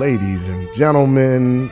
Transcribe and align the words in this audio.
ladies 0.00 0.48
and 0.48 0.66
gentlemen, 0.72 1.70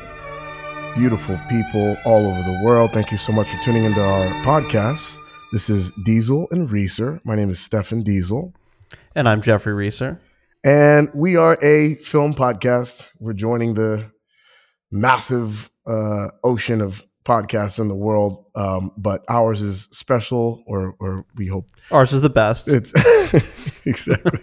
beautiful 0.94 1.40
people 1.48 1.96
all 2.04 2.26
over 2.26 2.42
the 2.42 2.60
world. 2.62 2.92
Thank 2.92 3.10
you 3.10 3.16
so 3.16 3.32
much 3.32 3.48
for 3.48 3.56
tuning 3.64 3.84
into 3.84 4.02
our 4.02 4.26
podcast. 4.44 5.16
This 5.50 5.70
is 5.70 5.90
Dezil 6.06 6.46
and 6.50 6.70
Reeser. 6.70 7.22
My 7.24 7.34
name 7.34 7.48
is 7.48 7.58
Stefan 7.58 8.04
Dezil. 8.04 8.52
And 9.14 9.26
I'm 9.26 9.40
Jeffrey 9.40 9.72
Reeser. 9.72 10.20
And 10.62 11.10
we 11.14 11.36
are 11.36 11.56
a 11.62 11.94
film 11.94 12.34
podcast. 12.34 13.08
We're 13.18 13.32
joining 13.32 13.72
the 13.72 14.12
massive 14.92 15.70
uh, 15.86 16.26
ocean 16.44 16.82
of 16.82 17.06
podcasts 17.28 17.78
in 17.78 17.88
the 17.88 17.94
world, 17.94 18.46
um, 18.54 18.90
but 18.96 19.22
ours 19.28 19.60
is 19.60 19.88
special, 19.92 20.64
or, 20.66 20.96
or 20.98 21.26
we 21.36 21.46
hope 21.46 21.68
ours 21.90 22.12
is 22.14 22.22
the 22.22 22.30
best. 22.30 22.66
It's 22.66 22.92
exactly. 23.86 24.40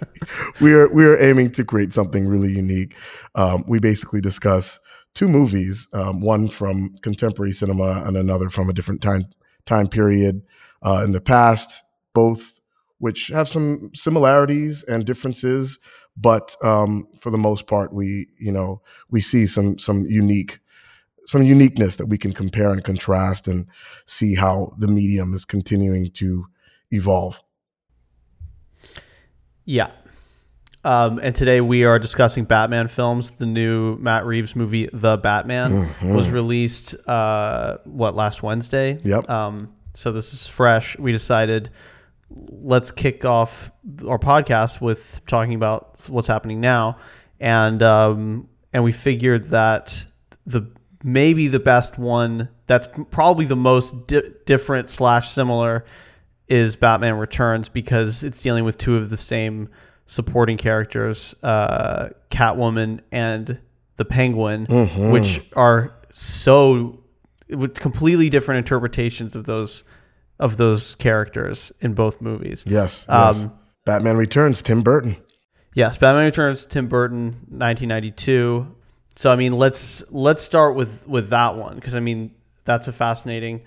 we 0.61 0.73
are 0.73 0.87
we 0.89 1.03
are 1.05 1.17
aiming 1.21 1.51
to 1.53 1.65
create 1.65 1.93
something 1.93 2.27
really 2.27 2.53
unique. 2.53 2.95
Um, 3.33 3.63
we 3.67 3.79
basically 3.79 4.21
discuss 4.21 4.79
two 5.15 5.27
movies, 5.27 5.87
um, 5.93 6.21
one 6.21 6.47
from 6.47 6.95
contemporary 7.01 7.53
cinema 7.53 8.03
and 8.05 8.15
another 8.15 8.49
from 8.49 8.69
a 8.69 8.73
different 8.73 9.01
time 9.01 9.25
time 9.65 9.87
period 9.87 10.43
uh, 10.85 11.01
in 11.03 11.11
the 11.11 11.21
past, 11.21 11.81
both 12.13 12.59
which 12.99 13.27
have 13.27 13.49
some 13.49 13.89
similarities 13.93 14.83
and 14.83 15.05
differences, 15.05 15.79
but 16.15 16.55
um, 16.63 17.07
for 17.19 17.31
the 17.31 17.37
most 17.37 17.65
part, 17.65 17.91
we 17.93 18.27
you 18.39 18.51
know 18.51 18.81
we 19.09 19.21
see 19.21 19.47
some 19.47 19.79
some 19.79 20.05
unique 20.07 20.59
some 21.25 21.43
uniqueness 21.43 21.95
that 21.97 22.05
we 22.05 22.17
can 22.17 22.33
compare 22.33 22.71
and 22.71 22.83
contrast 22.83 23.47
and 23.47 23.65
see 24.05 24.35
how 24.35 24.73
the 24.77 24.87
medium 24.87 25.33
is 25.33 25.45
continuing 25.45 26.11
to 26.11 26.45
evolve. 26.91 27.41
Yeah. 29.65 29.91
Um, 30.83 31.17
and 31.17 31.33
today 31.33 31.61
we 31.61 31.83
are 31.83 31.97
discussing 31.97 32.45
Batman 32.45 32.87
films. 32.87 33.31
The 33.31 33.47
new 33.47 33.97
Matt 33.97 34.25
Reeves 34.25 34.55
movie, 34.55 34.87
The 34.93 35.17
Batman, 35.17 35.71
mm-hmm. 35.71 36.15
was 36.15 36.29
released 36.29 36.95
uh, 37.07 37.77
what 37.85 38.13
last 38.13 38.43
Wednesday. 38.43 38.99
Yep. 39.03 39.27
Um, 39.27 39.73
so 39.95 40.11
this 40.11 40.33
is 40.33 40.45
fresh. 40.45 40.97
We 40.99 41.11
decided 41.11 41.71
let's 42.29 42.91
kick 42.91 43.25
off 43.25 43.71
our 44.07 44.19
podcast 44.19 44.79
with 44.81 45.21
talking 45.25 45.55
about 45.55 45.97
what's 46.07 46.27
happening 46.27 46.61
now, 46.61 46.97
and 47.39 47.81
um, 47.81 48.49
and 48.71 48.83
we 48.83 48.91
figured 48.91 49.49
that 49.49 50.05
the 50.45 50.69
maybe 51.05 51.47
the 51.47 51.59
best 51.59 51.99
one 51.99 52.49
that's 52.65 52.87
probably 53.11 53.45
the 53.45 53.55
most 53.55 54.07
di- 54.07 54.23
different 54.47 54.89
slash 54.89 55.29
similar 55.29 55.85
is 56.47 56.75
Batman 56.75 57.13
Returns 57.19 57.69
because 57.69 58.23
it's 58.23 58.41
dealing 58.41 58.63
with 58.63 58.79
two 58.79 58.95
of 58.97 59.11
the 59.11 59.17
same 59.17 59.69
supporting 60.07 60.57
characters, 60.57 61.35
uh, 61.43 62.09
Catwoman 62.31 63.01
and 63.11 63.59
the 63.97 64.05
Penguin, 64.05 64.65
mm-hmm. 64.65 65.11
which 65.11 65.41
are 65.55 65.93
so 66.11 67.03
with 67.49 67.75
completely 67.75 68.31
different 68.31 68.57
interpretations 68.57 69.35
of 69.35 69.45
those 69.45 69.83
of 70.39 70.57
those 70.57 70.95
characters 70.95 71.71
in 71.81 71.93
both 71.93 72.19
movies. 72.19 72.63
Yes. 72.65 73.05
Um, 73.07 73.35
yes. 73.35 73.47
Batman 73.85 74.17
Returns, 74.17 74.63
Tim 74.63 74.81
Burton. 74.81 75.17
Yes, 75.75 75.97
Batman 75.97 76.25
Returns, 76.25 76.65
Tim 76.65 76.87
Burton, 76.87 77.25
1992. 77.49 78.75
So 79.15 79.31
I 79.31 79.35
mean, 79.35 79.53
let's 79.53 80.03
let's 80.11 80.43
start 80.43 80.75
with 80.75 81.07
with 81.07 81.29
that 81.29 81.55
one 81.55 81.75
because 81.75 81.95
I 81.95 81.99
mean 81.99 82.31
that's 82.65 82.87
a 82.87 82.93
fascinating 82.93 83.61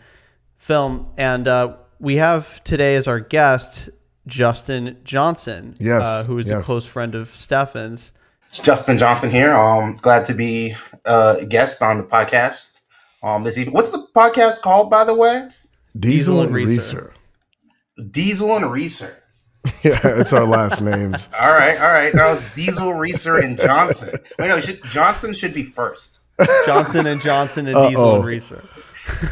film, 0.56 1.08
and 1.16 1.48
uh, 1.48 1.76
we 1.98 2.16
have 2.16 2.62
today 2.64 2.96
as 2.96 3.08
our 3.08 3.20
guest 3.20 3.90
Justin 4.26 4.98
Johnson, 5.04 5.74
yes, 5.80 6.04
uh, 6.04 6.24
who 6.24 6.38
is 6.38 6.48
yes. 6.48 6.60
a 6.60 6.64
close 6.64 6.86
friend 6.86 7.14
of 7.14 7.34
Stefan's. 7.34 8.12
It's 8.50 8.60
Justin 8.60 8.98
Johnson 8.98 9.30
here. 9.30 9.52
Um, 9.54 9.96
glad 10.00 10.24
to 10.26 10.34
be 10.34 10.74
a 11.04 11.44
guest 11.46 11.82
on 11.82 11.98
the 11.98 12.04
podcast. 12.04 12.80
Um, 13.22 13.42
this 13.42 13.58
evening. 13.58 13.74
What's 13.74 13.90
the 13.90 14.06
podcast 14.14 14.60
called, 14.60 14.90
by 14.90 15.04
the 15.04 15.14
way? 15.14 15.48
Dezil, 15.98 16.10
Dezil 16.12 16.44
and 16.44 16.54
Reeser. 16.54 17.14
Dezil 17.98 18.56
and 18.56 18.70
Reeser. 18.70 19.22
yeah, 19.82 20.00
it's 20.04 20.32
our 20.32 20.46
last 20.46 20.80
names. 20.80 21.28
all 21.40 21.52
right, 21.52 21.78
all 21.80 21.90
right. 21.92 22.12
That 22.12 22.30
was 22.30 22.40
Dezil, 22.54 22.98
Reeser, 22.98 23.36
and 23.36 23.58
Johnson. 23.58 24.14
Wait, 24.38 24.48
no, 24.48 24.60
should, 24.60 24.82
Johnson 24.84 25.34
should 25.34 25.52
be 25.52 25.62
first. 25.62 26.20
Johnson 26.64 27.06
and 27.06 27.20
Johnson 27.20 27.66
and 27.66 27.76
Uh-oh. 27.76 27.90
Dezil 27.90 28.16
and 28.16 28.24
Reeser. 28.24 28.64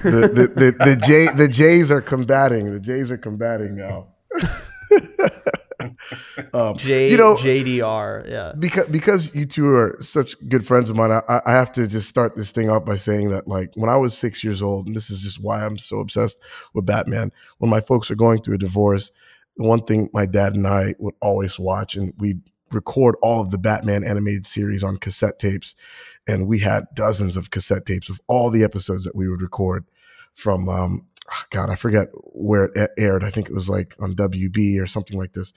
the, 0.03 0.11
the, 0.11 0.47
the, 0.49 0.77
the, 0.85 0.97
J, 0.97 1.29
the 1.35 1.49
Jays 1.49 1.91
are 1.91 2.01
combating. 2.01 2.73
The 2.73 2.81
Jays 2.81 3.11
are 3.11 3.19
combating 3.19 3.77
now. 3.77 4.09
um, 6.55 6.77
J, 6.77 7.11
you 7.11 7.17
know, 7.17 7.37
JDR, 7.37 8.29
yeah. 8.29 8.53
Because 8.59 8.89
because 8.89 9.35
you 9.35 9.47
two 9.47 9.69
are 9.69 9.97
such 10.01 10.37
good 10.49 10.67
friends 10.67 10.91
of 10.91 10.97
mine, 10.97 11.13
I, 11.13 11.41
I 11.45 11.53
have 11.53 11.73
to 11.73 11.87
just 11.87 12.09
start 12.09 12.37
this 12.37 12.53
thing 12.53 12.71
off 12.71 12.85
by 12.85 12.97
saying 12.97 13.31
that, 13.31 13.47
like, 13.47 13.71
when 13.75 13.91
I 13.91 13.97
was 13.97 14.17
six 14.17 14.43
years 14.43 14.63
old, 14.63 14.87
and 14.87 14.97
this 14.97 15.11
is 15.11 15.21
just 15.21 15.41
why 15.43 15.65
I'm 15.65 15.79
so 15.79 15.99
obsessed 15.99 16.43
with 16.75 16.87
Batman. 16.87 17.31
When 17.59 17.71
my 17.71 17.81
folks 17.81 18.11
were 18.11 18.17
going 18.17 18.43
through 18.43 18.57
a 18.57 18.59
divorce, 18.59 19.13
one 19.57 19.83
thing 19.83 20.11
my 20.13 20.27
dad 20.27 20.55
and 20.55 20.67
I 20.67 20.95
would 20.99 21.15
always 21.21 21.59
watch, 21.59 21.97
and 21.97 22.13
we'd 22.19 22.41
record 22.73 23.17
all 23.23 23.41
of 23.41 23.51
the 23.51 23.59
Batman 23.59 24.05
animated 24.05 24.47
series 24.47 24.83
on 24.83 24.97
cassette 24.99 25.39
tapes. 25.39 25.75
And 26.27 26.49
we 26.49 26.59
had 26.61 26.85
dozens 26.95 27.37
of 27.37 27.51
cassette 27.51 27.87
tapes 27.87 28.09
of 28.09 28.21
all 28.27 28.51
the 28.51 28.65
episodes 28.65 29.05
that 29.05 29.15
we 29.15 29.29
would 29.29 29.43
record 29.43 29.85
from, 30.35 30.69
um, 30.69 31.07
ah, 31.31 31.45
God, 31.51 31.71
I 31.71 31.77
forget 31.77 32.09
where 32.13 32.65
it 32.65 32.91
aired. 32.99 33.25
I 33.25 33.31
think 33.31 33.49
it 33.49 33.55
was 33.55 33.69
like 33.69 33.95
on 34.01 34.15
WB 34.15 34.81
or 34.81 34.87
something 34.87 35.19
like 35.19 35.33
this. 35.33 35.53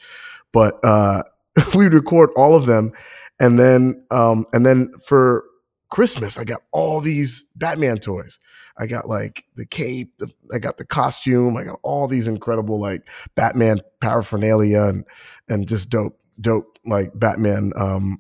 But 0.52 0.84
uh, 0.84 1.24
we'd 1.76 1.94
record 1.94 2.30
all 2.36 2.56
of 2.56 2.66
them. 2.66 2.94
And 3.40 3.60
then, 3.60 4.06
um, 4.12 4.46
and 4.54 4.66
then 4.66 4.92
for 5.02 5.46
Christmas, 5.90 6.38
I 6.38 6.44
got 6.44 6.62
all 6.72 7.00
these 7.00 7.44
Batman 7.56 7.98
toys. 7.98 8.40
I 8.80 8.88
got 8.88 9.08
like 9.08 9.46
the 9.56 9.66
cape, 9.66 10.18
the, 10.18 10.30
I 10.54 10.60
got 10.60 10.78
the 10.78 10.86
costume, 10.86 11.58
I 11.58 11.66
got 11.66 11.80
all 11.84 12.08
these 12.08 12.28
incredible 12.28 12.80
like 12.80 13.08
Batman 13.36 13.82
paraphernalia 14.00 14.84
and 14.84 15.06
and 15.50 15.68
just 15.68 15.90
dope, 15.90 16.18
dope 16.40 16.80
like 16.86 17.12
Batman 17.14 17.74
um, 17.76 18.20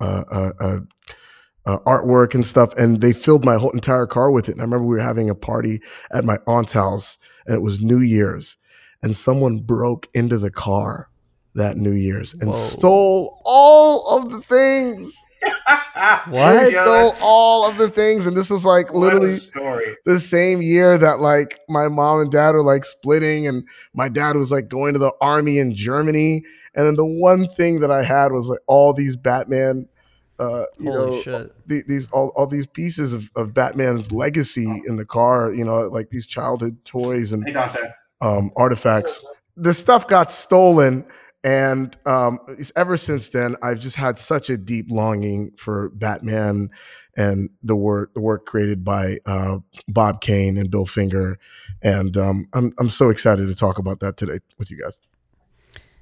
uh, 0.00 0.24
uh, 0.30 0.50
uh, 0.60 0.76
uh, 1.66 1.78
artwork 1.80 2.34
and 2.34 2.46
stuff. 2.46 2.74
And 2.74 3.00
they 3.00 3.12
filled 3.12 3.44
my 3.44 3.56
whole 3.56 3.70
entire 3.70 4.06
car 4.06 4.30
with 4.30 4.48
it. 4.48 4.52
And 4.52 4.60
I 4.60 4.64
remember 4.64 4.84
we 4.84 4.96
were 4.96 5.02
having 5.02 5.30
a 5.30 5.34
party 5.34 5.80
at 6.12 6.24
my 6.24 6.38
aunt's 6.46 6.72
house, 6.72 7.16
and 7.46 7.54
it 7.54 7.62
was 7.62 7.80
New 7.80 8.00
Year's, 8.00 8.58
and 9.02 9.16
someone 9.16 9.60
broke 9.60 10.08
into 10.14 10.38
the 10.38 10.50
car 10.50 11.08
that 11.54 11.76
New 11.76 11.92
Year's 11.92 12.34
and 12.34 12.50
Whoa. 12.50 12.56
stole 12.56 13.40
all 13.44 14.18
of 14.18 14.30
the 14.30 14.40
things 14.42 15.16
what? 16.28 16.68
stole 16.68 17.12
all 17.22 17.68
of 17.68 17.78
the 17.78 17.88
things, 17.88 18.26
and 18.26 18.36
this 18.36 18.50
was 18.50 18.64
like 18.64 18.92
literally 18.92 19.38
the 20.04 20.18
same 20.20 20.62
year 20.62 20.98
that 20.98 21.20
like 21.20 21.60
my 21.68 21.88
mom 21.88 22.20
and 22.20 22.30
dad 22.30 22.54
were 22.54 22.62
like 22.62 22.84
splitting, 22.84 23.46
and 23.46 23.64
my 23.94 24.08
dad 24.08 24.36
was 24.36 24.50
like 24.50 24.68
going 24.68 24.92
to 24.94 24.98
the 24.98 25.12
army 25.20 25.58
in 25.58 25.74
Germany, 25.74 26.44
and 26.74 26.86
then 26.86 26.96
the 26.96 27.04
one 27.04 27.48
thing 27.48 27.80
that 27.80 27.90
I 27.90 28.02
had 28.02 28.32
was 28.32 28.48
like 28.48 28.60
all 28.66 28.92
these 28.92 29.16
Batman, 29.16 29.88
uh, 30.38 30.64
you 30.78 30.90
Holy 30.90 31.24
know, 31.24 31.50
the, 31.66 31.82
these 31.86 32.08
all, 32.10 32.28
all 32.36 32.46
these 32.46 32.66
pieces 32.66 33.12
of, 33.12 33.30
of 33.36 33.54
Batman's 33.54 34.12
legacy 34.12 34.82
in 34.86 34.96
the 34.96 35.04
car, 35.04 35.52
you 35.52 35.64
know, 35.64 35.80
like 35.80 36.10
these 36.10 36.26
childhood 36.26 36.76
toys 36.84 37.32
and 37.32 37.48
hey, 37.48 37.54
um, 38.20 38.50
artifacts. 38.56 39.24
The 39.56 39.72
stuff 39.72 40.08
got 40.08 40.32
stolen 40.32 41.04
and 41.44 41.94
um, 42.06 42.38
ever 42.74 42.96
since 42.96 43.28
then, 43.28 43.54
I've 43.62 43.78
just 43.78 43.96
had 43.96 44.18
such 44.18 44.48
a 44.48 44.56
deep 44.56 44.86
longing 44.88 45.52
for 45.58 45.90
Batman 45.90 46.70
and 47.16 47.50
the 47.62 47.76
work 47.76 48.14
the 48.14 48.20
work 48.20 48.46
created 48.46 48.82
by 48.82 49.18
uh, 49.26 49.58
Bob 49.86 50.22
Kane 50.22 50.56
and 50.56 50.70
Bill 50.70 50.86
Finger, 50.86 51.38
and 51.82 52.16
um, 52.16 52.46
I'm 52.54 52.72
I'm 52.78 52.88
so 52.88 53.10
excited 53.10 53.46
to 53.48 53.54
talk 53.54 53.78
about 53.78 54.00
that 54.00 54.16
today 54.16 54.40
with 54.58 54.70
you 54.70 54.80
guys. 54.80 54.98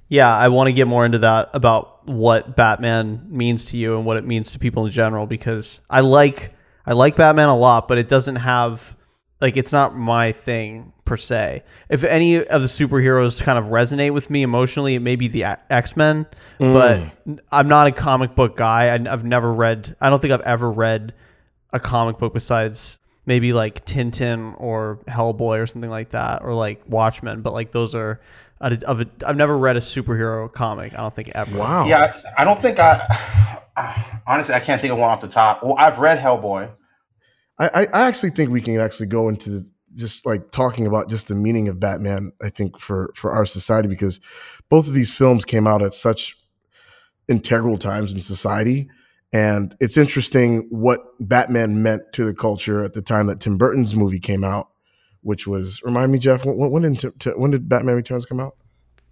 Yeah, 0.07 0.33
I 0.33 0.47
want 0.47 0.67
to 0.67 0.73
get 0.73 0.87
more 0.87 1.05
into 1.05 1.19
that 1.19 1.49
about 1.53 2.07
what 2.07 2.55
Batman 2.55 3.25
means 3.27 3.65
to 3.65 3.77
you 3.77 3.97
and 3.97 4.05
what 4.05 4.15
it 4.15 4.25
means 4.25 4.51
to 4.51 4.59
people 4.59 4.85
in 4.85 4.91
general 4.91 5.25
because 5.25 5.81
I 5.89 5.99
like 5.99 6.53
I 6.85 6.93
like 6.93 7.17
Batman 7.17 7.49
a 7.49 7.57
lot, 7.57 7.89
but 7.89 7.97
it 7.97 8.07
doesn't 8.07 8.37
have 8.37 8.95
like 9.41 9.57
it's 9.57 9.73
not 9.73 9.93
my 9.93 10.31
thing 10.31 10.92
per 11.05 11.17
se. 11.17 11.63
If 11.89 12.03
any 12.03 12.37
of 12.37 12.61
the 12.61 12.67
superheroes 12.67 13.41
kind 13.41 13.57
of 13.57 13.65
resonate 13.65 14.13
with 14.13 14.29
me 14.29 14.43
emotionally, 14.43 14.95
it 14.95 15.01
may 15.01 15.15
be 15.15 15.27
the 15.27 15.45
X 15.69 15.95
Men, 15.95 16.25
mm. 16.59 16.73
but 16.73 17.37
I'm 17.51 17.67
not 17.67 17.87
a 17.87 17.91
comic 17.91 18.35
book 18.35 18.55
guy. 18.55 18.93
I, 18.93 19.09
have 19.09 19.23
never 19.23 19.53
read. 19.53 19.95
I 19.99 20.09
don't 20.09 20.21
think 20.21 20.33
I've 20.33 20.41
ever 20.41 20.71
read 20.71 21.13
a 21.71 21.79
comic 21.79 22.17
book 22.17 22.33
besides 22.33 22.99
maybe 23.25 23.53
like 23.53 23.85
Tintin 23.85 24.55
or 24.59 24.99
Hellboy 25.07 25.61
or 25.61 25.67
something 25.67 25.89
like 25.91 26.11
that, 26.11 26.43
or 26.43 26.53
like 26.53 26.83
Watchmen. 26.87 27.41
But 27.41 27.53
like 27.53 27.71
those 27.71 27.95
are. 27.95 28.21
Of 28.61 29.01
a, 29.01 29.07
I've 29.27 29.35
never 29.35 29.57
read 29.57 29.75
a 29.75 29.81
superhero 29.81 30.49
comic. 30.49 30.93
I 30.93 30.97
don't 30.97 31.13
think 31.13 31.31
ever. 31.35 31.57
Wow. 31.57 31.85
Yeah, 31.85 32.13
I, 32.37 32.43
I 32.43 32.45
don't 32.45 32.61
think 32.61 32.79
I. 32.79 34.21
Honestly, 34.25 34.55
I 34.55 34.61
can't 34.61 34.79
think 34.79 34.93
of 34.93 34.99
one 34.99 35.09
off 35.09 35.19
the 35.19 35.27
top. 35.27 35.63
Well, 35.63 35.75
I've 35.77 35.99
read 35.99 36.17
Hellboy. 36.17 36.71
I, 37.59 37.87
I 37.93 38.07
actually 38.07 38.29
think 38.29 38.51
we 38.51 38.61
can 38.61 38.79
actually 38.79 39.07
go 39.07 39.27
into 39.27 39.65
just 39.95 40.25
like 40.25 40.51
talking 40.51 40.87
about 40.87 41.09
just 41.09 41.27
the 41.27 41.35
meaning 41.35 41.67
of 41.67 41.79
Batman. 41.79 42.31
I 42.41 42.49
think 42.49 42.79
for 42.79 43.11
for 43.15 43.31
our 43.31 43.45
society 43.45 43.87
because 43.87 44.19
both 44.69 44.87
of 44.87 44.93
these 44.93 45.13
films 45.13 45.45
came 45.45 45.67
out 45.67 45.81
at 45.81 45.93
such 45.93 46.37
integral 47.27 47.77
times 47.77 48.13
in 48.13 48.21
society, 48.21 48.89
And 49.33 49.75
it's 49.79 49.97
interesting 49.97 50.67
what 50.69 50.99
Batman 51.19 51.81
meant 51.81 52.03
to 52.13 52.25
the 52.25 52.35
culture 52.35 52.83
at 52.83 52.93
the 52.93 53.01
time 53.01 53.25
that 53.27 53.39
Tim 53.39 53.57
Burton's 53.57 53.95
movie 53.95 54.19
came 54.19 54.43
out, 54.43 54.69
which 55.21 55.47
was 55.47 55.81
remind 55.83 56.11
me, 56.11 56.19
Jeff, 56.19 56.45
when, 56.45 56.71
when 56.71 56.93
did 56.93 57.13
when 57.35 57.49
did 57.49 57.67
Batman 57.67 57.95
Returns 57.95 58.25
come 58.27 58.39
out? 58.39 58.55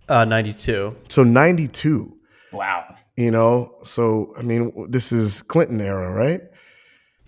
Uh, 0.08 0.24
ninety 0.24 0.54
two. 0.54 0.96
So 1.10 1.24
ninety 1.24 1.68
two. 1.68 2.16
Wow. 2.54 2.96
You 3.18 3.32
know, 3.32 3.76
so 3.84 4.34
I 4.38 4.44
mean, 4.44 4.72
this 4.90 5.12
is 5.12 5.42
Clinton 5.42 5.82
era, 5.82 6.12
right? 6.14 6.42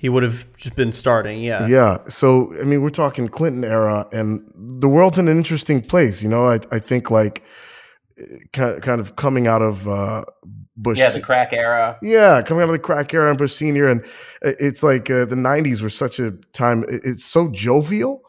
He 0.04 0.10
would 0.10 0.24
have 0.24 0.46
just 0.58 0.76
been 0.76 0.92
starting, 0.92 1.42
yeah. 1.42 1.66
Yeah. 1.66 1.98
So 2.10 2.54
I 2.60 2.66
mean, 2.66 2.82
we're 2.82 2.90
talking 2.90 3.30
Clinton 3.30 3.64
era, 3.64 4.06
and 4.12 4.44
the 4.54 4.90
world's 4.90 5.18
in 5.18 5.30
an 5.30 5.38
interesting 5.38 5.80
place. 5.82 6.22
You 6.22 6.28
know, 6.28 6.50
I 6.50 6.60
I 6.74 6.80
think 6.80 7.10
like 7.10 7.42
kind 8.52 9.00
of 9.00 9.16
coming 9.16 9.48
out 9.48 9.62
of 9.62 9.88
uh, 9.88 10.26
Bush. 10.76 10.98
Yeah, 10.98 11.10
the 11.10 11.22
crack 11.22 11.54
era. 11.54 11.98
Yeah, 12.02 12.42
coming 12.42 12.64
out 12.64 12.68
of 12.68 12.74
the 12.74 12.80
crack 12.80 13.14
era 13.14 13.30
and 13.30 13.38
Bush 13.38 13.54
Senior, 13.54 13.88
and 13.88 14.06
it's 14.42 14.84
like 14.84 15.10
uh, 15.10 15.24
the 15.24 15.38
'90s 15.38 15.82
were 15.82 15.90
such 15.90 16.20
a 16.20 16.32
time. 16.52 16.84
It's 16.90 17.24
so 17.24 17.50
jovial, 17.50 18.24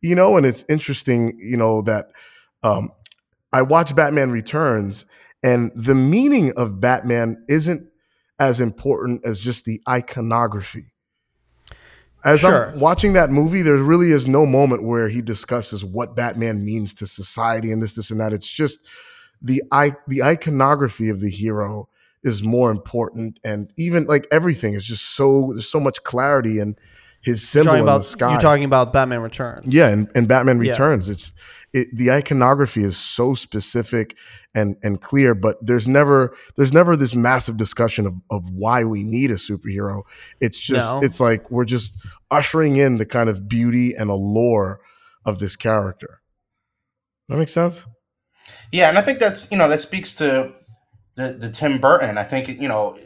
you 0.00 0.14
know, 0.14 0.38
and 0.38 0.46
it's 0.46 0.64
interesting, 0.66 1.38
you 1.38 1.58
know, 1.58 1.82
that 1.82 2.06
um, 2.62 2.90
I 3.52 3.60
watch 3.60 3.94
Batman 3.94 4.30
Returns, 4.30 5.04
and 5.42 5.72
the 5.74 5.94
meaning 5.94 6.54
of 6.56 6.80
Batman 6.80 7.44
isn't 7.50 7.86
as 8.38 8.62
important 8.62 9.26
as 9.26 9.38
just 9.38 9.66
the 9.66 9.82
iconography. 9.86 10.94
As 12.24 12.40
sure. 12.40 12.70
I'm 12.70 12.80
watching 12.80 13.12
that 13.12 13.30
movie, 13.30 13.62
there 13.62 13.76
really 13.76 14.10
is 14.10 14.26
no 14.26 14.44
moment 14.44 14.82
where 14.82 15.08
he 15.08 15.22
discusses 15.22 15.84
what 15.84 16.16
Batman 16.16 16.64
means 16.64 16.92
to 16.94 17.06
society 17.06 17.70
and 17.70 17.82
this, 17.82 17.94
this, 17.94 18.10
and 18.10 18.20
that. 18.20 18.32
It's 18.32 18.50
just 18.50 18.80
the 19.40 19.62
i 19.70 19.92
the 20.08 20.22
iconography 20.22 21.08
of 21.08 21.20
the 21.20 21.30
hero 21.30 21.88
is 22.24 22.42
more 22.42 22.70
important, 22.70 23.38
and 23.44 23.72
even 23.76 24.06
like 24.06 24.26
everything 24.32 24.74
is 24.74 24.84
just 24.84 25.14
so 25.14 25.50
there's 25.52 25.70
so 25.70 25.80
much 25.80 26.02
clarity 26.02 26.58
and 26.58 26.76
his 27.20 27.46
symbol 27.46 27.74
in 27.74 27.82
about, 27.82 27.98
the 27.98 28.04
sky. 28.04 28.32
You're 28.32 28.40
talking 28.40 28.64
about 28.64 28.92
Batman 28.92 29.20
Returns, 29.20 29.72
yeah, 29.72 29.88
and, 29.88 30.08
and 30.14 30.26
Batman 30.26 30.58
Returns. 30.58 31.08
Yeah. 31.08 31.12
It's 31.12 31.32
it, 31.72 31.88
the 31.92 32.10
iconography 32.10 32.82
is 32.82 32.96
so 32.96 33.34
specific 33.34 34.16
and 34.54 34.76
and 34.82 35.00
clear, 35.00 35.34
but 35.34 35.56
there's 35.60 35.86
never 35.86 36.34
there's 36.56 36.72
never 36.72 36.96
this 36.96 37.14
massive 37.14 37.56
discussion 37.56 38.06
of, 38.06 38.14
of 38.30 38.50
why 38.50 38.84
we 38.84 39.02
need 39.02 39.30
a 39.30 39.34
superhero. 39.34 40.02
It's 40.40 40.58
just 40.58 40.92
no. 40.94 41.00
it's 41.02 41.20
like 41.20 41.50
we're 41.50 41.64
just 41.64 41.92
ushering 42.30 42.76
in 42.76 42.96
the 42.96 43.06
kind 43.06 43.28
of 43.28 43.48
beauty 43.48 43.94
and 43.94 44.10
allure 44.10 44.80
of 45.24 45.38
this 45.38 45.56
character. 45.56 46.20
That 47.28 47.36
makes 47.36 47.52
sense. 47.52 47.86
Yeah, 48.72 48.88
and 48.88 48.98
I 48.98 49.02
think 49.02 49.18
that's 49.18 49.50
you 49.50 49.58
know 49.58 49.68
that 49.68 49.80
speaks 49.80 50.16
to 50.16 50.54
the 51.16 51.34
the 51.34 51.50
Tim 51.50 51.78
Burton. 51.78 52.16
I 52.16 52.24
think 52.24 52.48
you 52.48 52.68
know 52.68 52.98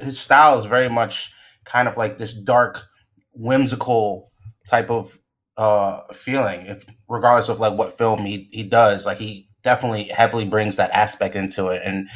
his 0.00 0.18
style 0.18 0.58
is 0.58 0.66
very 0.66 0.88
much 0.88 1.30
kind 1.64 1.88
of 1.88 1.96
like 1.96 2.16
this 2.16 2.32
dark, 2.32 2.84
whimsical 3.32 4.32
type 4.66 4.90
of 4.90 5.18
uh 5.58 6.02
feeling. 6.14 6.62
If 6.66 6.86
regardless 7.08 7.50
of 7.50 7.60
like 7.60 7.78
what 7.78 7.98
film 7.98 8.24
he 8.24 8.48
he 8.52 8.64
does, 8.64 9.06
like 9.06 9.18
he 9.18 9.48
definitely 9.62 10.04
heavily 10.04 10.46
brings 10.46 10.76
that 10.76 10.92
aspect 10.92 11.36
into 11.36 11.68
it. 11.68 11.82
And 11.84 12.08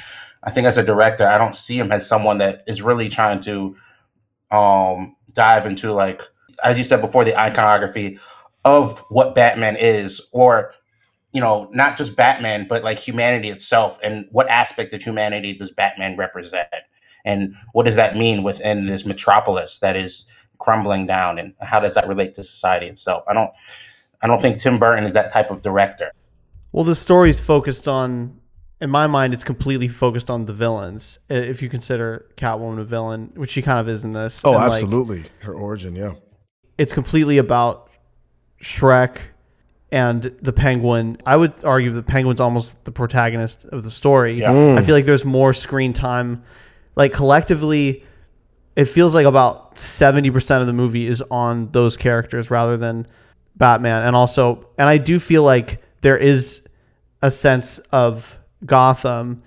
I 0.44 0.50
think 0.50 0.66
as 0.66 0.78
a 0.78 0.84
director, 0.84 1.26
I 1.26 1.38
don't 1.38 1.54
see 1.54 1.78
him 1.78 1.92
as 1.92 2.06
someone 2.06 2.38
that 2.38 2.64
is 2.66 2.82
really 2.82 3.10
trying 3.10 3.42
to 3.42 3.76
um 4.50 5.16
dive 5.34 5.66
into 5.66 5.92
like 5.92 6.22
as 6.64 6.78
you 6.78 6.84
said 6.84 7.00
before 7.00 7.24
the 7.24 7.38
iconography 7.38 8.18
of 8.64 9.00
what 9.10 9.34
Batman 9.34 9.76
is 9.76 10.20
or 10.32 10.74
you 11.32 11.40
know, 11.40 11.70
not 11.72 11.96
just 11.96 12.16
Batman, 12.16 12.66
but 12.68 12.84
like 12.84 12.98
humanity 12.98 13.50
itself 13.50 13.98
and 14.02 14.26
what 14.32 14.48
aspect 14.48 14.92
of 14.92 15.02
humanity 15.02 15.54
does 15.54 15.70
Batman 15.70 16.16
represent? 16.16 16.68
And 17.24 17.54
what 17.72 17.86
does 17.86 17.96
that 17.96 18.16
mean 18.16 18.42
within 18.42 18.86
this 18.86 19.06
metropolis 19.06 19.78
that 19.78 19.96
is 19.96 20.26
crumbling 20.62 21.06
down 21.06 21.38
and 21.38 21.52
how 21.60 21.80
does 21.80 21.94
that 21.94 22.06
relate 22.06 22.34
to 22.34 22.44
society 22.44 22.86
itself? 22.86 23.24
I 23.26 23.34
don't 23.34 23.50
I 24.22 24.28
don't 24.28 24.40
think 24.40 24.58
Tim 24.58 24.78
Burton 24.78 25.04
is 25.04 25.12
that 25.14 25.32
type 25.32 25.50
of 25.50 25.60
director. 25.60 26.12
Well, 26.70 26.84
the 26.84 26.94
story's 26.94 27.40
focused 27.40 27.88
on 27.88 28.38
in 28.80 28.88
my 28.88 29.08
mind 29.08 29.34
it's 29.34 29.44
completely 29.44 29.88
focused 29.88 30.30
on 30.30 30.46
the 30.46 30.52
villains. 30.52 31.18
If 31.28 31.62
you 31.62 31.68
consider 31.68 32.26
Catwoman 32.36 32.80
a 32.80 32.84
villain, 32.84 33.32
which 33.34 33.50
she 33.50 33.62
kind 33.62 33.80
of 33.80 33.88
is 33.88 34.04
in 34.04 34.12
this. 34.12 34.40
Oh, 34.44 34.54
and 34.54 34.64
absolutely. 34.64 35.22
Like, 35.22 35.42
Her 35.42 35.54
origin, 35.54 35.96
yeah. 35.96 36.12
It's 36.78 36.92
completely 36.92 37.38
about 37.38 37.90
Shreck 38.62 39.18
and 39.92 40.22
the 40.40 40.54
penguin 40.54 41.18
i 41.26 41.36
would 41.36 41.52
argue 41.66 41.92
the 41.92 42.02
penguin's 42.02 42.40
almost 42.40 42.82
the 42.84 42.90
protagonist 42.90 43.66
of 43.66 43.84
the 43.84 43.90
story 43.90 44.32
yeah. 44.32 44.50
mm. 44.50 44.78
i 44.78 44.82
feel 44.82 44.94
like 44.94 45.04
there's 45.04 45.24
more 45.24 45.52
screen 45.52 45.92
time 45.92 46.42
like 46.96 47.12
collectively 47.12 48.02
it 48.74 48.86
feels 48.86 49.14
like 49.14 49.26
about 49.26 49.76
70% 49.76 50.60
of 50.60 50.66
the 50.66 50.72
movie 50.72 51.06
is 51.06 51.22
on 51.30 51.70
those 51.72 51.96
characters 51.96 52.50
rather 52.50 52.76
than 52.76 53.06
batman 53.54 54.02
and 54.02 54.16
also 54.16 54.66
and 54.78 54.88
i 54.88 54.96
do 54.96 55.18
feel 55.20 55.42
like 55.42 55.82
there 56.00 56.16
is 56.16 56.66
a 57.20 57.30
sense 57.30 57.78
of 57.92 58.40
gotham 58.64 59.42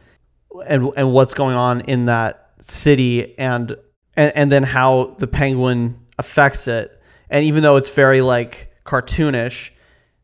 and 0.68 0.92
and 0.96 1.12
what's 1.12 1.34
going 1.34 1.56
on 1.56 1.82
in 1.82 2.06
that 2.06 2.52
city 2.60 3.38
and 3.40 3.76
and, 4.16 4.32
and 4.36 4.52
then 4.52 4.62
how 4.62 5.16
the 5.18 5.26
penguin 5.26 6.00
affects 6.20 6.68
it 6.68 7.02
and 7.32 7.46
even 7.46 7.64
though 7.64 7.78
it's 7.78 7.90
very 7.90 8.22
like 8.22 8.72
cartoonish 8.86 9.72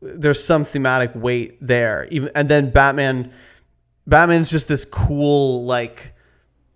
there's 0.02 0.42
some 0.42 0.64
thematic 0.64 1.12
weight 1.14 1.56
there. 1.60 2.08
Even 2.10 2.30
and 2.34 2.48
then 2.48 2.70
Batman 2.70 3.32
Batman's 4.06 4.50
just 4.50 4.68
this 4.68 4.84
cool 4.84 5.64
like 5.64 6.11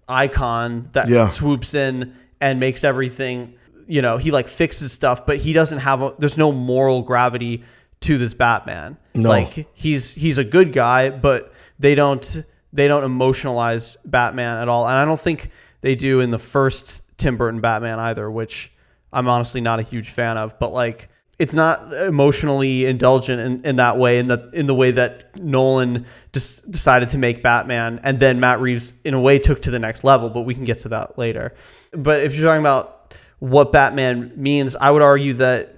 icon 0.08 0.88
that 0.92 1.08
yeah. 1.08 1.28
swoops 1.28 1.74
in 1.74 2.14
and 2.40 2.60
makes 2.60 2.84
everything, 2.84 3.54
you 3.86 4.02
know, 4.02 4.16
he 4.16 4.30
like 4.30 4.48
fixes 4.48 4.92
stuff, 4.92 5.26
but 5.26 5.38
he 5.38 5.52
doesn't 5.52 5.78
have 5.78 6.02
a, 6.02 6.14
there's 6.18 6.36
no 6.36 6.52
moral 6.52 7.02
gravity 7.02 7.64
to 8.00 8.18
this 8.18 8.34
Batman. 8.34 8.96
No. 9.14 9.30
Like 9.30 9.68
he's 9.74 10.12
he's 10.12 10.38
a 10.38 10.44
good 10.44 10.72
guy, 10.72 11.10
but 11.10 11.52
they 11.78 11.94
don't 11.94 12.44
they 12.72 12.88
don't 12.88 13.04
emotionalize 13.04 13.96
Batman 14.04 14.58
at 14.58 14.68
all. 14.68 14.86
And 14.86 14.96
I 14.96 15.04
don't 15.04 15.20
think 15.20 15.50
they 15.80 15.94
do 15.94 16.20
in 16.20 16.30
the 16.30 16.38
first 16.38 17.02
Tim 17.16 17.36
Burton 17.36 17.60
Batman 17.60 17.98
either, 17.98 18.30
which 18.30 18.72
I'm 19.12 19.28
honestly 19.28 19.60
not 19.60 19.80
a 19.80 19.82
huge 19.82 20.10
fan 20.10 20.36
of, 20.36 20.58
but 20.58 20.72
like 20.72 21.08
it's 21.38 21.52
not 21.52 21.92
emotionally 21.92 22.86
indulgent 22.86 23.40
in, 23.40 23.66
in 23.66 23.76
that 23.76 23.98
way 23.98 24.18
in 24.18 24.26
the 24.26 24.50
in 24.52 24.66
the 24.66 24.74
way 24.74 24.90
that 24.90 25.36
Nolan 25.38 26.06
just 26.32 26.70
decided 26.70 27.10
to 27.10 27.18
make 27.18 27.42
Batman 27.42 28.00
and 28.02 28.18
then 28.20 28.40
Matt 28.40 28.60
Reeves 28.60 28.92
in 29.04 29.14
a 29.14 29.20
way 29.20 29.38
took 29.38 29.62
to 29.62 29.70
the 29.70 29.78
next 29.78 30.04
level 30.04 30.30
but 30.30 30.42
we 30.42 30.54
can 30.54 30.64
get 30.64 30.80
to 30.80 30.88
that 30.90 31.18
later 31.18 31.54
but 31.92 32.22
if 32.22 32.34
you're 32.34 32.46
talking 32.46 32.60
about 32.60 33.14
what 33.38 33.72
Batman 33.72 34.32
means 34.36 34.74
I 34.76 34.90
would 34.90 35.02
argue 35.02 35.34
that 35.34 35.74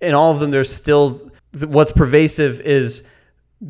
in 0.00 0.14
all 0.14 0.32
of 0.32 0.40
them 0.40 0.50
there's 0.50 0.72
still 0.72 1.30
what's 1.66 1.92
pervasive 1.92 2.60
is 2.60 3.02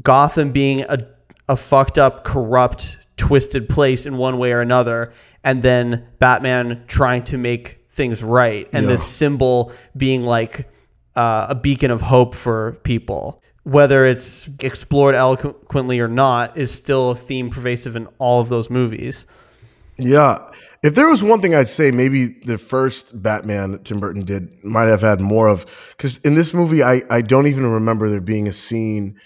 Gotham 0.02 0.52
being 0.52 0.82
a 0.82 1.06
a 1.48 1.56
fucked 1.56 1.98
up 1.98 2.22
corrupt 2.22 2.98
twisted 3.16 3.68
place 3.68 4.06
in 4.06 4.16
one 4.16 4.38
way 4.38 4.52
or 4.52 4.60
another 4.60 5.12
and 5.42 5.62
then 5.62 6.06
Batman 6.20 6.84
trying 6.86 7.24
to 7.24 7.38
make 7.38 7.84
things 7.90 8.22
right 8.22 8.68
and 8.72 8.84
yeah. 8.84 8.92
this 8.92 9.04
symbol 9.04 9.72
being 9.96 10.22
like 10.22 10.70
uh, 11.20 11.46
a 11.50 11.54
beacon 11.54 11.90
of 11.90 12.00
hope 12.00 12.34
for 12.34 12.78
people. 12.82 13.42
Whether 13.64 14.06
it's 14.06 14.48
explored 14.60 15.14
eloquently 15.14 16.00
or 16.00 16.08
not, 16.08 16.56
is 16.56 16.70
still 16.72 17.10
a 17.10 17.14
theme 17.14 17.50
pervasive 17.50 17.94
in 17.94 18.06
all 18.18 18.40
of 18.40 18.48
those 18.48 18.70
movies. 18.70 19.26
Yeah. 19.98 20.38
If 20.82 20.94
there 20.94 21.08
was 21.08 21.22
one 21.22 21.42
thing 21.42 21.54
I'd 21.54 21.68
say, 21.68 21.90
maybe 21.90 22.38
the 22.46 22.56
first 22.56 23.22
Batman 23.22 23.80
Tim 23.84 24.00
Burton 24.00 24.24
did 24.24 24.48
might 24.64 24.88
have 24.88 25.02
had 25.02 25.20
more 25.20 25.48
of, 25.48 25.66
because 25.90 26.16
in 26.24 26.36
this 26.36 26.54
movie, 26.54 26.82
I, 26.82 27.02
I 27.10 27.20
don't 27.20 27.46
even 27.48 27.66
remember 27.66 28.08
there 28.08 28.22
being 28.22 28.48
a 28.48 28.52
scene 28.52 29.20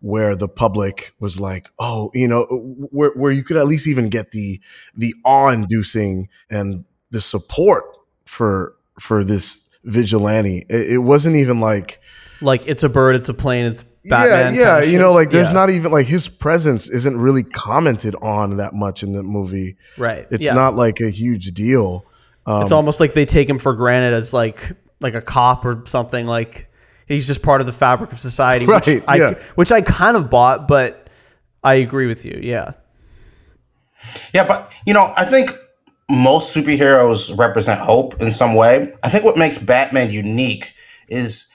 where 0.00 0.36
the 0.36 0.48
public 0.48 1.12
was 1.18 1.40
like, 1.40 1.68
oh, 1.78 2.10
you 2.14 2.28
know, 2.28 2.46
where, 2.90 3.10
where 3.16 3.32
you 3.32 3.42
could 3.42 3.56
at 3.56 3.66
least 3.66 3.88
even 3.88 4.08
get 4.08 4.30
the 4.30 4.60
the 4.94 5.14
awe 5.24 5.50
inducing 5.50 6.28
and 6.48 6.84
the 7.10 7.20
support 7.20 7.84
for 8.24 8.76
for 9.00 9.24
this 9.24 9.59
vigilante. 9.84 10.64
It, 10.68 10.92
it, 10.92 10.98
wasn't 10.98 11.36
even 11.36 11.60
like 11.60 12.00
like 12.40 12.62
it's 12.66 12.82
a 12.82 12.88
bird, 12.88 13.16
it's 13.16 13.28
a 13.28 13.34
plane, 13.34 13.66
it's 13.66 13.82
Batman. 14.04 14.54
Yeah, 14.54 14.78
yeah. 14.78 14.82
You 14.82 14.98
know, 14.98 15.12
like 15.12 15.30
there's 15.30 15.48
yeah. 15.48 15.54
not 15.54 15.70
even 15.70 15.92
like 15.92 16.06
his 16.06 16.28
presence 16.28 16.88
isn't 16.88 17.16
really 17.18 17.42
commented 17.42 18.14
on 18.16 18.56
that 18.56 18.72
much 18.72 19.02
in 19.02 19.12
the 19.12 19.22
movie. 19.22 19.76
Right. 19.98 20.26
It's 20.30 20.44
yeah. 20.44 20.54
not 20.54 20.74
like 20.74 21.00
a 21.00 21.10
huge 21.10 21.52
deal. 21.52 22.06
Um, 22.46 22.62
it's 22.62 22.72
almost 22.72 23.00
like 23.00 23.14
they 23.14 23.26
take 23.26 23.48
him 23.48 23.58
for 23.58 23.74
granted 23.74 24.14
as 24.14 24.32
like 24.32 24.72
like 25.00 25.14
a 25.14 25.22
cop 25.22 25.64
or 25.64 25.84
something. 25.86 26.26
Like 26.26 26.70
he's 27.06 27.26
just 27.26 27.42
part 27.42 27.60
of 27.60 27.66
the 27.66 27.72
fabric 27.72 28.12
of 28.12 28.20
society. 28.20 28.66
Right. 28.66 28.84
Which 28.86 29.02
I, 29.06 29.16
yeah. 29.16 29.34
which 29.54 29.72
I 29.72 29.82
kind 29.82 30.16
of 30.16 30.30
bought, 30.30 30.66
but 30.66 31.08
I 31.62 31.74
agree 31.74 32.06
with 32.06 32.24
you. 32.24 32.40
Yeah. 32.42 32.72
Yeah, 34.32 34.44
but 34.44 34.72
you 34.86 34.94
know, 34.94 35.12
I 35.14 35.26
think 35.26 35.54
most 36.10 36.54
superheroes 36.54 37.36
represent 37.36 37.80
hope 37.80 38.20
in 38.20 38.32
some 38.32 38.54
way. 38.54 38.92
I 39.02 39.08
think 39.08 39.24
what 39.24 39.36
makes 39.36 39.58
Batman 39.58 40.10
unique 40.10 40.74
is 41.08 41.48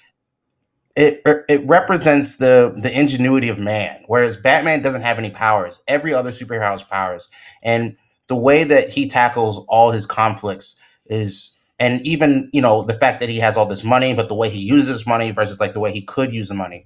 it 0.95 1.21
er, 1.27 1.45
it 1.49 1.65
represents 1.67 2.37
the 2.37 2.73
the 2.81 2.97
ingenuity 2.97 3.49
of 3.49 3.59
man, 3.59 4.03
whereas 4.07 4.37
Batman 4.37 4.81
doesn't 4.81 5.01
have 5.01 5.19
any 5.19 5.29
powers. 5.29 5.81
Every 5.87 6.13
other 6.13 6.31
superhero 6.31 6.71
has 6.71 6.83
powers, 6.83 7.29
and 7.63 7.97
the 8.27 8.35
way 8.35 8.63
that 8.63 8.89
he 8.89 9.07
tackles 9.07 9.63
all 9.67 9.91
his 9.91 10.05
conflicts 10.05 10.77
is 11.05 11.57
and 11.79 12.01
even 12.05 12.49
you 12.53 12.61
know 12.61 12.83
the 12.83 12.93
fact 12.93 13.19
that 13.19 13.29
he 13.29 13.39
has 13.39 13.57
all 13.57 13.65
this 13.65 13.83
money 13.83 14.13
but 14.13 14.27
the 14.27 14.35
way 14.35 14.49
he 14.49 14.59
uses 14.59 15.05
money 15.05 15.31
versus 15.31 15.59
like 15.59 15.73
the 15.73 15.79
way 15.79 15.91
he 15.91 16.01
could 16.01 16.33
use 16.33 16.47
the 16.47 16.53
money 16.53 16.85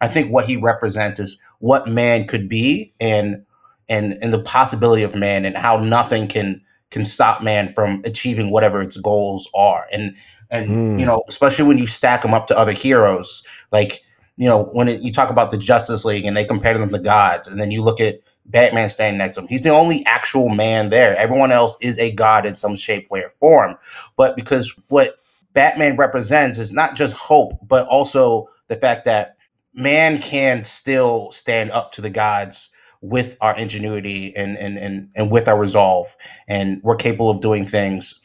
i 0.00 0.08
think 0.08 0.32
what 0.32 0.46
he 0.46 0.56
represents 0.56 1.20
is 1.20 1.38
what 1.58 1.86
man 1.86 2.26
could 2.26 2.48
be 2.48 2.92
and 3.00 3.44
and 3.88 4.14
and 4.22 4.32
the 4.32 4.42
possibility 4.42 5.02
of 5.02 5.14
man 5.14 5.44
and 5.44 5.56
how 5.56 5.76
nothing 5.76 6.26
can 6.26 6.60
can 6.90 7.04
stop 7.04 7.42
man 7.42 7.68
from 7.68 8.02
achieving 8.04 8.50
whatever 8.50 8.82
its 8.82 8.96
goals 8.96 9.48
are. 9.54 9.86
And 9.92 10.16
and 10.50 10.68
Mm. 10.68 10.98
you 10.98 11.06
know 11.06 11.22
especially 11.28 11.64
when 11.64 11.78
you 11.78 11.86
stack 11.86 12.22
them 12.22 12.34
up 12.34 12.48
to 12.48 12.58
other 12.58 12.72
heroes 12.72 13.44
like 13.70 14.00
you 14.36 14.48
know 14.48 14.64
when 14.72 14.88
it, 14.88 15.00
you 15.00 15.12
talk 15.12 15.30
about 15.30 15.50
the 15.52 15.56
justice 15.56 16.04
league 16.04 16.24
and 16.24 16.36
they 16.36 16.44
compare 16.44 16.76
them 16.76 16.90
to 16.90 16.98
gods 16.98 17.46
and 17.46 17.60
then 17.60 17.70
you 17.70 17.82
look 17.82 18.00
at 18.00 18.18
batman 18.46 18.88
standing 18.90 19.18
next 19.18 19.36
to 19.36 19.42
him 19.42 19.46
he's 19.48 19.62
the 19.62 19.68
only 19.70 20.04
actual 20.06 20.48
man 20.48 20.90
there. 20.90 21.16
Everyone 21.16 21.52
else 21.52 21.76
is 21.80 21.98
a 21.98 22.10
god 22.12 22.46
in 22.46 22.54
some 22.56 22.74
shape 22.74 23.08
way 23.10 23.20
or 23.22 23.30
form. 23.30 23.76
But 24.16 24.34
because 24.34 24.74
what 24.88 25.20
batman 25.52 25.96
represents 25.96 26.58
is 26.58 26.72
not 26.72 26.96
just 26.96 27.14
hope 27.16 27.52
but 27.68 27.86
also 27.86 28.48
the 28.66 28.76
fact 28.76 29.04
that 29.04 29.36
man 29.72 30.20
can 30.20 30.64
still 30.64 31.30
stand 31.30 31.70
up 31.70 31.92
to 31.92 32.00
the 32.00 32.10
gods 32.10 32.70
with 33.02 33.36
our 33.40 33.56
ingenuity 33.56 34.34
and 34.36 34.56
and 34.58 34.78
and, 34.78 35.10
and 35.16 35.30
with 35.30 35.48
our 35.48 35.58
resolve 35.58 36.16
and 36.48 36.82
we're 36.82 36.96
capable 36.96 37.30
of 37.30 37.40
doing 37.40 37.64
things 37.64 38.20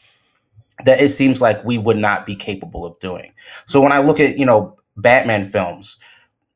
that 0.84 1.00
it 1.00 1.08
seems 1.08 1.40
like 1.40 1.64
we 1.64 1.78
would 1.78 1.96
not 1.96 2.26
be 2.26 2.36
capable 2.36 2.84
of 2.84 2.98
doing. 3.00 3.32
So 3.66 3.80
when 3.80 3.92
i 3.92 3.98
look 3.98 4.20
at 4.20 4.38
you 4.38 4.44
know 4.46 4.76
batman 4.98 5.44
films 5.44 5.98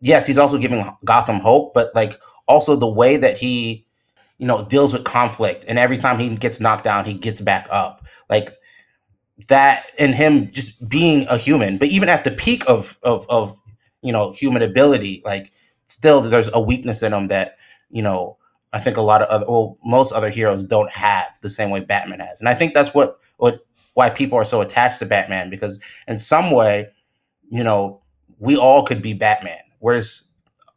yes 0.00 0.26
he's 0.26 0.38
also 0.38 0.56
giving 0.56 0.90
gotham 1.04 1.40
hope 1.40 1.74
but 1.74 1.94
like 1.94 2.18
also 2.48 2.74
the 2.74 2.88
way 2.88 3.16
that 3.18 3.36
he 3.36 3.86
you 4.38 4.46
know 4.46 4.64
deals 4.64 4.92
with 4.92 5.04
conflict 5.04 5.64
and 5.68 5.78
every 5.78 5.98
time 5.98 6.18
he 6.18 6.34
gets 6.36 6.60
knocked 6.60 6.84
down 6.84 7.04
he 7.04 7.14
gets 7.14 7.40
back 7.40 7.68
up. 7.70 8.04
Like 8.28 8.56
that 9.48 9.86
and 9.98 10.14
him 10.14 10.50
just 10.50 10.86
being 10.88 11.26
a 11.28 11.36
human 11.38 11.78
but 11.78 11.88
even 11.88 12.08
at 12.08 12.24
the 12.24 12.30
peak 12.30 12.62
of 12.68 12.98
of 13.02 13.26
of 13.28 13.56
you 14.02 14.12
know 14.12 14.32
human 14.32 14.62
ability 14.62 15.22
like 15.24 15.52
still 15.84 16.20
there's 16.20 16.50
a 16.52 16.60
weakness 16.60 17.02
in 17.02 17.12
him 17.12 17.28
that 17.28 17.56
you 17.90 18.02
know 18.02 18.36
i 18.72 18.78
think 18.78 18.96
a 18.96 19.02
lot 19.02 19.22
of 19.22 19.28
other 19.28 19.44
well 19.48 19.78
most 19.84 20.12
other 20.12 20.30
heroes 20.30 20.64
don't 20.64 20.90
have 20.90 21.26
the 21.42 21.50
same 21.50 21.70
way 21.70 21.80
batman 21.80 22.20
has 22.20 22.40
and 22.40 22.48
i 22.48 22.54
think 22.54 22.74
that's 22.74 22.94
what 22.94 23.18
what 23.38 23.60
why 23.94 24.08
people 24.10 24.38
are 24.38 24.44
so 24.44 24.60
attached 24.60 24.98
to 24.98 25.06
batman 25.06 25.50
because 25.50 25.78
in 26.08 26.18
some 26.18 26.50
way 26.50 26.88
you 27.50 27.62
know 27.64 28.00
we 28.38 28.56
all 28.56 28.84
could 28.84 29.02
be 29.02 29.12
batman 29.12 29.58
whereas 29.80 30.22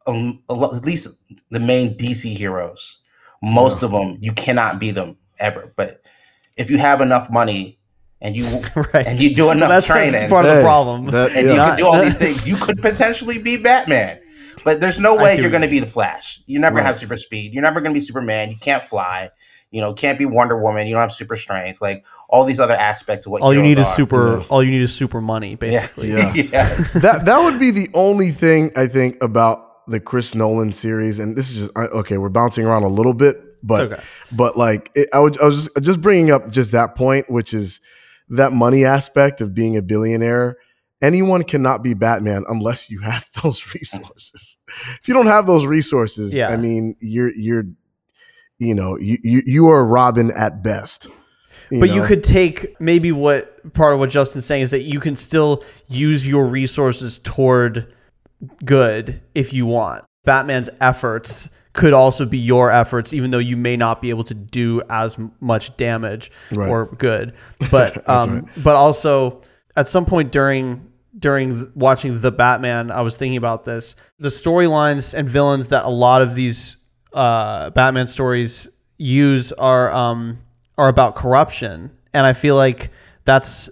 um, 0.08 0.42
at 0.50 0.84
least 0.84 1.08
the 1.50 1.60
main 1.60 1.98
dc 1.98 2.36
heroes 2.36 3.00
most 3.42 3.82
Yeah. 3.82 3.86
of 3.88 3.92
them 3.92 4.18
you 4.22 4.32
cannot 4.34 4.80
be 4.80 4.92
them 4.92 5.18
ever 5.40 5.72
but 5.76 6.02
if 6.58 6.70
you 6.70 6.78
have 6.78 7.02
enough 7.02 7.30
money 7.32 7.80
and 8.22 8.36
you 8.38 8.46
right. 8.94 9.06
and 9.08 9.20
you 9.20 9.36
do 9.36 9.50
enough 9.52 9.70
that's, 9.70 9.86
training 9.88 10.14
that's 10.14 10.30
part 10.30 10.46
of 10.46 10.52
the 10.52 10.58
Hey, 10.58 10.64
problem. 10.64 11.08
that- 11.08 11.32
and 11.36 11.48
yeah. 11.48 11.54
you 11.54 11.60
can 11.60 11.78
do 11.78 11.86
all 11.88 12.02
these 12.06 12.16
things, 12.18 12.48
you 12.48 12.56
could 12.56 12.82
potentially 12.82 13.38
be 13.38 13.58
Batman. 13.58 14.20
But 14.64 14.80
there's 14.80 15.00
no 15.00 15.16
way 15.16 15.38
you're 15.38 15.50
going 15.50 15.62
to 15.62 15.68
be 15.68 15.80
the 15.80 15.86
Flash. 15.86 16.42
You 16.46 16.60
never 16.60 16.78
Right. 16.78 16.86
have 16.86 17.00
super 17.00 17.18
speed. 17.18 17.54
You're 17.54 17.64
never 17.64 17.82
going 17.82 17.94
to 17.94 17.98
be 17.98 18.02
Superman. 18.02 18.50
You 18.52 18.58
can't 18.58 18.84
fly. 18.84 19.30
You 19.72 19.82
know, 19.82 19.94
can't 19.94 20.20
be 20.20 20.26
Wonder 20.26 20.62
Woman. 20.62 20.86
You 20.86 20.94
don't 20.94 21.02
have 21.02 21.12
super 21.12 21.36
strength. 21.36 21.82
Like 21.82 22.06
all 22.30 22.46
these 22.46 22.60
other 22.60 22.76
aspects 22.76 23.26
of 23.26 23.32
what 23.32 23.42
all 23.42 23.54
you 23.54 23.60
heroes 23.62 23.76
need 23.78 23.82
is 23.82 23.88
are. 23.88 23.96
super. 23.96 24.38
Yeah. 24.38 24.46
All 24.50 24.64
you 24.64 24.70
need 24.72 24.84
is 24.84 24.94
super 24.94 25.20
money, 25.20 25.56
basically. 25.56 26.12
Yeah. 26.14 26.32
yes. 26.34 26.94
that 26.94 27.26
that 27.26 27.40
would 27.44 27.60
be 27.60 27.72
the 27.72 27.90
only 27.96 28.32
thing 28.32 28.72
I 28.76 28.86
think 28.88 29.22
about 29.24 29.88
the 29.88 30.00
Chris 30.00 30.36
Nolan 30.36 30.72
series, 30.74 31.18
and 31.20 31.36
this 31.36 31.50
is 31.50 31.58
just 31.58 31.72
I, 31.78 31.86
okay. 31.88 32.18
We're 32.20 32.30
bouncing 32.30 32.66
around 32.66 32.84
a 32.84 32.88
little 32.88 33.16
bit, 33.16 33.36
but 33.64 33.92
okay. 33.94 34.04
but 34.32 34.56
like 34.58 34.92
it, 34.96 35.10
I, 35.12 35.20
would, 35.20 35.42
I 35.42 35.46
was 35.46 35.64
just, 35.66 35.84
just 35.84 36.02
bringing 36.02 36.30
up 36.32 36.52
just 36.52 36.72
that 36.74 36.96
point, 36.96 37.30
which 37.30 37.54
is 37.54 37.82
that 38.30 38.54
money 38.54 38.86
aspect 38.86 39.42
of 39.42 39.54
being 39.56 39.76
a 39.76 39.82
billionaire. 39.82 40.58
Anyone 41.04 41.44
cannot 41.44 41.84
be 41.84 41.94
Batman 41.94 42.44
unless 42.48 42.90
you 42.90 43.02
have 43.02 43.30
those 43.44 43.74
resources. 43.76 44.58
if 45.00 45.08
you 45.08 45.14
don't 45.14 45.28
have 45.28 45.46
those 45.46 45.66
resources, 45.66 46.34
Yeah. 46.34 46.48
I 46.50 46.56
mean, 46.58 46.96
you're 47.00 47.32
you're 47.36 47.66
you 48.58 48.74
know 48.74 48.98
you 48.98 49.18
you, 49.24 49.42
you 49.46 49.68
are 49.68 49.86
Robin 49.86 50.32
at 50.32 50.64
best. 50.64 51.08
but 51.70 51.90
you 51.90 52.04
could 52.04 52.24
take 52.24 52.80
maybe 52.80 53.12
what 53.12 53.74
part 53.74 53.94
of 53.94 54.00
what 54.00 54.10
Justin's 54.10 54.46
saying 54.46 54.64
is 54.64 54.72
that 54.72 54.84
you 54.84 55.00
can 55.00 55.16
still 55.16 55.64
use 55.88 56.26
your 56.28 56.46
resources 56.46 57.20
toward 57.24 57.94
good 58.66 59.22
if 59.36 59.54
you 59.54 59.66
want. 59.66 60.04
Batman's 60.26 60.70
efforts 60.82 61.50
could 61.74 61.94
also 61.94 62.26
be 62.26 62.38
your 62.38 62.70
efforts, 62.72 63.12
even 63.14 63.32
though 63.32 63.40
you 63.40 63.58
may 63.58 63.76
not 63.76 64.02
be 64.02 64.10
able 64.12 64.24
to 64.26 64.34
do 64.36 64.82
as 64.90 65.18
much 65.40 65.76
damage 65.76 66.32
Right. 66.52 66.70
or 66.70 66.86
good. 66.98 67.34
But 67.72 68.08
um, 68.08 68.48
but 68.58 68.76
also 68.76 69.42
at 69.76 69.88
some 69.88 70.06
point 70.06 70.32
during 70.32 70.88
during 71.24 71.72
watching 71.74 72.20
the 72.20 72.34
Batman, 72.34 72.92
I 72.92 73.02
was 73.02 73.16
thinking 73.16 73.38
about 73.38 73.64
this. 73.64 73.96
The 74.20 74.28
storylines 74.28 75.14
and 75.14 75.28
villains 75.28 75.70
that 75.70 75.86
a 75.86 75.90
lot 75.90 76.22
of 76.22 76.36
these 76.36 76.76
uh, 77.14 77.70
Batman 77.70 78.08
stories 78.08 78.68
use 78.98 79.54
are 79.54 79.90
um, 79.92 80.40
are 80.78 80.90
about 80.90 81.16
corruption, 81.16 81.92
and 82.14 82.26
I 82.26 82.34
feel 82.34 82.58
like 82.58 82.92
that's 83.24 83.70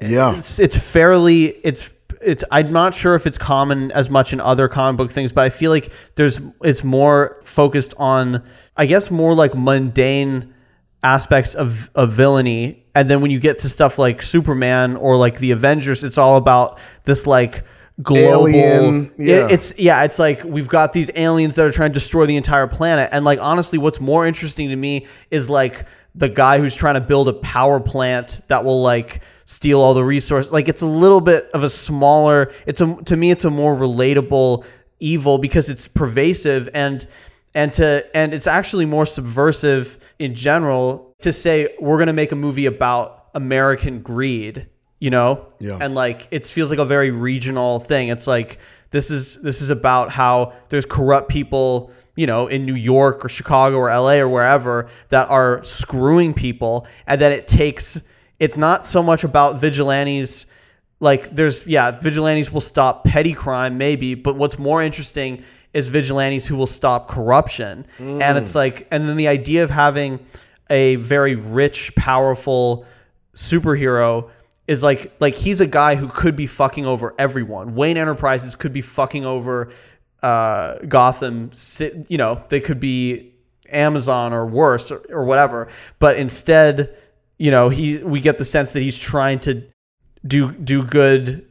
yeah. 0.00 0.34
it's, 0.34 0.58
it's 0.58 0.74
fairly 0.74 1.48
it's 1.62 1.90
it's 2.22 2.42
I'm 2.50 2.72
not 2.72 2.94
sure 2.94 3.14
if 3.16 3.26
it's 3.26 3.36
common 3.36 3.92
as 3.92 4.08
much 4.08 4.32
in 4.32 4.40
other 4.40 4.66
comic 4.66 4.96
book 4.96 5.12
things, 5.12 5.30
but 5.30 5.44
I 5.44 5.50
feel 5.50 5.70
like 5.70 5.92
there's 6.14 6.40
it's 6.62 6.82
more 6.82 7.42
focused 7.44 7.92
on 7.98 8.42
I 8.78 8.86
guess 8.86 9.10
more 9.10 9.34
like 9.34 9.54
mundane 9.54 10.54
aspects 11.02 11.54
of 11.54 11.90
of 11.94 12.12
villainy, 12.12 12.81
and 12.94 13.08
then 13.10 13.20
when 13.20 13.30
you 13.30 13.40
get 13.40 13.60
to 13.60 13.68
stuff 13.68 13.98
like 13.98 14.22
Superman 14.22 14.96
or 14.96 15.16
like 15.16 15.38
the 15.38 15.50
Avengers, 15.52 16.04
it's 16.04 16.18
all 16.18 16.36
about 16.36 16.78
this 17.04 17.26
like 17.26 17.64
global 18.02 18.48
Alien, 18.48 19.12
it- 19.46 19.52
it's 19.52 19.78
yeah 19.78 20.02
it's 20.04 20.18
like 20.18 20.42
we've 20.44 20.68
got 20.68 20.92
these 20.92 21.10
aliens 21.14 21.54
that 21.56 21.66
are 21.66 21.72
trying 21.72 21.90
to 21.90 21.98
destroy 21.98 22.26
the 22.26 22.36
entire 22.36 22.66
planet. 22.66 23.08
And 23.12 23.24
like 23.24 23.38
honestly 23.40 23.78
what's 23.78 24.00
more 24.00 24.26
interesting 24.26 24.70
to 24.70 24.76
me 24.76 25.06
is 25.30 25.48
like 25.50 25.86
the 26.14 26.28
guy 26.28 26.58
who's 26.58 26.74
trying 26.74 26.94
to 26.94 27.00
build 27.00 27.28
a 27.28 27.32
power 27.34 27.80
plant 27.80 28.40
that 28.48 28.64
will 28.64 28.82
like 28.82 29.20
steal 29.44 29.80
all 29.80 29.94
the 29.94 30.04
resources. 30.04 30.52
Like 30.52 30.68
it's 30.68 30.82
a 30.82 30.86
little 30.86 31.20
bit 31.20 31.50
of 31.54 31.62
a 31.62 31.70
smaller 31.70 32.52
it's 32.66 32.80
a 32.80 32.96
to 33.04 33.16
me 33.16 33.30
it's 33.30 33.44
a 33.44 33.50
more 33.50 33.74
relatable 33.76 34.64
evil 34.98 35.38
because 35.38 35.68
it's 35.68 35.86
pervasive 35.88 36.68
and 36.74 37.06
and 37.54 37.72
to 37.74 38.04
and 38.16 38.32
it's 38.32 38.46
actually 38.46 38.86
more 38.86 39.04
subversive 39.04 39.98
in 40.18 40.34
general 40.34 41.11
to 41.22 41.32
say 41.32 41.74
we're 41.80 41.96
going 41.96 42.08
to 42.08 42.12
make 42.12 42.32
a 42.32 42.36
movie 42.36 42.66
about 42.66 43.26
American 43.34 44.02
greed 44.02 44.68
you 44.98 45.10
know? 45.10 45.48
Yeah. 45.58 45.78
and 45.80 45.96
like 45.96 46.28
it 46.30 46.46
feels 46.46 46.70
like 46.70 46.78
a 46.78 46.84
very 46.84 47.10
regional 47.10 47.80
thing. 47.80 48.06
It's 48.06 48.28
like 48.28 48.60
this 48.92 49.10
is 49.10 49.34
this 49.42 49.60
is 49.60 49.68
about 49.68 50.10
how 50.10 50.52
there's 50.68 50.84
corrupt 50.84 51.28
people 51.28 51.90
you 52.14 52.26
know 52.26 52.46
in 52.46 52.66
new 52.66 52.74
york 52.74 53.24
or 53.24 53.30
chicago 53.30 53.78
or 53.78 53.88
la 53.88 54.12
or 54.12 54.28
wherever 54.28 54.90
that 55.08 55.30
are 55.30 55.64
screwing 55.64 56.34
people 56.34 56.86
and 57.06 57.18
then 57.18 57.32
it 57.32 57.48
takes 57.48 57.98
it's 58.38 58.58
not 58.58 58.84
so 58.84 59.02
much 59.02 59.24
about 59.24 59.58
vigilantes 59.58 60.44
like 61.00 61.34
there's 61.34 61.66
yeah 61.66 61.90
vigilantes 61.90 62.52
will 62.52 62.60
stop 62.60 63.02
petty 63.02 63.32
crime 63.32 63.78
maybe 63.78 64.14
but 64.14 64.36
what's 64.36 64.58
more 64.58 64.82
interesting 64.82 65.42
is 65.72 65.88
vigilantes 65.88 66.46
who 66.46 66.56
will 66.56 66.66
stop 66.66 67.08
corruption. 67.08 67.86
And 67.98 68.38
it's 68.38 68.52
mm. 68.52 68.56
like 68.56 68.86
and 68.90 69.08
then 69.08 69.16
the 69.16 69.28
idea 69.28 69.64
of 69.64 69.70
having 69.70 70.20
a 70.72 70.96
very 70.96 71.36
rich 71.36 71.94
powerful 71.94 72.86
superhero 73.36 74.30
is 74.66 74.82
like 74.82 75.12
like 75.20 75.34
he's 75.34 75.60
a 75.60 75.66
guy 75.66 75.96
who 75.96 76.08
could 76.08 76.34
be 76.34 76.46
fucking 76.46 76.86
over 76.86 77.14
everyone. 77.18 77.74
Wayne 77.74 77.98
Enterprises 77.98 78.56
could 78.56 78.72
be 78.72 78.80
fucking 78.80 79.24
over 79.24 79.70
uh, 80.22 80.78
Gotham. 80.88 81.52
You 82.08 82.16
know, 82.16 82.42
they 82.48 82.60
could 82.60 82.80
be 82.80 83.34
Amazon 83.68 84.32
or 84.32 84.46
worse 84.46 84.90
or, 84.90 85.04
or 85.10 85.24
whatever. 85.24 85.68
But 85.98 86.16
instead, 86.16 86.96
you 87.38 87.50
know, 87.50 87.68
he 87.68 87.98
we 87.98 88.20
get 88.20 88.38
the 88.38 88.44
sense 88.44 88.70
that 88.70 88.80
he's 88.80 88.98
trying 88.98 89.40
to 89.40 89.62
do 90.26 90.52
do 90.52 90.82
good. 90.82 91.46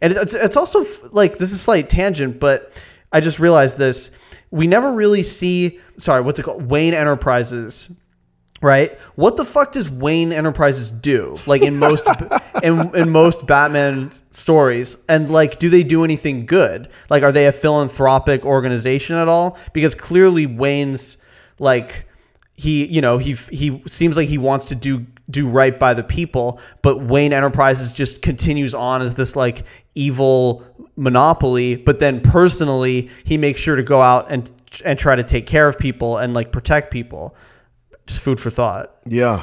And 0.00 0.12
it's 0.12 0.34
it's 0.34 0.56
also 0.56 0.84
like 1.12 1.38
this 1.38 1.52
is 1.52 1.60
slight 1.60 1.88
tangent, 1.88 2.40
but 2.40 2.72
I 3.12 3.20
just 3.20 3.38
realized 3.38 3.78
this. 3.78 4.10
We 4.50 4.66
never 4.66 4.92
really 4.92 5.22
see. 5.22 5.78
Sorry, 5.98 6.20
what's 6.22 6.40
it 6.40 6.42
called? 6.42 6.68
Wayne 6.68 6.92
Enterprises 6.92 7.88
right? 8.62 8.96
What 9.16 9.36
the 9.36 9.44
fuck 9.44 9.72
does 9.72 9.90
Wayne 9.90 10.32
Enterprises 10.32 10.90
do? 10.90 11.36
Like 11.46 11.60
in 11.60 11.78
most 11.78 12.06
in, 12.62 12.94
in 12.96 13.10
most 13.10 13.46
Batman 13.46 14.12
stories, 14.30 14.96
and 15.08 15.28
like, 15.28 15.58
do 15.58 15.68
they 15.68 15.82
do 15.82 16.04
anything 16.04 16.46
good? 16.46 16.88
Like, 17.10 17.22
are 17.22 17.32
they 17.32 17.46
a 17.46 17.52
philanthropic 17.52 18.46
organization 18.46 19.16
at 19.16 19.28
all? 19.28 19.58
Because 19.74 19.94
clearly 19.94 20.46
Wayne's 20.46 21.18
like 21.58 22.06
he, 22.54 22.86
you 22.86 23.00
know, 23.00 23.18
he 23.18 23.34
he 23.50 23.82
seems 23.86 24.16
like 24.16 24.28
he 24.28 24.38
wants 24.38 24.66
to 24.66 24.74
do 24.74 25.06
do 25.28 25.48
right 25.48 25.78
by 25.78 25.94
the 25.94 26.04
people, 26.04 26.60
but 26.82 27.02
Wayne 27.02 27.32
Enterprises 27.32 27.90
just 27.92 28.22
continues 28.22 28.74
on 28.74 29.02
as 29.02 29.14
this 29.14 29.34
like 29.34 29.64
evil 29.94 30.64
monopoly. 30.94 31.76
But 31.76 31.98
then 31.98 32.20
personally, 32.20 33.10
he 33.24 33.36
makes 33.36 33.60
sure 33.60 33.76
to 33.76 33.82
go 33.82 34.00
out 34.00 34.30
and 34.30 34.50
and 34.84 34.98
try 34.98 35.16
to 35.16 35.24
take 35.24 35.46
care 35.46 35.66
of 35.66 35.78
people 35.78 36.16
and 36.16 36.32
like 36.32 36.52
protect 36.52 36.92
people 36.92 37.34
just 38.06 38.20
food 38.20 38.38
for 38.40 38.50
thought. 38.50 38.94
Yeah, 39.06 39.42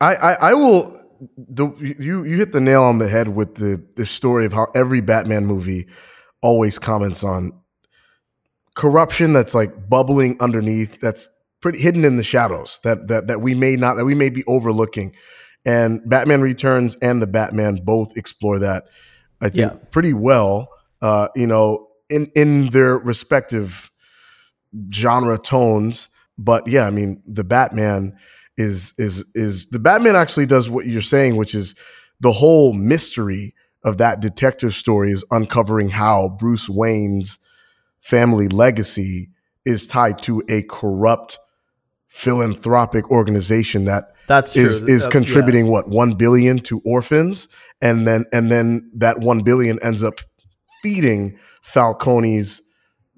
I 0.00 0.14
I, 0.14 0.32
I 0.50 0.54
will. 0.54 1.00
The, 1.38 1.70
you 1.80 2.24
you 2.24 2.36
hit 2.36 2.52
the 2.52 2.60
nail 2.60 2.82
on 2.82 2.98
the 2.98 3.08
head 3.08 3.28
with 3.28 3.54
the 3.54 3.82
the 3.96 4.04
story 4.04 4.44
of 4.44 4.52
how 4.52 4.66
every 4.74 5.00
Batman 5.00 5.46
movie 5.46 5.86
always 6.42 6.78
comments 6.78 7.24
on 7.24 7.52
corruption 8.74 9.32
that's 9.32 9.54
like 9.54 9.88
bubbling 9.88 10.36
underneath 10.40 11.00
that's 11.00 11.28
pretty 11.60 11.78
hidden 11.78 12.04
in 12.04 12.16
the 12.16 12.24
shadows 12.24 12.80
that 12.82 13.06
that 13.06 13.28
that 13.28 13.40
we 13.40 13.54
may 13.54 13.76
not 13.76 13.94
that 13.94 14.04
we 14.04 14.14
may 14.14 14.28
be 14.28 14.42
overlooking 14.48 15.14
and 15.64 16.00
batman 16.10 16.40
returns 16.42 16.96
and 17.00 17.22
the 17.22 17.26
batman 17.26 17.76
both 17.84 18.14
explore 18.16 18.58
that 18.58 18.84
i 19.40 19.48
think 19.48 19.72
Yeah. 19.72 19.78
pretty 19.92 20.12
well 20.12 20.68
uh 21.00 21.28
you 21.36 21.46
know 21.46 21.86
in 22.10 22.26
in 22.34 22.66
their 22.70 22.98
respective 22.98 23.90
genre 24.92 25.38
tones 25.38 26.08
but 26.38 26.66
yeah 26.66 26.86
i 26.86 26.90
mean 26.90 27.22
the 27.26 27.44
batman 27.44 28.16
is 28.56 28.92
is 28.98 29.24
is 29.34 29.66
the 29.68 29.78
batman 29.78 30.16
actually 30.16 30.46
does 30.46 30.68
what 30.70 30.86
you're 30.86 31.02
saying 31.02 31.36
which 31.36 31.54
is 31.54 31.74
the 32.20 32.32
whole 32.32 32.72
mystery 32.72 33.54
of 33.82 33.98
that 33.98 34.20
detective 34.20 34.74
story 34.74 35.10
is 35.10 35.24
uncovering 35.30 35.88
how 35.88 36.28
bruce 36.38 36.68
wayne's 36.68 37.38
family 38.00 38.48
legacy 38.48 39.30
is 39.64 39.86
tied 39.86 40.18
to 40.20 40.42
a 40.48 40.62
corrupt 40.62 41.38
philanthropic 42.08 43.10
organization 43.10 43.86
that 43.86 44.12
That's 44.28 44.52
true. 44.52 44.64
is 44.64 44.82
is 44.82 45.06
contributing 45.08 45.68
what 45.68 45.88
1 45.88 46.14
billion 46.14 46.58
to 46.60 46.80
orphans 46.84 47.48
and 47.80 48.06
then 48.06 48.24
and 48.32 48.52
then 48.52 48.90
that 48.94 49.18
1 49.18 49.40
billion 49.40 49.78
ends 49.82 50.04
up 50.04 50.20
feeding 50.80 51.38
Falcone's 51.62 52.60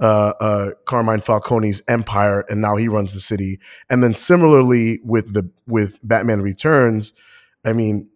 uh, 0.00 0.32
uh, 0.40 0.70
Carmine 0.84 1.20
Falcone's 1.20 1.82
empire, 1.88 2.44
and 2.48 2.60
now 2.60 2.76
he 2.76 2.88
runs 2.88 3.14
the 3.14 3.20
city. 3.20 3.58
And 3.88 4.02
then 4.02 4.14
similarly 4.14 5.00
with 5.04 5.32
the 5.32 5.50
with 5.66 5.98
Batman 6.02 6.42
Returns, 6.42 7.12
I 7.64 7.72
mean, 7.72 8.08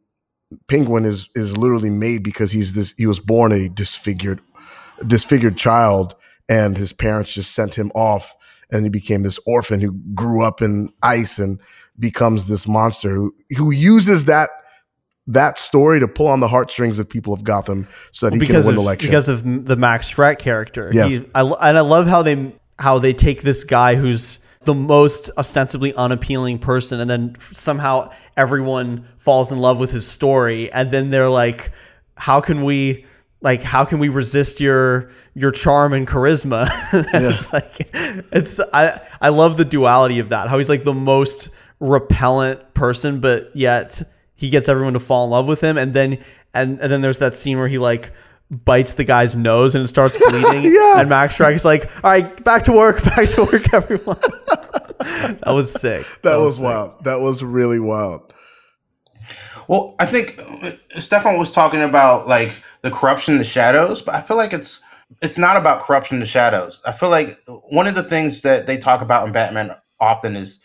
Penguin 0.69 1.05
is 1.05 1.29
is 1.35 1.57
literally 1.57 1.91
made 1.91 2.23
because 2.23 2.51
he's 2.53 2.75
this 2.75 2.95
he 2.97 3.07
was 3.07 3.21
born 3.21 3.53
a 3.53 3.69
disfigured 3.69 4.41
disfigured 5.07 5.57
child, 5.57 6.15
and 6.49 6.77
his 6.77 6.93
parents 6.93 7.33
just 7.33 7.53
sent 7.53 7.77
him 7.77 7.91
off, 7.95 8.35
and 8.71 8.85
he 8.85 8.91
became 8.91 9.23
this 9.23 9.39
orphan 9.47 9.81
who 9.81 9.93
grew 10.15 10.45
up 10.45 10.61
in 10.61 10.91
ice 11.03 11.39
and 11.39 11.61
becomes 11.99 12.47
this 12.47 12.67
monster 12.67 13.15
who 13.15 13.35
who 13.57 13.71
uses 13.71 14.27
that 14.27 14.51
that 15.27 15.59
story 15.59 16.01
to 16.01 16.09
pull 16.09 16.27
on 16.27 16.41
the 16.41 16.49
heartstrings 16.49 16.99
of 16.99 17.09
people 17.09 17.33
of 17.33 17.45
Gotham 17.45 17.87
so 18.13 18.29
that 18.29 18.35
he 18.35 18.41
can 18.45 18.57
win 18.57 18.69
of, 18.69 18.75
the 18.75 18.81
election. 18.81 19.09
because 19.11 19.29
of 19.29 19.67
the 19.67 19.77
Max 19.77 20.13
Shreck 20.13 20.39
character. 20.39 20.91
Yes. 20.93 21.13
He- 21.19 21.27
I, 21.35 21.43
and 21.43 21.79
I 21.79 21.83
love 21.83 22.07
how 22.07 22.23
they 22.23 22.55
how 22.79 22.99
they 22.99 23.13
take 23.13 23.43
this 23.43 23.63
guy 23.65 23.95
who's 23.95 24.39
the 24.65 24.75
most 24.75 25.31
ostensibly 25.39 25.95
unappealing 25.95 26.59
person, 26.59 27.01
and 27.01 27.09
then 27.11 27.37
somehow 27.53 28.11
everyone 28.37 29.07
falls 29.19 29.53
in 29.53 29.59
love 29.59 29.79
with 29.79 29.91
his 29.91 30.07
story, 30.07 30.71
and 30.73 30.91
then 30.91 31.11
they're 31.11 31.29
like, 31.29 31.73
"How 32.17 32.41
can 32.41 32.65
we?" 32.65 33.07
Like 33.43 33.63
how 33.63 33.87
can 33.87 34.01
we 34.01 34.11
resist 34.11 34.61
your 34.61 35.11
your 35.35 35.51
charm 35.51 35.95
and 35.95 36.07
charisma? 36.07 36.69
And 37.15 37.25
It's 37.25 37.51
like 37.51 37.89
it's 37.95 38.61
I 38.75 39.01
I 39.19 39.31
love 39.31 39.57
the 39.57 39.65
duality 39.65 40.19
of 40.19 40.29
that. 40.29 40.49
How 40.49 40.59
he's 40.59 40.69
like 40.69 40.85
the 40.85 40.93
most 40.93 41.49
repellent 41.81 42.75
person, 42.75 43.21
but 43.21 43.51
yet 43.57 44.03
he 44.41 44.49
gets 44.49 44.69
everyone 44.69 44.95
to 44.95 44.99
fall 45.01 45.25
in 45.27 45.31
love 45.31 45.47
with 45.47 45.61
him 45.61 45.77
and 45.79 45.93
then 45.95 46.19
and, 46.55 46.81
and 46.81 46.91
then 46.91 47.01
there's 47.03 47.19
that 47.19 47.35
scene 47.37 47.59
where 47.59 47.69
he 47.69 47.79
like 47.79 48.11
bites 48.51 48.95
the 48.95 49.05
guy's 49.05 49.37
nose 49.37 49.75
and 49.77 49.85
it 49.85 49.89
starts 49.89 50.19
bleeding 50.29 50.65
Yeah. 50.73 50.99
and 51.01 51.09
max 51.09 51.37
Shreck's 51.37 51.65
like 51.65 51.89
all 52.03 52.11
right 52.11 52.43
back 52.43 52.65
to 52.65 52.73
work 52.73 53.05
back 53.05 53.29
to 53.31 53.45
work 53.45 53.73
everyone 53.73 54.19
that 54.99 55.53
was 55.55 55.73
sick 55.73 56.05
that 56.23 56.37
was 56.37 56.57
sick. 56.57 56.65
wild. 56.65 57.05
That 57.05 57.21
was 57.21 57.45
really 57.45 57.79
wild. 57.79 58.33
Well, 59.69 59.95
I 60.01 60.07
think 60.07 60.37
uh, 60.41 60.73
Stefan 60.99 61.39
was 61.39 61.53
talking 61.53 61.81
about 61.83 62.27
like 62.27 62.61
the 62.83 62.91
corruption 62.91 63.35
in 63.35 63.39
the 63.39 63.45
shadows, 63.45 64.03
but 64.03 64.15
I 64.17 64.21
feel 64.21 64.37
like 64.37 64.53
it's 64.53 64.81
it's 65.23 65.39
not 65.39 65.57
about 65.57 65.83
corruption 65.83 66.17
in 66.17 66.21
the 66.21 66.27
shadows. 66.27 66.83
I 66.85 66.91
feel 66.93 67.09
like 67.09 67.39
one 67.69 67.87
of 67.87 67.95
the 67.95 68.03
things 68.03 68.43
that 68.43 68.67
they 68.67 68.79
talk 68.79 69.01
about 69.01 69.27
in 69.27 69.33
Batman 69.33 69.77
often 70.01 70.35
is 70.37 70.61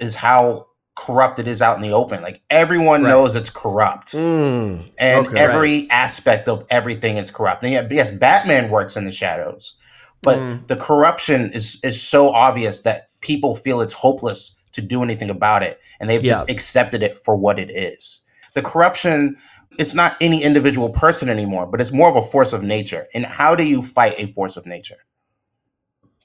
is 0.00 0.14
how 0.14 0.66
corrupt 0.98 1.38
it 1.38 1.46
is 1.46 1.62
out 1.62 1.76
in 1.76 1.82
the 1.82 1.92
open. 1.92 2.22
Like 2.22 2.40
everyone 2.50 3.02
Right. 3.02 3.10
knows 3.10 3.36
it's 3.36 3.50
corrupt. 3.50 4.12
Mm, 4.12 4.90
and 4.98 5.26
Okay. 5.26 5.38
every 5.38 5.88
aspect 5.90 6.48
of 6.48 6.64
everything 6.70 7.16
is 7.18 7.30
corrupt. 7.30 7.62
And 7.62 7.72
yet, 7.72 7.90
yes, 7.92 8.10
Batman 8.10 8.68
works 8.68 8.96
in 8.96 9.04
the 9.04 9.12
shadows, 9.12 9.76
but 10.22 10.38
Mm. 10.38 10.66
the 10.66 10.76
corruption 10.76 11.52
is 11.52 11.78
is 11.84 12.02
so 12.02 12.30
obvious 12.30 12.80
that 12.80 13.08
people 13.20 13.54
feel 13.54 13.80
it's 13.80 13.94
hopeless 13.94 14.60
to 14.72 14.80
do 14.82 15.02
anything 15.02 15.30
about 15.30 15.62
it, 15.62 15.78
and 16.00 16.10
they've 16.10 16.22
just 16.22 16.50
accepted 16.50 17.02
it 17.02 17.16
for 17.16 17.36
what 17.36 17.58
it 17.58 17.70
is. 17.70 18.24
The 18.54 18.62
corruption. 18.62 19.36
It's 19.78 19.94
not 19.94 20.16
any 20.20 20.42
individual 20.42 20.88
person 20.88 21.28
anymore, 21.28 21.64
but 21.66 21.80
it's 21.80 21.92
more 21.92 22.08
of 22.08 22.16
a 22.16 22.22
force 22.22 22.52
of 22.52 22.64
nature. 22.64 23.06
And 23.14 23.24
how 23.24 23.54
do 23.54 23.62
you 23.62 23.80
fight 23.80 24.14
a 24.18 24.32
force 24.32 24.56
of 24.56 24.66
nature? 24.66 24.96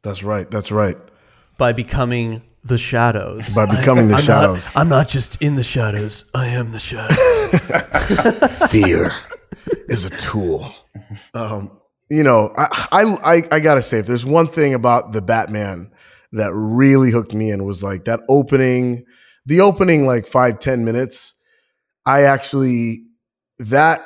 that's 0.01 0.23
right. 0.23 0.49
That's 0.49 0.71
right. 0.71 0.97
By 1.57 1.71
becoming 1.73 2.41
the 2.63 2.77
shadows 2.77 3.53
By 3.53 3.65
becoming 3.65 4.07
the 4.07 4.15
I'm 4.15 4.23
shadows. 4.23 4.65
not, 4.73 4.81
I'm 4.81 4.89
not 4.89 5.07
just 5.09 5.41
in 5.41 5.55
the 5.55 5.63
shadows 5.63 6.25
I 6.33 6.47
am 6.47 6.71
the 6.71 6.79
shadows 6.79 8.69
fear 8.71 9.11
is 9.89 10.05
a 10.05 10.09
tool. 10.11 10.73
Um, 11.33 11.79
you 12.09 12.23
know, 12.23 12.51
I, 12.57 12.87
I 12.91 13.33
I 13.35 13.41
I 13.51 13.59
gotta 13.59 13.81
say, 13.81 13.99
if 13.99 14.05
there's 14.07 14.25
one 14.25 14.47
thing 14.47 14.73
about 14.73 15.13
the 15.13 15.21
Batman 15.21 15.91
that 16.33 16.51
really 16.53 17.11
hooked 17.11 17.33
me 17.33 17.49
in 17.51 17.63
was 17.65 17.83
like 17.83 18.05
that 18.05 18.21
opening, 18.29 19.05
the 19.45 19.61
opening 19.61 20.05
like 20.05 20.27
five 20.27 20.59
ten 20.59 20.85
minutes. 20.85 21.35
I 22.05 22.23
actually 22.23 23.05
that 23.59 24.01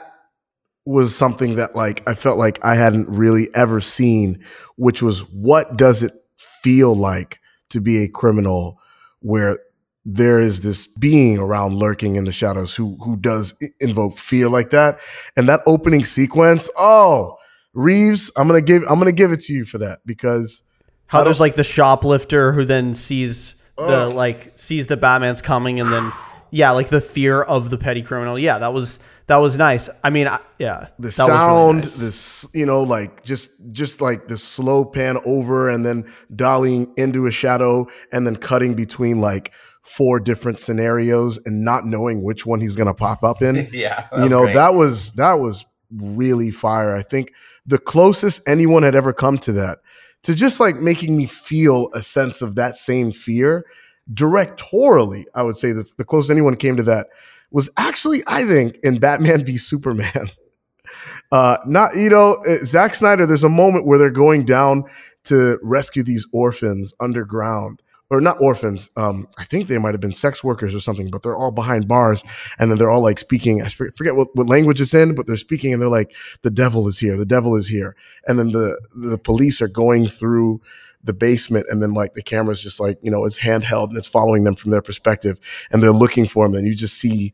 was 0.86 1.15
something 1.15 1.55
that 1.55 1.75
like 1.75 2.07
I 2.07 2.13
felt 2.13 2.38
like 2.38 2.63
I 2.63 2.75
hadn't 2.75 3.10
really 3.10 3.49
ever 3.53 3.81
seen, 3.81 4.43
which 4.75 5.01
was 5.01 5.21
what 5.31 5.75
does 5.77 6.03
it 6.03 6.12
feel 6.38 6.95
like 6.95 7.39
to 7.69 7.82
be 7.82 8.04
a 8.04 8.08
criminal 8.08 8.80
where 9.19 9.60
there 10.10 10.39
is 10.39 10.62
this 10.62 10.88
being 10.88 11.38
around 11.38 11.76
lurking 11.76 12.15
in 12.15 12.23
the 12.23 12.32
shadows 12.32 12.73
who 12.73 12.95
who 13.04 13.17
does 13.17 13.54
invoke 13.82 14.17
fear 14.17 14.47
like 14.47 14.69
that. 14.69 15.00
And 15.36 15.50
that 15.50 15.62
opening 15.67 16.06
sequence 16.06 16.69
oh 16.78 17.38
Reeves 17.73 18.32
I'm 18.38 18.47
going 18.47 18.63
to 18.63 18.65
give 18.65 18.84
I'm 18.89 19.00
to 19.04 19.12
give 19.12 19.34
it 19.34 19.41
to 19.41 19.54
you 19.54 19.65
for 19.65 19.80
that 19.80 20.00
because 20.06 20.63
how 21.08 21.23
there's 21.23 21.41
like 21.41 21.56
the 21.56 21.63
shoplifter 21.63 22.54
who 22.54 22.63
then 22.63 22.95
sees 22.95 23.56
the 23.76 24.08
like 24.08 24.58
sees 24.58 24.88
the 24.88 24.97
Batman's 24.97 25.41
coming 25.41 25.80
and 25.80 25.91
then 25.91 26.12
yeah 26.52 26.71
like 26.71 26.88
the 26.89 27.02
fear 27.02 27.41
of 27.41 27.69
the 27.69 27.78
petty 27.78 28.02
criminal. 28.02 28.39
Yeah 28.39 28.60
that 28.60 28.73
was 28.73 29.00
that 29.27 29.37
was 29.37 29.57
nice. 29.57 29.89
I 30.03 30.09
mean 30.09 30.27
I, 30.27 30.39
yeah 30.59 30.87
the 30.99 31.09
that 31.09 31.17
was 31.17 31.17
really 31.17 31.27
sound 31.27 31.83
nice. 31.83 31.95
this 31.95 32.47
you 32.53 32.65
know 32.65 32.81
like 32.81 33.23
just 33.23 33.51
just 33.71 34.01
like 34.01 34.27
the 34.27 34.37
slow 34.37 34.85
pan 34.85 35.17
over 35.25 35.69
and 35.69 35.85
then 35.85 36.11
dollying 36.33 36.97
into 36.97 37.27
a 37.27 37.31
shadow 37.31 37.87
and 38.11 38.25
then 38.25 38.35
cutting 38.35 38.73
between 38.73 39.19
like 39.19 39.51
four 39.83 40.19
different 40.19 40.59
scenarios 40.59 41.39
and 41.45 41.63
not 41.63 41.85
knowing 41.85 42.21
which 42.23 42.45
one 42.45 42.59
he's 42.59 42.75
going 42.75 42.87
to 42.87 42.93
pop 42.93 43.23
up 43.23 43.41
in. 43.41 43.69
Yeah, 43.73 44.07
you 44.17 44.29
know 44.29 44.45
that 44.45 44.73
was 44.73 45.13
that 45.13 45.35
was 45.35 45.65
really 45.91 46.51
fire. 46.51 46.95
I 46.95 47.03
think 47.03 47.33
the 47.65 47.77
closest 47.77 48.41
anyone 48.47 48.83
had 48.83 48.95
ever 48.95 49.13
come 49.13 49.37
to 49.39 49.51
that 49.53 49.79
to 50.23 50.33
just 50.35 50.59
like 50.59 50.75
making 50.77 51.15
me 51.15 51.25
feel 51.25 51.89
a 51.93 52.01
sense 52.01 52.41
of 52.41 52.55
that 52.55 52.77
same 52.77 53.11
fear 53.11 53.65
directorially 54.13 55.25
i 55.35 55.43
would 55.43 55.57
say 55.57 55.73
that 55.73 55.85
the 55.97 56.05
closest 56.05 56.31
anyone 56.31 56.55
came 56.55 56.77
to 56.77 56.83
that 56.83 57.07
was 57.51 57.69
actually 57.77 58.23
i 58.27 58.43
think 58.45 58.77
in 58.83 58.99
batman 58.99 59.43
v 59.43 59.57
superman. 59.57 60.29
Uh 61.29 61.57
not 61.65 61.93
you 61.93 62.10
know 62.10 62.38
uh, 62.47 62.63
Zack 62.63 62.95
snyder 62.95 63.25
there's 63.25 63.43
a 63.43 63.49
moment 63.49 63.86
where 63.86 63.99
they're 63.99 64.10
going 64.10 64.45
down 64.45 64.86
to 65.25 65.60
rescue 65.62 66.01
these 66.01 66.25
orphans 66.31 66.93
underground. 67.01 67.81
Or 68.10 68.21
not 68.21 68.38
orphans 68.39 68.89
um 68.95 69.27
i 69.38 69.43
think 69.43 69.67
they 69.67 69.77
might 69.77 69.93
have 69.93 69.99
been 69.99 70.13
sex 70.13 70.41
workers 70.41 70.73
or 70.73 70.79
something 70.79 71.10
but 71.12 71.23
they're 71.23 71.36
all 71.36 71.51
behind 71.51 71.89
bars 71.89 72.23
and 72.57 72.71
then 72.71 72.77
they're 72.77 72.89
all 72.89 73.03
like 73.03 73.19
speaking 73.19 73.62
i 73.62 73.67
forget 73.67 74.15
what, 74.15 74.29
what 74.36 74.47
language 74.47 74.79
it's 74.79 74.93
in 74.93 75.13
but 75.13 75.27
they're 75.27 75.36
speaking 75.36 75.73
and 75.73 75.81
they're 75.81 75.89
like 75.89 76.15
the 76.43 76.49
devil 76.49 76.88
is 76.88 76.97
here 76.99 77.17
the 77.17 77.25
devil 77.25 77.57
is 77.57 77.67
here. 77.67 77.97
And 78.25 78.39
then 78.39 78.51
the 78.53 78.79
the 78.95 79.17
police 79.17 79.62
are 79.62 79.67
going 79.67 80.07
through 80.07 80.62
the 81.03 81.13
basement 81.13 81.65
and 81.69 81.81
then 81.81 81.93
like 81.93 82.13
the 82.13 82.21
camera's 82.21 82.62
just 82.62 82.79
like 82.79 82.97
you 83.01 83.12
know 83.12 83.25
it's 83.25 83.39
handheld 83.39 83.89
and 83.89 83.97
it's 83.97 84.07
following 84.07 84.43
them 84.43 84.55
from 84.55 84.71
their 84.71 84.81
perspective 84.81 85.39
and 85.71 85.81
they're 85.81 85.91
looking 85.91 86.27
for 86.27 86.45
him 86.45 86.53
and 86.53 86.67
you 86.67 86.75
just 86.75 86.97
see 86.97 87.33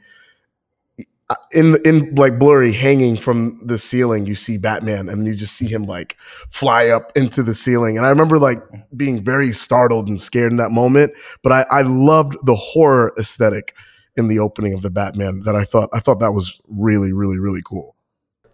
uh, 1.29 1.35
in 1.51 1.77
in 1.85 2.13
like 2.15 2.37
blurry 2.37 2.73
hanging 2.73 3.15
from 3.17 3.59
the 3.65 3.77
ceiling 3.77 4.25
you 4.25 4.35
see 4.35 4.57
batman 4.57 5.09
and 5.09 5.25
you 5.25 5.33
just 5.33 5.55
see 5.55 5.65
him 5.65 5.85
like 5.85 6.17
fly 6.49 6.87
up 6.87 7.11
into 7.15 7.41
the 7.41 7.53
ceiling 7.53 7.97
and 7.97 8.05
i 8.05 8.09
remember 8.09 8.37
like 8.37 8.59
being 8.95 9.23
very 9.23 9.51
startled 9.51 10.07
and 10.07 10.21
scared 10.21 10.51
in 10.51 10.57
that 10.57 10.71
moment 10.71 11.11
but 11.41 11.51
i 11.51 11.65
i 11.71 11.81
loved 11.81 12.35
the 12.45 12.55
horror 12.55 13.13
aesthetic 13.17 13.73
in 14.15 14.27
the 14.27 14.37
opening 14.37 14.73
of 14.73 14.81
the 14.81 14.91
batman 14.91 15.41
that 15.45 15.55
i 15.55 15.63
thought 15.63 15.89
i 15.93 15.99
thought 15.99 16.19
that 16.19 16.33
was 16.33 16.61
really 16.67 17.11
really 17.11 17.37
really 17.37 17.61
cool. 17.65 17.95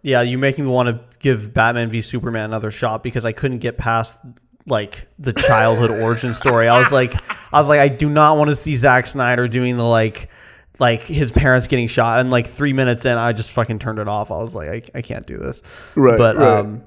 Yeah 0.02 0.22
you 0.22 0.38
making 0.38 0.64
me 0.64 0.70
want 0.70 0.88
to 0.88 1.04
give 1.18 1.52
Batman 1.52 1.90
v 1.90 2.00
Superman 2.00 2.46
another 2.46 2.70
shot 2.70 3.02
because 3.02 3.24
I 3.24 3.32
couldn't 3.32 3.58
get 3.58 3.76
past 3.78 4.18
like 4.66 5.06
the 5.18 5.32
childhood 5.32 5.90
origin 5.90 6.34
story. 6.34 6.68
I 6.68 6.78
was 6.78 6.92
like, 6.92 7.14
I 7.52 7.58
was 7.58 7.68
like, 7.68 7.80
I 7.80 7.88
do 7.88 8.08
not 8.08 8.36
want 8.38 8.50
to 8.50 8.56
see 8.56 8.76
Zack 8.76 9.06
Snyder 9.06 9.48
doing 9.48 9.76
the 9.76 9.84
like, 9.84 10.28
like 10.78 11.02
his 11.02 11.32
parents 11.32 11.66
getting 11.66 11.88
shot. 11.88 12.20
And 12.20 12.30
like 12.30 12.46
three 12.46 12.72
minutes 12.72 13.04
in, 13.04 13.16
I 13.18 13.32
just 13.32 13.50
fucking 13.50 13.78
turned 13.78 13.98
it 13.98 14.08
off. 14.08 14.30
I 14.30 14.38
was 14.38 14.54
like, 14.54 14.90
I, 14.94 14.98
I 14.98 15.02
can't 15.02 15.26
do 15.26 15.38
this. 15.38 15.62
Right, 15.94 16.18
But 16.18 16.36
right. 16.36 16.46
um, 16.58 16.82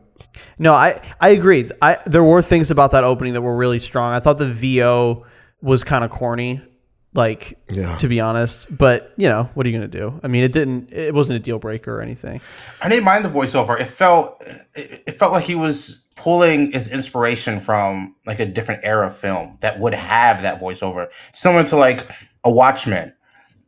no, 0.57 0.73
I 0.73 1.01
I 1.21 1.29
agree. 1.29 1.69
I 1.81 1.99
there 2.05 2.23
were 2.23 2.41
things 2.41 2.71
about 2.71 2.91
that 2.91 3.03
opening 3.03 3.33
that 3.33 3.41
were 3.41 3.55
really 3.55 3.79
strong. 3.79 4.13
I 4.13 4.19
thought 4.19 4.39
the 4.39 4.51
VO 4.51 5.25
was 5.61 5.83
kind 5.83 6.03
of 6.03 6.09
corny. 6.11 6.61
Like 7.15 7.59
Yeah. 7.69 7.95
to 7.97 8.07
be 8.07 8.19
honest, 8.19 8.75
but 8.75 9.13
you 9.17 9.29
know 9.29 9.47
what 9.53 9.67
are 9.67 9.69
you 9.69 9.75
gonna 9.77 9.87
do? 9.87 10.19
I 10.23 10.27
mean, 10.27 10.43
it 10.43 10.51
didn't. 10.51 10.91
It 10.91 11.13
wasn't 11.13 11.35
a 11.37 11.39
deal 11.43 11.59
breaker 11.59 11.95
or 11.95 12.01
anything. 12.01 12.41
I 12.81 12.89
didn't 12.89 13.03
mind 13.03 13.23
the 13.23 13.29
voiceover. 13.29 13.79
It 13.79 13.85
felt 13.85 14.43
it, 14.73 15.03
it 15.05 15.11
felt 15.11 15.31
like 15.31 15.43
he 15.43 15.53
was 15.53 16.02
pulling 16.15 16.71
his 16.71 16.91
inspiration 16.91 17.59
from 17.59 18.15
like 18.25 18.39
a 18.39 18.45
different 18.45 18.81
era 18.83 19.09
film 19.09 19.57
that 19.61 19.79
would 19.79 19.93
have 19.93 20.41
that 20.43 20.59
voiceover, 20.61 21.11
similar 21.33 21.63
to 21.65 21.75
like 21.75 22.09
a 22.43 22.51
Watchmen, 22.51 23.13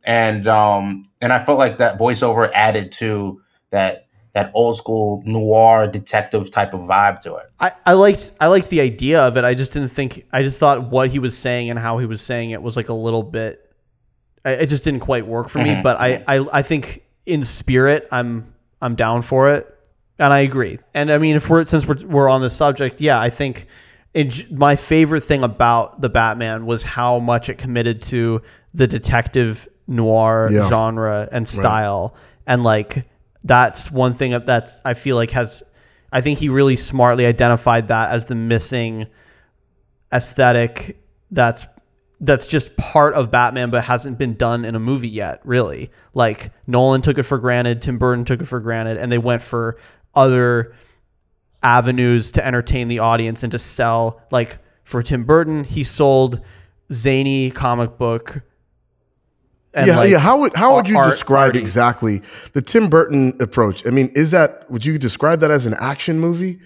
and 0.04 0.46
um 0.46 1.08
and 1.20 1.32
I 1.32 1.44
felt 1.44 1.58
like 1.58 1.78
that 1.78 1.98
voiceover 1.98 2.50
added 2.54 2.92
to 2.92 3.40
that 3.70 4.06
that 4.34 4.50
old 4.54 4.76
school 4.76 5.22
noir 5.24 5.86
detective 5.88 6.50
type 6.50 6.74
of 6.74 6.80
vibe 6.80 7.20
to 7.20 7.36
it. 7.36 7.46
I, 7.58 7.72
I 7.86 7.92
liked 7.94 8.32
I 8.40 8.48
liked 8.48 8.68
the 8.68 8.82
idea 8.82 9.20
of 9.22 9.36
it. 9.36 9.44
I 9.44 9.54
just 9.54 9.72
didn't 9.72 9.88
think 9.88 10.26
I 10.32 10.42
just 10.42 10.60
thought 10.60 10.90
what 10.90 11.10
he 11.10 11.18
was 11.18 11.36
saying 11.36 11.70
and 11.70 11.78
how 11.78 11.98
he 11.98 12.06
was 12.06 12.20
saying 12.20 12.50
it 12.50 12.60
was 12.62 12.76
like 12.76 12.88
a 12.90 12.94
little 12.94 13.22
bit 13.22 13.62
it 14.44 14.66
just 14.66 14.84
didn't 14.84 15.00
quite 15.00 15.26
work 15.26 15.48
for 15.48 15.58
me. 15.58 15.70
Mhm. 15.70 15.82
But 15.82 16.00
I, 16.00 16.22
I 16.28 16.46
I 16.58 16.62
think 16.62 17.02
in 17.24 17.44
spirit 17.44 18.06
I'm 18.12 18.54
I'm 18.80 18.94
down 18.94 19.22
for 19.22 19.50
it. 19.50 19.75
And 20.18 20.32
I 20.32 20.40
agree. 20.40 20.78
And 20.94 21.10
I 21.12 21.18
mean 21.18 21.36
if 21.36 21.48
we're 21.50 21.64
since 21.64 21.86
we're 21.86 22.04
we're 22.06 22.28
on 22.28 22.40
this 22.40 22.54
subject, 22.56 23.00
yeah, 23.00 23.20
I 23.20 23.30
think 23.30 23.66
it, 24.14 24.50
my 24.50 24.76
favorite 24.76 25.20
thing 25.22 25.42
about 25.42 26.00
the 26.00 26.08
Batman 26.08 26.64
was 26.64 26.82
how 26.82 27.18
much 27.18 27.48
it 27.50 27.58
committed 27.58 28.00
to 28.04 28.40
the 28.72 28.86
detective 28.86 29.68
noir 29.86 30.48
Yeah. 30.50 30.68
genre 30.68 31.28
and 31.30 31.46
style. 31.46 32.14
And 32.46 32.64
like 32.64 33.06
that's 33.44 33.90
one 33.90 34.14
thing 34.14 34.30
that 34.30 34.46
that's 34.46 34.80
I 34.84 34.94
feel 34.94 35.16
like 35.16 35.32
has 35.32 35.62
I 36.12 36.20
think 36.22 36.38
he 36.38 36.48
really 36.48 36.76
smartly 36.76 37.26
identified 37.26 37.88
that 37.88 38.10
as 38.12 38.24
the 38.24 38.34
missing 38.34 39.06
aesthetic 40.12 41.02
that's 41.30 41.66
that's 42.20 42.46
just 42.46 42.74
part 42.78 43.12
of 43.12 43.30
Batman 43.30 43.68
but 43.68 43.84
hasn't 43.84 44.16
been 44.16 44.34
done 44.34 44.64
in 44.64 44.74
a 44.74 44.80
movie 44.80 45.08
yet, 45.08 45.40
really. 45.44 45.90
Like 46.14 46.50
Nolan 46.66 47.02
took 47.02 47.18
it 47.18 47.24
for 47.24 47.36
granted, 47.36 47.82
Tim 47.82 47.98
Burton 47.98 48.24
took 48.24 48.40
it 48.40 48.46
for 48.46 48.58
granted, 48.60 48.96
and 48.96 49.12
they 49.12 49.18
went 49.18 49.42
for 49.42 49.76
other 50.16 50.74
avenues 51.62 52.32
to 52.32 52.44
entertain 52.46 52.88
the 52.88 52.98
audience 52.98 53.42
and 53.42 53.52
to 53.52 53.58
sell 53.58 54.20
like 54.30 54.58
for 54.84 55.02
Tim 55.02 55.24
Burton, 55.24 55.64
he 55.64 55.84
sold 55.84 56.40
zany 56.92 57.50
comic 57.50 57.98
book 57.98 58.42
and 59.76 59.88
yeah, 59.88 59.96
like, 59.98 60.10
yeah. 60.10 60.18
How 60.18 60.38
would 60.38 60.56
how 60.56 60.74
would 60.74 60.88
you 60.88 60.96
art- 60.96 61.10
describe 61.10 61.48
arty. 61.48 61.58
exactly 61.58 62.22
the 62.54 62.62
Tim 62.62 62.88
Burton 62.88 63.34
approach? 63.40 63.86
I 63.86 63.90
mean, 63.90 64.10
is 64.14 64.30
that 64.30 64.68
would 64.70 64.86
you 64.86 64.98
describe 64.98 65.40
that 65.40 65.50
as 65.50 65.66
an 65.66 65.74
action 65.74 66.18
movie? 66.18 66.60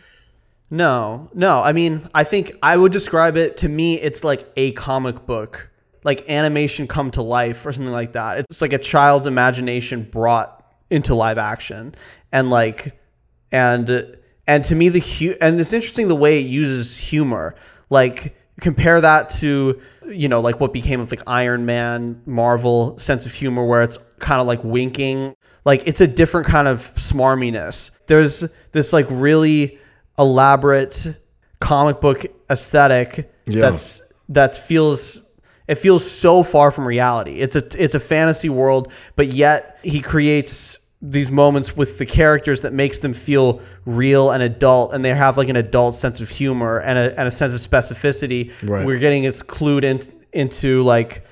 No, 0.71 1.29
no. 1.35 1.61
I 1.61 1.73
mean, 1.73 2.09
I 2.15 2.23
think 2.23 2.53
I 2.63 2.77
would 2.77 2.93
describe 2.93 3.37
it 3.37 3.57
to 3.59 3.69
me. 3.69 4.01
It's 4.01 4.23
like 4.23 4.47
a 4.57 4.71
comic 4.73 5.27
book, 5.27 5.71
like 6.05 6.29
animation 6.31 6.87
come 6.87 7.11
to 7.11 7.23
life 7.23 7.67
or 7.67 7.73
something 7.73 7.93
like 7.93 8.13
that. 8.13 8.39
It's 8.39 8.61
like 8.61 8.73
a 8.73 8.79
child's 8.79 9.27
imagination 9.27 10.05
brought 10.05 10.65
into 10.89 11.17
live 11.17 11.39
action, 11.39 11.97
and 12.31 12.49
like, 12.49 13.00
and 13.53 14.17
and 14.47 14.65
to 14.65 14.75
me 14.75 14.89
the 14.89 15.01
hu- 15.01 15.37
and 15.41 15.61
it's 15.61 15.73
interesting 15.73 16.09
the 16.09 16.17
way 16.17 16.41
it 16.41 16.47
uses 16.47 16.97
humor. 16.97 17.55
Like 17.89 18.37
compare 18.61 19.01
that 19.01 19.31
to 19.31 19.81
you 20.07 20.29
know 20.29 20.41
like 20.41 20.61
what 20.61 20.73
became 20.73 21.01
of 21.01 21.11
like 21.11 21.23
Iron 21.27 21.67
Man, 21.67 22.23
Marvel 22.27 22.99
sense 22.99 23.27
of 23.27 23.33
humor, 23.35 23.65
where 23.65 23.83
it's 23.83 23.99
kind 24.19 24.41
of 24.41 24.47
like 24.47 24.63
winking. 24.65 25.35
Like 25.65 25.83
it's 25.87 26.01
a 26.01 26.07
different 26.07 26.47
kind 26.47 26.69
of 26.69 26.95
smarminess. 26.95 27.91
There's 28.07 28.45
this 28.73 28.93
like 28.93 29.07
really 29.11 29.79
elaborate 30.19 31.15
comic 31.61 32.01
book 32.01 32.25
aesthetic 32.51 33.31
Yeah. 33.47 33.63
that's 33.71 34.03
that 34.31 34.55
feels 34.57 35.19
it 35.69 35.77
feels 35.77 36.09
so 36.09 36.43
far 36.43 36.71
from 36.71 36.87
reality. 36.87 37.41
It's 37.41 37.57
a 37.57 37.65
it's 37.83 37.95
a 37.95 38.01
fantasy 38.01 38.49
world, 38.49 38.93
but 39.17 39.33
yet 39.33 39.79
he 39.83 40.01
creates 40.01 40.79
these 41.03 41.31
moments 41.31 41.77
with 41.77 41.99
the 41.99 42.05
characters 42.05 42.61
that 42.61 42.73
makes 42.73 42.99
them 42.99 43.15
feel 43.15 43.61
real 43.87 44.31
and 44.31 44.43
adult, 44.43 44.93
and 44.93 45.05
they 45.05 45.15
have 45.15 45.39
like 45.39 45.49
an 45.49 45.57
adult 45.57 45.95
sense 45.95 46.21
of 46.21 46.29
humor 46.29 46.79
and 46.79 46.99
a, 46.99 47.19
and 47.19 47.27
a 47.27 47.31
sense 47.31 47.55
of 47.55 47.61
specificity. 47.61 48.53
Right. 48.63 48.87
We're 48.87 48.99
getting 48.99 49.25
it's 49.25 49.43
clued 49.43 49.83
in, 49.83 50.01
into 50.33 50.83
like 50.83 51.25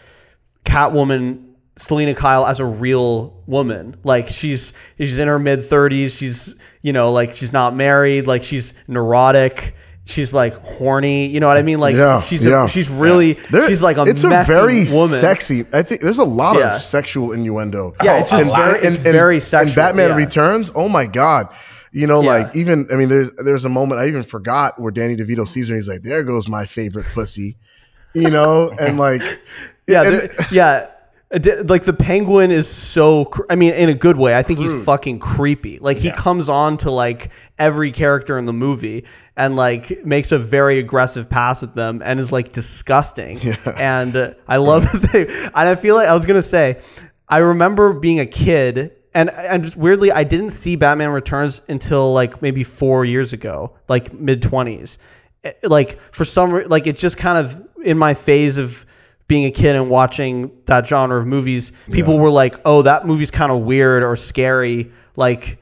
Catwoman, 0.64 1.52
Selina 1.76 2.14
Kyle 2.14 2.46
as 2.46 2.60
a 2.60 2.64
real 2.64 3.42
woman. 3.46 3.96
Like 4.04 4.30
she's 4.30 4.72
she's 4.96 5.18
in 5.18 5.28
her 5.28 5.38
mid 5.38 5.64
thirties. 5.64 6.14
She's 6.14 6.54
you 6.80 6.92
know 6.94 7.12
like 7.12 7.34
she's 7.34 7.52
not 7.52 7.76
married. 7.76 8.26
Like 8.26 8.44
she's 8.44 8.72
neurotic. 8.86 9.74
She's 10.08 10.32
like 10.32 10.54
horny. 10.64 11.26
You 11.26 11.38
know 11.40 11.48
what 11.48 11.58
I 11.58 11.62
mean? 11.62 11.80
Like 11.80 11.94
Yeah, 11.94 12.18
she's 12.20 12.42
yeah. 12.44 12.64
a, 12.64 12.68
she's 12.68 12.88
really 12.88 13.34
There- 13.50 13.68
she's 13.68 13.82
like 13.82 13.98
a 13.98 14.04
it's 14.04 14.24
a 14.24 14.28
very 14.44 14.84
woman. 14.90 15.18
sexy. 15.20 15.66
I 15.72 15.82
think 15.82 16.00
there's 16.00 16.18
a 16.18 16.24
lot 16.24 16.58
Yeah. 16.58 16.76
of 16.76 16.82
sexual 16.82 17.32
innuendo. 17.32 17.94
Yeah, 18.02 18.20
it's 18.20 18.30
just 18.30 18.42
And- 18.44 18.50
very 18.50 18.80
it's 18.86 18.96
very 18.96 19.38
sexual. 19.40 19.68
And 19.68 19.76
Batman 19.76 20.10
yeah. 20.10 20.16
Returns. 20.16 20.70
Oh 20.74 20.88
my 20.88 21.06
god. 21.06 21.48
You 21.92 22.06
know, 22.06 22.22
Yeah. 22.22 22.30
like 22.30 22.56
even 22.56 22.86
I 22.92 22.96
mean, 22.96 23.08
there's 23.10 23.30
there's 23.44 23.64
a 23.66 23.68
moment 23.68 24.00
I 24.00 24.06
even 24.06 24.22
forgot 24.22 24.80
where 24.80 24.90
Danny 24.90 25.14
DeVito 25.16 25.46
sees 25.46 25.68
her. 25.68 25.74
and 25.74 25.82
He's 25.82 25.88
like, 25.88 26.02
"There 26.02 26.22
goes 26.24 26.48
my 26.48 26.64
favorite 26.66 27.06
pussy," 27.12 27.56
you 28.14 28.30
know, 28.30 28.70
and 28.80 28.98
like, 28.98 29.22
Yeah, 29.86 30.02
and- 30.04 30.20
there- 30.20 30.30
yeah. 30.50 30.86
Like 31.30 31.84
the 31.84 31.92
penguin 31.92 32.50
is 32.50 32.66
so, 32.66 33.26
cr- 33.26 33.42
I 33.50 33.54
mean, 33.54 33.74
in 33.74 33.90
a 33.90 33.94
good 33.94 34.16
way. 34.16 34.34
I 34.34 34.42
think 34.42 34.60
he's 34.60 34.72
fucking 34.84 35.18
creepy. 35.18 35.78
Like 35.78 35.98
he 35.98 36.10
comes 36.10 36.48
on 36.48 36.78
to 36.78 36.90
like 36.90 37.30
every 37.58 37.90
character 37.92 38.38
in 38.38 38.46
the 38.46 38.52
movie 38.54 39.04
and 39.36 39.54
like 39.54 40.04
makes 40.06 40.32
a 40.32 40.38
very 40.38 40.78
aggressive 40.78 41.28
pass 41.28 41.62
at 41.62 41.74
them 41.74 42.00
and 42.02 42.18
is 42.18 42.32
like 42.32 42.52
disgusting. 42.52 43.40
And 43.66 44.16
uh, 44.16 44.34
I 44.46 44.56
love 44.56 44.90
that 44.90 45.10
they, 45.12 45.26
and 45.26 45.68
I 45.68 45.74
feel 45.76 45.96
like 45.96 46.08
I 46.08 46.14
was 46.14 46.24
gonna 46.24 46.40
say, 46.42 46.80
I 47.28 47.38
remember 47.38 47.92
being 47.92 48.20
a 48.20 48.26
kid 48.26 48.92
and 49.14 49.30
and 49.30 49.62
just 49.64 49.76
weirdly, 49.76 50.10
I 50.10 50.24
didn't 50.24 50.50
see 50.50 50.76
Batman 50.76 51.10
Returns 51.10 51.60
until 51.68 52.12
like 52.12 52.40
maybe 52.40 52.64
four 52.64 53.04
years 53.04 53.32
ago, 53.32 53.76
like 53.88 54.12
mid 54.12 54.42
twenties. 54.42 54.98
Like 55.62 56.00
for 56.12 56.24
some, 56.24 56.68
like 56.68 56.86
it 56.86 56.96
just 56.96 57.16
kind 57.16 57.38
of 57.38 57.66
in 57.84 57.96
my 57.98 58.14
phase 58.14 58.58
of 58.58 58.84
being 59.28 59.44
a 59.44 59.50
kid 59.50 59.76
and 59.76 59.90
watching 59.90 60.50
that 60.64 60.86
genre 60.86 61.18
of 61.18 61.26
movies, 61.26 61.70
people 61.90 62.18
were 62.18 62.30
like, 62.30 62.58
"Oh, 62.64 62.82
that 62.82 63.06
movie's 63.06 63.30
kind 63.30 63.52
of 63.52 63.60
weird 63.60 64.02
or 64.02 64.16
scary." 64.16 64.90
Like, 65.16 65.58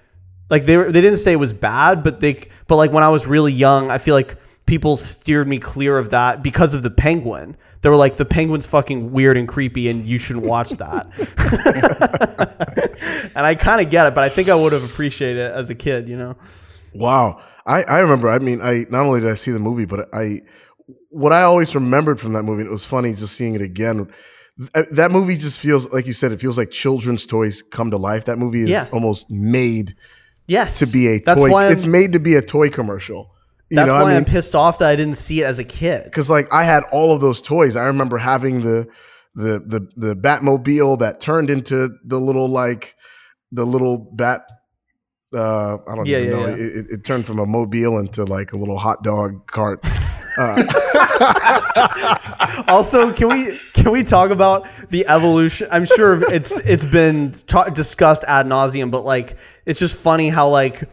like 0.48 0.64
they 0.66 0.76
were, 0.76 0.90
they 0.90 1.00
didn't 1.00 1.18
say 1.18 1.33
it 1.33 1.37
was 1.37 1.52
bad, 1.52 2.02
but 2.05 2.20
they 2.20 2.48
but 2.68 2.76
like 2.76 2.92
when 2.92 3.02
I 3.02 3.09
was 3.09 3.26
really 3.26 3.52
young, 3.52 3.90
I 3.90 3.98
feel 3.98 4.14
like 4.14 4.37
people 4.66 4.96
steered 4.96 5.48
me 5.48 5.59
clear 5.59 5.98
of 5.98 6.11
that 6.11 6.42
because 6.42 6.74
of 6.74 6.83
the 6.83 6.90
Penguin. 6.90 7.57
They 7.83 7.88
were 7.88 7.96
like, 7.96 8.16
"The 8.16 8.24
Penguin's 8.24 8.66
fucking 8.66 9.12
weird 9.12 9.37
and 9.37 9.48
creepy, 9.48 9.88
and 9.88 10.07
you 10.07 10.18
shouldn't 10.18 10.46
watch 10.46 10.70
that." 10.70 11.07
and 13.35 13.46
I 13.46 13.57
kind 13.57 13.81
of 13.81 13.90
get 13.90 14.07
it, 14.07 14.14
but 14.14 14.22
I 14.24 14.29
think 14.29 14.48
I 14.48 14.55
would 14.55 14.72
have 14.72 14.85
appreciated 14.85 15.38
it 15.38 15.52
as 15.52 15.70
a 15.70 15.74
kid, 15.74 16.09
you 16.09 16.16
know. 16.16 16.37
Wow. 16.94 17.42
I, 17.66 17.83
I 17.83 17.98
remember, 17.98 18.31
I 18.31 18.38
mean, 18.38 18.61
I 18.62 18.87
not 18.90 19.07
only 19.07 19.20
did 19.20 19.31
I 19.31 19.35
see 19.35 19.50
the 19.50 19.59
movie, 19.59 19.87
but 19.87 20.09
I 20.12 20.40
what 21.11 21.33
I 21.33 21.42
always 21.42 21.75
remembered 21.75 22.20
from 22.20 22.33
that 22.35 22.42
movie, 22.44 22.62
and 22.62 22.68
it 22.68 22.72
was 22.72 22.85
funny 22.85 23.14
just 23.14 23.35
seeing 23.37 23.55
it 23.55 23.62
again. 23.62 24.09
th- 24.75 24.87
That 24.92 25.11
movie 25.11 25.37
just 25.37 25.59
feels 25.59 25.90
like 25.92 26.07
you 26.07 26.12
said, 26.12 26.33
it 26.33 26.40
feels 26.40 26.57
like 26.59 26.70
children's 26.70 27.27
toys 27.27 27.62
come 27.62 27.90
to 27.90 27.96
life. 27.96 28.25
That 28.27 28.38
movie 28.38 28.62
is 28.62 28.70
Yeah. 28.70 28.87
almost 28.92 29.31
made 29.31 29.94
Yes, 30.46 30.79
to 30.79 30.87
be 30.87 31.09
a 31.09 31.18
that's 31.18 31.40
toy. 31.40 31.51
Why 31.51 31.66
I'm, 31.66 31.72
it's 31.72 31.87
made 31.87 32.12
to 32.12 32.20
be 32.20 32.37
a 32.37 32.42
toy 32.42 32.70
commercial. 32.70 33.33
You 33.68 33.77
that's 33.77 33.90
why 33.90 33.99
I 33.99 34.11
I'm 34.12 34.22
mean, 34.22 34.25
pissed 34.27 34.55
off 34.55 34.79
that 34.79 34.88
I 34.90 34.94
didn't 34.94 35.16
see 35.16 35.40
it 35.42 35.44
as 35.44 35.59
a 35.59 35.64
kid. 35.64 36.05
because 36.05 36.31
like 36.31 36.46
I 36.53 36.62
had 36.62 36.85
all 36.92 37.12
of 37.12 37.20
those 37.20 37.42
toys. 37.42 37.75
I 37.75 37.87
remember 37.87 38.16
having 38.16 38.61
the 38.62 38.87
the 39.35 39.59
the 39.66 39.88
the 39.96 40.14
Batmobile 40.14 41.01
that 41.01 41.20
turned 41.20 41.51
into 41.51 41.90
the 42.05 42.20
little 42.20 42.49
like 42.49 42.94
the 43.51 43.64
little 43.66 43.99
bat. 43.99 44.42
Uh, 45.35 45.79
I 45.88 45.96
don't 45.96 46.07
Yeah, 46.07 46.18
even 46.18 46.31
yeah, 46.31 46.37
know. 46.37 46.46
It, 46.46 46.61
it, 46.61 46.87
it 46.90 47.05
turned 47.05 47.27
from 47.27 47.40
a 47.40 47.46
mobile 47.46 47.99
into 47.99 48.25
like 48.25 48.53
a 48.53 48.57
little 48.57 48.79
hot 48.79 49.03
dog 49.03 49.46
cart. 49.49 49.85
also, 52.68 53.12
can 53.12 53.29
we 53.29 53.59
can 53.72 53.90
we 53.90 54.05
talk 54.05 54.31
about 54.31 54.66
the 54.90 55.07
evolution? 55.07 55.68
I'm 55.70 55.85
sure 55.85 56.22
it's 56.33 56.57
it's 56.59 56.85
been 56.85 57.33
ta- 57.46 57.70
discussed 57.70 58.25
ad 58.29 58.46
nauseum, 58.46 58.90
but 58.90 59.05
like 59.05 59.37
it's 59.64 59.81
just 59.81 59.94
funny 59.94 60.29
how 60.29 60.49
like 60.49 60.88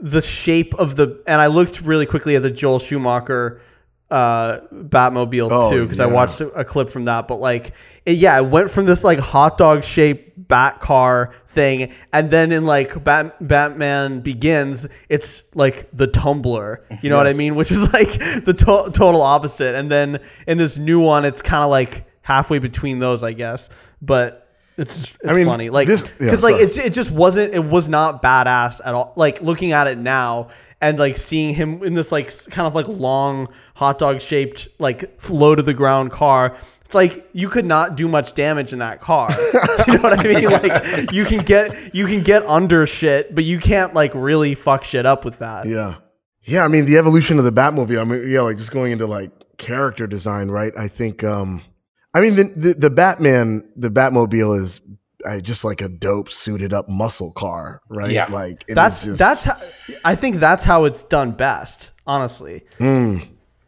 the 0.00 0.22
shape 0.22 0.74
of 0.74 0.96
the 0.96 1.22
and 1.26 1.40
I 1.40 1.48
looked 1.48 1.82
really 1.82 2.06
quickly 2.06 2.36
at 2.36 2.42
the 2.42 2.50
Joel 2.50 2.78
Schumacher 2.78 3.60
uh, 4.10 4.60
Batmobile 4.72 5.48
Oh, 5.50 5.70
too 5.70 5.84
because 5.84 6.00
I 6.00 6.06
watched 6.06 6.40
a, 6.40 6.48
a 6.52 6.64
clip 6.64 6.90
from 6.90 7.04
that. 7.06 7.28
But 7.28 7.36
like, 7.36 7.74
it, 8.06 8.16
yeah, 8.16 8.38
it 8.38 8.46
went 8.46 8.70
from 8.70 8.86
this 8.86 9.04
like 9.04 9.18
hot 9.18 9.58
dog 9.58 9.84
shaped 9.84 10.48
bat 10.48 10.80
car 10.80 11.34
thing, 11.48 11.92
and 12.12 12.30
then 12.30 12.52
in 12.52 12.64
like 12.64 13.04
Bat- 13.04 13.46
Batman 13.46 14.20
Begins, 14.20 14.86
it's 15.08 15.42
like 15.54 15.88
the 15.92 16.06
tumbler. 16.06 16.84
You 17.02 17.10
know 17.10 17.16
what 17.16 17.26
I 17.26 17.34
mean? 17.34 17.54
Which 17.54 17.70
is 17.70 17.92
like 17.92 18.18
the 18.44 18.54
to- 18.54 18.90
total 18.92 19.22
opposite. 19.22 19.74
And 19.74 19.90
then 19.90 20.20
in 20.46 20.58
this 20.58 20.78
new 20.78 21.00
one, 21.00 21.24
it's 21.24 21.42
kind 21.42 21.62
of 21.62 21.70
like 21.70 22.06
halfway 22.22 22.58
between 22.58 22.98
those, 22.98 23.22
I 23.22 23.32
guess. 23.32 23.68
But 24.00 24.46
it's 24.78 24.94
just, 24.94 25.18
it's 25.22 25.34
mean, 25.34 25.46
funny, 25.46 25.70
like 25.70 25.88
because 25.88 26.08
yeah, 26.20 26.34
like 26.36 26.62
it's 26.62 26.78
it 26.78 26.92
just 26.92 27.10
wasn't 27.10 27.52
it 27.52 27.64
was 27.64 27.88
not 27.88 28.22
badass 28.22 28.80
at 28.84 28.94
all. 28.94 29.12
Like 29.16 29.42
looking 29.42 29.72
at 29.72 29.88
it 29.88 29.98
now 29.98 30.50
and 30.80 30.98
like 30.98 31.16
seeing 31.16 31.54
him 31.54 31.82
in 31.82 31.94
this 31.94 32.12
like 32.12 32.32
kind 32.50 32.66
of 32.66 32.74
like 32.74 32.88
long 32.88 33.48
hot 33.74 33.98
dog 33.98 34.20
shaped 34.20 34.68
like 34.78 35.20
low 35.30 35.54
to 35.54 35.62
the 35.62 35.74
ground 35.74 36.10
car. 36.10 36.56
It's 36.84 36.94
like 36.94 37.28
you 37.32 37.48
could 37.50 37.66
not 37.66 37.96
do 37.96 38.08
much 38.08 38.34
damage 38.34 38.72
in 38.72 38.78
that 38.78 39.00
car. 39.00 39.28
you 39.86 39.94
know 39.94 40.00
what 40.00 40.18
I 40.18 40.22
mean? 40.22 40.44
Like 40.44 41.12
you 41.12 41.24
can 41.24 41.44
get 41.44 41.94
you 41.94 42.06
can 42.06 42.22
get 42.22 42.46
under 42.46 42.86
shit, 42.86 43.34
but 43.34 43.44
you 43.44 43.58
can't 43.58 43.92
like 43.92 44.12
really 44.14 44.54
fuck 44.54 44.84
shit 44.84 45.04
up 45.04 45.24
with 45.24 45.38
that. 45.40 45.66
Yeah. 45.66 45.96
Yeah, 46.44 46.64
I 46.64 46.68
mean 46.68 46.86
the 46.86 46.96
evolution 46.96 47.38
of 47.38 47.44
the 47.44 47.52
Batmobile. 47.52 48.00
I 48.00 48.04
mean, 48.04 48.28
yeah, 48.28 48.40
like 48.40 48.56
just 48.56 48.70
going 48.70 48.92
into 48.92 49.06
like 49.06 49.32
character 49.58 50.06
design, 50.06 50.48
right? 50.48 50.72
I 50.78 50.88
think 50.88 51.22
um 51.24 51.62
I 52.14 52.20
mean 52.20 52.36
the 52.36 52.44
the, 52.44 52.74
the 52.74 52.90
Batman, 52.90 53.70
the 53.76 53.90
Batmobile 53.90 54.58
is 54.58 54.80
uh, 55.26 55.40
just 55.40 55.64
like 55.64 55.80
a 55.80 55.88
dope 55.88 56.30
suited 56.30 56.72
up 56.72 56.88
muscle 56.88 57.32
car, 57.32 57.82
right? 57.88 58.10
Yeah. 58.10 58.26
Like 58.26 58.64
it 58.68 58.74
That's 58.74 59.00
is 59.02 59.06
just, 59.06 59.18
that's 59.18 59.42
how, 59.44 59.60
I 60.04 60.14
think 60.14 60.36
that's 60.36 60.64
how 60.64 60.84
it's 60.84 61.02
done 61.02 61.32
best, 61.32 61.92
honestly. 62.06 62.64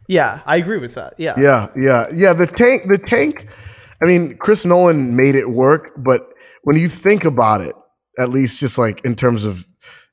Yeah, 0.07 0.41
I 0.45 0.57
agree 0.57 0.77
with 0.77 0.95
that. 0.95 1.13
Yeah. 1.17 1.35
Mm. 1.35 1.43
Yeah, 1.43 1.67
yeah, 1.75 2.05
yeah. 2.13 2.33
The 2.33 2.47
tank, 2.47 2.83
the 2.87 2.97
tank. 2.97 3.47
I 4.03 4.07
mean, 4.07 4.37
Chris 4.37 4.65
Nolan 4.65 5.15
made 5.15 5.35
it 5.35 5.49
work, 5.51 5.91
but 5.97 6.27
when 6.63 6.77
you 6.77 6.89
think 6.89 7.23
about 7.23 7.61
it, 7.61 7.75
at 8.17 8.29
least 8.29 8.59
just 8.59 8.77
like 8.77 9.05
in 9.05 9.15
terms 9.15 9.45
of 9.45 9.65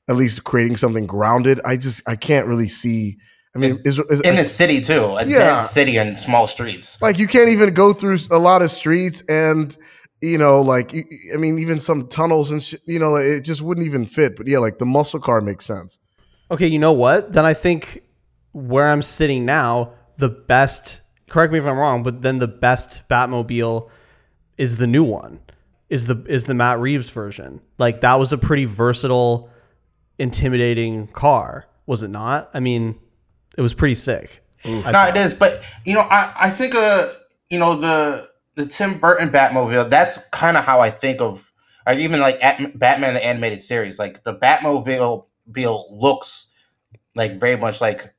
at 0.09 0.15
least 0.15 0.43
creating 0.43 0.77
something 0.77 1.05
grounded, 1.05 1.59
I 1.65 1.77
just 1.77 2.07
I 2.07 2.15
can't 2.15 2.47
really 2.47 2.69
see. 2.69 3.17
I 3.55 3.59
mean, 3.59 3.81
is, 3.83 3.97
is 3.97 4.21
in 4.21 4.35
the 4.35 4.45
city 4.45 4.79
too, 4.79 5.03
a 5.03 5.25
Yeah. 5.25 5.39
dense 5.39 5.71
city 5.71 5.97
and 5.97 6.17
small 6.17 6.45
streets. 6.47 7.01
like 7.01 7.17
you 7.17 7.27
can't 7.27 7.49
even 7.49 7.73
go 7.73 7.93
through 7.93 8.19
a 8.29 8.37
lot 8.37 8.61
of 8.61 8.69
streets 8.69 9.21
and 9.27 9.75
you 10.21 10.37
know 10.37 10.61
like 10.61 10.93
I 11.33 11.37
mean 11.37 11.59
even 11.59 11.79
some 11.79 12.07
tunnels 12.07 12.51
and 12.51 12.63
shit 12.63 12.81
you 12.85 12.99
know 12.99 13.15
it 13.15 13.41
just 13.41 13.61
wouldn't 13.61 13.85
even 13.85 14.05
fit 14.05 14.35
but 14.35 14.47
yeah 14.47 14.59
like 14.59 14.77
the 14.77 14.85
muscle 14.85 15.19
car 15.19 15.39
makes 15.41 15.65
sense 15.65 15.99
Okay, 16.51 16.67
you 16.67 16.79
know 16.79 16.93
what? 16.93 17.31
Then 17.31 17.45
I 17.45 17.53
think 17.53 18.03
where 18.53 18.87
I'm 18.87 19.01
sitting 19.01 19.45
now, 19.45 19.93
the 20.17 20.29
best. 20.29 21.01
Correct 21.29 21.53
me 21.53 21.59
if 21.59 21.65
I'm 21.65 21.77
wrong, 21.77 22.01
but 22.01 22.23
then 22.23 22.39
the 22.39 22.47
best 22.47 23.03
Batmobile 23.07 23.89
is 24.57 24.77
the 24.77 24.87
new 24.87 25.03
one. 25.03 25.39
Is 25.89 26.07
the 26.07 26.23
is 26.27 26.45
the 26.45 26.55
Matt 26.55 26.79
Reeves 26.79 27.09
version? 27.09 27.61
Like 27.77 28.01
that 28.01 28.15
was 28.15 28.33
a 28.33 28.37
pretty 28.37 28.65
versatile, 28.65 29.49
intimidating 30.17 31.07
car, 31.07 31.67
was 31.85 32.01
it 32.01 32.09
not? 32.09 32.49
I 32.53 32.59
mean, 32.59 32.99
it 33.57 33.61
was 33.61 33.73
pretty 33.73 33.95
sick. 33.95 34.43
no, 34.65 34.81
it 35.03 35.17
is, 35.17 35.33
but 35.33 35.61
you 35.85 35.93
know, 35.93 36.01
I 36.01 36.47
I 36.47 36.49
think 36.49 36.73
uh 36.75 37.09
you 37.49 37.59
know 37.59 37.75
the 37.75 38.28
the 38.59 38.65
Tim 38.65 38.99
Burton 38.99 39.29
Batmobile. 39.29 39.89
That's 39.89 40.17
kind 40.31 40.57
of 40.57 40.65
how 40.65 40.81
I 40.81 40.89
think 40.89 41.21
of, 41.21 41.49
or 41.87 41.93
even 41.93 42.19
like 42.19 42.37
at 42.43 42.77
Batman 42.77 43.13
the 43.13 43.25
animated 43.25 43.61
series. 43.61 43.97
Like 43.97 44.25
the 44.25 44.35
Batmobile 44.35 45.27
Bill 45.49 45.87
looks 45.89 46.49
like 47.15 47.39
very 47.39 47.55
much 47.55 47.79
like 47.79 48.13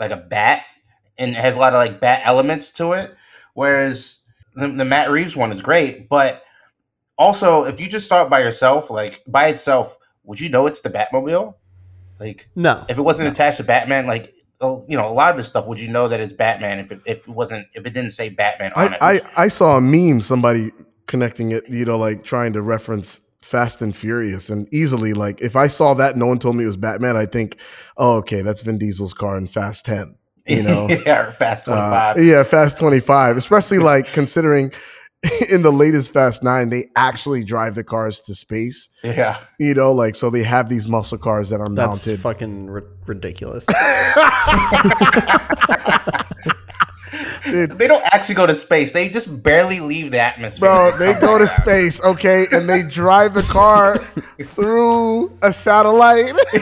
like 0.00 0.10
a 0.10 0.16
bat, 0.16 0.64
and 1.16 1.30
it 1.30 1.36
has 1.36 1.54
a 1.54 1.60
lot 1.60 1.74
of 1.74 1.76
like 1.76 2.00
bat 2.00 2.22
elements 2.24 2.72
to 2.72 2.92
it. 2.94 3.14
Whereas 3.54 4.24
the, 4.56 4.66
the 4.66 4.84
Matt 4.84 5.12
Reeves 5.12 5.36
one 5.36 5.52
is 5.52 5.62
great, 5.62 6.08
but 6.08 6.42
also 7.16 7.62
if 7.62 7.78
you 7.80 7.86
just 7.86 8.08
saw 8.08 8.24
it 8.24 8.30
by 8.30 8.40
yourself, 8.40 8.90
like 8.90 9.22
by 9.28 9.46
itself, 9.46 9.96
would 10.24 10.40
you 10.40 10.48
know 10.48 10.66
it's 10.66 10.80
the 10.80 10.90
Batmobile? 10.90 11.54
Like 12.18 12.48
No, 12.56 12.84
if 12.88 12.98
it 12.98 13.02
wasn't 13.02 13.28
attached 13.28 13.58
to 13.58 13.64
Batman, 13.64 14.08
like 14.08 14.34
you 14.60 14.96
know, 14.96 15.08
a 15.08 15.12
lot 15.12 15.30
of 15.30 15.36
this 15.36 15.48
stuff, 15.48 15.66
would 15.66 15.80
you 15.80 15.88
know 15.88 16.08
that 16.08 16.20
it's 16.20 16.32
Batman 16.32 16.78
if 16.78 16.92
it, 16.92 17.00
if 17.06 17.18
it 17.18 17.28
wasn't 17.28 17.66
if 17.74 17.86
it 17.86 17.90
didn't 17.92 18.10
say 18.10 18.28
Batman 18.28 18.72
on 18.74 18.94
I, 19.00 19.14
it? 19.14 19.24
I 19.24 19.44
i 19.44 19.48
saw 19.48 19.76
a 19.76 19.80
meme 19.80 20.20
somebody 20.20 20.70
connecting 21.06 21.50
it 21.50 21.68
you 21.68 21.84
know 21.84 21.98
like 21.98 22.22
trying 22.22 22.52
to 22.52 22.62
reference 22.62 23.20
fast 23.42 23.82
and 23.82 23.96
furious 23.96 24.48
and 24.48 24.72
easily 24.72 25.12
like 25.12 25.40
if 25.40 25.56
i 25.56 25.66
saw 25.66 25.92
that 25.94 26.16
no 26.16 26.26
one 26.26 26.38
told 26.38 26.54
me 26.54 26.62
it 26.62 26.68
was 26.68 26.76
batman 26.76 27.16
i 27.16 27.26
think 27.26 27.56
oh 27.96 28.18
okay 28.18 28.42
that's 28.42 28.60
vin 28.60 28.78
diesel's 28.78 29.12
car 29.12 29.36
in 29.36 29.48
fast 29.48 29.84
10 29.86 30.14
you 30.46 30.62
know 30.68 30.88
yeah, 30.88 31.28
or 31.28 31.32
Fast 31.32 31.66
25 31.66 32.16
Uh, 32.16 32.20
yeah, 32.20 32.42
Fast 32.42 32.78
25. 32.78 33.36
Especially 33.36 33.78
like 33.78 34.12
considering 34.12 34.72
in 35.50 35.62
the 35.62 35.70
latest 35.72 36.12
Fast 36.12 36.42
9, 36.42 36.70
they 36.70 36.86
actually 36.96 37.44
drive 37.44 37.74
the 37.74 37.84
cars 37.84 38.20
to 38.22 38.34
space. 38.34 38.88
yeah, 39.04 39.38
You 39.58 39.74
know, 39.74 39.92
like 39.92 40.14
so 40.16 40.30
they 40.30 40.42
have 40.42 40.68
these 40.70 40.88
muscle 40.88 41.18
cars 41.18 41.50
that 41.50 41.60
are 41.60 41.66
mounted. 41.68 41.76
that's 41.76 42.06
mounted. 42.06 42.20
fucking 42.20 42.66
ri- 42.70 42.82
ridiculous. 43.06 43.66
they 47.44 47.86
don't 47.86 48.04
actually 48.14 48.34
go 48.34 48.46
to 48.46 48.54
space; 48.54 48.92
they 48.92 49.08
just 49.08 49.42
barely 49.42 49.80
leave 49.80 50.10
the 50.10 50.20
atmosphere. 50.20 50.68
Bro, 50.68 50.96
they 50.98 51.18
go 51.20 51.38
to 51.38 51.46
space, 51.46 52.02
okay, 52.02 52.46
and 52.52 52.68
they 52.68 52.82
drive 52.82 53.34
the 53.34 53.42
car 53.42 53.98
through 54.42 55.36
a 55.42 55.52
satellite. 55.52 56.34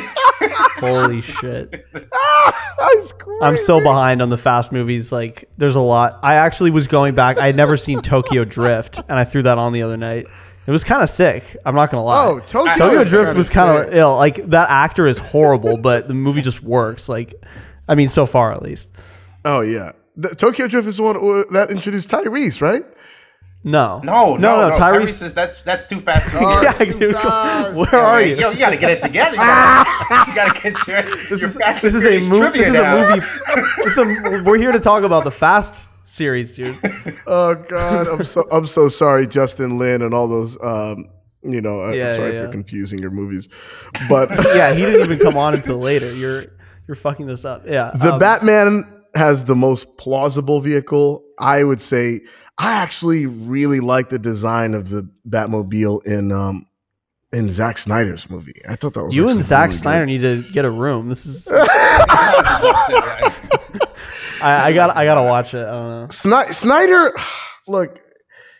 Holy 0.78 1.20
shit. 1.20 1.86
Ah, 2.12 2.74
That's 2.94 3.12
crazy. 3.12 3.38
I'm 3.42 3.56
so 3.56 3.80
behind 3.80 4.22
on 4.22 4.30
the 4.30 4.38
fast 4.38 4.72
movies. 4.72 5.10
Like, 5.10 5.48
there's 5.58 5.76
a 5.76 5.80
lot. 5.80 6.20
I 6.22 6.34
actually 6.34 6.70
was 6.70 6.86
going 6.86 7.14
back. 7.14 7.38
I 7.38 7.46
had 7.46 7.56
never 7.56 7.76
seen 7.76 8.00
Tokyo 8.00 8.44
Drift, 8.44 8.98
and 9.08 9.18
I 9.18 9.24
threw 9.24 9.42
that 9.42 9.58
on 9.58 9.72
the 9.72 9.82
other 9.82 9.96
night. 9.96 10.26
It 10.66 10.70
was 10.70 10.84
kind 10.84 11.02
of 11.02 11.08
sick. 11.08 11.56
I'm 11.64 11.74
not 11.74 11.90
gonna 11.90 12.04
lie. 12.04 12.26
Oh, 12.26 12.40
Tokyo, 12.40 12.74
Tokyo 12.76 13.04
Drift 13.04 13.38
was 13.38 13.48
kind 13.48 13.70
of 13.88 13.94
ill. 13.94 14.16
Like 14.16 14.50
that 14.50 14.68
actor 14.68 15.06
is 15.06 15.16
horrible, 15.16 15.78
but 15.78 16.08
the 16.08 16.14
movie 16.14 16.42
just 16.42 16.62
works. 16.62 17.08
Like, 17.08 17.34
I 17.88 17.94
mean, 17.94 18.10
so 18.10 18.26
far 18.26 18.52
at 18.52 18.60
least. 18.60 18.90
Oh 19.46 19.60
yeah. 19.62 19.92
The, 20.20 20.34
Tokyo 20.34 20.66
Drift 20.66 20.88
is 20.88 20.96
the 20.96 21.02
one 21.04 21.16
uh, 21.16 21.44
that 21.52 21.70
introduced 21.70 22.08
Tyrese, 22.10 22.60
right? 22.60 22.82
No, 23.64 24.00
no, 24.04 24.36
no, 24.36 24.68
no, 24.68 24.76
Tyrese. 24.76 24.78
Tyrese 25.08 25.22
is 25.22 25.34
that's 25.34 25.62
that's 25.62 25.84
too 25.86 26.00
fast. 26.00 26.30
To 26.30 26.38
Oh, 26.40 26.62
yeah, 26.62 26.72
too 26.72 26.98
dude, 26.98 27.14
fast. 27.16 27.74
where 27.74 27.88
Yo, 27.92 27.98
are 27.98 28.22
you? 28.22 28.36
Yo, 28.36 28.50
you 28.50 28.58
gotta 28.58 28.76
get 28.76 28.90
it 28.90 29.02
together. 29.02 29.32
You 29.32 29.36
gotta, 29.42 30.30
you 30.30 30.34
gotta 30.36 30.60
get 30.60 30.86
your. 30.86 31.02
This 31.02 31.40
your 31.40 31.48
is 31.50 31.56
Fast 31.56 31.82
this 31.82 31.94
is 31.94 32.04
a 32.04 32.28
movie. 32.30 32.58
This 32.58 32.68
trivia 32.68 32.68
is 32.68 32.74
a 32.74 32.78
down. 32.78 33.10
movie. 33.10 33.26
It's 33.78 33.96
a, 33.98 34.42
we're 34.44 34.58
here 34.58 34.72
to 34.72 34.80
talk 34.80 35.02
about 35.02 35.24
the 35.24 35.30
Fast 35.30 35.88
series, 36.04 36.52
dude. 36.52 36.76
Oh 37.26 37.54
God, 37.68 38.06
I'm 38.08 38.22
so 38.24 38.44
I'm 38.50 38.66
so 38.66 38.88
sorry, 38.88 39.26
Justin 39.26 39.76
Lin 39.78 40.02
and 40.02 40.14
all 40.14 40.26
those. 40.28 40.60
Um, 40.62 41.10
you 41.42 41.60
know, 41.60 41.80
I- 41.80 41.94
Yeah, 41.94 42.08
I'm 42.10 42.16
sorry 42.16 42.34
yeah. 42.34 42.42
for 42.46 42.48
confusing 42.48 42.98
your 43.00 43.10
movies, 43.10 43.48
but 44.08 44.30
Yeah, 44.54 44.72
he 44.72 44.82
didn't 44.82 45.02
even 45.02 45.18
come 45.18 45.36
on 45.36 45.54
until 45.54 45.78
later. 45.78 46.12
You're 46.14 46.44
you're 46.86 46.94
fucking 46.96 47.26
this 47.26 47.44
up. 47.44 47.64
Yeah, 47.66 47.90
the 47.94 48.14
um, 48.14 48.18
Batman 48.18 48.97
has 49.14 49.44
the 49.44 49.54
most 49.56 49.96
plausible 49.96 50.60
vehicle. 50.60 51.22
I 51.38 51.64
would 51.64 51.80
say 51.80 52.20
I 52.58 52.72
actually 52.74 53.26
really 53.26 53.80
like 53.80 54.08
the 54.10 54.18
design 54.18 54.74
of 54.74 54.90
the 54.90 55.08
Batmobile 55.28 56.04
in 56.06 56.32
um 56.32 56.64
in 57.32 57.50
Zack 57.50 57.78
Snyder's 57.78 58.28
movie. 58.30 58.54
I 58.68 58.74
thought 58.76 58.94
that 58.94 59.04
was 59.04 59.14
You 59.16 59.28
and 59.28 59.42
Zack 59.42 59.68
really 59.68 59.78
Snyder 59.80 60.06
good. 60.06 60.12
need 60.12 60.20
to 60.22 60.42
get 60.52 60.64
a 60.64 60.70
room. 60.70 61.08
This 61.08 61.26
is. 61.26 61.48
I, 64.40 64.68
I 64.68 64.72
got. 64.72 64.96
I 64.96 65.04
gotta 65.04 65.22
watch 65.22 65.54
it. 65.54 65.66
I 65.66 65.70
don't 65.70 65.88
know. 65.88 66.06
Sni- 66.08 66.52
Snyder, 66.54 67.12
look, 67.68 67.98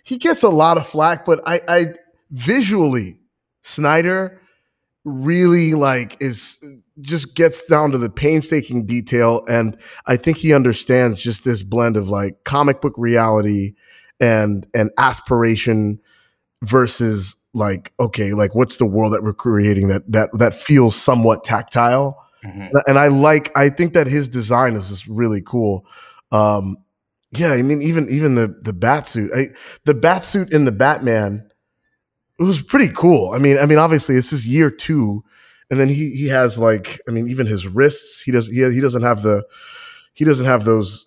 he 0.04 0.18
gets 0.18 0.42
a 0.42 0.48
lot 0.48 0.76
of 0.76 0.86
flack, 0.86 1.24
but 1.24 1.40
I, 1.46 1.60
I 1.68 1.84
visually, 2.30 3.18
Snyder 3.62 4.40
really 5.04 5.72
like 5.74 6.16
is 6.20 6.62
just 7.00 7.34
gets 7.34 7.64
down 7.66 7.90
to 7.92 7.98
the 7.98 8.10
painstaking 8.10 8.86
detail, 8.86 9.42
and 9.48 9.76
I 10.06 10.16
think 10.16 10.38
he 10.38 10.52
understands 10.52 11.22
just 11.22 11.44
this 11.44 11.62
blend 11.62 11.96
of 11.96 12.08
like 12.08 12.44
comic 12.44 12.80
book 12.80 12.94
reality 12.96 13.74
and 14.20 14.66
and 14.74 14.90
aspiration 14.98 16.00
versus 16.62 17.36
like 17.54 17.92
okay, 18.00 18.32
like 18.34 18.54
what's 18.54 18.76
the 18.76 18.86
world 18.86 19.12
that 19.12 19.22
we're 19.22 19.32
creating 19.32 19.88
that 19.88 20.10
that 20.10 20.30
that 20.38 20.54
feels 20.54 20.94
somewhat 20.96 21.44
tactile 21.44 22.24
Mhm. 22.44 22.70
and 22.86 22.98
I 23.00 23.08
like 23.08 23.50
I 23.56 23.68
think 23.68 23.94
that 23.94 24.06
his 24.06 24.28
design 24.28 24.74
is 24.74 24.88
just 24.90 25.06
really 25.08 25.42
cool. 25.44 25.84
Um, 26.30 26.76
yeah, 27.32 27.50
I 27.50 27.62
mean 27.62 27.82
even 27.82 28.08
even 28.10 28.36
the 28.36 28.54
the 28.62 28.72
bat 28.72 29.08
suit, 29.08 29.30
I, 29.34 29.46
the 29.84 29.94
bat 29.94 30.24
suit 30.24 30.52
in 30.52 30.64
the 30.64 30.70
Batman, 30.72 31.48
it 32.38 32.44
was 32.44 32.62
pretty 32.62 32.92
cool. 32.94 33.32
I 33.32 33.38
mean, 33.38 33.58
I 33.58 33.66
mean 33.66 33.78
obviously 33.78 34.14
this 34.14 34.32
is 34.32 34.46
year 34.46 34.70
two, 34.70 35.24
and 35.70 35.78
then 35.78 35.88
he 35.88 36.10
he 36.16 36.28
has 36.28 36.58
like 36.58 37.00
I 37.08 37.10
mean 37.12 37.28
even 37.28 37.46
his 37.46 37.66
wrists 37.66 38.20
he 38.20 38.32
does 38.32 38.48
he 38.48 38.56
he 38.72 38.80
doesn't 38.80 39.02
have 39.02 39.22
the 39.22 39.44
he 40.14 40.24
doesn't 40.24 40.46
have 40.46 40.64
those 40.64 41.06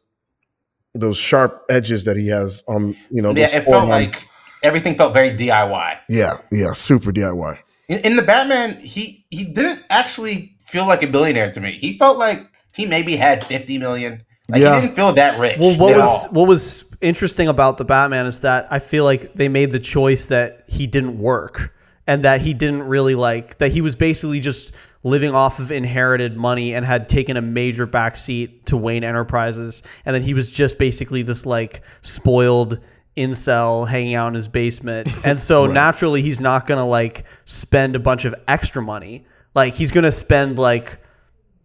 those 0.94 1.18
sharp 1.18 1.64
edges 1.70 2.06
that 2.06 2.18
he 2.18 2.28
has 2.28 2.64
on 2.68 2.96
you 3.10 3.22
know 3.22 3.32
Yeah, 3.36 3.46
it 3.48 3.52
felt 3.52 3.66
forearm- 3.66 3.90
like 3.90 4.28
everything 4.64 4.96
felt 4.96 5.14
very 5.14 5.32
DIY. 5.36 5.98
yeah 6.10 6.38
yeah 6.52 6.74
super 6.74 7.12
DIY. 7.12 7.58
In, 7.88 8.00
in 8.00 8.16
the 8.16 8.22
Batman, 8.22 8.78
he 8.80 9.26
he 9.32 9.44
didn't 9.44 9.84
actually 9.90 10.56
feel 10.62 10.86
like 10.88 11.04
a 11.04 11.08
billionaire 11.08 11.50
to 11.52 11.60
me. 11.60 11.78
He 11.80 11.98
felt 11.98 12.18
like 12.18 12.46
he 12.74 12.86
maybe 12.86 13.18
had 13.18 13.44
fifty 13.44 13.78
million, 13.78 14.24
Like 14.48 14.62
Yeah. 14.62 14.76
he 14.76 14.82
didn't 14.82 14.96
feel 14.96 15.12
that 15.14 15.38
rich. 15.40 15.58
Well, 15.60 15.78
what 15.78 15.92
at 15.94 15.98
was 15.98 16.06
all. 16.08 16.28
what 16.32 16.48
was 16.48 16.86
interesting 17.02 17.48
about 17.50 17.78
the 17.78 17.84
Batman 17.86 18.28
is 18.28 18.40
that 18.42 18.68
I 18.72 18.80
feel 18.80 19.04
like 19.04 19.34
they 19.34 19.50
made 19.50 19.72
the 19.72 19.80
choice 19.80 20.28
that 20.28 20.64
he 20.68 20.88
didn't 20.88 21.18
work 21.20 21.74
and 22.08 22.26
that 22.26 22.42
he 22.42 22.54
didn't 22.54 22.84
really 22.84 23.16
like 23.16 23.58
that 23.60 23.72
he 23.72 23.82
was 23.82 23.96
basically 23.96 24.40
just 24.40 24.72
living 25.04 25.34
off 25.34 25.60
of 25.60 25.72
inherited 25.72 26.38
money 26.38 26.74
and 26.74 26.86
had 26.86 27.10
taken 27.10 27.38
a 27.38 27.42
major 27.42 27.88
backseat 27.88 28.66
to 28.66 28.78
Wayne 28.78 29.04
Enterprises 29.04 29.84
and 30.06 30.16
then 30.16 30.22
he 30.24 30.34
was 30.34 30.50
just 30.50 30.78
basically 30.78 31.22
this 31.22 31.46
like 31.46 31.82
spoiled 32.02 32.80
incel 33.18 33.88
hanging 33.88 34.16
out 34.16 34.30
in 34.30 34.34
his 34.34 34.48
basement 34.48 35.08
and 35.26 35.40
so 35.40 35.68
naturally 35.68 36.22
he's 36.22 36.40
not 36.40 36.66
gonna 36.66 36.86
like 36.86 37.26
spend 37.46 37.96
a 37.96 38.00
bunch 38.00 38.26
of 38.26 38.34
extra 38.48 38.82
money 38.82 39.26
like 39.54 39.74
he's 39.74 39.92
gonna 39.92 40.12
spend 40.12 40.58
like 40.58 41.02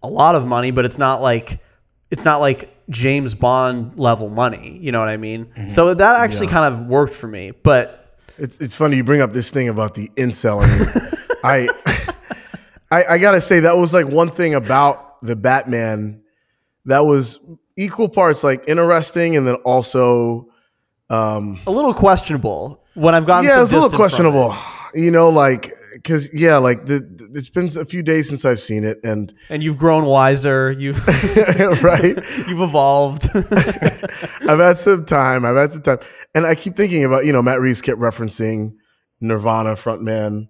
a 0.03 0.09
lot 0.09 0.35
of 0.35 0.47
money, 0.47 0.71
but 0.71 0.85
it's 0.85 0.99
not 0.99 1.21
like 1.23 1.61
it's 2.11 2.25
not 2.25 2.41
like 2.41 2.71
James 2.89 3.35
Bond 3.35 3.99
level 3.99 4.29
money. 4.29 4.79
You 4.81 4.93
know 4.93 5.01
what 5.01 5.09
I 5.09 5.17
mean? 5.17 5.47
Mm-hmm. 5.47 5.69
So 5.69 5.93
that 5.93 6.21
actually 6.21 6.47
kind 6.49 6.73
of 6.73 6.87
worked 6.87 7.15
for 7.15 7.27
me. 7.27 7.51
But 7.51 7.96
It's 8.39 8.59
it's 8.59 8.75
funny 8.75 8.97
you 8.97 9.05
bring 9.05 9.21
up 9.23 9.33
this 9.33 9.51
thing 9.51 9.69
about 9.69 9.95
the 9.95 10.09
incel. 10.17 10.61
I, 11.45 11.69
I, 12.91 13.05
I 13.15 13.19
gotta 13.19 13.41
say 13.41 13.61
that 13.61 13.77
was 13.77 13.95
like 13.95 14.07
one 14.07 14.31
thing 14.31 14.55
about 14.55 15.23
the 15.23 15.37
Batman 15.37 16.23
that 16.85 17.01
was 17.05 17.39
equal 17.77 18.09
parts 18.09 18.45
like 18.45 18.63
interesting 18.69 19.37
and 19.37 19.47
then 19.47 19.55
also 19.57 20.49
um 21.11 21.59
a 21.67 21.71
little 21.71 21.95
questionable 21.95 22.83
when 22.95 23.15
I've 23.15 23.27
gotten 23.27 23.49
yeah 23.49 23.63
it's 23.63 23.73
a 23.73 23.75
little 23.75 23.89
distance 23.89 24.17
from 24.17 24.27
it. 24.27 24.31
questionable. 24.33 24.57
You 24.95 25.11
know, 25.11 25.29
like 25.29 25.73
because 25.95 26.33
yeah, 26.35 26.57
like 26.57 26.87
the- 26.87 27.01
it's 27.35 27.51
been 27.51 27.67
a 27.79 27.85
few 27.85 28.03
days 28.03 28.29
since 28.29 28.45
I've 28.45 28.61
seen 28.61 28.85
it, 28.85 28.99
and 29.05 29.33
And 29.51 29.63
you've 29.63 29.79
grown 29.79 30.05
wiser. 30.05 30.73
You've 30.73 31.07
right. 31.83 32.17
you've 32.49 32.61
evolved. 32.61 33.29
I've 33.35 34.61
had 34.61 34.79
some 34.79 35.05
time. 35.05 35.45
I've 35.45 35.57
had 35.57 35.73
some 35.73 35.83
time, 35.83 35.99
and 36.35 36.47
I 36.47 36.55
keep 36.55 36.77
thinking 36.77 37.05
about 37.05 37.25
you 37.25 37.33
know 37.33 37.43
Matt 37.43 37.61
Reeves 37.61 37.83
kept 37.83 38.01
referencing 38.01 38.75
Nirvana 39.21 39.75
frontman 39.75 40.49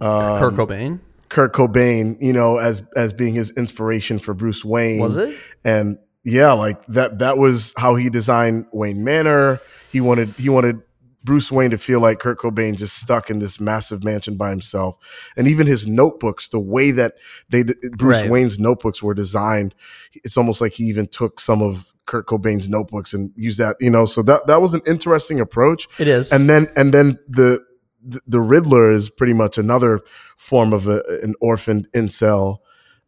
um, 0.00 0.38
Kurt 0.38 0.54
Cobain 0.54 1.00
Kurt 1.28 1.52
Cobain, 1.52 2.16
you 2.20 2.32
know, 2.32 2.56
as 2.56 2.82
as 2.96 3.12
being 3.12 3.34
his 3.34 3.50
inspiration 3.52 4.18
for 4.18 4.34
Bruce 4.34 4.64
Wayne. 4.64 5.00
was 5.00 5.16
it? 5.16 5.36
And 5.64 5.98
yeah, 6.24 6.52
like 6.52 6.84
that 6.86 7.18
that 7.18 7.38
was 7.38 7.74
how 7.76 7.96
he 7.96 8.08
designed 8.08 8.66
Wayne 8.72 9.04
Manor. 9.04 9.60
He 9.92 10.00
wanted 10.00 10.28
he 10.30 10.48
wanted 10.48 10.80
Bruce 11.24 11.50
Wayne 11.50 11.70
to 11.70 11.78
feel 11.78 12.00
like 12.00 12.20
Kurt 12.20 12.38
Cobain 12.38 12.76
just 12.76 12.96
stuck 12.96 13.28
in 13.28 13.38
this 13.38 13.60
massive 13.60 14.04
mansion 14.04 14.36
by 14.36 14.50
himself. 14.50 14.96
And 15.36 15.48
even 15.48 15.66
his 15.66 15.86
notebooks, 15.86 16.48
the 16.48 16.60
way 16.60 16.90
that 16.92 17.14
they 17.48 17.64
Bruce 17.64 18.22
Right. 18.22 18.30
Wayne's 18.30 18.58
notebooks 18.58 19.02
were 19.02 19.14
designed, 19.14 19.74
it's 20.12 20.36
almost 20.36 20.60
like 20.60 20.74
he 20.74 20.84
even 20.84 21.06
took 21.06 21.40
some 21.40 21.60
of 21.60 21.92
Kurt 22.06 22.26
Cobain's 22.26 22.68
notebooks 22.68 23.12
and 23.12 23.32
used 23.36 23.58
that, 23.58 23.76
you 23.80 23.90
know. 23.90 24.06
So 24.06 24.22
that 24.22 24.46
that 24.46 24.60
was 24.60 24.74
an 24.74 24.80
interesting 24.86 25.40
approach 25.40 25.86
It 25.98 26.08
is. 26.08 26.32
and 26.32 26.48
then 26.48 26.68
and 26.76 26.94
then 26.94 27.18
the 27.28 27.62
the, 28.02 28.20
the 28.26 28.40
Riddler 28.40 28.90
is 28.92 29.10
pretty 29.10 29.34
much 29.34 29.58
another 29.58 30.00
form 30.36 30.72
of 30.72 30.88
a, 30.88 31.02
an 31.22 31.34
orphaned 31.40 31.88
incel, 31.94 32.58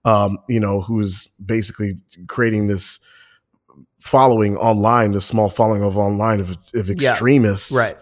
um, 0.05 0.38
you 0.49 0.61
know, 0.61 0.81
who's 0.81 1.29
basically 1.44 1.94
creating 2.27 2.66
this 2.66 2.99
following 4.01 4.57
online, 4.57 5.13
this 5.13 5.27
small 5.27 5.49
following 5.49 5.83
of 5.83 5.97
online 5.97 6.41
of, 6.41 6.57
of 6.75 6.89
Yeah, 6.89 7.13
extremists, 7.13 7.71
right. 7.71 7.97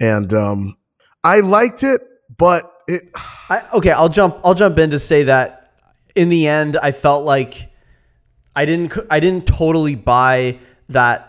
And 0.00 0.32
um, 0.32 0.76
I 1.22 1.40
liked 1.40 1.82
it, 1.82 2.00
but 2.36 2.64
it 2.88 3.02
I, 3.48 3.66
okay, 3.74 3.90
I'll 3.90 4.08
jump. 4.08 4.38
I'll 4.44 4.54
jump 4.54 4.78
in 4.78 4.90
to 4.90 4.98
say 4.98 5.24
that 5.24 5.72
in 6.14 6.28
the 6.28 6.46
end, 6.48 6.76
I 6.76 6.92
felt 6.92 7.24
like 7.24 7.70
I 8.56 8.64
didn't. 8.64 8.96
I 9.10 9.20
didn't 9.20 9.46
totally 9.46 9.94
buy 9.94 10.58
that. 10.88 11.26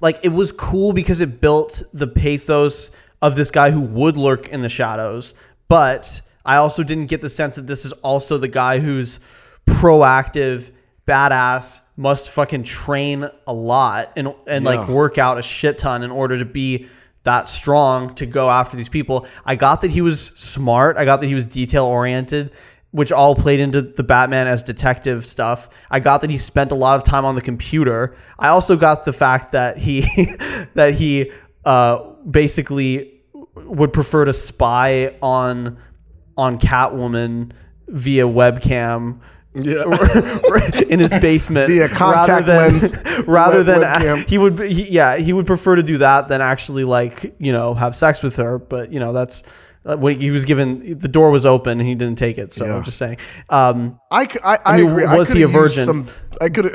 Like 0.00 0.20
it 0.22 0.28
was 0.28 0.52
cool 0.52 0.92
because 0.92 1.20
it 1.20 1.40
built 1.40 1.82
the 1.92 2.06
pathos 2.06 2.90
of 3.22 3.36
this 3.36 3.50
guy 3.50 3.70
who 3.70 3.80
would 3.80 4.16
lurk 4.16 4.48
in 4.48 4.60
the 4.60 4.68
shadows, 4.68 5.32
but 5.68 6.20
I 6.44 6.56
also 6.56 6.82
didn't 6.82 7.06
get 7.06 7.20
the 7.20 7.30
sense 7.30 7.54
that 7.54 7.66
this 7.66 7.84
is 7.84 7.92
also 7.92 8.36
the 8.36 8.48
guy 8.48 8.80
who's 8.80 9.20
proactive, 9.66 10.70
badass, 11.06 11.81
must 11.96 12.30
fucking 12.30 12.64
train 12.64 13.28
a 13.46 13.52
lot 13.52 14.12
and 14.16 14.34
and 14.46 14.64
like 14.64 14.88
work 14.88 15.18
out 15.18 15.38
a 15.38 15.42
shit 15.42 15.78
ton 15.78 16.02
in 16.02 16.10
order 16.10 16.38
to 16.38 16.44
be 16.44 16.88
that 17.24 17.48
strong 17.48 18.14
to 18.16 18.26
go 18.26 18.50
after 18.50 18.76
these 18.76 18.88
people. 18.88 19.26
I 19.44 19.54
got 19.56 19.82
that 19.82 19.90
he 19.90 20.00
was 20.00 20.20
smart. 20.34 20.96
I 20.96 21.04
got 21.04 21.20
that 21.20 21.26
he 21.26 21.34
was 21.34 21.44
detail 21.44 21.84
oriented, 21.84 22.50
which 22.90 23.12
all 23.12 23.36
played 23.36 23.60
into 23.60 23.82
the 23.82 24.02
Batman 24.02 24.46
as 24.46 24.62
detective 24.62 25.26
stuff. 25.26 25.68
I 25.90 26.00
got 26.00 26.22
that 26.22 26.30
he 26.30 26.38
spent 26.38 26.72
a 26.72 26.74
lot 26.74 26.96
of 26.96 27.04
time 27.04 27.24
on 27.24 27.34
the 27.34 27.42
computer. 27.42 28.16
I 28.38 28.48
also 28.48 28.76
got 28.76 29.04
the 29.04 29.12
fact 29.12 29.52
that 29.52 29.78
he 29.78 30.00
that 30.74 30.94
he 30.94 31.30
uh, 31.64 31.98
basically 32.28 33.20
would 33.54 33.92
prefer 33.92 34.24
to 34.24 34.32
spy 34.32 35.16
on 35.22 35.78
on 36.36 36.58
Catwoman 36.58 37.52
via 37.88 38.24
webcam 38.24 39.20
yeah. 39.54 39.84
in 40.88 40.98
his 41.00 41.12
basement 41.20 41.68
Via 41.68 41.88
contact 41.88 42.46
rather 42.46 42.70
than, 42.70 42.72
lens 42.80 42.94
rather 43.26 43.62
than 43.62 43.80
webcam. 43.80 44.28
he 44.28 44.38
would 44.38 44.58
he, 44.60 44.88
yeah 44.90 45.16
he 45.16 45.32
would 45.32 45.46
prefer 45.46 45.76
to 45.76 45.82
do 45.82 45.98
that 45.98 46.28
than 46.28 46.40
actually 46.40 46.84
like 46.84 47.34
you 47.38 47.52
know 47.52 47.74
have 47.74 47.94
sex 47.94 48.22
with 48.22 48.36
her 48.36 48.58
but 48.58 48.92
you 48.92 48.98
know 48.98 49.12
that's 49.12 49.42
uh, 49.84 49.96
when 49.96 50.18
he 50.20 50.30
was 50.30 50.44
given 50.44 50.98
the 50.98 51.08
door 51.08 51.30
was 51.30 51.44
open 51.44 51.80
and 51.80 51.88
he 51.88 51.94
didn't 51.94 52.16
take 52.18 52.38
it 52.38 52.52
so 52.52 52.64
Yeah. 52.64 52.76
i'm 52.76 52.84
just 52.84 52.96
saying 52.98 53.18
um 53.50 53.98
I, 54.10 54.26
c- 54.26 54.38
I, 54.44 54.58
I 54.64 54.76
mean, 54.78 54.88
agree. 54.90 55.06
was 55.06 55.30
I 55.30 55.34
he 55.34 55.42
a 55.42 55.48
virgin? 55.48 55.84
Some, 55.86 56.06
I 56.40 56.48
could. 56.48 56.66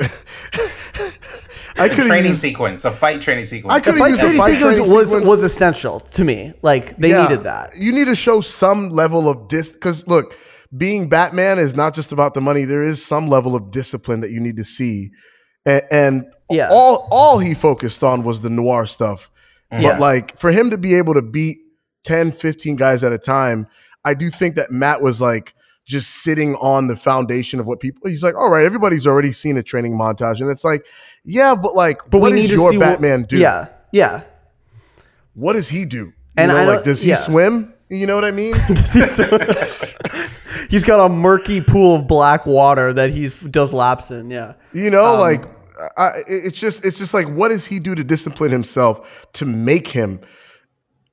I 1.80 1.88
could 1.88 2.06
training 2.06 2.30
used. 2.30 2.40
sequence, 2.40 2.84
a 2.84 2.90
fight 2.90 3.22
training 3.22 3.46
sequence. 3.46 3.72
I 3.76 3.78
could've 3.80 3.98
fight 4.00 4.08
used 4.08 4.20
training 4.20 4.38
fight 4.40 4.54
sequence 4.56 4.76
training 4.78 4.94
was 4.94 5.08
sequence. 5.10 5.28
was 5.28 5.42
essential 5.44 6.00
to 6.00 6.24
me 6.24 6.52
like 6.62 6.96
they 6.96 7.10
Yeah, 7.10 7.22
needed 7.28 7.44
that 7.44 7.70
You 7.78 7.92
need 7.92 8.06
to 8.06 8.16
show 8.16 8.40
some 8.40 8.90
level 8.90 9.28
of 9.28 9.46
dis 9.48 9.70
because 9.70 10.08
look, 10.08 10.36
being 10.76 11.08
Batman 11.08 11.58
is 11.58 11.74
not 11.74 11.94
just 11.94 12.12
about 12.12 12.34
the 12.34 12.40
money. 12.40 12.64
There 12.64 12.82
is 12.82 13.04
some 13.04 13.28
level 13.28 13.56
of 13.56 13.70
discipline 13.70 14.20
that 14.20 14.30
you 14.30 14.40
need 14.40 14.56
to 14.56 14.64
see. 14.64 15.10
And, 15.64 15.82
and 15.90 16.24
Yeah. 16.50 16.68
all 16.70 17.08
all 17.10 17.38
he 17.38 17.54
focused 17.54 18.02
on 18.04 18.22
was 18.22 18.40
the 18.40 18.50
noir 18.50 18.86
stuff. 18.86 19.30
Yeah. 19.72 19.82
But 19.92 20.00
like 20.00 20.38
for 20.38 20.50
him 20.50 20.70
to 20.70 20.78
be 20.78 20.94
able 20.94 21.14
to 21.14 21.22
beat 21.22 21.58
10, 22.04 22.32
15 22.32 22.76
guys 22.76 23.02
at 23.04 23.12
a 23.12 23.18
time, 23.18 23.66
I 24.04 24.14
do 24.14 24.28
think 24.30 24.56
that 24.56 24.70
Matt 24.70 25.02
was 25.02 25.20
like 25.20 25.54
just 25.86 26.10
sitting 26.22 26.54
on 26.56 26.86
the 26.86 26.96
foundation 26.96 27.60
of 27.60 27.66
what 27.66 27.80
people 27.80 28.08
he's 28.08 28.22
like, 28.22 28.34
all 28.34 28.50
right, 28.50 28.64
everybody's 28.64 29.06
already 29.06 29.32
seen 29.32 29.56
a 29.56 29.62
training 29.62 29.98
montage. 29.98 30.40
And 30.40 30.50
it's 30.50 30.64
like, 30.64 30.84
yeah, 31.24 31.54
but 31.54 31.74
like, 31.74 32.00
but 32.10 32.20
what 32.20 32.30
does 32.32 32.48
your 32.50 32.70
see 32.72 32.76
what- 32.78 32.84
Batman 32.86 33.22
do? 33.24 33.38
yeah 33.38 33.68
yeah 33.92 34.22
What 35.34 35.54
does 35.54 35.68
he 35.68 35.84
do? 35.86 35.98
You 36.06 36.12
And 36.36 36.48
know, 36.52 36.58
I 36.58 36.64
like, 36.64 36.84
does 36.84 37.00
he 37.00 37.08
yeah. 37.08 37.16
swim? 37.16 37.72
You 37.90 38.06
know 38.06 38.14
what 38.14 38.24
I 38.26 38.32
mean? 38.32 38.52
he's 40.68 40.84
got 40.84 41.04
a 41.04 41.08
murky 41.08 41.60
pool 41.60 41.96
of 41.96 42.06
black 42.06 42.46
water 42.46 42.92
that 42.92 43.10
he 43.10 43.28
does 43.50 43.72
laps 43.72 44.10
in 44.10 44.30
yeah 44.30 44.54
You 44.72 44.90
know, 44.90 45.14
Um, 45.14 45.20
like 45.20 45.44
I, 45.96 46.10
it's 46.26 46.58
just 46.58 46.84
it's 46.84 46.98
just 46.98 47.14
like 47.14 47.28
what 47.28 47.48
does 47.50 47.66
he 47.66 47.78
do 47.78 47.94
to 47.94 48.04
discipline 48.04 48.50
himself 48.50 49.26
to 49.34 49.44
make 49.44 49.88
him 49.88 50.20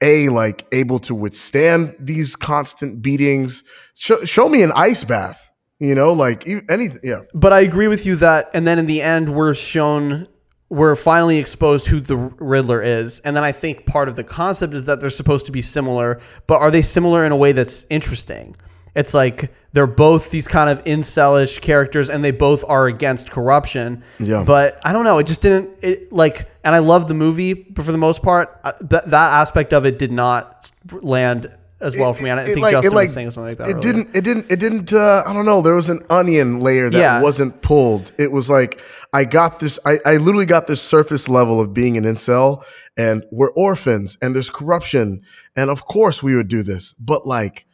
a 0.02 0.30
like 0.30 0.66
able 0.72 1.00
to 1.00 1.16
withstand 1.16 1.96
these 2.00 2.36
constant 2.36 3.02
beatings? 3.02 3.64
Show, 3.96 4.24
show 4.26 4.50
me 4.50 4.64
an 4.64 4.72
ice 4.76 5.04
bath. 5.04 5.42
You 5.80 5.94
know, 5.94 6.14
like 6.14 6.48
anything. 6.70 7.02
Yeah, 7.04 7.20
But 7.34 7.52
I 7.52 7.60
agree 7.60 7.90
with 7.90 8.06
you 8.06 8.16
that, 8.18 8.50
and 8.54 8.66
then 8.66 8.80
in 8.80 8.86
the 8.86 9.02
end, 9.02 9.36
we're 9.36 9.54
shown, 9.54 10.26
we're 10.70 10.96
finally 10.96 11.38
exposed 11.38 11.88
who 11.88 12.00
the 12.00 12.16
Riddler 12.16 12.82
is. 12.82 13.20
And 13.20 13.36
then 13.36 13.44
I 13.44 13.52
think 13.52 13.86
part 13.86 14.08
of 14.08 14.16
the 14.16 14.24
concept 14.24 14.74
is 14.74 14.86
that 14.86 15.02
they're 15.02 15.10
supposed 15.10 15.46
to 15.48 15.52
be 15.52 15.62
similar, 15.62 16.22
but 16.48 16.62
are 16.62 16.72
they 16.72 16.82
similar 16.82 17.26
in 17.26 17.34
a 17.34 17.36
way 17.36 17.52
that's 17.52 17.86
interesting? 17.90 18.56
It's 18.96 19.14
like 19.14 19.52
they're 19.74 19.88
both 19.88 20.32
these 20.32 20.48
kind 20.48 20.70
of 20.70 20.84
incelish 20.86 21.60
characters, 21.62 22.10
and 22.10 22.24
they 22.24 22.32
both 22.32 22.64
are 22.68 22.88
against 22.88 23.30
corruption. 23.30 24.04
Yeah. 24.20 24.44
But 24.46 24.80
I 24.86 24.94
don't 24.94 25.04
know. 25.04 25.18
It 25.20 25.28
just 25.28 25.42
didn't 25.42 25.70
it 25.82 26.14
like, 26.14 26.50
and 26.64 26.74
I 26.74 26.80
love 26.80 27.08
the 27.08 27.14
movie, 27.14 27.54
but 27.54 27.84
for 27.86 27.92
the 27.92 27.98
most 27.98 28.24
part, 28.24 28.58
uh, 28.64 28.72
that 28.82 29.10
that 29.12 29.34
aspect 29.34 29.74
of 29.74 29.86
it 29.86 30.00
did 30.00 30.12
not 30.14 30.72
land 30.92 31.52
as 31.82 31.94
well 32.00 32.14
for 32.14 32.24
me. 32.24 32.30
I 32.30 32.42
It- 32.42 32.46
think 32.48 32.60
like, 32.62 32.72
Justin 32.72 32.94
like, 32.94 33.08
was 33.08 33.14
saying 33.14 33.32
something 33.32 33.50
like 33.50 33.58
that. 33.58 33.68
It 33.68 33.74
earlier. 33.76 33.82
didn't. 33.82 34.16
It 34.16 34.24
didn't. 34.24 34.46
It 34.50 34.60
didn't. 34.62 34.94
Uh, 34.94 35.24
I 35.28 35.34
don't 35.34 35.46
know. 35.46 35.62
There 35.62 35.76
was 35.76 35.90
an 35.90 36.00
onion 36.10 36.62
layer 36.62 36.90
that 36.90 36.98
Yeah. 36.98 37.22
wasn't 37.22 37.62
pulled. 37.62 38.14
It 38.18 38.32
was 38.32 38.50
like 38.50 38.80
I 39.12 39.26
got 39.26 39.60
this. 39.60 39.78
I, 39.86 39.98
I 40.06 40.18
literally 40.18 40.46
got 40.46 40.68
this 40.68 40.82
surface 40.82 41.28
level 41.28 41.60
of 41.60 41.74
being 41.74 41.98
an 41.98 42.06
incel, 42.06 42.64
and 42.96 43.24
we're 43.30 43.52
orphans, 43.52 44.18
and 44.22 44.34
there's 44.34 44.50
corruption, 44.50 45.22
and 45.54 45.70
of 45.70 45.84
course 45.84 46.24
we 46.24 46.34
would 46.36 46.48
do 46.48 46.64
this, 46.64 46.94
but 46.98 47.28
like, 47.28 47.66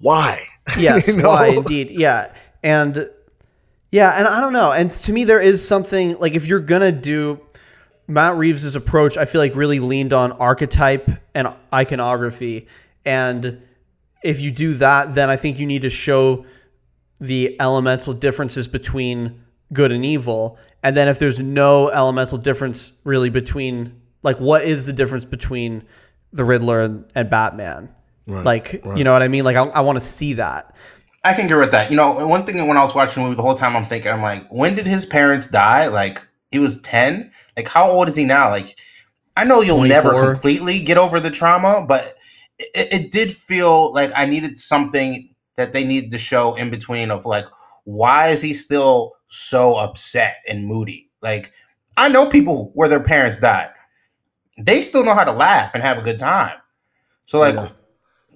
why? 0.00 0.42
Yes, 0.78 1.08
You 1.08 1.16
know? 1.16 1.30
why 1.30 1.48
indeed. 1.48 1.88
Yeah. 1.90 2.34
And 2.62 3.08
yeah, 3.90 4.10
and 4.10 4.28
I 4.28 4.40
don't 4.40 4.52
know. 4.52 4.70
And 4.70 4.90
to 4.90 5.12
me 5.12 5.24
there 5.24 5.40
is 5.40 5.66
something 5.66 6.18
like 6.18 6.34
if 6.34 6.44
you're 6.44 6.60
going 6.60 6.82
to 6.82 6.92
do 6.92 7.40
Matt 8.06 8.36
Reeves's 8.36 8.74
approach, 8.74 9.16
I 9.16 9.24
feel 9.24 9.40
like 9.40 9.54
really 9.54 9.80
leaned 9.80 10.12
on 10.12 10.32
archetype 10.32 11.10
and 11.34 11.54
iconography. 11.72 12.66
And 13.06 13.62
if 14.22 14.40
you 14.40 14.50
do 14.50 14.74
that, 14.74 15.14
then 15.14 15.30
I 15.30 15.36
think 15.36 15.58
you 15.58 15.66
need 15.66 15.82
to 15.82 15.90
show 15.90 16.44
the 17.20 17.58
elemental 17.60 18.12
differences 18.12 18.68
between 18.68 19.42
good 19.72 19.92
and 19.92 20.04
evil, 20.04 20.58
and 20.82 20.96
then 20.96 21.08
if 21.08 21.18
there's 21.18 21.40
no 21.40 21.88
elemental 21.88 22.38
difference 22.38 22.92
really 23.04 23.30
between 23.30 24.00
like 24.22 24.38
what 24.38 24.62
is 24.64 24.86
the 24.86 24.92
difference 24.92 25.24
between 25.24 25.84
the 26.32 26.44
Riddler 26.44 26.80
and, 26.80 27.04
and 27.14 27.28
Batman? 27.30 27.88
Right, 28.28 28.44
like 28.44 28.80
right. 28.84 28.98
you 28.98 29.04
know 29.04 29.12
what 29.14 29.22
I 29.22 29.28
mean? 29.28 29.44
Like 29.44 29.56
I, 29.56 29.62
I 29.62 29.80
want 29.80 29.98
to 29.98 30.04
see 30.04 30.34
that. 30.34 30.74
I 31.24 31.34
can 31.34 31.46
agree 31.46 31.58
with 31.58 31.72
that. 31.72 31.90
You 31.90 31.96
know, 31.96 32.26
one 32.26 32.44
thing 32.44 32.64
when 32.68 32.76
I 32.76 32.82
was 32.84 32.94
watching 32.94 33.22
the 33.22 33.28
movie 33.28 33.36
the 33.36 33.42
whole 33.42 33.56
time, 33.56 33.74
I'm 33.74 33.86
thinking, 33.86 34.12
I'm 34.12 34.22
like, 34.22 34.46
when 34.50 34.74
did 34.74 34.86
his 34.86 35.04
parents 35.04 35.48
die? 35.48 35.88
Like, 35.88 36.22
he 36.50 36.58
was 36.58 36.80
10. 36.82 37.32
Like, 37.56 37.66
how 37.66 37.90
old 37.90 38.08
is 38.08 38.14
he 38.14 38.24
now? 38.24 38.50
Like, 38.50 38.78
I 39.36 39.44
know 39.44 39.60
you'll 39.60 39.82
never 39.82 40.32
completely 40.32 40.80
get 40.80 40.96
over 40.96 41.18
the 41.20 41.30
trauma, 41.30 41.84
but 41.88 42.14
it, 42.58 42.92
it 42.92 43.10
did 43.10 43.32
feel 43.32 43.92
like 43.92 44.12
I 44.14 44.26
needed 44.26 44.58
something 44.58 45.34
that 45.56 45.72
they 45.72 45.84
needed 45.84 46.12
to 46.12 46.18
show 46.18 46.54
in 46.54 46.70
between 46.70 47.10
of 47.10 47.26
like, 47.26 47.46
why 47.84 48.28
is 48.28 48.42
he 48.42 48.54
still 48.54 49.14
so 49.26 49.76
upset 49.76 50.36
and 50.46 50.66
moody? 50.66 51.10
Like, 51.20 51.52
I 51.96 52.08
know 52.08 52.28
people 52.28 52.70
where 52.74 52.88
their 52.88 53.02
parents 53.02 53.38
died. 53.38 53.70
They 54.56 54.82
still 54.82 55.04
know 55.04 55.14
how 55.14 55.24
to 55.24 55.32
laugh 55.32 55.72
and 55.74 55.82
have 55.82 55.98
a 55.98 56.02
good 56.02 56.18
time. 56.18 56.56
So, 57.24 57.38
like, 57.38 57.54
Yeah. 57.54 57.70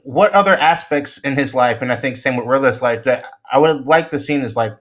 What 0.05 0.33
other 0.33 0.55
aspects 0.55 1.19
in 1.19 1.37
his 1.37 1.55
life, 1.55 1.83
and 1.83 1.93
I 1.93 1.97
think 1.97 2.17
same 2.17 2.37
with 2.37 2.47
Riddler's 2.47 2.83
life, 2.83 3.05
that 3.05 3.25
I 3.51 3.59
would 3.59 3.87
like 3.87 4.11
to 4.11 4.19
see 4.19 4.35
is 4.35 4.57
like 4.57 4.73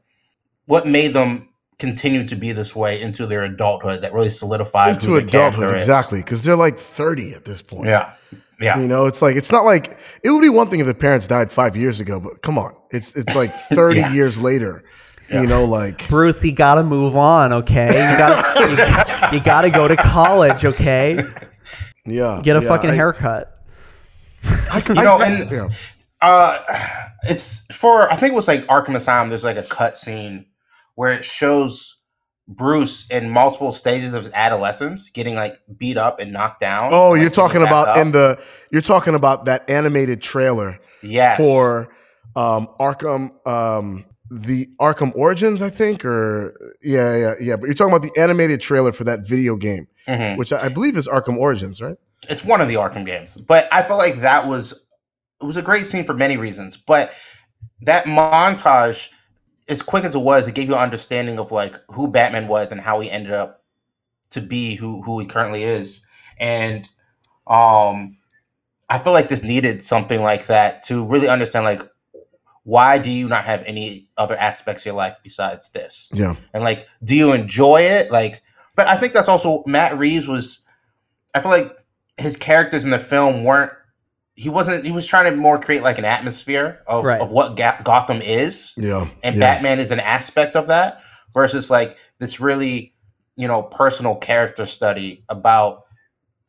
what 0.65 0.88
made 0.88 1.13
them 1.13 1.49
continue 1.80 2.24
to 2.28 2.36
be 2.36 2.51
this 2.51 2.76
way 2.76 3.01
into 3.01 3.26
their 3.26 3.43
adulthood 3.43 4.01
that 4.01 4.13
really 4.13 4.30
solidified 4.30 4.93
Into 4.93 5.07
who 5.07 5.13
the 5.22 5.26
adulthood, 5.26 5.76
is. 5.78 5.84
exactly, 5.84 6.19
because 6.19 6.41
they're 6.43 6.55
like 6.55 6.78
30 6.78 7.34
at 7.34 7.45
this 7.45 7.61
point. 7.61 7.88
Yeah. 7.88 8.13
Yeah. 8.59 8.80
You 8.80 8.88
know, 8.88 9.07
it's 9.07 9.24
like 9.24 9.36
it's 9.36 9.51
not 9.51 9.63
like 9.65 9.97
it 10.24 10.30
would 10.30 10.41
be 10.41 10.49
one 10.49 10.69
thing 10.69 10.80
if 10.80 10.86
the 10.86 10.93
parents 10.93 11.26
died 11.26 11.51
five 11.51 11.76
years 11.76 11.99
ago, 11.99 12.19
but 12.19 12.43
come 12.43 12.59
on, 12.59 12.76
it's 12.91 13.15
it's 13.15 13.36
like 13.36 13.53
30 13.72 13.99
Yeah. 13.99 14.13
years 14.13 14.39
later. 14.39 14.84
You 15.32 15.47
know, 15.47 15.63
like 15.63 16.07
Bruce, 16.09 16.43
you 16.43 16.51
gotta 16.51 16.84
move 16.84 17.15
on, 17.15 17.53
okay? 17.53 17.88
You 17.88 18.17
gotta 18.17 19.32
you, 19.32 19.38
you 19.38 19.43
gotta 19.43 19.69
go 19.69 19.88
to 19.88 19.95
college, 19.95 20.65
okay? 20.65 21.17
yeah, 22.05 22.41
Get 22.43 22.57
a 22.57 22.61
yeah, 22.61 22.67
fucking 22.67 22.89
I- 22.89 22.95
haircut. 22.95 23.57
I, 24.44 24.84
You 24.88 24.94
know, 24.96 25.18
I- 25.18 25.26
and- 25.26 25.52
yeah. 25.52 25.70
Uh, 26.22 26.60
it's 27.24 27.66
for 27.74 28.12
I 28.12 28.16
think 28.16 28.34
it 28.34 28.36
was 28.36 28.48
like 28.48 28.66
Arkham 28.68 28.96
Asylum. 28.96 29.30
There's 29.30 29.44
like 29.44 29.58
a 29.58 29.64
cut 29.64 29.98
scene 29.98 30.46
where 30.94 31.12
it 31.12 31.26
shows 31.26 31.98
Bruce 32.48 33.10
in 33.10 33.32
multiple 33.32 33.72
stages 33.72 34.14
of 34.14 34.26
his 34.26 34.34
adolescence 34.34 35.10
getting 35.10 35.34
like 35.34 35.58
beat 35.78 35.98
up 35.98 36.20
and 36.20 36.32
knocked 36.32 36.60
down. 36.60 36.89
Oh, 36.94 37.12
like, 37.12 37.22
you're 37.22 37.30
talking 37.32 37.64
about 37.64 37.88
up. 37.88 37.98
in 37.98 38.12
the 38.12 38.39
you're 38.72 38.84
talking 38.84 39.16
about 39.16 39.46
that 39.46 39.68
animated 39.68 40.22
trailer 40.22 40.80
yes 41.02 41.39
for 41.39 41.92
um 42.36 42.68
Arkham 42.80 43.30
um 43.48 44.06
the 44.30 44.68
Arkham 44.80 45.12
Origins, 45.16 45.62
I 45.64 45.70
think, 45.72 46.06
or 46.06 46.76
yeah, 46.84 47.16
yeah, 47.18 47.34
yeah. 47.42 47.56
But 47.56 47.66
you're 47.66 47.74
talking 47.74 47.94
about 47.96 48.04
the 48.14 48.22
animated 48.22 48.62
trailer 48.62 48.92
for 48.92 49.06
that 49.06 49.28
video 49.28 49.56
game, 49.56 49.88
Mhm. 50.08 50.38
which 50.38 50.54
I 50.54 50.66
I 50.66 50.70
believe 50.70 50.98
is 50.98 51.08
Arkham 51.08 51.38
Origins, 51.38 51.82
right? 51.82 51.98
It's 52.30 52.43
one 52.43 52.61
of 52.61 52.67
the 52.67 52.76
Arkham 52.76 53.05
games. 53.05 53.36
But 53.36 53.67
I 53.72 53.84
felt 53.84 53.99
like 53.99 54.22
that 54.22 54.47
was 54.47 54.74
it 55.41 55.45
was 55.45 55.57
a 55.57 55.61
great 55.61 55.86
scene 55.86 56.03
for 56.03 56.13
many 56.13 56.38
reasons. 56.38 56.78
But 56.78 57.13
that 57.82 58.05
montage, 58.05 59.09
as 59.67 59.82
quick 59.82 60.03
as 60.03 60.13
it 60.15 60.19
was, 60.19 60.47
it 60.47 60.55
gave 60.55 60.67
you 60.67 60.76
an 60.76 60.82
understanding 60.82 61.39
of 61.39 61.51
like 61.51 61.76
who 61.91 62.07
Batman 62.07 62.47
was 62.47 62.72
and 62.72 62.80
how 62.80 62.99
he 62.99 63.09
ended 63.09 63.32
up 63.32 63.63
to 64.32 64.41
be 64.41 64.76
who 64.76 65.01
who 65.01 65.19
he 65.19 65.26
currently 65.26 65.63
is. 65.63 66.05
And 66.39 66.88
um 67.47 68.17
I 68.89 68.99
feel 68.99 69.13
like 69.13 69.30
this 69.30 69.43
needed 69.43 69.84
something 69.84 70.22
like 70.22 70.47
that 70.47 70.84
to 70.84 71.05
really 71.05 71.28
understand 71.28 71.65
like 71.65 71.82
why 72.63 72.99
do 72.99 73.09
you 73.09 73.28
not 73.28 73.45
have 73.45 73.63
any 73.65 74.07
other 74.17 74.36
aspects 74.36 74.84
of 74.84 74.88
your 74.88 74.95
life 74.95 75.15
besides 75.24 75.69
this? 75.69 76.11
Yeah, 76.13 76.36
and 76.53 76.63
like 76.63 76.88
do 77.03 77.15
you 77.15 77.34
enjoy 77.34 77.82
it 77.82 78.11
like 78.11 78.41
but 78.76 78.88
i 78.88 78.95
think 78.95 79.13
that's 79.13 79.28
also 79.28 79.63
matt 79.65 79.97
reeves 79.97 80.28
was 80.28 80.61
i 81.34 81.39
feel 81.39 81.51
like 81.51 81.76
his 82.22 82.38
characters 82.38 82.86
in 82.86 82.91
the 82.91 82.99
film 82.99 83.43
weren't 83.43 83.72
he 84.36 84.49
wasn't 84.49 84.86
he 84.86 84.91
was 84.91 85.05
trying 85.05 85.30
to 85.30 85.36
more 85.36 85.59
create 85.59 85.84
like 85.84 85.97
an 85.99 86.05
atmosphere 86.05 86.80
of, 86.88 87.03
Right. 87.03 87.19
of 87.22 87.30
what 87.32 87.55
Ga- 87.57 87.82
gotham 87.84 88.22
is 88.22 88.74
yeah, 88.78 89.07
and 89.24 89.36
yeah. 89.36 89.39
batman 89.39 89.80
is 89.80 89.91
an 89.91 89.99
aspect 89.99 90.55
of 90.55 90.67
that 90.67 91.01
versus 91.34 91.69
like 91.69 91.97
this 92.19 92.39
really 92.39 92.93
you 93.36 93.47
know 93.47 93.61
personal 93.63 94.15
character 94.15 94.65
study 94.65 95.24
about 95.30 95.84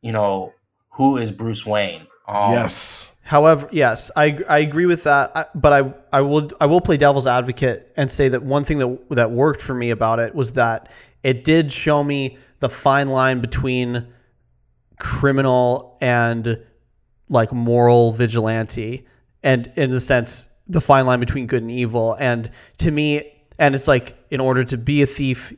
you 0.00 0.12
know 0.12 0.52
who 0.90 1.16
is 1.16 1.32
bruce 1.32 1.66
wayne 1.66 2.06
um, 2.28 2.52
yes, 2.52 3.10
However, 3.24 3.68
yes, 3.72 4.10
I, 4.16 4.38
I 4.48 4.58
agree 4.58 4.86
with 4.86 5.04
that. 5.04 5.32
I, 5.34 5.46
but 5.54 5.72
I 5.72 5.94
I 6.12 6.20
will 6.20 6.50
I 6.60 6.66
will 6.66 6.80
play 6.80 6.96
devil's 6.96 7.26
advocate 7.26 7.92
and 7.96 8.10
say 8.10 8.28
that 8.28 8.42
one 8.42 8.64
thing 8.64 8.78
that 8.78 8.98
that 9.10 9.30
worked 9.32 9.60
for 9.62 9.74
me 9.74 9.90
about 9.90 10.18
it 10.20 10.34
was 10.34 10.52
that 10.54 10.88
it 11.22 11.44
did 11.44 11.72
show 11.72 12.02
me 12.04 12.36
the 12.60 12.68
fine 12.68 13.08
line 13.08 13.40
between 13.40 14.06
criminal 14.98 15.98
and 16.00 16.58
like 17.28 17.52
moral 17.52 18.12
vigilante, 18.12 19.06
and 19.42 19.72
in 19.76 19.90
the 19.90 20.00
sense 20.00 20.48
the 20.68 20.80
fine 20.80 21.06
line 21.06 21.20
between 21.20 21.46
good 21.46 21.62
and 21.62 21.70
evil. 21.70 22.16
And 22.18 22.50
to 22.78 22.90
me, 22.90 23.32
and 23.58 23.74
it's 23.74 23.88
like 23.88 24.16
in 24.30 24.40
order 24.40 24.64
to 24.64 24.76
be 24.76 25.02
a 25.02 25.06
thief, 25.06 25.52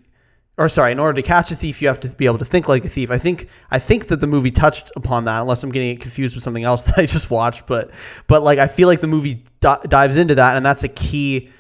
or 0.57 0.69
sorry, 0.69 0.93
in 0.93 0.99
order 0.99 1.21
to 1.21 1.27
catch 1.27 1.51
a 1.51 1.55
thief, 1.55 1.83
you 1.83 1.89
have 1.89 2.01
to 2.01 2.09
be 2.11 2.27
able 2.27 2.39
to 2.39 2.45
think 2.45 2.69
like 2.69 2.85
a 2.85 2.89
thief. 2.89 3.11
I 3.11 3.19
think 3.19 3.49
I 3.71 3.79
think 3.79 4.09
that 4.09 4.21
the 4.21 4.27
movie 4.27 4.51
touched 4.51 4.91
upon 4.97 5.25
that, 5.25 5.41
unless 5.41 5.63
I'm 5.63 5.73
getting 5.73 5.91
it 5.91 6.01
confused 6.01 6.35
with 6.35 6.45
something 6.45 6.65
else 6.65 6.83
that 6.87 6.99
I 6.99 7.07
just 7.07 7.31
watched. 7.31 7.67
But 7.67 7.91
but 8.27 8.43
like 8.43 8.59
I 8.59 8.67
feel 8.67 8.89
like 8.89 9.01
the 9.01 9.09
movie 9.09 9.45
di- 9.61 9.81
dives 9.89 10.17
into 10.17 10.35
that, 10.37 10.57
and 10.57 10.65
that's 10.65 10.85
a 10.85 10.89
key 10.89 11.51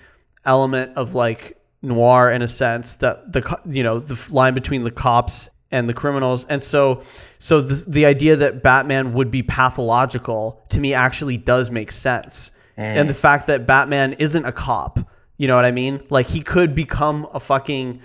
element 0.44 0.96
of 0.96 1.14
like 1.14 1.60
noir 1.82 2.30
in 2.30 2.42
a 2.42 2.48
sense 2.48 2.96
that 2.96 3.32
the 3.32 3.58
you 3.66 3.82
know 3.82 3.98
the 3.98 4.18
line 4.32 4.54
between 4.54 4.84
the 4.84 4.90
cops 4.90 5.48
and 5.74 5.88
the 5.88 5.94
criminals. 5.94 6.46
And 6.46 6.62
so 6.62 7.02
so 7.38 7.60
the, 7.60 7.74
the 7.86 8.06
idea 8.06 8.36
that 8.36 8.62
batman 8.62 9.12
would 9.12 9.30
be 9.30 9.42
pathological 9.42 10.64
to 10.70 10.80
me 10.80 10.94
actually 10.94 11.36
does 11.36 11.70
make 11.70 11.92
sense. 11.92 12.50
Eh. 12.78 12.82
And 12.82 13.10
the 13.10 13.14
fact 13.14 13.46
that 13.48 13.66
batman 13.66 14.14
isn't 14.14 14.44
a 14.44 14.52
cop 14.52 15.10
you 15.36 15.48
know 15.48 15.56
what 15.56 15.64
i 15.64 15.70
mean? 15.70 16.00
Like 16.10 16.28
he 16.28 16.40
could 16.40 16.74
become 16.74 17.26
a 17.32 17.40
fucking 17.40 18.00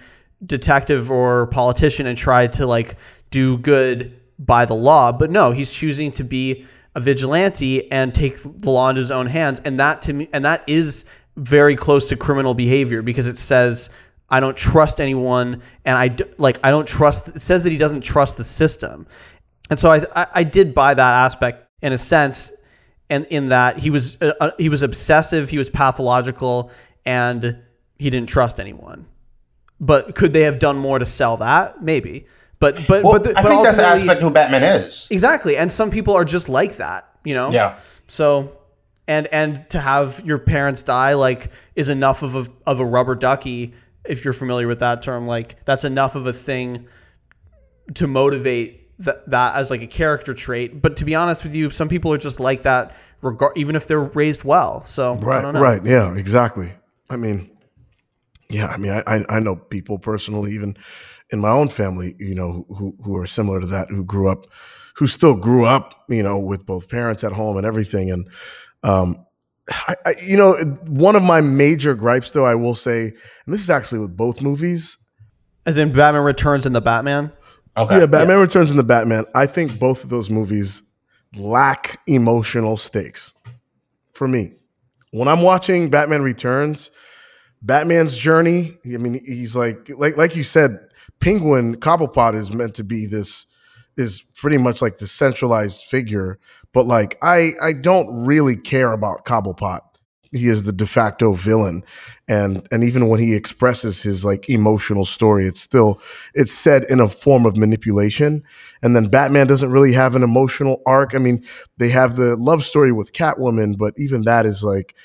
detective 0.46 1.12
or 1.12 1.48
politician 1.48 2.08
and 2.08 2.18
try 2.18 2.48
to 2.48 2.66
like 2.66 2.98
do 3.30 3.58
good 3.58 4.20
by 4.40 4.66
the 4.66 4.74
law 4.74 5.12
but 5.12 5.30
no 5.30 5.52
he's 5.52 5.72
choosing 5.72 6.12
to 6.14 6.24
be 6.24 6.66
a 6.96 7.02
vigilante 7.02 7.92
and 7.92 8.16
take 8.16 8.42
the 8.42 8.70
law 8.70 8.90
into 8.90 9.02
his 9.02 9.12
own 9.12 9.28
hands. 9.28 9.62
And 9.64 9.80
that 9.80 10.02
to 10.04 10.14
me 10.14 10.30
and 10.34 10.44
that 10.46 10.64
is 10.68 11.06
very 11.36 11.76
close 11.76 12.10
to 12.10 12.16
criminal 12.18 12.54
behavior 12.54 13.02
because 13.02 13.28
it 13.28 13.38
says 13.38 13.90
I 14.32 14.40
don't 14.40 14.58
trust 14.58 15.02
anyone 15.02 15.62
and 15.86 15.98
I 15.98 16.16
like 16.38 16.60
I 16.64 16.70
don't 16.70 16.88
trust 16.88 17.28
it 17.30 17.42
says 17.42 17.64
that 17.64 17.72
he 17.72 17.78
doesn't 17.78 18.02
trust 18.02 18.38
the 18.38 18.44
system. 18.44 19.08
And 19.70 19.80
so 19.80 19.92
I 19.92 20.06
I, 20.16 20.28
I 20.36 20.44
did 20.44 20.74
buy 20.74 20.94
that 20.94 21.14
aspect 21.26 21.68
in 21.82 21.94
a 21.94 21.98
sense 21.98 22.52
and 23.10 23.26
in 23.28 23.50
that 23.50 23.80
he 23.80 23.90
was 23.90 24.22
uh, 24.22 24.34
uh, 24.40 24.52
he 24.58 24.70
was 24.70 24.82
obsessive, 24.82 25.50
he 25.50 25.58
was 25.58 25.70
pathological 25.70 26.72
and 27.06 27.58
he 27.98 28.10
didn't 28.10 28.30
trust 28.30 28.60
anyone. 28.60 29.08
But 29.80 30.14
could 30.16 30.34
they 30.34 30.42
have 30.42 30.60
done 30.60 30.78
more 30.78 31.00
to 31.00 31.06
sell 31.06 31.38
that? 31.38 31.82
Maybe. 31.82 32.28
But 32.60 32.76
but 32.88 33.04
well, 33.04 33.14
but, 33.14 33.24
the, 33.24 33.30
i 33.40 33.42
but 33.42 33.50
think 33.50 33.64
that's 33.64 33.80
ultimately- 33.80 34.02
aspect 34.02 34.22
who 34.22 34.30
batman 34.30 34.64
is 34.64 35.08
Exactly. 35.10 35.58
And 35.58 35.72
some 35.72 35.90
people 35.90 36.14
are 36.14 36.26
just 36.26 36.50
like 36.50 36.78
that, 36.78 37.10
you 37.24 37.34
know? 37.34 37.52
yeah 37.52 37.78
So 38.08 38.58
and 39.08 39.28
and 39.28 39.68
to 39.72 39.80
have 39.80 40.22
your 40.26 40.38
parents 40.38 40.84
die 40.84 41.14
like 41.14 41.52
is 41.76 41.90
enough 41.90 42.22
of 42.22 42.36
a 42.36 42.48
of 42.68 42.80
a 42.80 42.86
rubber 42.86 43.16
ducky 43.16 43.74
if 44.10 44.26
you're 44.26 44.34
familiar 44.34 44.68
with 44.68 44.80
that 44.80 45.02
term 45.02 45.28
like 45.28 45.64
that's 45.66 45.84
enough 45.84 46.16
of 46.16 46.26
a 46.26 46.34
thing 46.34 46.88
to 47.94 48.08
motivate 48.08 48.98
that 49.00 49.30
that 49.30 49.56
as 49.56 49.70
like 49.70 49.82
a 49.82 49.88
character 49.88 50.34
trait 50.34 50.82
but 50.82 50.98
to 50.98 51.06
be 51.06 51.16
honest 51.16 51.44
with 51.44 51.56
you 51.56 51.70
some 51.70 51.88
people 51.88 52.12
are 52.12 52.18
just 52.18 52.40
like 52.40 52.64
that 52.64 52.96
regard 53.22 53.58
even 53.58 53.76
if 53.76 53.88
they're 53.88 54.02
raised 54.02 54.44
well 54.44 54.84
so 54.86 55.14
I 55.14 55.18
right, 55.18 55.42
don't 55.42 55.54
know. 55.54 55.62
right, 55.62 55.86
yeah, 55.86 56.16
exactly. 56.16 56.72
I 57.10 57.16
mean, 57.16 57.50
yeah, 58.50 58.68
I 58.68 58.78
mean, 58.78 58.92
I, 58.92 59.04
I 59.08 59.26
I 59.30 59.40
know 59.40 59.56
people 59.56 60.00
personally, 60.00 60.52
even 60.54 60.78
in 61.32 61.40
my 61.40 61.50
own 61.50 61.70
family, 61.70 62.16
you 62.20 62.36
know, 62.36 62.66
who 62.70 62.96
who 63.04 63.18
are 63.18 63.28
similar 63.28 63.60
to 63.60 63.68
that, 63.68 63.90
who 63.90 64.04
grew 64.04 64.30
up, 64.30 64.48
who 64.96 65.08
still 65.08 65.36
grew 65.36 65.66
up, 65.66 65.96
you 66.08 66.24
know, 66.24 66.40
with 66.40 66.66
both 66.66 66.90
parents 66.90 67.24
at 67.24 67.32
home 67.32 67.58
and 67.58 67.66
everything, 67.66 68.12
and 68.12 68.30
um, 68.84 69.26
I, 69.70 69.96
I, 70.06 70.14
you 70.24 70.38
know, 70.38 70.54
one 70.88 71.16
of 71.16 71.24
my 71.24 71.42
major 71.42 71.94
gripes, 71.94 72.32
though, 72.32 72.46
I 72.46 72.56
will 72.56 72.76
say, 72.76 73.04
and 73.06 73.54
this 73.54 73.62
is 73.62 73.70
actually 73.70 74.00
with 74.00 74.18
both 74.18 74.42
movies. 74.42 74.98
as 75.66 75.78
in 75.78 75.92
Batman 75.92 76.24
Returns 76.24 76.66
and 76.66 76.76
the 76.76 76.82
Batman 76.82 77.32
okay 77.78 78.00
Yeah, 78.00 78.06
Batman 78.06 78.40
Returns 78.40 78.70
and 78.70 78.80
the 78.80 78.84
Batman. 78.84 79.26
I 79.34 79.46
think 79.46 79.80
both 79.80 80.04
of 80.04 80.10
those 80.10 80.30
movies 80.30 80.84
lack 81.36 82.00
emotional 82.08 82.78
stakes 82.78 83.34
for 84.12 84.28
me. 84.28 84.54
When 85.12 85.28
I'm 85.28 85.42
watching 85.42 85.90
Batman 85.90 86.22
Returns, 86.22 86.92
Batman's 87.62 88.18
journey, 88.18 88.78
I 88.86 88.98
mean, 88.98 89.20
he's 89.26 89.56
like 89.56 89.90
like 89.98 90.18
like 90.18 90.36
you 90.36 90.44
said, 90.44 90.80
Penguin 91.20 91.78
Cobblepot 91.78 92.36
is 92.36 92.52
meant 92.52 92.76
to 92.76 92.84
be 92.84 93.06
this 93.06 93.48
is 93.98 94.22
pretty 94.22 94.58
much 94.58 94.82
like 94.82 95.00
the 95.00 95.08
centralized 95.08 95.84
figure, 95.84 96.40
but 96.74 96.86
like 96.88 97.18
I 97.22 97.52
I 97.62 97.74
don't 97.74 98.26
really 98.26 98.56
care 98.56 98.92
about 98.92 99.26
Cobblepot. 99.26 99.82
he 100.32 100.48
is 100.48 100.64
the 100.64 100.72
de 100.72 100.86
facto 100.86 101.34
villain. 101.34 101.84
And 102.28 102.68
and 102.72 102.84
even 102.84 103.10
when 103.10 103.20
he 103.20 103.34
expresses 103.36 104.04
his 104.04 104.24
like 104.24 104.50
emotional 104.50 105.06
story 105.06 105.46
it's 105.46 105.62
still 105.62 106.00
it's 106.36 106.54
said 106.54 106.84
in 106.90 107.00
a 107.00 107.10
form 107.10 107.46
of 107.46 107.58
manipulation. 107.58 108.44
And 108.84 108.96
then 108.96 109.10
batman 109.10 109.48
doesn't 109.48 109.72
really 109.72 109.94
have 109.94 110.16
an 110.16 110.24
emotional 110.24 110.82
arc. 110.86 111.16
I 111.16 111.18
mean 111.18 111.44
they 111.78 111.90
have 111.90 112.16
the 112.16 112.36
love 112.36 112.64
story 112.64 112.92
with 112.92 113.14
catwoman 113.14 113.78
but 113.78 113.94
even 113.98 114.24
that 114.24 114.46
is 114.46 114.64
like 114.64 114.96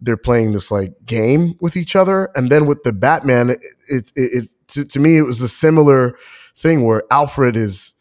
they're 0.00 0.16
playing 0.16 0.52
this 0.52 0.70
like 0.70 0.94
game 1.04 1.54
with 1.60 1.76
each 1.76 1.94
other. 1.96 2.30
And 2.34 2.50
then 2.50 2.66
with 2.66 2.82
the 2.82 2.92
batman 2.92 3.50
it 3.50 3.60
it, 3.88 4.12
it 4.16 4.48
to, 4.68 4.84
to 4.84 4.98
me 4.98 5.18
it 5.18 5.22
was 5.22 5.42
a 5.42 5.48
similar 5.48 6.16
thing 6.56 6.84
where 6.84 7.02
alfred 7.10 7.56
is 7.56 7.92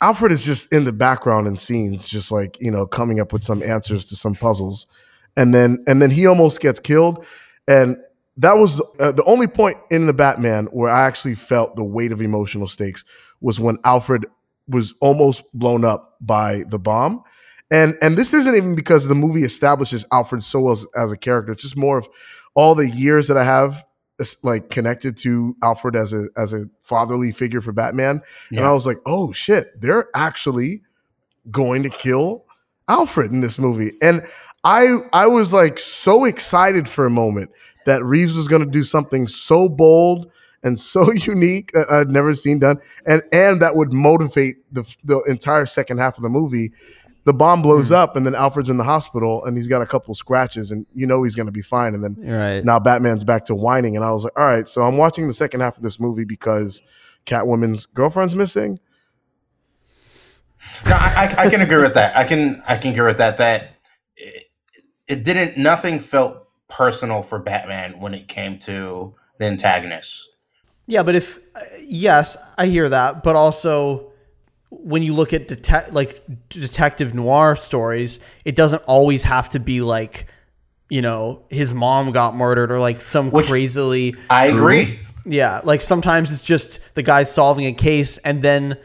alfred 0.00 0.32
is 0.32 0.44
just 0.44 0.72
in 0.72 0.84
the 0.84 0.92
background 0.92 1.46
in 1.46 1.56
scenes 1.56 2.08
just 2.08 2.30
like 2.30 2.60
you 2.60 2.70
know 2.70 2.86
coming 2.86 3.20
up 3.20 3.32
with 3.32 3.44
some 3.44 3.62
answers 3.62 4.04
to 4.06 4.16
some 4.16 4.34
puzzles. 4.34 4.86
And 5.36 5.54
then 5.54 5.84
and 5.86 6.00
then 6.00 6.10
he 6.10 6.26
almost 6.26 6.60
gets 6.60 6.80
killed. 6.80 7.24
And 7.66 7.96
that 8.36 8.54
was 8.54 8.80
uh, 9.00 9.12
the 9.12 9.24
only 9.24 9.46
point 9.46 9.78
in 9.90 10.06
the 10.06 10.12
batman 10.12 10.66
where 10.66 10.90
i 10.90 11.02
actually 11.06 11.36
felt 11.36 11.76
the 11.76 11.84
weight 11.84 12.10
of 12.10 12.20
emotional 12.20 12.66
stakes 12.66 13.04
was 13.40 13.60
when 13.60 13.78
alfred 13.84 14.26
was 14.68 14.94
almost 15.00 15.44
blown 15.52 15.84
up 15.84 16.16
by 16.20 16.64
the 16.68 16.78
bomb. 16.78 17.22
And 17.70 17.94
and 18.02 18.16
this 18.16 18.34
isn't 18.34 18.54
even 18.54 18.74
because 18.74 19.08
the 19.08 19.14
movie 19.14 19.44
establishes 19.44 20.04
alfred 20.12 20.44
so 20.44 20.60
well 20.60 20.72
as, 20.72 20.86
as 20.96 21.12
a 21.12 21.16
character. 21.16 21.52
It's 21.52 21.62
just 21.62 21.76
more 21.76 21.98
of 21.98 22.08
all 22.54 22.74
the 22.74 22.88
years 22.88 23.28
that 23.28 23.36
i 23.36 23.44
have 23.44 23.84
like 24.42 24.70
connected 24.70 25.16
to 25.16 25.56
alfred 25.62 25.96
as 25.96 26.12
a 26.12 26.26
as 26.36 26.52
a 26.52 26.66
fatherly 26.80 27.32
figure 27.32 27.60
for 27.60 27.72
batman 27.72 28.20
yeah. 28.50 28.58
and 28.58 28.66
i 28.66 28.72
was 28.72 28.86
like 28.86 28.98
oh 29.06 29.32
shit 29.32 29.80
they're 29.80 30.08
actually 30.14 30.82
going 31.50 31.82
to 31.82 31.90
kill 31.90 32.44
alfred 32.88 33.32
in 33.32 33.40
this 33.40 33.58
movie 33.58 33.92
and 34.00 34.22
I 34.64 34.96
I 35.12 35.26
was 35.26 35.52
like 35.52 35.78
so 35.78 36.24
excited 36.24 36.88
for 36.88 37.04
a 37.04 37.10
moment 37.10 37.50
that 37.84 38.02
Reeves 38.02 38.34
was 38.34 38.48
going 38.48 38.64
to 38.64 38.70
do 38.70 38.82
something 38.82 39.28
so 39.28 39.68
bold 39.68 40.30
and 40.62 40.80
so 40.80 41.12
unique 41.12 41.72
that 41.72 41.90
I'd 41.90 42.08
never 42.08 42.34
seen 42.34 42.58
done, 42.58 42.78
and 43.06 43.22
and 43.30 43.60
that 43.60 43.76
would 43.76 43.92
motivate 43.92 44.56
the 44.72 44.82
the 45.04 45.22
entire 45.28 45.66
second 45.66 45.98
half 45.98 46.16
of 46.16 46.22
the 46.22 46.30
movie. 46.30 46.72
The 47.24 47.32
bomb 47.32 47.62
blows 47.62 47.90
mm. 47.90 47.96
up, 47.96 48.16
and 48.16 48.26
then 48.26 48.34
Alfred's 48.34 48.68
in 48.68 48.76
the 48.76 48.84
hospital, 48.84 49.44
and 49.44 49.56
he's 49.56 49.68
got 49.68 49.80
a 49.80 49.86
couple 49.86 50.14
scratches, 50.14 50.70
and 50.70 50.86
you 50.94 51.06
know 51.06 51.22
he's 51.22 51.34
going 51.34 51.46
to 51.46 51.52
be 51.52 51.62
fine. 51.62 51.94
And 51.94 52.04
then 52.04 52.16
right. 52.18 52.64
now 52.64 52.78
Batman's 52.78 53.24
back 53.24 53.46
to 53.46 53.54
whining, 53.54 53.96
and 53.96 54.04
I 54.04 54.10
was 54.10 54.24
like, 54.24 54.38
all 54.38 54.44
right, 54.44 54.68
so 54.68 54.82
I'm 54.82 54.98
watching 54.98 55.26
the 55.26 55.34
second 55.34 55.60
half 55.60 55.76
of 55.76 55.82
this 55.82 55.98
movie 55.98 56.24
because 56.24 56.82
Catwoman's 57.24 57.86
girlfriend's 57.86 58.34
missing. 58.34 58.78
No, 60.86 60.92
I, 60.92 61.34
I, 61.36 61.44
I 61.44 61.50
can 61.50 61.62
agree 61.62 61.82
with 61.82 61.94
that. 61.94 62.16
I 62.16 62.24
can 62.24 62.62
I 62.68 62.76
can 62.76 62.92
agree 62.92 63.06
with 63.06 63.18
that. 63.18 63.38
That 63.38 63.76
it 65.08 65.24
didn't 65.24 65.56
nothing 65.56 65.98
felt 65.98 66.46
personal 66.68 67.22
for 67.22 67.38
Batman 67.38 68.00
when 68.00 68.14
it 68.14 68.28
came 68.28 68.58
to 68.58 69.14
the 69.38 69.46
antagonist. 69.46 70.28
Yeah, 70.86 71.02
but 71.02 71.14
if 71.14 71.38
yes, 71.80 72.36
I 72.58 72.66
hear 72.66 72.88
that, 72.88 73.22
but 73.22 73.36
also 73.36 74.12
when 74.82 75.02
you 75.02 75.14
look 75.14 75.32
at 75.32 75.48
detect 75.48 75.92
like 75.92 76.22
detective 76.48 77.14
noir 77.14 77.56
stories, 77.56 78.20
it 78.44 78.56
doesn't 78.56 78.82
always 78.84 79.22
have 79.22 79.50
to 79.50 79.60
be 79.60 79.80
like 79.80 80.26
you 80.90 81.02
know 81.02 81.44
his 81.50 81.72
mom 81.72 82.12
got 82.12 82.34
murdered 82.34 82.70
or 82.70 82.78
like 82.78 83.06
some 83.06 83.30
Which, 83.30 83.46
crazily. 83.46 84.14
I 84.28 84.46
agree. 84.46 84.86
Mm-hmm. 84.86 85.32
Yeah, 85.32 85.60
like 85.64 85.82
sometimes 85.82 86.32
it's 86.32 86.42
just 86.42 86.80
the 86.94 87.02
guy 87.02 87.22
solving 87.22 87.66
a 87.66 87.72
case 87.72 88.18
and 88.18 88.42
then 88.42 88.78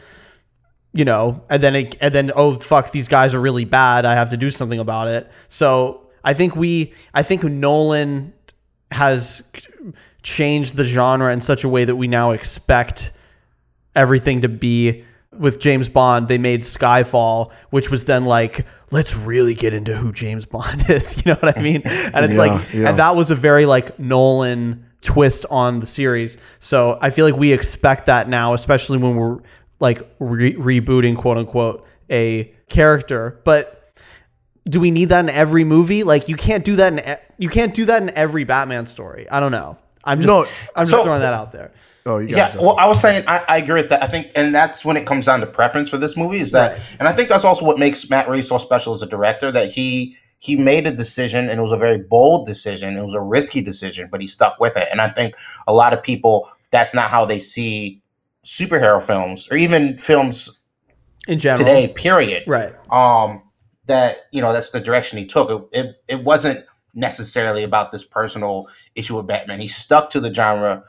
you 0.94 1.06
know, 1.06 1.44
and 1.50 1.62
then 1.62 1.76
it, 1.76 1.98
and 2.02 2.14
then 2.14 2.32
oh 2.36 2.56
fuck, 2.56 2.92
these 2.92 3.08
guys 3.08 3.34
are 3.34 3.42
really 3.42 3.66
bad. 3.66 4.06
I 4.06 4.16
have 4.16 4.30
to 4.32 4.38
do 4.38 4.50
something 4.50 4.80
about 4.80 5.08
it. 5.08 5.30
So 5.48 6.10
I 6.24 6.34
think 6.34 6.56
we, 6.56 6.94
I 7.14 7.24
think 7.24 7.44
Nolan 7.44 8.34
has 8.92 9.44
changed 10.24 10.76
the 10.76 10.86
genre 10.86 11.32
in 11.32 11.42
such 11.42 11.64
a 11.64 11.70
way 11.70 11.86
that 11.86 11.96
we 11.96 12.08
now 12.08 12.32
expect 12.32 13.12
everything 13.96 14.42
to 14.42 14.50
be 14.50 15.06
with 15.40 15.60
James 15.60 15.90
Bond, 15.90 16.28
they 16.28 16.38
made 16.38 16.62
Skyfall, 16.62 17.52
which 17.70 17.90
was 17.90 18.06
then 18.06 18.26
like, 18.26 18.66
let's 18.92 19.16
really 19.16 19.56
get 19.56 19.74
into 19.74 19.96
who 19.96 20.12
James 20.12 20.46
Bond 20.46 20.90
is. 20.90 21.16
You 21.18 21.32
know 21.32 21.40
what 21.40 21.58
I 21.58 21.62
mean? 21.62 21.82
And 21.86 22.26
it's 22.26 22.36
yeah, 22.36 22.40
like, 22.40 22.74
yeah. 22.74 22.90
and 22.90 23.00
that 23.00 23.16
was 23.16 23.32
a 23.32 23.36
very 23.36 23.66
like 23.66 23.98
Nolan 24.00 24.86
twist 25.02 25.46
on 25.50 25.80
the 25.80 25.86
series. 25.86 26.38
So 26.60 27.00
I 27.02 27.10
feel 27.10 27.26
like 27.26 27.36
we 27.36 27.54
expect 27.54 28.08
that 28.08 28.28
now, 28.28 28.54
especially 28.54 28.98
when 28.98 29.16
we're 29.16 29.40
like 29.80 30.08
re- 30.20 30.56
rebooting, 30.56 31.18
quote 31.18 31.38
unquote, 31.38 31.88
a 32.10 32.54
character. 32.68 33.40
But 33.46 33.94
do 34.66 34.80
we 34.80 34.92
need 34.92 35.10
that 35.10 35.22
in 35.22 35.30
every 35.30 35.64
movie? 35.64 36.04
Like 36.04 36.28
you 36.28 36.36
can't 36.36 36.66
do 36.66 36.76
that 36.76 36.94
in 36.94 37.18
you 37.38 37.50
can't 37.50 37.74
do 37.74 37.86
that 37.86 38.02
in 38.02 38.10
every 38.12 38.44
Batman 38.44 38.86
story. 38.86 39.30
I 39.30 39.40
don't 39.40 39.52
know. 39.52 39.78
I'm 40.04 40.22
just 40.22 40.28
no, 40.28 40.46
I'm 40.76 40.84
just 40.84 40.92
so, 40.92 41.04
throwing 41.04 41.22
that 41.22 41.34
out 41.34 41.52
there. 41.52 41.72
Oh, 42.10 42.18
yeah. 42.18 42.55
Well, 42.57 42.76
I 42.80 42.88
was 42.88 42.99
saying 42.99 43.24
I, 43.28 43.43
I, 43.47 43.57
agree 43.57 43.82
with 43.82 43.89
that. 43.89 44.01
I 44.01 44.07
think, 44.07 44.32
and 44.34 44.53
that's 44.53 44.84
when 44.84 44.97
it 44.97 45.05
comes 45.05 45.28
down 45.28 45.41
to 45.41 45.45
preference 45.45 45.89
for 45.89 45.99
this 45.99 46.18
movie. 46.18 46.39
Is 46.39 46.51
that, 46.53 46.72
right. 46.72 46.82
and 46.97 47.07
I 47.07 47.14
think 47.14 47.30
that's 47.30 47.43
also 47.43 47.66
what 47.66 47.78
makes 47.78 48.10
Matt 48.10 48.28
Reeves 48.28 48.47
so 48.47 48.57
special 48.57 48.95
as 48.95 49.03
a 49.03 49.05
director. 49.05 49.51
That 49.51 49.72
he 49.72 50.18
he 50.39 50.55
made 50.55 50.88
a 50.88 50.91
decision, 50.91 51.49
and 51.49 51.60
it 51.60 51.62
was 51.62 51.72
a 51.72 51.78
very 51.78 51.99
bold 51.99 52.47
decision. 52.47 52.97
It 52.97 53.03
was 53.03 53.14
a 53.14 53.22
risky 53.22 53.62
decision, 53.62 54.10
but 54.12 54.22
he 54.22 54.28
stuck 54.28 54.60
with 54.60 54.76
it. 54.76 54.88
And 54.91 55.01
I 55.01 55.10
think 55.10 55.36
a 55.68 55.74
lot 55.74 55.93
of 55.93 56.01
people 56.01 56.49
that's 56.72 56.95
not 56.95 57.12
how 57.12 57.26
they 57.26 57.38
see 57.38 58.01
superhero 58.43 59.03
films 59.03 59.47
or 59.51 59.57
even 59.57 59.95
films 59.99 60.60
in 61.28 61.38
general 61.38 61.60
today. 61.60 61.89
Period. 61.89 62.43
Right. 62.47 62.74
Um 62.89 63.43
that 63.86 64.22
you 64.32 64.41
know 64.41 64.51
that's 64.51 64.72
the 64.72 64.80
direction 64.80 65.20
he 65.20 65.26
took. 65.26 65.72
It, 65.72 65.80
it, 65.80 65.95
it 66.07 66.24
wasn't 66.24 66.66
necessarily 66.95 67.64
about 67.64 67.91
this 67.91 68.03
personal 68.03 68.68
issue 68.95 69.16
with 69.16 69.28
Batman. 69.28 69.60
He 69.60 69.68
stuck 69.68 70.10
to 70.12 70.20
the 70.20 70.34
genre 70.34 70.84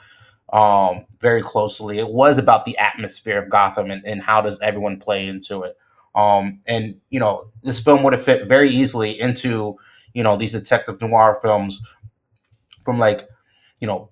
um, 0.53 1.05
very 1.21 1.43
closely. 1.43 1.99
It 1.99 2.09
was 2.09 2.39
about 2.39 2.65
the 2.65 2.77
atmosphere 2.79 3.39
of 3.43 3.51
Gotham 3.51 3.91
and, 3.91 4.05
and 4.05 4.23
how 4.23 4.41
does 4.41 4.61
everyone 4.61 4.99
play 4.99 5.27
into 5.27 5.63
it. 5.63 5.77
Um, 6.15 6.61
and 6.67 7.01
you 7.11 7.21
know, 7.21 7.45
this 7.63 7.81
film 7.81 8.03
would 8.03 8.13
have 8.13 8.23
fit 8.23 8.49
very 8.49 8.69
easily 8.69 9.19
into 9.21 9.77
you 10.13 10.25
know 10.25 10.37
these 10.37 10.53
detective 10.53 11.01
noir 11.01 11.39
films 11.41 11.81
from 12.83 12.99
like 12.99 13.29
you 13.81 13.87
know 13.87 14.11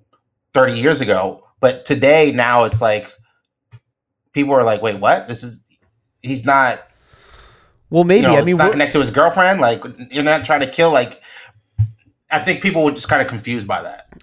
30 0.54 0.78
years 0.78 1.00
ago. 1.00 1.44
But 1.60 1.86
today, 1.86 2.30
now 2.30 2.64
it's 2.64 2.80
like 2.80 3.12
people 4.32 4.54
are 4.54 4.62
like, 4.62 4.80
wait, 4.80 5.00
what? 5.00 5.26
This 5.26 5.42
is 5.42 5.60
he's 6.22 6.44
not 6.44 6.88
well, 7.90 8.04
maybe 8.04 8.22
you 8.22 8.28
know, 8.28 8.34
I 8.34 8.38
mean, 8.40 8.48
he's 8.48 8.56
not 8.56 8.72
connected 8.72 8.92
to 8.94 9.00
his 9.00 9.10
girlfriend. 9.10 9.60
Like 9.60 9.82
you're 10.10 10.22
not 10.22 10.44
trying 10.44 10.60
to 10.60 10.70
kill. 10.70 10.92
Like 10.92 11.20
I 12.30 12.38
think 12.38 12.62
people 12.62 12.84
were 12.84 12.92
just 12.92 13.08
kind 13.08 13.22
of 13.22 13.28
confused 13.28 13.66
by 13.66 13.82
that. 13.82 14.22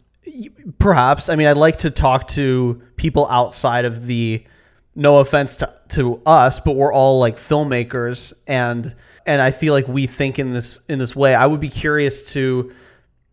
Perhaps. 0.79 1.29
I 1.29 1.35
mean, 1.35 1.47
I'd 1.47 1.57
like 1.57 1.79
to 1.79 1.91
talk 1.91 2.27
to 2.29 2.81
people 2.95 3.27
outside 3.29 3.85
of 3.85 4.07
the. 4.07 4.45
No 4.97 5.19
offense 5.19 5.57
to, 5.57 5.73
to 5.89 6.21
us, 6.25 6.61
but 6.61 6.77
we're 6.77 6.93
all 6.93 7.19
like 7.19 7.35
filmmakers, 7.35 8.31
and 8.47 8.95
and 9.25 9.41
I 9.41 9.51
feel 9.51 9.73
like 9.73 9.89
we 9.89 10.07
think 10.07 10.39
in 10.39 10.53
this 10.53 10.79
in 10.87 10.99
this 10.99 11.13
way. 11.13 11.35
I 11.35 11.45
would 11.45 11.59
be 11.59 11.67
curious 11.67 12.21
to 12.31 12.71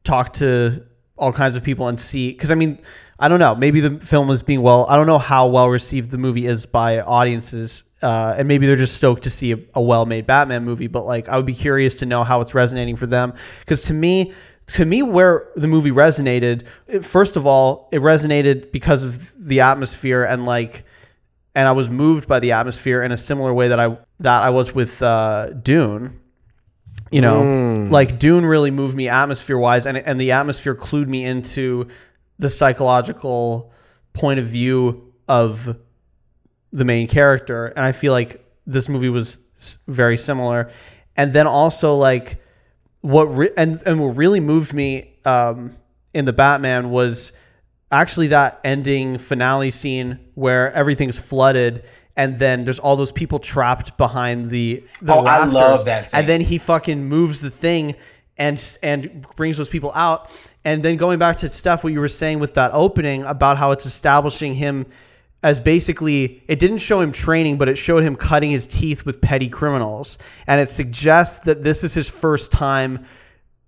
talk 0.03 0.33
to 0.35 0.85
all 1.17 1.33
kinds 1.33 1.55
of 1.55 1.63
people 1.63 1.87
and 1.87 2.01
see 2.01 2.33
because 2.33 2.51
I 2.51 2.57
mean 2.57 2.81
I 3.21 3.29
don't 3.29 3.39
know 3.39 3.55
maybe 3.55 3.79
the 3.79 4.05
film 4.05 4.29
is 4.31 4.43
being 4.43 4.61
well 4.61 4.87
I 4.89 4.97
don't 4.97 5.07
know 5.07 5.21
how 5.21 5.47
well 5.47 5.69
received 5.69 6.11
the 6.11 6.19
movie 6.19 6.47
is 6.47 6.67
by 6.67 6.99
audiences 6.99 7.85
uh, 8.03 8.35
and 8.37 8.49
maybe 8.49 8.67
they're 8.67 8.77
just 8.77 8.97
stoked 8.97 9.23
to 9.23 9.31
see 9.31 9.53
a, 9.53 9.59
a 9.75 9.81
well-made 9.81 10.27
Batman 10.27 10.65
movie. 10.65 10.89
But 10.89 11.07
like, 11.07 11.29
I 11.29 11.37
would 11.37 11.47
be 11.47 11.55
curious 11.55 11.95
to 11.97 12.07
know 12.07 12.25
how 12.25 12.41
it's 12.41 12.55
resonating 12.55 12.97
for 12.97 13.07
them 13.07 13.33
because 13.61 13.83
to 13.83 13.95
me, 13.95 14.33
to 14.69 14.85
me, 14.85 15.03
where 15.03 15.49
the 15.57 15.69
movie 15.69 15.91
resonated, 15.91 16.67
first 17.05 17.37
of 17.37 17.47
all, 17.47 17.89
it 17.93 18.01
resonated 18.01 18.73
because 18.73 19.03
of 19.03 19.33
the 19.37 19.61
atmosphere 19.61 20.25
and 20.25 20.47
like, 20.47 20.85
and 21.55 21.69
I 21.69 21.73
was 21.73 21.91
moved 21.91 22.29
by 22.29 22.41
the 22.41 22.53
atmosphere 22.53 23.03
in 23.03 23.13
a 23.13 23.17
similar 23.17 23.53
way 23.53 23.69
that 23.69 23.79
I 23.79 23.99
that 24.21 24.43
I 24.43 24.51
was 24.51 24.75
with 24.75 25.03
uh, 25.03 25.51
Dune. 25.51 26.19
You 27.11 27.21
know, 27.21 27.43
mm. 27.43 27.91
like 27.91 28.19
Dune 28.19 28.47
really 28.47 28.71
moved 28.71 28.97
me 28.97 29.09
atmosphere 29.09 29.59
wise, 29.59 29.85
and 29.85 29.99
and 29.99 30.19
the 30.19 30.33
atmosphere 30.33 30.75
clued 30.75 31.09
me 31.09 31.25
into 31.25 31.89
the 32.39 32.49
psychological 32.49 33.71
point 34.15 34.41
of 34.41 34.47
view 34.47 35.13
of 35.29 35.77
the 36.73 36.85
main 36.87 37.07
character, 37.07 37.67
and 37.67 37.85
I 37.85 37.93
feel 37.93 38.13
like 38.13 38.43
this 38.67 38.89
movie 38.89 39.11
was 39.11 39.39
very 39.87 40.17
similar. 40.17 40.71
And 41.17 41.33
then 41.33 41.47
also 41.47 41.95
like 41.95 42.42
what 43.03 43.25
re- 43.25 43.51
and 43.57 43.83
and 43.85 44.01
what 44.01 44.17
really 44.17 44.41
moved 44.41 44.73
me 44.73 45.15
um, 45.25 45.77
in 46.15 46.25
the 46.25 46.33
Batman 46.33 46.91
was 46.91 47.33
actually 47.91 48.29
that 48.29 48.61
ending 48.65 49.19
finale 49.19 49.71
scene 49.71 50.19
where 50.35 50.73
everything's 50.73 51.19
flooded 51.19 51.85
and 52.17 52.39
then 52.39 52.65
there's 52.65 52.79
all 52.79 52.97
those 52.97 53.13
people 53.13 53.39
trapped 53.39 53.97
behind 53.97 54.51
the, 54.51 54.85
the 55.01 55.15
oh 55.15 55.25
rafters. 55.25 55.55
I 55.55 55.59
love 55.59 55.85
that 55.87 56.07
scene. 56.07 56.21
and 56.21 56.29
then 56.29 56.41
he 56.41 56.59
fucking 56.59 57.05
moves 57.05 57.41
the 57.41 57.51
thing 57.51 57.95
and 58.39 58.79
and 58.83 59.27
brings 59.37 59.59
those 59.59 59.69
people 59.69 59.93
out 59.95 60.31
and 60.65 60.83
then 60.83 60.97
going 60.97 61.19
back 61.19 61.37
to 61.39 61.51
stuff 61.51 61.85
what 61.85 61.93
you 61.93 62.01
were 62.01 62.09
saying 62.09 62.39
with 62.39 62.55
that 62.55 62.71
opening 62.73 63.25
about 63.25 63.59
how 63.59 63.73
it's 63.73 63.85
establishing 63.85 64.55
him 64.55 64.87
as 65.43 65.61
basically 65.61 66.43
it 66.49 66.59
didn't 66.59 66.79
show 66.79 67.01
him 67.01 67.13
training, 67.13 67.59
but 67.59 67.69
it 67.69 67.77
showed 67.77 68.05
him 68.05 68.17
cutting 68.17 68.51
his 68.51 68.67
teeth 68.67 69.05
with 69.05 69.21
petty 69.21 69.49
criminals, 69.49 70.19
and 70.47 70.61
it 70.61 70.71
suggests 70.71 71.41
that 71.41 71.63
this 71.65 71.83
is 71.83 71.95
his 71.95 72.09
first 72.09 72.53
time 72.53 73.05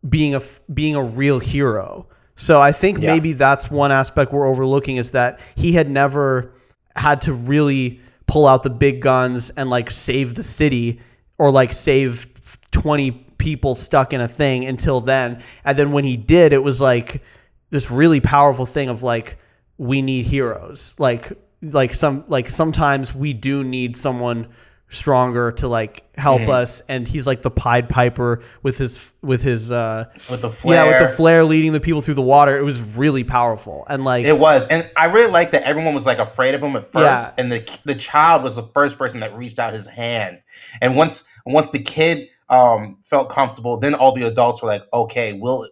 being 0.08 0.34
a 0.34 0.42
being 0.72 0.94
a 0.94 1.02
real 1.02 1.38
hero. 1.38 2.06
So 2.36 2.60
I 2.60 2.72
think 2.72 2.98
Yeah. 3.00 3.12
maybe 3.12 3.32
that's 3.32 3.70
one 3.70 3.92
aspect 3.92 4.32
we're 4.32 4.46
overlooking 4.48 4.96
is 4.96 5.12
that 5.12 5.40
he 5.54 5.72
had 5.72 5.88
never 5.88 6.52
had 6.96 7.22
to 7.22 7.32
really 7.32 8.00
pull 8.26 8.46
out 8.46 8.62
the 8.62 8.70
big 8.70 9.00
guns 9.00 9.50
and 9.56 9.70
like 9.70 9.90
save 9.90 10.34
the 10.34 10.42
city 10.42 11.00
or 11.38 11.50
like 11.50 11.72
save 11.72 12.26
20 12.70 13.10
people 13.38 13.74
stuck 13.74 14.12
in 14.12 14.20
a 14.20 14.28
thing 14.28 14.64
until 14.64 15.00
then. 15.00 15.42
And 15.64 15.78
then 15.78 15.92
when 15.92 16.04
he 16.04 16.16
did, 16.16 16.52
it 16.52 16.62
was 16.62 16.80
like 16.80 17.22
this 17.70 17.90
really 17.90 18.20
powerful 18.20 18.66
thing 18.66 18.88
of 18.88 19.02
like 19.02 19.38
we 19.78 20.02
need 20.02 20.26
heroes. 20.26 20.94
Like 20.98 21.32
like 21.72 21.94
some 21.94 22.24
like 22.28 22.48
sometimes 22.48 23.14
we 23.14 23.32
do 23.32 23.64
need 23.64 23.96
someone 23.96 24.48
stronger 24.90 25.50
to 25.50 25.66
like 25.66 26.04
help 26.16 26.42
us. 26.48 26.82
And 26.88 27.08
he's 27.08 27.26
like 27.26 27.42
the 27.42 27.50
pied 27.50 27.88
piper 27.88 28.42
with 28.62 28.78
his 28.78 28.98
with 29.22 29.42
his 29.42 29.72
uh 29.72 30.06
with 30.30 30.42
the 30.42 30.50
flare. 30.50 30.84
yeah 30.84 31.00
with 31.00 31.10
the 31.10 31.16
flare. 31.16 31.42
leading 31.44 31.72
the 31.72 31.80
people 31.80 32.00
through 32.02 32.14
the 32.14 32.22
water. 32.22 32.56
It 32.56 32.62
was 32.62 32.80
really 32.80 33.24
powerful. 33.24 33.86
And 33.88 34.04
like 34.04 34.24
It 34.26 34.38
was, 34.38 34.66
and 34.68 34.88
I 34.96 35.06
really 35.06 35.30
liked 35.30 35.52
that 35.52 35.62
everyone 35.64 35.94
was 35.94 36.06
like 36.06 36.18
afraid 36.18 36.54
of 36.54 36.62
him 36.62 36.76
at 36.76 36.84
first, 36.84 37.02
Yeah. 37.04 37.30
and 37.38 37.50
the 37.50 37.78
the 37.84 37.94
child 37.94 38.42
was 38.42 38.56
the 38.56 38.62
first 38.74 38.98
person 38.98 39.20
that 39.20 39.36
reached 39.36 39.58
out 39.58 39.72
his 39.72 39.86
hand, 39.86 40.38
and 40.80 40.96
once 40.96 41.24
once 41.46 41.70
the 41.70 41.80
kid 41.80 42.28
um 42.50 42.98
felt 43.02 43.30
comfortable, 43.30 43.78
then 43.78 43.94
all 43.94 44.12
the 44.12 44.22
adults 44.22 44.62
were 44.62 44.68
like, 44.68 44.82
okay, 44.92 45.32
we'll 45.32 45.66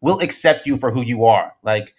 we'll 0.00 0.20
accept 0.20 0.66
you 0.66 0.76
for 0.76 0.90
who 0.90 1.02
you 1.02 1.24
are. 1.24 1.52
Like 1.62 1.94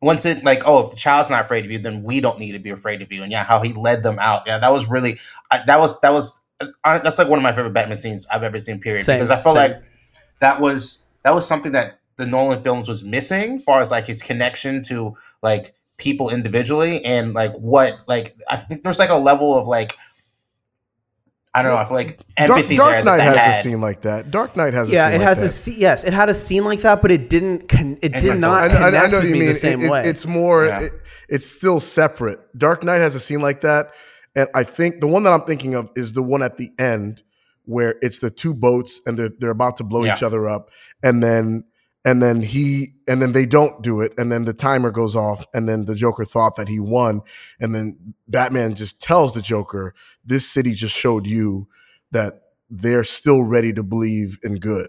once 0.00 0.24
it 0.24 0.44
like, 0.44 0.62
oh, 0.64 0.84
if 0.84 0.90
the 0.90 0.96
child's 0.96 1.30
not 1.30 1.40
afraid 1.40 1.64
of 1.64 1.70
you, 1.70 1.78
then 1.78 2.02
we 2.02 2.20
don't 2.20 2.38
need 2.38 2.52
to 2.52 2.58
be 2.58 2.70
afraid 2.70 3.02
of 3.02 3.10
you. 3.12 3.22
And 3.22 3.32
yeah, 3.32 3.44
how 3.44 3.60
he 3.60 3.72
led 3.72 4.02
them 4.02 4.18
out, 4.18 4.44
yeah, 4.46 4.58
that 4.58 4.72
was 4.72 4.88
really 4.88 5.18
I, 5.50 5.62
that 5.66 5.80
was 5.80 6.00
that 6.00 6.10
was 6.10 6.40
uh, 6.60 6.98
that's 6.98 7.18
like 7.18 7.28
one 7.28 7.38
of 7.38 7.42
my 7.42 7.52
favorite 7.52 7.72
Batman 7.72 7.96
scenes 7.96 8.26
I've 8.32 8.42
ever 8.42 8.58
seen. 8.58 8.80
Period, 8.80 9.04
Same, 9.04 9.16
because 9.16 9.30
I 9.30 9.42
felt 9.42 9.56
same. 9.56 9.72
like 9.72 9.82
that 10.40 10.60
was 10.60 11.04
that 11.24 11.34
was 11.34 11.46
something 11.46 11.72
that 11.72 12.00
the 12.16 12.26
Nolan 12.26 12.62
films 12.62 12.88
was 12.88 13.02
missing, 13.02 13.60
far 13.60 13.80
as 13.80 13.90
like 13.90 14.06
his 14.06 14.22
connection 14.22 14.82
to 14.84 15.16
like 15.42 15.74
people 15.96 16.30
individually 16.30 17.04
and 17.04 17.34
like 17.34 17.52
what 17.54 17.98
like 18.06 18.40
I 18.48 18.56
think 18.56 18.82
there's 18.84 18.98
like 18.98 19.10
a 19.10 19.16
level 19.16 19.56
of 19.56 19.66
like 19.66 19.96
I 21.54 21.62
don't 21.62 21.72
know, 21.72 21.78
I 21.78 21.84
feel 21.84 21.94
like 21.94 22.18
Dark, 22.36 22.50
empathy 22.50 22.76
Dark 22.76 22.90
there 22.96 23.04
Knight 23.04 23.22
has 23.22 23.36
had. 23.36 23.58
a 23.58 23.62
scene 23.62 23.80
like 23.80 24.02
that. 24.02 24.30
Dark 24.30 24.54
Knight 24.56 24.74
has 24.74 24.88
a 24.90 24.92
yeah 24.92 25.06
scene 25.06 25.14
it 25.14 25.18
like 25.18 25.28
has 25.28 25.40
that. 25.40 25.46
a 25.46 25.48
scene 25.48 25.74
yes 25.78 26.04
it 26.04 26.12
had 26.12 26.28
a 26.28 26.34
scene 26.34 26.64
like 26.64 26.80
that 26.82 27.00
but 27.02 27.10
it 27.10 27.28
didn't 27.30 27.68
con- 27.68 27.98
it 28.02 28.12
And 28.12 28.22
did 28.22 28.32
I 28.32 28.34
not 28.36 28.70
felt- 28.70 28.72
I, 28.82 28.90
connect 28.90 28.96
I, 28.96 29.06
I 29.06 29.10
know 29.10 29.16
what 29.18 29.26
you 29.26 29.32
me 29.32 29.38
mean. 29.40 29.48
the 29.48 29.54
same 29.54 29.80
It- 29.80 29.84
it- 29.86 29.90
way 29.90 30.02
it's 30.04 30.26
more. 30.26 30.66
Yeah. 30.66 30.82
It, 30.82 30.92
it's 31.30 31.46
still 31.46 31.80
separate. 31.80 32.38
Dark 32.56 32.82
Knight 32.84 32.98
has 32.98 33.14
a 33.14 33.20
scene 33.20 33.40
like 33.42 33.60
that, 33.62 33.90
and 34.36 34.48
I 34.54 34.62
think 34.62 35.00
the 35.00 35.06
one 35.06 35.24
that 35.24 35.32
I'm 35.32 35.42
thinking 35.42 35.74
of 35.74 35.90
is 35.96 36.12
the 36.14 36.22
one 36.22 36.42
at 36.42 36.56
the 36.58 36.70
end 36.78 37.22
where 37.64 37.96
it's 38.00 38.18
the 38.20 38.30
two 38.30 38.54
boats 38.54 39.00
and 39.04 39.18
they're 39.18 39.30
they're 39.38 39.50
about 39.50 39.76
to 39.78 39.84
blow 39.84 40.04
Yeah. 40.04 40.14
each 40.14 40.22
other 40.22 40.48
up, 40.48 40.70
and 41.02 41.22
then 41.22 41.64
and 42.08 42.22
then 42.22 42.40
he 42.42 42.94
and 43.06 43.20
then 43.20 43.32
they 43.32 43.44
don't 43.46 43.82
do 43.82 44.00
it, 44.00 44.12
and 44.18 44.32
then 44.32 44.44
the 44.46 44.54
timer 44.54 44.90
goes 44.90 45.14
off, 45.14 45.46
and 45.52 45.68
then 45.68 45.84
the 45.84 45.94
Joker 45.94 46.24
thought 46.24 46.56
that 46.56 46.68
he 46.68 46.80
won, 46.80 47.20
and 47.60 47.74
then 47.74 48.14
Batman 48.28 48.74
just 48.74 49.02
tells 49.02 49.34
the 49.34 49.42
Joker, 49.42 49.94
"This 50.24 50.48
city 50.48 50.72
just 50.72 50.94
showed 50.94 51.26
you 51.26 51.68
that 52.12 52.42
they're 52.70 53.04
still 53.04 53.42
ready 53.42 53.72
to 53.74 53.82
believe 53.82 54.38
in 54.42 54.56
good." 54.56 54.88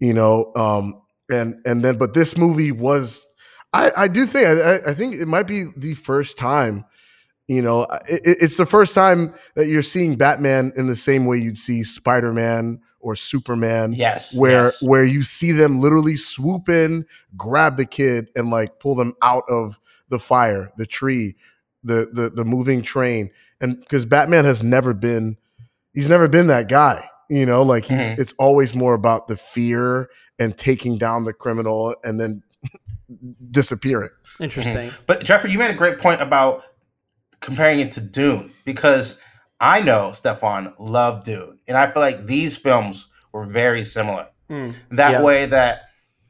You 0.00 0.14
know, 0.14 0.52
um, 0.56 1.02
and 1.30 1.56
and 1.66 1.84
then 1.84 1.98
but 1.98 2.14
this 2.14 2.36
movie 2.36 2.72
was 2.72 3.26
I, 3.72 3.92
I 3.96 4.08
do 4.08 4.26
think 4.26 4.46
I, 4.46 4.90
I- 4.90 4.94
think 4.94 5.14
it 5.16 5.26
might 5.28 5.46
be 5.46 5.64
the 5.76 5.94
first 5.94 6.38
time 6.38 6.84
you 7.48 7.62
know 7.62 7.82
it- 8.08 8.38
it's 8.40 8.56
the 8.56 8.66
first 8.66 8.94
time 8.94 9.34
that 9.56 9.66
you're 9.68 9.82
seeing 9.82 10.16
batman 10.16 10.72
in 10.76 10.86
the 10.86 10.96
same 10.96 11.26
way 11.26 11.38
you'd 11.38 11.58
see 11.58 11.82
spider-man 11.82 12.80
or 13.00 13.14
superman 13.16 13.92
Yes. 13.92 14.34
where 14.36 14.64
yes. 14.64 14.82
where 14.82 15.04
you 15.04 15.22
see 15.22 15.52
them 15.52 15.80
literally 15.80 16.16
swoop 16.16 16.68
in 16.68 17.06
grab 17.36 17.76
the 17.76 17.86
kid 17.86 18.28
and 18.36 18.50
like 18.50 18.80
pull 18.80 18.94
them 18.96 19.14
out 19.22 19.44
of 19.48 19.78
the 20.08 20.18
fire 20.18 20.72
the 20.76 20.86
tree 20.86 21.36
the 21.84 22.08
the, 22.12 22.30
the 22.30 22.44
moving 22.44 22.82
train 22.82 23.30
and 23.60 23.78
because 23.80 24.04
batman 24.04 24.44
has 24.44 24.62
never 24.62 24.92
been 24.94 25.36
he's 25.94 26.08
never 26.08 26.26
been 26.28 26.48
that 26.48 26.68
guy 26.68 27.08
you 27.30 27.46
know 27.46 27.62
like 27.62 27.84
he's 27.84 28.00
Mhm. 28.00 28.18
it's 28.18 28.34
always 28.38 28.74
more 28.74 28.94
about 28.94 29.28
the 29.28 29.36
fear 29.36 30.08
and 30.38 30.56
taking 30.56 30.98
down 30.98 31.24
the 31.24 31.32
criminal 31.32 31.94
and 32.02 32.18
then 32.20 32.42
disappearing 33.50 34.10
interesting 34.40 34.90
But 35.06 35.24
Jeffrey, 35.24 35.50
you 35.50 35.58
made 35.58 35.70
a 35.70 35.74
great 35.74 35.98
point 35.98 36.20
about 36.22 36.62
comparing 37.40 37.80
it 37.80 37.92
to 37.92 38.00
Dune 38.00 38.52
because 38.64 39.18
I 39.60 39.80
know 39.80 40.12
Stefan 40.12 40.72
loved 40.78 41.24
Dune, 41.24 41.57
and 41.68 41.76
I 41.76 41.90
feel 41.90 42.02
like 42.02 42.26
these 42.26 42.56
films 42.56 43.06
were 43.32 43.44
very 43.44 43.84
similar. 43.84 44.26
Hmm. 44.48 44.70
That 44.90 45.12
Yeah. 45.12 45.22
way, 45.22 45.46
that 45.46 45.82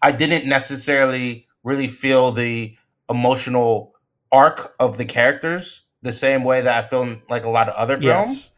I 0.03 0.11
didn't 0.13 0.47
necessarily 0.47 1.47
really 1.65 1.89
feel 1.89 2.33
the 2.33 2.77
emotional 3.09 3.95
arc 4.31 4.75
of 4.79 4.97
the 4.99 5.05
characters 5.05 5.83
the 6.03 6.13
same 6.13 6.45
way 6.45 6.61
that 6.61 6.85
I 6.85 6.87
feel 6.87 7.03
in 7.03 7.23
like 7.31 7.45
a 7.45 7.49
lot 7.51 7.69
of 7.69 7.75
other 7.75 7.97
films. 7.97 8.29
yes 8.29 8.51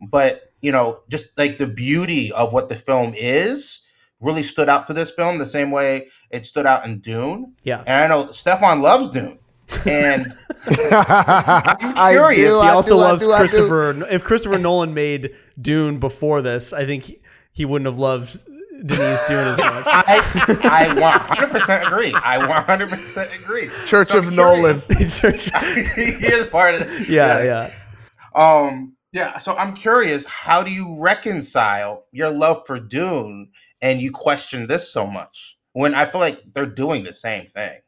But 0.00 0.42
you 0.60 0.72
know, 0.72 1.00
just 1.08 1.38
like 1.38 1.58
the 1.58 1.66
beauty 1.68 2.32
of 2.32 2.52
what 2.52 2.68
the 2.68 2.74
film 2.76 3.12
is 3.16 3.86
really 4.20 4.42
stood 4.42 4.68
out 4.68 4.86
to 4.86 4.92
this 4.92 5.12
film 5.12 5.38
the 5.38 5.46
same 5.46 5.70
way 5.70 6.08
it 6.30 6.44
stood 6.44 6.66
out 6.66 6.84
in 6.84 6.98
Dune. 7.00 7.52
yeah 7.62 7.82
And 7.86 7.96
I 8.02 8.06
know 8.08 8.30
Stefan 8.32 8.80
loves 8.82 9.08
Dune. 9.10 9.38
And 9.86 10.34
I'm 10.66 11.94
curious. 12.12 12.38
he 12.38 12.46
I 12.46 12.70
also 12.72 12.96
loves 12.96 13.24
Christopher. 13.24 14.06
If 14.08 14.24
Christopher 14.24 14.58
Nolan 14.58 14.94
made 14.94 15.34
Dune 15.60 15.98
before 15.98 16.42
this, 16.42 16.72
I 16.72 16.86
think 16.86 17.04
he, 17.04 17.20
he 17.52 17.64
wouldn't 17.64 17.86
have 17.86 17.98
loved 17.98 18.38
Denise 18.86 19.20
Dune 19.28 19.48
as 19.48 19.58
much. 19.58 19.84
I, 19.86 20.22
I 20.62 21.36
100% 21.36 21.86
agree. 21.86 22.12
I 22.14 22.38
100% 22.38 23.34
agree. 23.42 23.70
Church 23.86 24.08
So 24.10 24.18
of 24.18 24.28
I'm 24.28 24.36
Nolan. 24.36 24.78
curious. 24.78 25.18
he 25.94 26.02
is 26.26 26.46
part 26.46 26.76
of 26.76 26.82
it. 26.82 27.08
yeah, 27.08 27.42
yeah. 27.42 27.72
Um, 28.34 28.96
yeah, 29.12 29.38
so 29.38 29.56
I'm 29.56 29.74
curious, 29.74 30.24
how 30.26 30.62
do 30.62 30.70
you 30.70 31.00
reconcile 31.00 32.04
your 32.12 32.30
love 32.30 32.66
for 32.66 32.78
Dune 32.78 33.50
and 33.82 34.00
you 34.00 34.12
question 34.12 34.66
this 34.66 34.92
so 34.92 35.06
much? 35.06 35.56
When 35.72 35.94
I 35.94 36.10
feel 36.10 36.20
like 36.20 36.40
they're 36.52 36.66
doing 36.66 37.04
the 37.04 37.12
same 37.12 37.46
thing. 37.46 37.78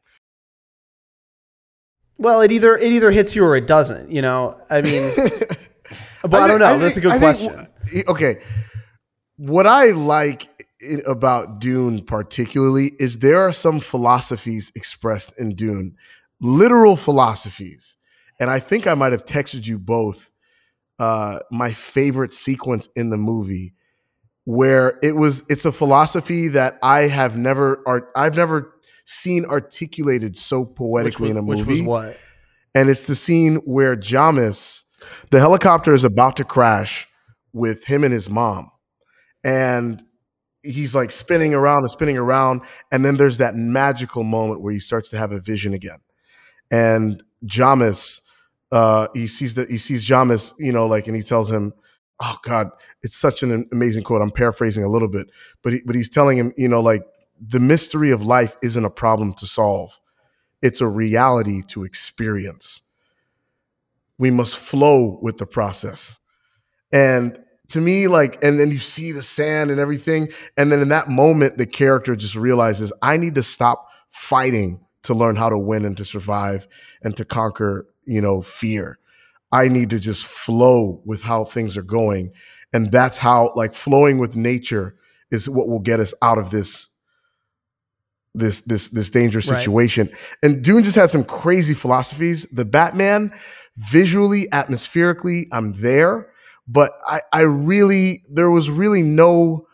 Well, 2.21 2.41
it 2.41 2.51
either 2.51 2.77
it 2.77 2.91
either 2.93 3.09
hits 3.09 3.35
you 3.35 3.43
or 3.43 3.55
it 3.55 3.65
doesn't. 3.65 4.11
You 4.11 4.21
know, 4.21 4.61
I 4.69 4.83
mean, 4.83 5.11
but 6.21 6.35
I, 6.35 6.47
don't 6.47 6.59
know. 6.59 6.77
That's 6.77 6.95
a 6.95 7.01
good 7.01 7.17
question. 7.17 7.65
okay, 8.07 8.35
what 9.37 9.65
I 9.65 9.87
like 9.87 10.47
about 11.07 11.59
Dune 11.59 12.03
particularly 12.05 12.91
is 12.99 13.19
there 13.19 13.41
are 13.41 13.51
some 13.51 13.79
philosophies 13.79 14.71
expressed 14.75 15.37
in 15.39 15.55
Dune, 15.55 15.95
literal 16.39 16.95
philosophies, 16.95 17.97
and 18.39 18.51
I 18.51 18.59
think 18.59 18.85
I 18.85 18.93
might 18.93 19.13
have 19.13 19.25
texted 19.25 19.65
you 19.65 19.79
both 19.79 20.29
uh, 20.99 21.39
my 21.49 21.73
favorite 21.73 22.35
sequence 22.35 22.87
in 22.95 23.09
the 23.09 23.17
movie 23.17 23.73
where 24.45 24.99
it 25.01 25.15
was 25.15 25.43
it's 25.49 25.65
a 25.65 25.71
philosophy 25.71 26.49
that 26.49 26.77
I 26.83 27.01
have 27.01 27.35
never 27.35 27.81
art 27.87 28.11
I've 28.15 28.35
never 28.35 28.70
seen 29.11 29.45
articulated 29.45 30.37
so 30.37 30.65
poetically 30.65 31.29
was, 31.29 31.31
in 31.31 31.37
a 31.37 31.41
movie. 31.41 31.61
which 31.61 31.67
was 31.67 31.81
what? 31.81 32.17
and 32.73 32.89
it's 32.89 33.03
the 33.03 33.15
scene 33.15 33.57
where 33.65 33.95
Jamis, 33.95 34.83
the 35.29 35.39
helicopter 35.39 35.93
is 35.93 36.03
about 36.03 36.37
to 36.37 36.43
crash 36.43 37.07
with 37.53 37.85
him 37.85 38.03
and 38.03 38.13
his 38.13 38.29
mom, 38.29 38.71
and 39.43 40.01
he's 40.63 40.95
like 40.95 41.11
spinning 41.11 41.53
around 41.53 41.79
and 41.79 41.91
spinning 41.91 42.17
around, 42.17 42.61
and 42.91 43.03
then 43.03 43.17
there's 43.17 43.37
that 43.39 43.55
magical 43.55 44.23
moment 44.23 44.61
where 44.61 44.73
he 44.73 44.79
starts 44.79 45.09
to 45.09 45.17
have 45.17 45.31
a 45.31 45.39
vision 45.39 45.73
again, 45.73 45.99
and 46.69 47.23
Jamis, 47.45 48.21
uh, 48.71 49.07
he 49.13 49.27
sees 49.27 49.55
that 49.55 49.69
he 49.69 49.77
sees 49.77 50.07
Jamis, 50.07 50.53
you 50.57 50.71
know, 50.71 50.87
like, 50.87 51.07
and 51.07 51.15
he 51.15 51.23
tells 51.23 51.51
him. 51.51 51.73
Oh 52.23 52.37
God, 52.43 52.69
it's 53.01 53.15
such 53.15 53.41
an 53.41 53.67
amazing 53.71 54.03
quote. 54.03 54.21
I'm 54.21 54.29
paraphrasing 54.29 54.83
a 54.83 54.87
little 54.87 55.07
bit, 55.07 55.25
but 55.63 55.73
he, 55.73 55.81
but 55.83 55.95
he's 55.95 56.07
telling 56.07 56.37
him, 56.37 56.53
you 56.55 56.67
know, 56.67 56.79
like 56.79 57.01
the 57.45 57.59
mystery 57.59 58.11
of 58.11 58.21
life 58.21 58.55
isn't 58.61 58.85
a 58.85 58.89
problem 58.89 59.33
to 59.33 59.47
solve 59.47 59.99
it's 60.61 60.81
a 60.81 60.87
reality 60.87 61.61
to 61.69 61.83
experience. 61.83 62.81
We 64.17 64.31
must 64.31 64.55
flow 64.55 65.17
with 65.21 65.37
the 65.37 65.47
process. 65.47 66.19
And 66.93 67.39
to 67.69 67.79
me, 67.79 68.07
like, 68.07 68.43
and 68.43 68.59
then 68.59 68.69
you 68.69 68.77
see 68.77 69.11
the 69.11 69.23
sand 69.23 69.71
and 69.71 69.79
everything. 69.79 70.29
And 70.57 70.71
then 70.71 70.79
in 70.79 70.89
that 70.89 71.07
moment, 71.07 71.57
the 71.57 71.65
character 71.65 72.15
just 72.15 72.35
realizes, 72.35 72.93
I 73.01 73.17
need 73.17 73.35
to 73.35 73.43
stop 73.43 73.87
fighting 74.09 74.85
to 75.03 75.13
learn 75.15 75.35
how 75.35 75.49
to 75.49 75.57
win 75.57 75.85
and 75.85 75.97
to 75.97 76.05
survive 76.05 76.67
and 77.01 77.17
to 77.17 77.25
conquer, 77.25 77.87
you 78.05 78.21
know, 78.21 78.41
fear. 78.41 78.99
I 79.51 79.67
need 79.67 79.89
to 79.89 79.99
just 79.99 80.25
flow 80.25 81.01
with 81.05 81.23
how 81.23 81.45
things 81.45 81.75
are 81.75 81.81
going. 81.81 82.31
And 82.71 82.91
that's 82.91 83.17
how, 83.17 83.51
like, 83.55 83.73
flowing 83.73 84.19
with 84.19 84.35
nature 84.35 84.95
is 85.31 85.49
what 85.49 85.67
will 85.67 85.79
get 85.79 85.99
us 85.99 86.13
out 86.21 86.37
of 86.37 86.51
this 86.51 86.90
this 88.33 88.61
this 88.61 88.89
this 88.89 89.09
dangerous 89.09 89.47
Right. 89.47 89.59
situation. 89.59 90.09
And 90.41 90.63
Dune 90.63 90.83
just 90.83 90.95
had 90.95 91.11
some 91.11 91.23
crazy 91.23 91.73
philosophies. 91.73 92.43
The 92.51 92.65
Batman, 92.65 93.33
visually, 93.77 94.51
atmospherically, 94.51 95.47
I'm 95.51 95.73
there, 95.81 96.31
but 96.67 96.91
I 97.05 97.21
I 97.33 97.41
really 97.41 98.23
there 98.29 98.49
was 98.49 98.69
really 98.69 99.01
no 99.01 99.67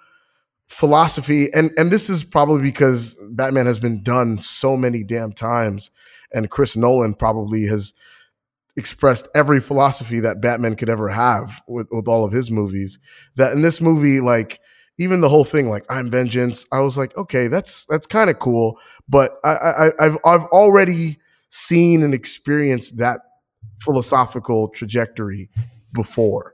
philosophy 0.68 1.48
and 1.54 1.72
and 1.78 1.92
this 1.92 2.10
is 2.10 2.24
probably 2.26 2.62
because 2.62 3.16
Batman 3.32 3.66
has 3.66 3.80
been 3.80 4.04
done 4.04 4.38
so 4.38 4.76
many 4.76 5.02
damn 5.02 5.32
times 5.32 5.92
and 6.34 6.50
Chris 6.50 6.76
Nolan 6.76 7.14
probably 7.14 7.66
has 7.68 7.94
expressed 8.76 9.28
every 9.34 9.62
philosophy 9.62 10.20
that 10.20 10.42
Batman 10.42 10.76
could 10.76 10.90
ever 10.90 11.08
have 11.08 11.64
with, 11.70 11.88
with 11.90 12.08
all 12.08 12.26
of 12.26 12.34
his 12.34 12.52
movies 12.52 13.00
that 13.38 13.54
in 13.54 13.62
this 13.62 13.80
movie 13.80 14.20
like 14.20 14.60
even 14.98 15.22
the 15.22 15.30
whole 15.30 15.44
thing 15.44 15.70
like 15.70 15.86
I'm 15.90 16.10
vengeance. 16.10 16.66
I 16.72 16.82
was 16.82 16.98
like 16.98 17.16
okay 17.18 17.48
that's 17.48 17.86
that's 17.86 18.08
kind 18.08 18.30
of 18.30 18.40
cool. 18.40 18.80
But 19.08 19.38
I, 19.44 19.50
I 19.50 19.92
I've 20.00 20.18
I've 20.26 20.46
already 20.46 21.20
seen 21.50 22.04
and 22.04 22.14
experienced 22.14 22.98
that 22.98 23.22
philosophical 23.82 24.70
trajectory 24.70 25.50
before. 25.94 26.54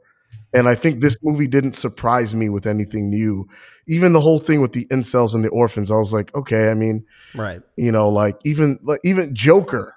And 0.54 0.70
I 0.70 0.76
think 0.76 1.02
this 1.02 1.18
movie 1.24 1.48
didn't 1.48 1.74
surprise 1.74 2.36
me 2.36 2.48
with 2.48 2.68
anything 2.68 3.10
new. 3.10 3.48
Even 3.88 4.14
the 4.14 4.22
whole 4.22 4.38
thing 4.38 4.62
with 4.62 4.74
the 4.74 4.86
incels 4.86 5.34
and 5.34 5.44
the 5.44 5.50
orphans, 5.50 5.90
I 5.90 5.96
was 5.96 6.14
like, 6.14 6.34
okay, 6.36 6.70
I 6.70 6.74
mean, 6.74 7.06
right, 7.34 7.62
you 7.76 7.92
know, 7.92 8.08
like 8.10 8.38
even 8.46 8.80
like 8.84 9.00
even 9.04 9.34
Joker 9.36 9.96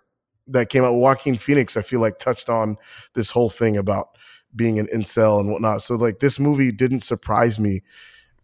that 0.48 0.70
came 0.70 0.82
out, 0.82 0.94
Joaquin 0.94 1.36
Phoenix, 1.36 1.76
I 1.76 1.82
feel 1.82 2.00
like 2.00 2.18
touched 2.18 2.48
on 2.48 2.76
this 3.14 3.30
whole 3.30 3.50
thing 3.50 3.76
about 3.76 4.08
being 4.54 4.78
an 4.78 4.88
incel 4.94 5.38
and 5.38 5.52
whatnot. 5.52 5.82
So 5.82 5.94
like 5.94 6.20
this 6.20 6.40
movie 6.40 6.72
didn't 6.72 7.02
surprise 7.02 7.58
me, 7.60 7.82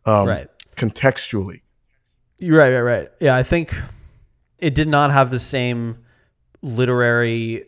um, 0.05 0.27
right, 0.27 0.49
contextually. 0.77 1.63
Right, 2.41 2.73
right, 2.73 2.81
right. 2.81 3.09
Yeah, 3.21 3.37
I 3.37 3.43
think 3.43 3.75
it 4.59 4.75
did 4.75 4.89
not 4.89 5.13
have 5.13 5.31
the 5.31 5.39
same 5.39 5.99
literary 6.63 7.67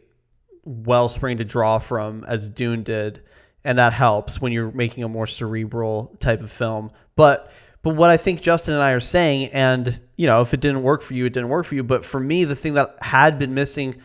wellspring 0.64 1.38
to 1.38 1.44
draw 1.44 1.78
from 1.78 2.24
as 2.26 2.48
Dune 2.48 2.82
did 2.82 3.22
and 3.64 3.78
that 3.78 3.92
helps 3.92 4.40
when 4.40 4.52
you're 4.52 4.70
making 4.70 5.02
a 5.02 5.08
more 5.08 5.26
cerebral 5.26 6.14
type 6.20 6.42
of 6.42 6.50
film. 6.50 6.90
But 7.16 7.50
but 7.82 7.96
what 7.96 8.10
I 8.10 8.16
think 8.16 8.40
Justin 8.40 8.74
and 8.74 8.82
I 8.82 8.92
are 8.92 9.00
saying, 9.00 9.48
and 9.48 10.00
you 10.16 10.26
know, 10.26 10.42
if 10.42 10.54
it 10.54 10.60
didn't 10.60 10.82
work 10.82 11.02
for 11.02 11.14
you, 11.14 11.26
it 11.26 11.32
didn't 11.32 11.48
work 11.48 11.66
for 11.66 11.74
you. 11.74 11.82
But 11.82 12.04
for 12.04 12.20
me, 12.20 12.44
the 12.44 12.54
thing 12.54 12.74
that 12.74 12.96
had 13.00 13.38
been 13.38 13.54
missing, 13.54 13.96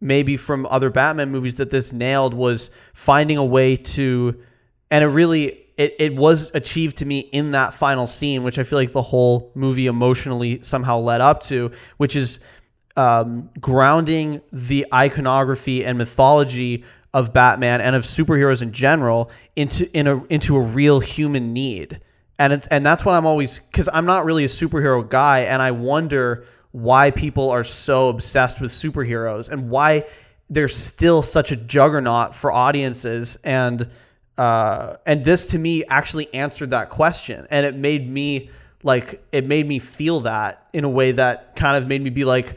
maybe 0.00 0.36
from 0.36 0.66
other 0.66 0.90
Batman 0.90 1.30
movies 1.30 1.56
that 1.56 1.70
this 1.70 1.92
nailed, 1.92 2.34
was 2.34 2.70
finding 2.92 3.36
a 3.36 3.44
way 3.44 3.76
to, 3.76 4.40
and 4.90 5.04
it 5.04 5.08
really 5.08 5.59
it, 5.80 5.96
it 5.98 6.14
was 6.14 6.50
achieved 6.52 6.98
to 6.98 7.06
me 7.06 7.20
in 7.20 7.52
that 7.52 7.72
final 7.72 8.06
scene, 8.06 8.42
which 8.42 8.58
I 8.58 8.64
feel 8.64 8.78
like 8.78 8.92
the 8.92 9.00
whole 9.00 9.50
movie 9.54 9.86
emotionally 9.86 10.62
somehow 10.62 10.98
led 10.98 11.22
up 11.22 11.42
to, 11.44 11.70
which 11.96 12.14
is 12.14 12.38
um, 12.96 13.48
grounding 13.58 14.42
the 14.52 14.86
iconography 14.92 15.82
and 15.82 15.96
mythology 15.96 16.84
of 17.14 17.32
Batman 17.32 17.80
and 17.80 17.96
of 17.96 18.02
superheroes 18.02 18.60
in 18.60 18.72
general 18.72 19.30
into 19.56 19.90
in 19.96 20.06
a 20.06 20.22
into 20.26 20.54
a 20.54 20.60
real 20.60 21.00
human 21.00 21.54
need. 21.54 22.02
And 22.38 22.52
it's 22.52 22.66
and 22.66 22.84
that's 22.84 23.06
what 23.06 23.14
I'm 23.14 23.24
always 23.24 23.58
because 23.60 23.88
I'm 23.90 24.04
not 24.04 24.26
really 24.26 24.44
a 24.44 24.48
superhero 24.48 25.08
guy, 25.08 25.40
and 25.40 25.62
I 25.62 25.70
wonder 25.70 26.44
why 26.72 27.10
people 27.10 27.48
are 27.48 27.64
so 27.64 28.10
obsessed 28.10 28.60
with 28.60 28.70
superheroes 28.70 29.48
and 29.48 29.70
why 29.70 30.04
there's 30.50 30.76
still 30.76 31.22
such 31.22 31.52
a 31.52 31.56
juggernaut 31.56 32.34
for 32.34 32.52
audiences. 32.52 33.38
And 33.44 33.88
uh, 34.38 34.96
and 35.06 35.24
this 35.24 35.46
to 35.46 35.58
me 35.58 35.84
actually 35.84 36.32
answered 36.34 36.70
that 36.70 36.90
question 36.90 37.46
and 37.50 37.66
it 37.66 37.74
made 37.74 38.08
me 38.10 38.50
like 38.82 39.22
it 39.32 39.46
made 39.46 39.66
me 39.66 39.78
feel 39.78 40.20
that 40.20 40.68
in 40.72 40.84
a 40.84 40.88
way 40.88 41.12
that 41.12 41.54
kind 41.56 41.76
of 41.76 41.86
made 41.86 42.02
me 42.02 42.08
be 42.08 42.24
like 42.24 42.56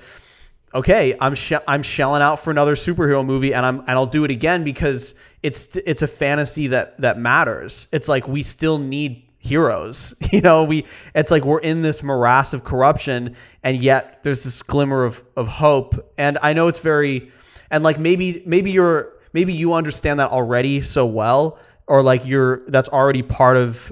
okay 0.73 1.15
i'm 1.19 1.35
i'm 1.67 1.83
shelling 1.83 2.21
out 2.21 2.39
for 2.39 2.49
another 2.49 2.75
superhero 2.75 3.25
movie 3.25 3.53
and 3.53 3.65
i'm 3.65 3.79
and 3.81 3.91
I'll 3.91 4.05
do 4.05 4.23
it 4.23 4.31
again 4.31 4.63
because 4.63 5.15
it's 5.41 5.75
it's 5.75 6.01
a 6.01 6.07
fantasy 6.07 6.67
that 6.67 6.99
that 7.01 7.19
matters 7.19 7.89
it's 7.91 8.07
like 8.07 8.27
we 8.27 8.43
still 8.43 8.77
need 8.77 9.23
heroes. 9.43 10.15
You 10.33 10.41
know, 10.41 10.63
we 10.63 10.87
it's 11.13 11.29
like 11.29 11.45
we're 11.45 11.59
in 11.59 11.83
this 11.83 12.01
morass 12.01 12.53
of 12.53 12.63
corruption 12.63 13.35
and 13.61 13.77
yet 13.77 14.23
there's 14.23 14.43
this 14.43 14.63
glimmer 14.63 15.05
of 15.05 15.23
of 15.37 15.47
hope. 15.47 16.11
And 16.17 16.39
I 16.41 16.53
know 16.53 16.69
it's 16.69 16.79
very 16.79 17.31
and 17.69 17.83
like 17.83 17.99
maybe 17.99 18.41
maybe 18.47 18.71
you're 18.71 19.12
maybe 19.33 19.53
you 19.53 19.73
understand 19.73 20.19
that 20.19 20.31
already 20.31 20.81
so 20.81 21.05
well 21.05 21.59
or 21.87 22.01
like 22.01 22.25
you're 22.25 22.63
that's 22.69 22.89
already 22.89 23.21
part 23.21 23.57
of 23.57 23.91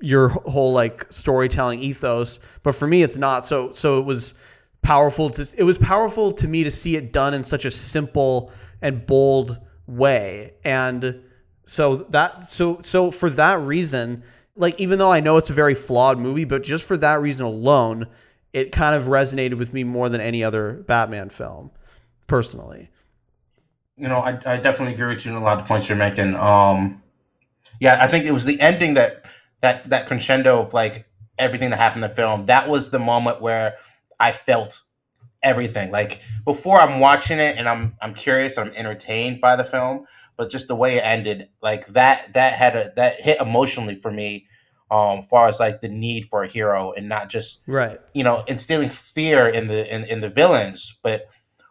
your 0.00 0.28
whole 0.28 0.72
like 0.72 1.06
storytelling 1.10 1.80
ethos, 1.80 2.40
but 2.62 2.74
for 2.74 2.86
me 2.86 3.02
it's 3.02 3.16
not. 3.16 3.44
So 3.44 3.72
so 3.72 3.98
it 3.98 4.04
was 4.04 4.34
powerful 4.82 5.30
to 5.30 5.48
it 5.56 5.64
was 5.64 5.78
powerful 5.78 6.32
to 6.32 6.48
me 6.48 6.64
to 6.64 6.70
see 6.70 6.96
it 6.96 7.12
done 7.12 7.34
in 7.34 7.44
such 7.44 7.64
a 7.64 7.70
simple 7.70 8.52
and 8.80 9.06
bold 9.06 9.58
way. 9.86 10.54
And 10.64 11.22
so 11.66 11.96
that 11.96 12.48
so 12.48 12.80
so 12.82 13.10
for 13.10 13.30
that 13.30 13.60
reason, 13.60 14.22
like 14.56 14.78
even 14.80 14.98
though 14.98 15.12
I 15.12 15.20
know 15.20 15.36
it's 15.36 15.50
a 15.50 15.54
very 15.54 15.74
flawed 15.74 16.18
movie, 16.18 16.44
but 16.44 16.62
just 16.62 16.84
for 16.84 16.96
that 16.98 17.20
reason 17.20 17.44
alone, 17.44 18.06
it 18.52 18.72
kind 18.72 18.94
of 18.94 19.04
resonated 19.04 19.58
with 19.58 19.72
me 19.72 19.84
more 19.84 20.08
than 20.08 20.20
any 20.20 20.42
other 20.42 20.84
Batman 20.86 21.28
film, 21.28 21.70
personally. 22.26 22.90
You 23.98 24.08
know, 24.08 24.16
I, 24.16 24.30
I 24.46 24.56
definitely 24.58 24.94
agree 24.94 25.14
with 25.14 25.26
you 25.26 25.32
on 25.32 25.38
a 25.38 25.44
lot 25.44 25.58
of 25.58 25.64
the 25.64 25.68
points 25.68 25.88
you're 25.88 25.98
making. 25.98 26.34
Um, 26.36 27.02
yeah, 27.80 28.02
I 28.02 28.08
think 28.08 28.24
it 28.24 28.32
was 28.32 28.44
the 28.44 28.60
ending 28.60 28.94
that 28.94 29.24
that 29.60 29.90
that 29.90 30.06
crescendo 30.06 30.62
of 30.62 30.72
like 30.72 31.06
everything 31.38 31.70
that 31.70 31.76
happened 31.76 32.04
in 32.04 32.10
the 32.10 32.14
film. 32.14 32.46
That 32.46 32.68
was 32.68 32.90
the 32.90 32.98
moment 32.98 33.40
where 33.40 33.74
I 34.20 34.32
felt 34.32 34.82
everything. 35.42 35.90
Like 35.90 36.20
before, 36.44 36.80
I'm 36.80 37.00
watching 37.00 37.38
it 37.38 37.56
and 37.56 37.68
I'm 37.68 37.96
I'm 38.00 38.14
curious, 38.14 38.56
I'm 38.56 38.72
entertained 38.72 39.40
by 39.40 39.56
the 39.56 39.64
film, 39.64 40.06
but 40.36 40.50
just 40.50 40.68
the 40.68 40.76
way 40.76 40.96
it 40.96 41.00
ended, 41.00 41.48
like 41.62 41.86
that 41.88 42.32
that 42.34 42.54
had 42.54 42.76
a 42.76 42.92
that 42.96 43.20
hit 43.20 43.40
emotionally 43.40 43.94
for 43.94 44.10
me 44.10 44.46
um 44.90 45.22
far 45.22 45.48
as 45.48 45.60
like 45.60 45.80
the 45.80 45.88
need 45.88 46.26
for 46.26 46.42
a 46.42 46.48
hero 46.48 46.92
and 46.92 47.08
not 47.08 47.28
just 47.28 47.60
right 47.66 48.00
you 48.14 48.24
know 48.24 48.42
instilling 48.48 48.88
fear 48.88 49.46
in 49.46 49.66
the 49.66 49.94
in, 49.94 50.04
in 50.04 50.20
the 50.20 50.28
villains 50.30 50.98
but 51.02 51.28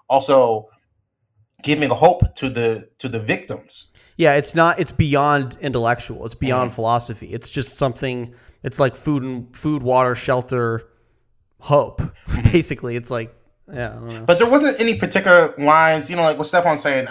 also 0.07 0.69
giving 1.64 1.89
hope 1.89 2.36
to 2.36 2.49
the 2.49 2.89
to 2.97 3.10
the 3.10 3.20
victims 3.20 3.91
yeah 4.18 4.34
it's 4.34 4.55
not 4.55 4.80
it's 4.80 4.91
beyond 4.91 5.58
intellectual 5.62 6.26
it's 6.26 6.36
beyond 6.36 6.70
mm-hmm. 6.70 6.76
philosophy 6.76 7.28
it's 7.34 7.49
just 7.49 7.78
something 7.78 8.34
it's 8.64 8.80
like 8.80 8.95
food 8.95 9.24
and 9.24 9.55
food 9.55 9.82
water 9.84 10.16
shelter 10.16 10.88
hope 11.60 12.01
mm-hmm. 12.01 12.51
basically 12.51 12.95
it's 12.95 13.12
like 13.12 13.34
yeah 13.74 14.24
but 14.26 14.38
there 14.38 14.49
wasn't 14.49 14.80
any 14.80 14.95
particular 14.95 15.53
lines 15.58 16.10
you 16.10 16.16
know 16.16 16.22
like 16.22 16.38
what 16.38 16.47
stefan's 16.47 16.82
saying 16.82 17.08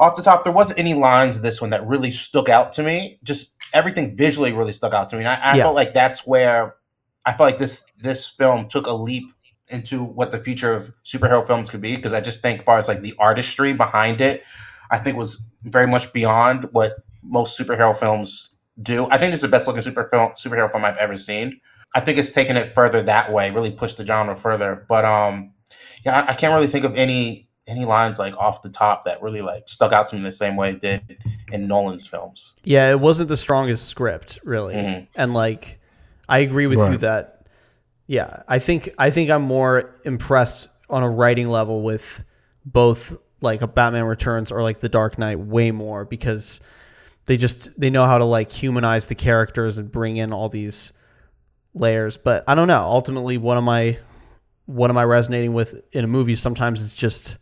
off 0.00 0.16
the 0.16 0.22
top 0.22 0.44
there 0.44 0.52
wasn't 0.52 0.78
any 0.78 0.94
lines 0.94 1.36
in 1.36 1.42
this 1.42 1.60
one 1.60 1.70
that 1.70 1.86
really 1.86 2.10
stuck 2.10 2.48
out 2.48 2.72
to 2.72 2.82
me 2.82 3.18
just 3.22 3.54
everything 3.72 4.16
visually 4.16 4.52
really 4.52 4.72
stuck 4.72 4.92
out 4.92 5.08
to 5.10 5.16
me. 5.16 5.24
I, 5.24 5.34
I 5.34 5.56
yeah. 5.56 5.64
felt 5.64 5.74
like 5.74 5.94
that's 5.94 6.26
where 6.26 6.76
I 7.24 7.32
felt 7.32 7.50
like 7.50 7.58
this 7.58 7.84
this 7.98 8.26
film 8.26 8.68
took 8.68 8.86
a 8.86 8.92
leap 8.92 9.32
into 9.70 10.02
what 10.02 10.30
the 10.30 10.38
future 10.38 10.72
of 10.72 10.94
superhero 11.04 11.46
films 11.46 11.70
could 11.70 11.80
be 11.80 11.96
because 11.96 12.12
I 12.12 12.20
just 12.20 12.42
think, 12.42 12.60
as 12.60 12.64
far 12.64 12.78
as 12.78 12.88
like 12.88 13.00
the 13.00 13.14
artistry 13.18 13.72
behind 13.72 14.20
it, 14.20 14.42
I 14.90 14.98
think 14.98 15.16
was 15.16 15.42
very 15.62 15.86
much 15.86 16.12
beyond 16.12 16.68
what 16.72 16.96
most 17.22 17.58
superhero 17.58 17.96
films 17.96 18.50
do. 18.82 19.06
I 19.10 19.18
think 19.18 19.32
this 19.32 19.38
is 19.38 19.42
the 19.42 19.48
best 19.48 19.66
looking 19.66 19.82
super 19.82 20.08
film, 20.08 20.32
superhero 20.32 20.70
film 20.70 20.84
I've 20.84 20.96
ever 20.96 21.16
seen. 21.16 21.60
I 21.94 22.00
think 22.00 22.18
it's 22.18 22.30
taken 22.30 22.56
it 22.56 22.68
further 22.68 23.02
that 23.02 23.32
way, 23.32 23.50
really 23.50 23.70
pushed 23.70 23.96
the 23.96 24.06
genre 24.06 24.36
further. 24.36 24.86
But 24.88 25.04
um, 25.04 25.52
yeah, 26.04 26.20
I, 26.20 26.30
I 26.30 26.34
can't 26.34 26.54
really 26.54 26.68
think 26.68 26.84
of 26.84 26.96
any 26.96 27.48
any 27.66 27.84
lines 27.84 28.18
like 28.18 28.34
off 28.38 28.62
the 28.62 28.70
top 28.70 29.04
that 29.04 29.22
really 29.22 29.42
like 29.42 29.68
stuck 29.68 29.92
out 29.92 30.08
to 30.08 30.16
me 30.16 30.22
the 30.22 30.32
same 30.32 30.56
way 30.56 30.70
it 30.70 30.80
did 30.80 31.18
in 31.52 31.66
Nolan's 31.66 32.06
films. 32.06 32.54
Yeah, 32.64 32.90
it 32.90 33.00
wasn't 33.00 33.28
the 33.28 33.36
strongest 33.36 33.88
script 33.88 34.38
really, 34.42 34.74
mm-hmm. 34.74 35.04
and 35.14 35.34
like 35.34 35.78
I 36.28 36.38
agree 36.40 36.66
with 36.66 36.78
right. 36.78 36.92
you 36.92 36.98
that 36.98 37.37
yeah, 38.08 38.42
I 38.48 38.58
think 38.58 38.88
I 38.98 39.10
think 39.10 39.30
I'm 39.30 39.42
more 39.42 39.94
impressed 40.04 40.70
on 40.88 41.02
a 41.02 41.10
writing 41.10 41.48
level 41.48 41.82
with 41.82 42.24
both 42.64 43.16
like 43.42 43.60
a 43.60 43.68
Batman 43.68 44.04
Returns 44.04 44.50
or 44.50 44.62
like 44.62 44.80
The 44.80 44.88
Dark 44.88 45.18
Knight 45.18 45.38
way 45.38 45.70
more 45.70 46.06
because 46.06 46.60
they 47.26 47.36
just 47.36 47.68
they 47.78 47.90
know 47.90 48.06
how 48.06 48.16
to 48.16 48.24
like 48.24 48.50
humanize 48.50 49.06
the 49.06 49.14
characters 49.14 49.76
and 49.76 49.92
bring 49.92 50.16
in 50.16 50.32
all 50.32 50.48
these 50.48 50.92
layers. 51.74 52.16
But 52.16 52.44
I 52.48 52.54
don't 52.54 52.66
know. 52.66 52.82
Ultimately, 52.82 53.36
what 53.36 53.58
am 53.58 53.68
I 53.68 53.98
what 54.64 54.88
am 54.88 54.96
I 54.96 55.04
resonating 55.04 55.52
with 55.52 55.82
in 55.92 56.02
a 56.02 56.08
movie? 56.08 56.34
Sometimes 56.34 56.82
it's 56.82 56.94
just 56.94 57.36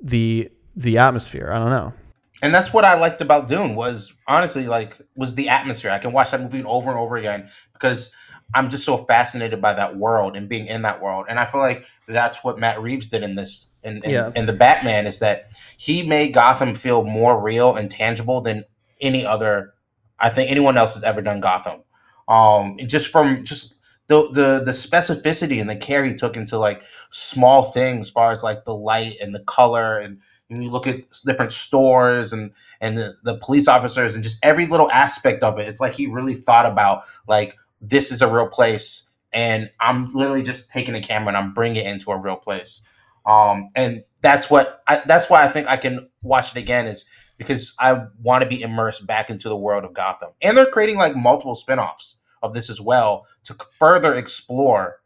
the 0.00 0.50
the 0.74 0.96
atmosphere. 0.96 1.50
I 1.52 1.58
don't 1.58 1.70
know. 1.70 1.92
And 2.40 2.54
that's 2.54 2.72
what 2.72 2.86
I 2.86 2.94
liked 2.94 3.20
about 3.20 3.48
Dune 3.48 3.74
was 3.74 4.14
honestly 4.26 4.66
like 4.66 4.96
was 5.16 5.34
the 5.34 5.50
atmosphere. 5.50 5.90
I 5.90 5.98
can 5.98 6.12
watch 6.12 6.30
that 6.30 6.40
movie 6.40 6.64
over 6.64 6.88
and 6.88 6.98
over 6.98 7.16
again 7.16 7.50
because 7.74 8.14
I'm 8.54 8.70
just 8.70 8.84
so 8.84 8.96
fascinated 8.96 9.60
by 9.60 9.74
that 9.74 9.96
world 9.96 10.36
and 10.36 10.48
being 10.48 10.66
in 10.66 10.82
that 10.82 11.02
world. 11.02 11.26
And 11.28 11.38
I 11.38 11.44
feel 11.44 11.60
like 11.60 11.84
that's 12.06 12.42
what 12.42 12.58
Matt 12.58 12.80
Reeves 12.80 13.08
did 13.08 13.22
in 13.22 13.34
this 13.34 13.72
in, 13.82 14.02
in, 14.04 14.10
yeah. 14.10 14.32
in 14.34 14.46
the 14.46 14.52
Batman 14.52 15.06
is 15.06 15.18
that 15.18 15.52
he 15.76 16.02
made 16.02 16.32
Gotham 16.32 16.74
feel 16.74 17.04
more 17.04 17.40
real 17.40 17.76
and 17.76 17.90
tangible 17.90 18.40
than 18.40 18.64
any 19.00 19.24
other 19.24 19.74
I 20.18 20.30
think 20.30 20.50
anyone 20.50 20.76
else 20.76 20.94
has 20.94 21.04
ever 21.04 21.20
done 21.20 21.40
Gotham. 21.40 21.82
Um 22.26 22.78
just 22.86 23.08
from 23.08 23.44
just 23.44 23.74
the 24.08 24.30
the 24.32 24.62
the 24.64 24.72
specificity 24.72 25.60
and 25.60 25.68
the 25.68 25.76
care 25.76 26.04
he 26.04 26.14
took 26.14 26.36
into 26.36 26.58
like 26.58 26.82
small 27.10 27.64
things 27.64 28.06
as 28.06 28.10
far 28.10 28.32
as 28.32 28.42
like 28.42 28.64
the 28.64 28.74
light 28.74 29.16
and 29.20 29.34
the 29.34 29.44
color 29.44 29.98
and 29.98 30.18
when 30.48 30.62
you 30.62 30.70
look 30.70 30.86
at 30.86 31.02
different 31.26 31.52
stores 31.52 32.32
and 32.32 32.50
and 32.80 32.96
the, 32.96 33.14
the 33.22 33.36
police 33.36 33.68
officers 33.68 34.14
and 34.14 34.24
just 34.24 34.38
every 34.42 34.66
little 34.66 34.90
aspect 34.90 35.42
of 35.42 35.58
it 35.58 35.68
it's 35.68 35.80
like 35.80 35.94
he 35.94 36.06
really 36.06 36.34
thought 36.34 36.64
about 36.64 37.02
like 37.28 37.54
this 37.80 38.10
is 38.10 38.22
a 38.22 38.28
real 38.28 38.48
place 38.48 39.08
and 39.32 39.70
I'm 39.80 40.08
literally 40.08 40.42
just 40.42 40.70
taking 40.70 40.94
the 40.94 41.00
camera 41.00 41.28
and 41.28 41.36
I'm 41.36 41.52
bringing 41.52 41.84
it 41.84 41.86
into 41.86 42.10
a 42.10 42.16
real 42.18 42.36
place. 42.36 42.82
Um, 43.26 43.68
and 43.76 44.04
that's 44.22 44.48
what 44.50 44.82
I, 44.88 45.02
that's 45.06 45.28
why 45.28 45.44
I 45.44 45.48
think 45.52 45.68
I 45.68 45.76
can 45.76 46.08
watch 46.22 46.56
it 46.56 46.58
again 46.58 46.86
is 46.86 47.04
because 47.36 47.74
I 47.78 48.06
want 48.22 48.42
to 48.42 48.48
be 48.48 48.62
immersed 48.62 49.06
back 49.06 49.30
into 49.30 49.48
the 49.48 49.56
world 49.56 49.84
of 49.84 49.92
Gotham. 49.92 50.30
And 50.40 50.56
they're 50.56 50.66
creating 50.66 50.96
like 50.96 51.14
multiple 51.14 51.54
spin-offs 51.54 52.20
of 52.42 52.54
this 52.54 52.70
as 52.70 52.80
well 52.80 53.26
to 53.44 53.56
further 53.78 54.14
explore 54.14 55.00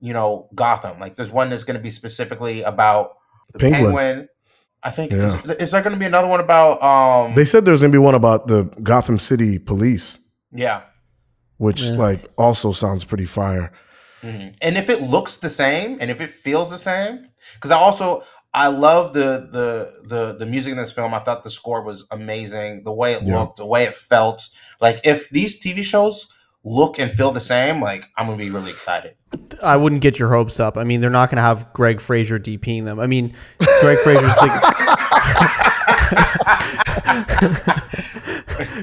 you 0.00 0.12
know 0.12 0.48
Gotham. 0.54 1.00
Like 1.00 1.16
there's 1.16 1.30
one 1.30 1.48
that's 1.48 1.64
going 1.64 1.76
to 1.76 1.82
be 1.82 1.90
specifically 1.90 2.62
about 2.62 3.16
the 3.52 3.58
Penguin. 3.58 3.84
penguin. 3.94 4.28
I 4.82 4.90
think 4.90 5.12
Yeah. 5.12 5.40
is, 5.44 5.50
is 5.52 5.70
there 5.70 5.80
going 5.82 5.94
to 5.94 5.98
be 5.98 6.06
another 6.06 6.28
one 6.28 6.40
about 6.40 6.82
um 6.82 7.34
They 7.34 7.44
said 7.44 7.64
there's 7.64 7.80
gonna 7.80 7.92
be 7.92 7.98
one 7.98 8.16
about 8.16 8.48
the 8.48 8.64
Gotham 8.82 9.18
City 9.18 9.58
Police, 9.58 10.18
yeah. 10.52 10.82
Which 11.58 11.82
Yeah. 11.82 11.92
like 11.96 12.30
also 12.36 12.72
sounds 12.72 13.04
pretty 13.04 13.26
fire. 13.26 13.72
Mhm. 14.22 14.54
And 14.62 14.76
if 14.78 14.88
it 14.88 15.02
looks 15.02 15.38
the 15.38 15.50
same 15.50 15.98
and 16.00 16.10
if 16.10 16.20
it 16.20 16.30
feels 16.30 16.70
the 16.70 16.78
same, 16.78 17.26
because 17.54 17.70
I 17.70 17.76
also 17.76 18.22
I 18.54 18.66
love 18.68 19.14
the 19.14 19.48
the 19.50 19.94
the 20.06 20.34
the 20.38 20.46
music 20.46 20.72
in 20.72 20.76
this 20.76 20.92
film. 20.92 21.14
I 21.14 21.20
thought 21.20 21.42
the 21.42 21.50
score 21.50 21.82
was 21.82 22.06
amazing. 22.10 22.84
The 22.84 22.92
way 22.92 23.14
it 23.14 23.22
Yeah. 23.22 23.38
looked, 23.40 23.56
the 23.56 23.66
way 23.66 23.84
it 23.84 23.96
felt. 23.96 24.48
Like 24.80 25.00
if 25.04 25.28
these 25.30 25.58
TV 25.60 25.82
shows 25.82 26.28
look 26.64 26.98
and 26.98 27.10
feel 27.10 27.32
the 27.32 27.40
same, 27.40 27.80
like 27.80 28.04
I'm 28.16 28.26
gonna 28.26 28.38
be 28.38 28.50
really 28.50 28.70
excited. 28.70 29.14
I 29.62 29.76
wouldn't 29.76 30.00
get 30.02 30.18
your 30.18 30.28
hopes 30.30 30.60
up. 30.60 30.76
I 30.76 30.84
mean, 30.84 31.00
they're 31.00 31.08
not 31.10 31.30
going 31.30 31.36
to 31.36 31.42
have 31.42 31.72
Greig 31.72 32.00
Fraser 32.02 32.38
DPing 32.38 32.84
them. 32.84 33.00
I 33.00 33.06
mean, 33.06 33.34
Greig 33.80 33.98
Fraser's 34.00 34.34
the 34.34 34.48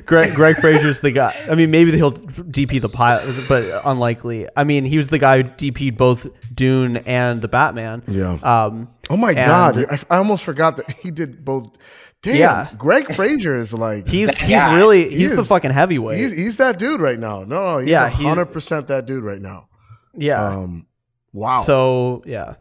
Greg 0.05 0.33
Greig 0.33 0.57
Fraser's 0.57 0.99
the 1.01 1.11
guy. 1.11 1.35
I 1.49 1.55
mean, 1.55 1.71
maybe 1.71 1.91
he'll 1.95 2.11
DP 2.13 2.81
the 2.81 2.89
pilot, 2.89 3.45
but 3.47 3.81
unlikely. 3.85 4.47
I 4.55 4.63
mean, 4.63 4.85
he 4.85 4.97
was 4.97 5.09
the 5.09 5.19
guy 5.19 5.41
who 5.43 5.49
DP'd 5.49 5.97
both 5.97 6.27
Dune 6.53 6.97
and 6.97 7.41
the 7.41 7.47
Batman. 7.47 8.03
Yeah. 8.07 8.33
Um, 8.43 8.89
Oh 9.11 9.17
my 9.17 9.29
And- 9.29 9.37
god, 9.37 9.85
I, 9.89 9.99
I 10.15 10.17
almost 10.17 10.43
forgot 10.43 10.77
that 10.77 10.91
he 10.91 11.09
did 11.11 11.43
both. 11.43 11.75
Damn, 12.21 12.35
Yeah. 12.35 12.69
Greig 12.77 13.13
Fraser 13.15 13.55
is 13.55 13.73
like 13.73 14.07
he's 14.09 14.35
he's 14.37 14.49
guy. 14.49 14.75
really 14.75 15.09
He 15.09 15.19
he's 15.19 15.35
the 15.35 15.41
is- 15.41 15.47
fucking 15.47 15.71
heavyweight. 15.71 16.19
he's, 16.19 16.33
he's 16.33 16.57
that 16.57 16.77
dude 16.79 16.99
right 16.99 17.17
now. 17.19 17.43
No, 17.43 17.63
no, 17.73 17.77
he's 17.77 17.89
Yeah, 17.89 18.03
yeah, 18.05 18.09
he's- 18.09 18.27
hundred 18.27 18.47
percent 18.47 18.87
that 18.89 19.05
dude 19.05 19.23
right 19.23 19.41
now. 19.41 19.67
yeah. 20.15 20.43
Um, 20.45 20.85
wow. 21.33 21.63
So 21.63 22.21
yeah. 22.25 22.55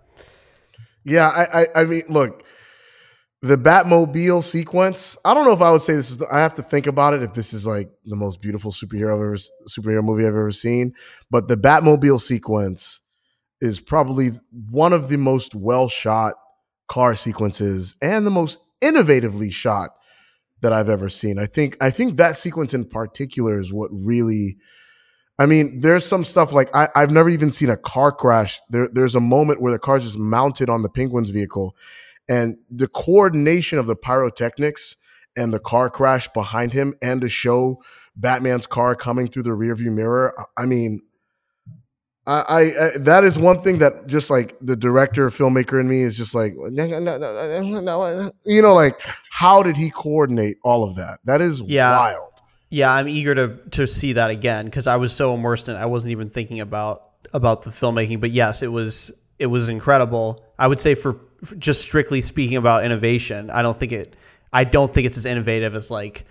Yeah, 1.05 1.29
I, 1.29 1.63
I, 1.63 1.67
I 1.77 1.85
mean, 1.85 2.03
look, 2.09 2.45
the 3.41 3.57
Batmobile 3.57 4.45
sequence. 4.45 5.17
I 5.25 5.33
don't 5.33 5.45
know 5.47 5.53
if 5.53 5.63
I 5.63 5.71
would 5.73 5.83
say 5.83 5.95
this 5.95 6.11
is. 6.11 6.19
The, 6.19 6.27
I 6.31 6.41
have 6.41 6.55
to 6.55 6.63
think 6.63 6.87
about 6.87 7.15
it 7.15 7.23
if 7.23 7.33
this 7.35 7.53
is 7.55 7.67
like 7.67 7.89
the 8.05 8.17
most 8.17 8.43
beautiful 8.43 8.73
superhero 8.73 9.15
I've 9.15 9.21
ever 9.21 9.37
superhero 9.69 10.05
movie 10.05 10.25
I've 10.25 10.29
ever 10.35 10.51
seen. 10.51 10.93
But 11.31 11.49
the 11.49 11.57
Batmobile 11.57 12.21
sequence 12.21 13.01
is 13.61 13.81
probably 13.81 14.33
one 14.71 14.93
of 14.93 15.09
the 15.09 15.17
most 15.17 15.55
well 15.55 15.89
shot 15.89 16.35
car 16.91 17.15
sequences 17.17 17.95
and 18.03 18.27
the 18.27 18.31
most 18.31 18.59
innovatively 18.81 19.53
shot 19.53 19.91
that 20.61 20.73
I've 20.73 20.89
ever 20.89 21.09
seen. 21.09 21.39
I 21.39 21.47
think. 21.47 21.77
I 21.81 21.91
think 21.91 22.17
that 22.17 22.39
sequence 22.39 22.75
in 22.75 22.85
particular 22.85 23.61
is 23.61 23.73
what 23.73 23.91
really. 23.93 24.57
I 25.41 25.47
mean, 25.47 25.79
there's 25.79 26.05
some 26.05 26.25
stuff 26.25 26.53
like 26.53 26.75
I, 26.75 26.89
I've 26.97 27.13
never 27.13 27.29
even 27.29 27.53
seen 27.53 27.71
a 27.71 27.77
car 27.77 28.11
crash. 28.11 28.61
There, 28.71 28.89
there's 28.93 29.15
a 29.15 29.21
moment 29.21 29.61
where 29.61 29.73
the 29.73 29.79
car's 29.79 30.03
just 30.03 30.19
mounted 30.19 30.69
on 30.69 30.83
the 30.83 30.89
Penguin's 30.89 31.31
vehicle, 31.31 31.77
and 32.29 32.57
the 32.71 32.89
coordination 32.89 33.79
of 33.79 33.87
the 33.87 33.95
pyrotechnics 33.97 34.97
and 35.37 35.55
the 35.55 35.61
car 35.61 35.91
crash 35.91 36.29
behind 36.35 36.73
him, 36.73 36.95
and 37.01 37.21
to 37.21 37.29
show 37.29 37.81
Batman's 38.17 38.67
car 38.67 38.97
coming 38.97 39.29
through 39.29 39.45
the 39.45 39.51
rearview 39.51 39.93
mirror. 39.93 40.35
I 40.57 40.67
mean, 40.67 41.03
I, 42.29 42.59
I, 42.59 42.91
that 42.99 43.25
is 43.25 43.39
one 43.39 43.63
thing 43.63 43.79
that 43.79 44.07
just 44.07 44.29
like 44.29 44.55
the 44.61 44.77
director, 44.77 45.29
filmmaker 45.31 45.81
in 45.81 45.89
me 45.89 46.03
is 46.03 46.17
just 46.17 46.35
like, 46.35 46.53
you 48.45 48.63
know, 48.63 48.75
like 48.75 49.01
how 49.31 49.63
did 49.63 49.77
he 49.77 49.91
coordinate 49.91 50.59
all 50.63 50.85
of 50.85 50.97
that? 50.97 51.19
That 51.25 51.41
is 51.41 51.61
Yeah. 51.61 51.97
wild. 51.97 52.33
Yeah, 52.71 52.93
I'm 52.93 53.09
eager 53.09 53.35
to 53.35 53.57
to 53.71 53.87
see 53.87 54.13
that 54.13 54.29
again 54.29 54.67
because 54.67 54.87
I 54.87 54.97
was 54.97 55.11
so 55.13 55.35
immersed 55.35 55.71
in 55.71 55.77
it, 55.77 55.79
I 55.79 55.87
wasn't 55.87 56.11
even 56.11 56.29
thinking 56.29 56.61
about 56.61 57.03
about 57.33 57.63
the 57.63 57.71
filmmaking. 57.71 58.21
But 58.21 58.31
yes, 58.31 58.63
it 58.63 58.71
was 58.71 59.11
it 59.39 59.47
was 59.47 59.71
incredible. 59.71 60.45
I 60.59 60.67
would 60.67 60.79
say 60.81 60.95
for, 60.95 61.17
for 61.43 61.55
just 61.55 61.81
strictly 61.81 62.21
speaking 62.21 62.59
about 62.59 62.85
innovation, 62.85 63.49
I 63.51 63.63
don't 63.63 63.79
think 63.79 63.93
it 63.93 64.17
I 64.53 64.65
don't 64.65 64.93
think 64.93 65.07
it's 65.07 65.17
as 65.17 65.25
innovative 65.25 65.75
as 65.75 65.91
like 65.91 66.27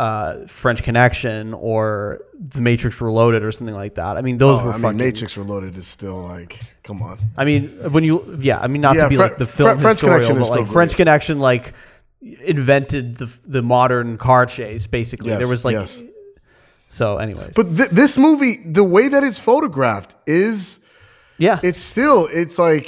uh, 0.00 0.46
French 0.46 0.82
Connection 0.82 1.52
or 1.54 2.22
The 2.54 2.60
Matrix 2.62 3.00
Reloaded 3.02 3.42
or 3.42 3.52
something 3.52 3.74
like 3.84 3.94
that. 3.96 4.16
I 4.16 4.22
mean, 4.22 4.38
those 4.38 4.58
Oh, 4.60 4.64
were 4.64 4.72
I 4.72 4.78
mean. 4.78 4.96
Matrix 4.96 5.36
Reloaded 5.36 5.76
is 5.76 5.86
still 5.86 6.22
like, 6.22 6.58
come 6.82 7.02
on. 7.02 7.18
I 7.36 7.44
mean, 7.44 7.62
when 7.94 8.04
you 8.04 8.38
yeah, 8.40 8.58
I 8.64 8.66
mean 8.72 8.80
not 8.80 8.94
Yeah, 8.96 9.04
to 9.04 9.08
be 9.10 9.16
Fre- 9.16 9.22
like 9.28 9.36
the 9.36 9.46
Fre- 9.46 9.62
film 9.62 9.78
French 9.78 10.00
Connection 10.00 10.38
but 10.38 10.48
like 10.50 10.66
French. 10.68 10.94
Connection 10.96 11.38
like 11.40 11.74
invented 12.22 13.16
the 13.18 13.28
the 13.46 13.62
modern 13.62 14.16
car 14.18 14.46
chase. 14.46 14.86
Basically, 14.86 15.30
there 15.36 15.48
was 15.48 15.64
like 15.64 15.74
yes. 15.74 16.00
so. 16.88 17.18
Anyways, 17.18 17.52
But 17.54 17.76
th- 17.76 17.90
this 17.90 18.16
movie, 18.16 18.54
the 18.64 18.84
way 18.84 19.08
that 19.08 19.22
it's 19.24 19.38
photographed 19.38 20.14
is, 20.26 20.80
yeah, 21.38 21.60
it's 21.62 21.80
still, 21.92 22.28
it's 22.32 22.58
like 22.58 22.86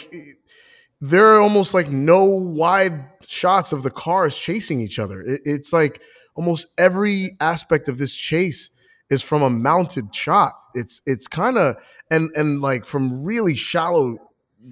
there 1.01 1.27
are 1.35 1.41
almost 1.41 1.75
like 1.75 1.89
no 1.91 2.25
wide 2.25 2.97
shots 3.27 3.73
of 3.73 3.83
the 3.83 3.91
cars 3.91 4.37
chasing 4.37 4.81
each 4.81 4.99
other. 4.99 5.21
It, 5.21 5.41
it's 5.45 5.73
like 5.73 6.01
almost 6.35 6.67
every 6.79 7.37
aspect 7.41 7.89
of 7.89 7.99
this 7.99 8.15
chase 8.15 8.71
is 9.11 9.23
from 9.23 9.43
a 9.43 9.51
mounted 9.51 10.15
shot. 10.15 10.53
It's 10.75 11.03
it's 11.07 11.29
kind 11.29 11.59
of 11.59 11.77
and 12.11 12.31
and 12.35 12.61
like 12.61 12.87
from 12.87 13.23
really 13.23 13.55
shallow 13.55 14.19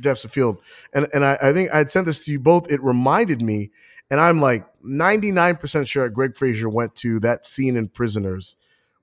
depths 0.01 0.25
of 0.25 0.33
field. 0.33 0.61
And 0.95 1.09
and 1.13 1.25
I, 1.25 1.39
I 1.43 1.53
think 1.53 1.71
I 1.73 1.79
had 1.79 1.91
sent 1.91 2.07
this 2.07 2.25
to 2.25 2.33
you 2.33 2.41
both. 2.41 2.71
It 2.71 2.83
reminded 2.83 3.43
me, 3.43 3.71
and 4.11 4.21
I'm 4.21 4.41
like 4.41 4.67
99% 4.85 5.87
sure 5.87 6.09
Greig 6.09 6.37
Fraser 6.37 6.69
went 6.69 6.95
to 6.97 7.21
that 7.21 7.45
scene 7.45 7.77
in 7.77 7.89
Prisoners 7.89 8.57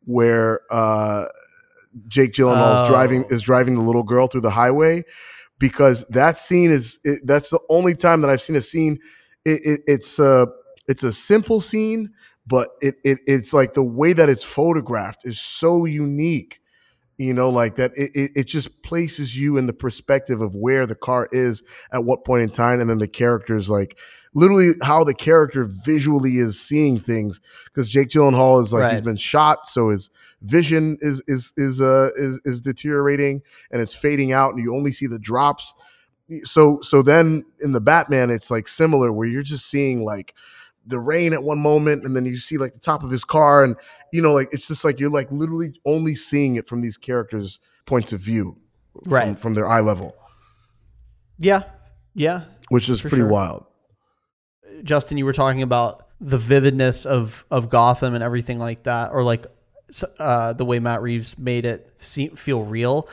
where 0.06 0.62
uh 0.72 1.26
Jake 2.08 2.34
Gyllenhaal 2.34 2.84
is 2.84 2.90
Oh. 2.90 2.92
driving 2.92 3.26
is 3.30 3.42
driving 3.42 3.76
the 3.76 3.82
little 3.82 4.04
girl 4.04 4.28
through 4.28 4.42
the 4.42 4.52
highway 4.52 5.04
because 5.60 6.06
that 6.10 6.38
scene 6.38 6.72
is 6.72 7.00
it, 7.04 7.22
that's 7.26 7.50
the 7.50 7.60
only 7.70 7.96
time 7.96 8.22
that 8.22 8.30
I've 8.30 8.42
seen 8.42 8.56
a 8.56 8.62
scene. 8.62 9.00
It, 9.46 9.62
it, 9.66 9.82
it's 9.88 10.20
a 10.20 10.48
it's 10.88 11.04
a 11.04 11.12
simple 11.14 11.62
scene, 11.62 12.12
but 12.48 12.70
it, 12.82 12.96
it 13.04 13.20
it's 13.28 13.54
like 13.54 13.74
the 13.74 13.84
way 13.84 14.14
that 14.14 14.30
it's 14.30 14.44
photographed 14.44 15.22
is 15.26 15.40
so 15.40 15.86
unique. 15.86 16.62
You 17.20 17.34
know, 17.34 17.50
like 17.50 17.78
that. 17.78 17.92
It, 17.96 18.12
it, 18.14 18.32
it 18.36 18.44
just 18.44 18.84
places 18.84 19.36
you 19.36 19.58
in 19.58 19.66
the 19.66 19.74
perspective 19.74 20.40
of 20.40 20.54
where 20.54 20.86
the 20.86 20.94
car 20.94 21.28
is 21.32 21.64
at 21.92 22.04
what 22.04 22.24
point 22.24 22.44
in 22.44 22.50
time, 22.52 22.80
and 22.80 22.88
then 22.88 23.00
the 23.00 23.08
characters, 23.08 23.72
like 23.72 23.98
literally 24.36 24.74
how 24.84 25.04
the 25.04 25.16
character 25.16 25.66
visually 25.68 26.38
is 26.38 26.60
seeing 26.62 27.00
things. 27.00 27.42
Because 27.66 27.90
Jake 27.90 28.10
Gyllenhaal 28.10 28.62
is 28.62 28.72
like 28.72 28.92
he's 28.92 29.02
been 29.02 29.18
shot, 29.18 29.68
so 29.68 29.90
his 29.90 30.12
vision 30.44 31.00
is 31.02 31.24
is 31.26 31.54
is 31.58 31.82
uh 31.82 32.10
is 32.16 32.40
is 32.46 32.62
deteriorating 32.62 33.42
and 33.72 33.82
it's 33.82 33.96
fading 33.96 34.32
out, 34.32 34.54
and 34.54 34.64
you 34.64 34.76
only 34.76 34.92
see 34.92 35.08
the 35.08 35.20
drops 35.20 35.74
so 36.44 36.80
so 36.82 37.02
then 37.02 37.44
in 37.62 37.72
the 37.72 37.80
batman 37.80 38.30
it's 38.30 38.52
like 38.52 38.68
similar 38.68 39.14
where 39.14 39.28
you're 39.28 39.44
just 39.44 39.66
seeing 39.66 40.04
like 40.04 40.36
the 40.88 41.00
rain 41.00 41.34
at 41.34 41.44
one 41.44 41.60
moment 41.60 42.04
and 42.04 42.16
then 42.16 42.26
you 42.26 42.36
see 42.38 42.58
like 42.58 42.74
the 42.74 42.80
top 42.80 43.04
of 43.04 43.12
his 43.12 43.24
car 43.24 43.64
and 43.64 43.76
you 44.12 44.22
know 44.22 44.34
like 44.34 44.48
it's 44.52 44.68
just 44.68 44.84
like 44.86 45.00
you're 45.00 45.10
like 45.10 45.32
literally 45.32 45.74
only 45.86 46.16
seeing 46.16 46.56
it 46.56 46.68
from 46.68 46.82
these 46.82 46.98
characters 46.98 47.60
points 47.86 48.14
of 48.14 48.20
view 48.20 48.58
from, 49.04 49.12
Right. 49.14 49.40
from 49.40 49.54
their 49.54 49.68
eye 49.68 49.82
level 49.82 50.16
yeah, 51.38 51.64
yeah. 52.16 52.44
which 52.70 52.90
is 52.90 53.02
pretty 53.02 53.18
sure. 53.18 53.28
wild 53.28 53.66
Justin, 54.84 55.18
you 55.18 55.26
were 55.26 55.34
talking 55.34 55.62
about 55.64 56.08
the 56.22 56.38
vividness 56.38 57.06
of 57.06 57.46
of 57.50 57.70
Gotham 57.70 58.14
and 58.14 58.24
everything 58.24 58.60
like 58.60 58.84
that, 58.84 59.12
or 59.12 59.24
like 59.24 59.48
uh, 60.20 60.54
the 60.54 60.66
way 60.66 60.80
Matt 60.80 61.02
Reeves 61.02 61.38
made 61.38 61.66
it 61.66 61.94
seem, 61.98 62.36
feel 62.36 62.64
real. 62.64 63.08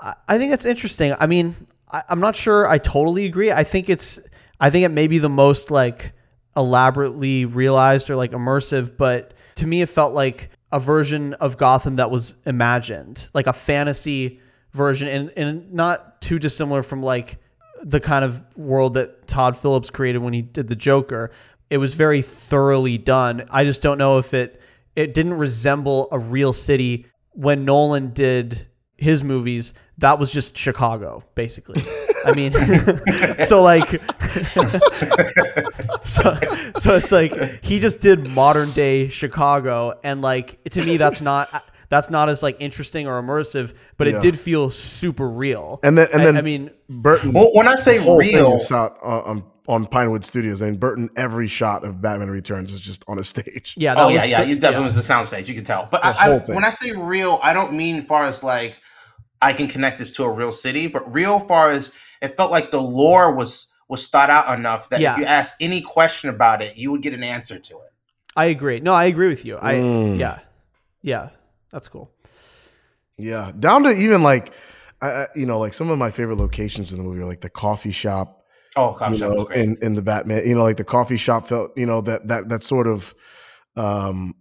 I, 0.00 0.14
I 0.28 0.38
think 0.38 0.50
that's 0.50 0.64
interesting. 0.64 1.14
I 1.18 1.26
mean, 1.26 1.56
I, 1.90 2.02
I'm 2.08 2.20
not 2.20 2.36
sure 2.36 2.68
I 2.68 2.78
totally 2.78 3.26
agree. 3.26 3.50
I 3.50 3.64
think 3.64 3.88
it's 3.88 4.18
I 4.60 4.70
think 4.70 4.84
it 4.84 4.90
may 4.90 5.06
be 5.06 5.18
the 5.18 5.28
most 5.28 5.70
like 5.70 6.12
elaborately 6.56 7.44
realized 7.44 8.10
or 8.10 8.16
like 8.16 8.32
immersive, 8.32 8.96
but 8.96 9.34
to 9.56 9.66
me, 9.66 9.82
it 9.82 9.88
felt 9.88 10.14
like 10.14 10.50
a 10.72 10.80
version 10.80 11.34
of 11.34 11.56
Gotham 11.56 11.96
that 11.96 12.10
was 12.10 12.34
imagined, 12.44 13.28
like 13.34 13.46
a 13.46 13.52
fantasy 13.52 14.40
version, 14.72 15.08
and 15.08 15.32
and 15.36 15.72
not 15.72 16.20
too 16.20 16.38
dissimilar 16.38 16.82
from 16.82 17.02
like 17.02 17.38
the 17.82 18.00
kind 18.00 18.24
of 18.24 18.40
world 18.56 18.94
that 18.94 19.26
Todd 19.26 19.56
Phillips 19.56 19.90
created 19.90 20.18
when 20.18 20.32
he 20.32 20.42
did 20.42 20.68
the 20.68 20.76
Joker. 20.76 21.30
It 21.68 21.78
was 21.78 21.94
very 21.94 22.22
thoroughly 22.22 22.98
done. 22.98 23.46
I 23.50 23.64
just 23.64 23.82
don't 23.82 23.98
know 23.98 24.18
if 24.18 24.34
it 24.34 24.60
it 24.94 25.14
didn't 25.14 25.34
resemble 25.34 26.08
a 26.10 26.18
real 26.18 26.52
city 26.52 27.06
when 27.32 27.64
Nolan 27.64 28.12
did 28.12 28.66
his 28.96 29.22
movies. 29.22 29.72
That 29.98 30.18
was 30.18 30.32
just 30.32 30.56
Chicago, 30.56 31.22
basically. 31.34 31.82
I 32.26 32.32
mean, 32.34 32.52
so 33.46 33.62
like, 33.62 33.88
so, 36.04 36.38
so 36.78 36.96
it's 36.96 37.12
like 37.12 37.64
he 37.64 37.80
just 37.80 38.00
did 38.00 38.28
modern 38.28 38.70
day 38.72 39.08
Chicago, 39.08 39.98
and 40.02 40.22
like 40.22 40.62
to 40.70 40.84
me, 40.84 40.96
that's 40.96 41.20
not 41.20 41.64
That's 41.88 42.10
not 42.10 42.28
as 42.28 42.42
like 42.42 42.56
interesting 42.58 43.06
or 43.06 43.22
immersive, 43.22 43.72
but 43.96 44.08
Yeah. 44.08 44.18
it 44.18 44.22
did 44.22 44.38
feel 44.38 44.70
super 44.70 45.28
real. 45.28 45.78
And 45.84 45.96
then 45.96 46.08
and 46.12 46.22
I- 46.22 46.24
then 46.24 46.36
I 46.36 46.42
mean, 46.42 46.70
Burton. 46.88 47.32
Well, 47.32 47.50
when 47.54 47.68
I 47.68 47.76
say 47.76 47.98
the 47.98 48.04
whole 48.04 48.20
thing 48.20 48.34
real, 48.34 48.54
is 48.54 48.66
shot 48.66 48.98
on, 49.02 49.22
on, 49.22 49.44
on 49.68 49.86
Pinewood 49.86 50.24
Studios. 50.24 50.62
I 50.62 50.66
mean, 50.66 50.78
Burton. 50.78 51.10
Every 51.16 51.46
shot 51.46 51.84
of 51.84 52.02
Batman 52.02 52.30
Returns 52.30 52.72
is 52.72 52.80
just 52.80 53.04
on 53.06 53.20
a 53.20 53.24
stage. 53.24 53.74
yeah, 53.76 53.94
that 53.94 54.00
oh 54.02 54.06
was 54.06 54.14
yeah, 54.16 54.24
yeah, 54.24 54.36
so- 54.38 54.42
you 54.44 54.56
definitely 54.56 54.86
was 54.86 54.96
the 54.96 55.14
soundstage. 55.14 55.46
You 55.46 55.54
can 55.54 55.64
tell. 55.64 55.86
But 55.88 56.04
I, 56.04 56.10
I, 56.10 56.38
when 56.52 56.64
I 56.64 56.70
say 56.70 56.90
real, 56.90 57.38
I 57.40 57.52
don't 57.52 57.72
mean 57.72 58.02
far 58.04 58.24
as 58.24 58.42
like 58.42 58.80
I 59.40 59.52
can 59.52 59.68
connect 59.68 60.00
this 60.00 60.10
to 60.12 60.24
a 60.24 60.30
real 60.30 60.50
city, 60.50 60.88
but 60.88 61.10
real 61.12 61.38
far 61.38 61.70
as 61.70 61.92
it 62.26 62.36
felt 62.36 62.50
like 62.50 62.70
the 62.70 62.80
lore 62.82 63.32
was 63.32 63.72
was 63.88 64.06
thought 64.08 64.30
out 64.30 64.58
enough 64.58 64.88
that 64.90 65.00
Yeah. 65.00 65.12
if 65.14 65.18
you 65.20 65.24
ask 65.26 65.54
any 65.60 65.80
question 65.80 66.28
about 66.30 66.60
it, 66.62 66.76
you 66.76 66.90
would 66.92 67.02
get 67.02 67.14
an 67.14 67.22
answer 67.22 67.58
to 67.58 67.74
it. 67.76 67.92
I 68.36 68.46
agree. 68.46 68.80
No, 68.80 68.92
I 68.92 69.04
agree 69.04 69.28
with 69.28 69.44
you. 69.44 69.56
I 69.60 69.74
Mm. 69.74 70.18
yeah, 70.18 70.40
yeah, 71.02 71.30
that's 71.72 71.88
cool. 71.88 72.10
Yeah, 73.18 73.52
down 73.58 73.84
to 73.84 73.90
even 73.90 74.22
like, 74.22 74.52
I, 75.00 75.06
I- 75.08 75.26
you 75.34 75.46
know, 75.46 75.58
like 75.58 75.72
some 75.72 75.88
of 75.90 75.98
my 75.98 76.10
favorite 76.10 76.36
locations 76.38 76.92
in 76.92 76.98
the 76.98 77.04
movie 77.04 77.20
are 77.22 77.26
like 77.26 77.40
the 77.40 77.50
coffee 77.50 77.92
shop. 77.92 78.42
Oh 78.74 78.92
coffee 78.92 79.14
you 79.14 79.20
that 79.20 79.28
was 79.28 79.36
know, 79.38 79.44
great. 79.44 79.60
in 79.60 79.76
in 79.80 79.94
the 79.94 80.02
Batman, 80.02 80.46
you 80.46 80.54
know, 80.54 80.62
like 80.64 80.76
the 80.76 80.84
coffee 80.84 81.16
shop 81.16 81.48
felt, 81.48 81.70
you 81.78 81.86
know, 81.86 82.00
that 82.02 82.28
that 82.28 82.48
that 82.50 82.62
sort 82.62 82.86
of 82.88 83.14
um 83.76 84.34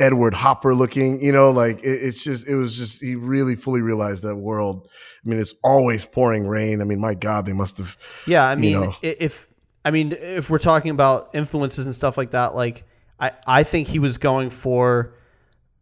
Edward 0.00 0.34
Hopper 0.34 0.74
looking, 0.74 1.22
you 1.22 1.32
know, 1.32 1.50
like 1.50 1.78
it, 1.78 1.88
it's 2.02 2.22
just 2.24 2.48
it 2.48 2.56
was 2.56 2.76
just 2.76 3.00
he 3.00 3.14
really 3.14 3.54
fully 3.54 3.80
realized 3.80 4.24
that 4.24 4.36
world. 4.36 4.88
I 5.24 5.28
mean, 5.28 5.40
it's 5.40 5.54
always 5.62 6.04
pouring 6.04 6.46
rain. 6.46 6.80
I 6.80 6.84
mean, 6.84 7.00
my 7.00 7.14
God, 7.14 7.46
they 7.46 7.52
must 7.52 7.78
have. 7.78 7.96
Yeah, 8.26 8.44
I 8.44 8.54
you 8.54 8.58
mean, 8.58 8.72
know. 8.72 8.94
if 9.02 9.46
I 9.84 9.90
mean, 9.90 10.12
if 10.12 10.50
we're 10.50 10.58
talking 10.58 10.90
about 10.90 11.30
influences 11.34 11.86
and 11.86 11.94
stuff 11.94 12.18
like 12.18 12.32
that, 12.32 12.54
like 12.54 12.84
I, 13.20 13.32
I 13.46 13.62
think 13.62 13.88
he 13.88 13.98
was 13.98 14.18
going 14.18 14.50
for 14.50 15.14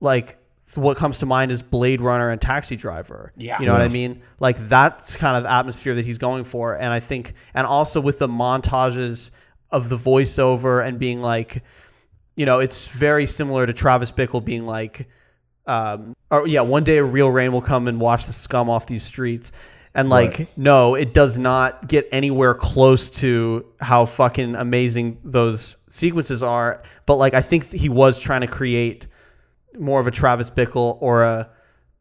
like 0.00 0.38
what 0.74 0.96
comes 0.96 1.18
to 1.18 1.26
mind 1.26 1.52
is 1.52 1.62
Blade 1.62 2.00
Runner 2.00 2.30
and 2.30 2.40
Taxi 2.40 2.76
Driver. 2.76 3.32
Yeah. 3.36 3.60
you 3.60 3.66
know 3.66 3.72
what 3.72 3.82
I 3.82 3.88
mean. 3.88 4.22
Like 4.40 4.68
that's 4.68 5.16
kind 5.16 5.36
of 5.36 5.44
atmosphere 5.44 5.94
that 5.94 6.04
he's 6.04 6.18
going 6.18 6.44
for, 6.44 6.74
and 6.74 6.92
I 6.92 7.00
think, 7.00 7.34
and 7.54 7.66
also 7.66 8.00
with 8.00 8.18
the 8.18 8.28
montages 8.28 9.30
of 9.70 9.88
the 9.88 9.96
voiceover 9.96 10.86
and 10.86 10.98
being 10.98 11.22
like, 11.22 11.62
you 12.36 12.46
know, 12.46 12.58
it's 12.60 12.88
very 12.88 13.26
similar 13.26 13.66
to 13.66 13.72
Travis 13.72 14.10
Bickle 14.12 14.44
being 14.44 14.64
like, 14.66 15.08
um, 15.66 16.14
or 16.30 16.46
yeah, 16.46 16.62
one 16.62 16.84
day 16.84 16.98
a 16.98 17.04
real 17.04 17.30
rain 17.30 17.52
will 17.52 17.60
come 17.62 17.88
and 17.88 18.00
wash 18.00 18.24
the 18.26 18.32
scum 18.32 18.68
off 18.70 18.86
these 18.86 19.02
streets. 19.02 19.52
And 19.94 20.08
like, 20.08 20.38
Right. 20.38 20.48
no, 20.56 20.94
it 20.94 21.12
does 21.12 21.36
not 21.36 21.86
get 21.86 22.08
anywhere 22.10 22.54
close 22.54 23.10
to 23.20 23.66
how 23.80 24.06
fucking 24.06 24.54
amazing 24.54 25.18
those 25.22 25.76
sequences 25.90 26.42
are. 26.42 26.82
But 27.04 27.16
like, 27.16 27.34
I 27.34 27.42
think 27.42 27.70
he 27.70 27.90
was 27.90 28.18
trying 28.18 28.40
to 28.40 28.46
create 28.46 29.06
more 29.78 30.00
of 30.00 30.06
a 30.06 30.10
Travis 30.10 30.48
Bickle 30.48 30.96
or 31.02 31.22
a 31.24 31.50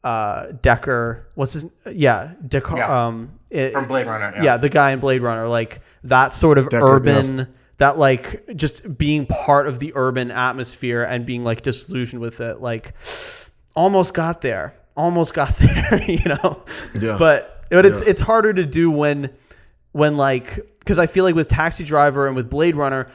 uh, 0.05 0.53
Decker. 0.61 1.27
What's 1.36 1.53
his? 1.53 1.65
Yeah, 1.91 2.32
Decker. 2.47 2.77
Yeah. 2.77 3.07
Um, 3.07 3.34
it- 3.49 3.73
From 3.73 3.88
Blade 3.88 4.07
Runner. 4.07 4.41
yeah. 4.41 4.55
the 4.57 4.69
guy 4.69 4.91
in 4.91 4.99
Blade 5.01 5.21
Runner, 5.21 5.47
like 5.47 5.82
that 6.05 6.34
sort 6.34 6.57
of 6.57 6.69
Deckard, 6.69 6.82
urban, 6.95 7.53
that 7.82 7.97
like 7.97 8.45
just 8.55 8.95
being 8.95 9.25
part 9.25 9.65
of 9.65 9.79
the 9.79 9.91
urban 9.95 10.29
atmosphere 10.29 11.01
and 11.01 11.25
being 11.25 11.43
like 11.43 11.63
disillusioned 11.63 12.21
with 12.21 12.39
it, 12.39 12.61
like 12.61 12.93
almost 13.75 14.13
got 14.13 14.41
there, 14.41 14.75
almost 14.95 15.34
got 15.34 15.55
there, 15.57 16.03
you 16.07 16.19
know. 16.25 16.61
Yeah. 16.99 17.15
But 17.17 17.65
but 17.71 17.86
it's 17.88 17.99
Yeah. 18.01 18.09
it's 18.09 18.21
harder 18.21 18.53
to 18.53 18.65
do 18.67 18.91
when 18.91 19.32
when 19.93 20.15
like 20.15 20.55
because 20.79 20.99
I 20.99 21.07
feel 21.07 21.23
like 21.23 21.34
with 21.34 21.47
Taxi 21.47 21.84
Driver 21.84 22.27
and 22.27 22.36
with 22.36 22.51
Blade 22.51 22.75
Runner, 22.75 23.07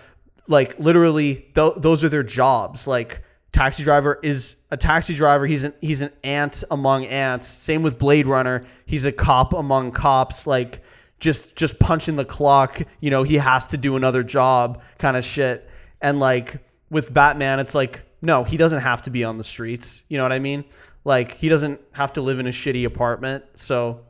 like 0.49 0.77
literally 0.81 1.47
th- 1.55 1.75
those 1.77 2.03
are 2.03 2.09
their 2.09 2.25
jobs. 2.25 2.89
Like 2.89 3.23
Taxi 3.53 3.85
Driver 3.85 4.19
is 4.23 4.57
a 4.73 4.77
taxi 4.77 5.15
driver. 5.15 5.47
He's 5.47 5.63
an 5.63 5.75
he's 5.81 6.01
an 6.01 6.11
ant 6.25 6.65
among 6.73 7.07
ants. 7.07 7.47
Same 7.47 7.83
with 7.85 7.99
Blade 7.99 8.27
Runner. 8.27 8.65
He's 8.85 9.05
a 9.05 9.13
cop 9.13 9.53
among 9.53 9.93
cops. 9.93 10.45
Like 10.45 10.83
just 11.19 11.57
just 11.57 11.79
punching 11.79 12.17
the 12.17 12.25
clock. 12.25 12.81
You 13.01 13.11
know 13.11 13.23
he 13.23 13.37
has 13.37 13.67
to 13.69 13.77
do 13.77 13.97
another 13.97 14.23
job, 14.23 14.83
kind 14.99 15.17
of 15.17 15.25
shit. 15.25 15.69
And 16.01 16.21
like 16.21 16.59
with 16.91 17.13
Batman, 17.13 17.61
it's 17.61 17.75
like 17.75 18.03
no, 18.23 18.45
he 18.45 18.57
doesn't 18.57 18.81
have 18.81 19.03
to 19.03 19.11
be 19.11 19.25
on 19.25 19.39
the 19.39 19.45
streets. 19.45 20.05
You 20.09 20.19
know 20.19 20.25
what 20.25 20.33
I 20.33 20.39
mean? 20.39 20.65
Like 21.05 21.37
he 21.39 21.49
doesn't 21.49 21.81
have 21.93 22.15
to 22.15 22.21
live 22.21 22.39
in 22.39 22.47
a 22.47 22.51
shitty 22.51 22.85
apartment. 22.85 23.45
So 23.55 24.05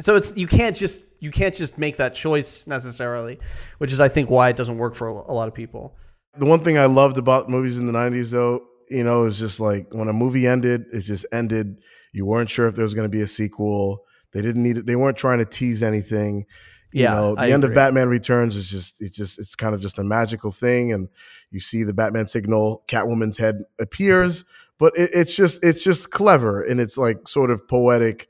so 0.00 0.16
it's 0.16 0.36
you 0.36 0.46
can't 0.46 0.76
just 0.76 1.00
you 1.20 1.30
can't 1.30 1.54
just 1.54 1.78
make 1.78 1.96
that 1.96 2.14
choice 2.14 2.66
necessarily, 2.66 3.38
which 3.78 3.92
is 3.92 4.00
I 4.00 4.08
think 4.08 4.30
why 4.30 4.50
it 4.50 4.56
doesn't 4.56 4.78
work 4.78 4.94
for 4.94 5.08
a 5.08 5.32
lot 5.32 5.48
of 5.48 5.54
people. 5.54 5.96
The 6.38 6.46
one 6.46 6.60
thing 6.60 6.76
I 6.76 6.86
loved 6.86 7.18
about 7.18 7.48
movies 7.48 7.78
in 7.78 7.86
the 7.86 7.92
'90s, 7.92 8.30
though, 8.30 8.60
you 8.90 9.04
know, 9.04 9.24
is 9.24 9.38
just 9.38 9.58
like 9.60 9.86
when 9.92 10.08
a 10.08 10.12
movie 10.12 10.46
ended, 10.46 10.84
it 10.92 11.00
just 11.00 11.24
ended. 11.32 11.78
You 12.12 12.26
weren't 12.26 12.50
sure 12.50 12.68
if 12.68 12.74
there 12.74 12.82
was 12.82 12.94
going 12.94 13.06
to 13.06 13.10
be 13.10 13.22
a 13.22 13.26
sequel. 13.26 14.04
They 14.36 14.42
didn't 14.42 14.62
need 14.62 14.76
it. 14.76 14.84
They 14.86 14.96
weren't 14.96 15.16
trying 15.16 15.38
to 15.38 15.46
tease 15.46 15.82
anything. 15.82 16.44
You 16.92 17.04
Yeah, 17.04 17.14
know, 17.14 17.34
the 17.34 17.40
I 17.40 17.50
end 17.50 17.64
agree. 17.64 17.72
of 17.72 17.74
Batman 17.74 18.10
Returns 18.10 18.54
is 18.54 18.68
just 18.68 18.96
it's 19.00 19.16
just 19.16 19.38
it's 19.38 19.54
kind 19.54 19.74
of 19.74 19.80
just 19.80 19.98
a 19.98 20.04
magical 20.04 20.50
thing, 20.50 20.92
and 20.92 21.08
you 21.50 21.58
see 21.58 21.82
the 21.84 21.94
Batman 21.94 22.26
signal, 22.26 22.84
Catwoman's 22.86 23.38
head 23.38 23.56
appears, 23.80 24.44
but 24.78 24.92
it, 24.94 25.08
it's 25.14 25.34
just 25.34 25.64
it's 25.64 25.82
just 25.82 26.10
clever 26.10 26.62
and 26.62 26.80
it's 26.80 26.98
like 26.98 27.28
sort 27.28 27.50
of 27.50 27.66
poetic 27.66 28.28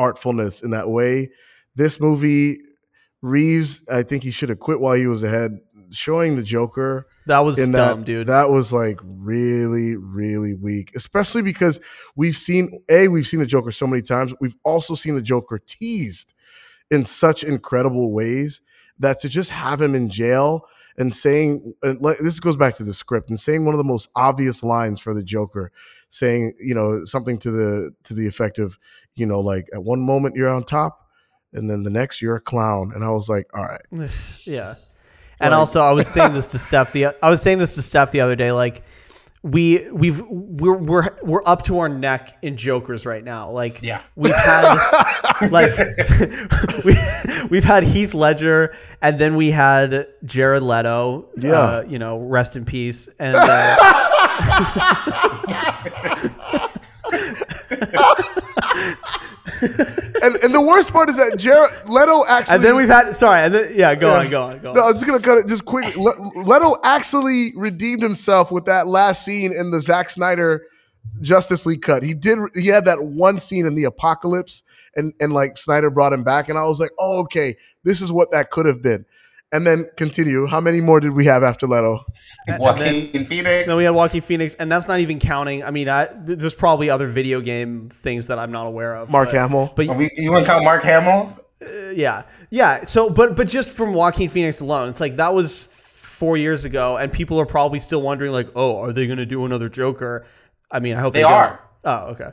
artfulness 0.00 0.62
in 0.64 0.70
that 0.70 0.88
way. 0.88 1.28
This 1.76 2.00
movie, 2.00 2.58
Reeves, 3.20 3.84
I 3.90 4.02
think 4.02 4.22
he 4.22 4.30
should 4.30 4.48
have 4.48 4.58
quit 4.58 4.80
while 4.80 4.94
he 4.94 5.06
was 5.06 5.22
ahead. 5.22 5.58
Showing 5.92 6.36
the 6.36 6.42
Joker 6.42 7.06
That 7.26 7.40
was 7.40 7.56
dumb, 7.56 7.72
that, 7.72 8.04
dude. 8.04 8.26
That 8.26 8.50
was 8.50 8.72
like 8.72 8.98
really, 9.02 9.96
really 9.96 10.54
weak, 10.54 10.92
especially 10.96 11.42
because 11.42 11.80
we've 12.16 12.34
seen 12.34 12.82
a 12.88 13.08
we've 13.08 13.26
seen 13.26 13.40
the 13.40 13.46
Joker 13.46 13.72
so 13.72 13.86
many 13.86 14.02
times. 14.02 14.34
We've 14.40 14.56
also 14.64 14.94
seen 14.94 15.14
the 15.14 15.22
Joker 15.22 15.60
teased 15.64 16.34
in 16.90 17.04
such 17.04 17.42
incredible 17.44 18.12
ways 18.12 18.60
that 18.98 19.20
to 19.20 19.28
just 19.28 19.50
have 19.50 19.80
him 19.80 19.94
in 19.94 20.10
jail 20.10 20.66
and 20.98 21.14
saying 21.14 21.74
and 21.82 22.00
like, 22.00 22.18
this 22.18 22.40
goes 22.40 22.56
back 22.56 22.76
to 22.76 22.84
the 22.84 22.94
script 22.94 23.30
and 23.30 23.40
saying 23.40 23.64
one 23.64 23.74
of 23.74 23.78
the 23.78 23.84
most 23.84 24.10
obvious 24.14 24.62
lines 24.62 25.00
for 25.00 25.14
the 25.14 25.22
Joker, 25.22 25.72
saying 26.10 26.54
you 26.60 26.74
know 26.74 27.04
something 27.04 27.38
to 27.38 27.50
the 27.50 27.94
to 28.04 28.14
the 28.14 28.26
effect 28.26 28.58
of 28.58 28.78
you 29.14 29.26
know 29.26 29.40
like 29.40 29.66
at 29.74 29.82
one 29.84 30.00
moment 30.00 30.36
you're 30.36 30.48
on 30.48 30.64
top 30.64 31.06
and 31.52 31.70
then 31.70 31.82
the 31.82 31.90
next 31.90 32.20
you're 32.22 32.36
a 32.36 32.40
clown 32.40 32.92
and 32.94 33.04
I 33.04 33.10
was 33.10 33.28
like 33.28 33.46
all 33.54 33.62
right 33.62 34.10
yeah. 34.44 34.74
And 35.42 35.52
also, 35.54 35.80
I 35.80 35.92
was 35.92 36.06
saying 36.08 36.32
this 36.34 36.46
to 36.48 36.58
Steph 36.66 36.92
the 36.92 37.06
I 37.22 37.30
was 37.30 37.42
saying 37.42 37.58
this 37.58 37.74
to 37.74 37.82
Steph 37.82 38.10
the 38.12 38.20
other 38.20 38.36
day. 38.36 38.52
Like, 38.52 38.82
we 39.44 39.88
we've 39.90 40.22
we're 40.30 40.76
we're 40.76 41.08
we're 41.22 41.42
up 41.44 41.64
to 41.64 41.80
our 41.80 41.88
neck 41.88 42.38
in 42.42 42.56
Jokers 42.56 43.04
right 43.04 43.24
now. 43.24 43.50
Like, 43.50 43.82
Yeah. 43.82 44.00
we've 44.14 44.32
had 44.34 44.76
like 45.50 45.76
we 46.84 46.96
we've 47.50 47.64
had 47.64 47.82
Heath 47.82 48.14
Ledger, 48.14 48.72
and 49.00 49.18
then 49.18 49.34
we 49.34 49.50
had 49.50 50.06
Jared 50.24 50.62
Leto. 50.62 51.28
Yeah. 51.36 51.52
uh, 51.52 51.84
you 51.88 51.98
know, 51.98 52.18
rest 52.18 52.54
in 52.54 52.64
peace. 52.64 53.08
And 53.18 53.36
uh, 53.36 53.76
and, 60.22 60.36
and 60.36 60.54
the 60.54 60.60
worst 60.60 60.92
part 60.92 61.10
is 61.10 61.16
that 61.16 61.36
Jared 61.36 61.70
Leto 61.88 62.24
actually 62.26 62.54
and 62.56 62.64
then 62.64 62.76
we've 62.76 62.88
had 62.88 63.14
sorry, 63.14 63.44
and 63.44 63.54
then 63.54 63.72
yeah, 63.74 63.94
go 63.94 64.08
Yeah. 64.12 64.18
on, 64.20 64.30
go 64.30 64.42
on, 64.42 64.58
go 64.60 64.68
on. 64.70 64.74
No, 64.76 64.82
I'm 64.84 64.92
just 64.94 65.06
gonna 65.06 65.20
cut 65.20 65.38
it 65.38 65.48
just 65.48 65.64
quickly 65.64 65.92
Leto 66.36 66.76
actually 66.84 67.52
redeemed 67.56 68.02
himself 68.02 68.50
with 68.52 68.64
that 68.66 68.86
last 68.86 69.24
scene 69.24 69.52
in 69.52 69.70
the 69.70 69.80
Zack 69.80 70.10
Snyder 70.10 70.66
Justice 71.20 71.66
League 71.66 71.82
cut. 71.82 72.02
He 72.02 72.14
did. 72.14 72.38
He 72.54 72.68
had 72.68 72.84
that 72.84 73.02
one 73.02 73.40
scene 73.40 73.66
in 73.66 73.74
the 73.74 73.84
Apocalypse, 73.84 74.62
and 74.96 75.12
and 75.20 75.32
like 75.32 75.58
Snyder 75.58 75.90
brought 75.90 76.12
him 76.12 76.22
back, 76.24 76.48
and 76.48 76.58
I 76.58 76.64
was 76.64 76.78
like, 76.80 76.92
oh, 76.98 77.20
okay, 77.22 77.56
this 77.84 78.00
is 78.00 78.12
what 78.12 78.30
that 78.30 78.50
could 78.50 78.66
have 78.66 78.82
been. 78.82 79.04
And 79.52 79.66
then 79.66 79.86
continue. 79.96 80.46
How 80.46 80.62
many 80.62 80.80
more 80.80 80.98
did 80.98 81.12
we 81.12 81.26
have 81.26 81.42
after 81.42 81.66
Leto? 81.66 82.04
Joaquin 82.48 83.26
Phoenix. 83.26 83.68
Then 83.68 83.76
we 83.76 83.84
had 83.84 83.90
Joaquin 83.90 84.22
Phoenix, 84.22 84.54
and 84.54 84.72
that's 84.72 84.88
not 84.88 85.00
even 85.00 85.18
counting. 85.18 85.62
I 85.62 85.70
mean, 85.70 85.90
I, 85.90 86.08
there's 86.24 86.54
probably 86.54 86.88
other 86.88 87.06
video 87.06 87.40
game 87.42 87.90
things 87.90 88.28
that 88.28 88.38
I'm 88.38 88.50
not 88.50 88.66
aware 88.66 88.96
of. 88.96 89.10
Mark 89.10 89.28
but, 89.28 89.34
Hamill. 89.34 89.72
But 89.76 89.88
Are 89.88 89.94
we, 89.96 90.10
you 90.16 90.32
want 90.32 90.46
to 90.46 90.50
count 90.50 90.64
Mark 90.64 90.82
Hamill? 90.82 91.38
uh, 91.60 91.90
yeah, 91.90 92.22
yeah. 92.50 92.84
So, 92.84 93.10
but 93.10 93.36
but 93.36 93.46
just 93.46 93.70
from 93.70 93.92
Joaquin 93.92 94.28
Phoenix 94.28 94.60
alone, 94.60 94.88
it's 94.88 95.00
like 95.00 95.16
that 95.16 95.34
was 95.34 95.66
four 95.66 96.36
years 96.36 96.64
ago, 96.64 96.96
and 96.96 97.12
people 97.12 97.38
are 97.38 97.46
probably 97.46 97.78
still 97.78 98.00
wondering, 98.00 98.32
like, 98.32 98.48
oh, 98.54 98.78
are 98.78 98.92
they 98.92 99.06
going 99.06 99.18
to 99.18 99.26
do 99.26 99.44
another 99.44 99.68
Joker? 99.68 100.24
I 100.70 100.80
mean, 100.80 100.96
I 100.96 101.00
hope 101.00 101.12
they, 101.12 101.20
They 101.20 101.24
don't. 101.24 101.32
are. 101.32 101.60
Oh, 101.84 101.98
okay. 102.12 102.30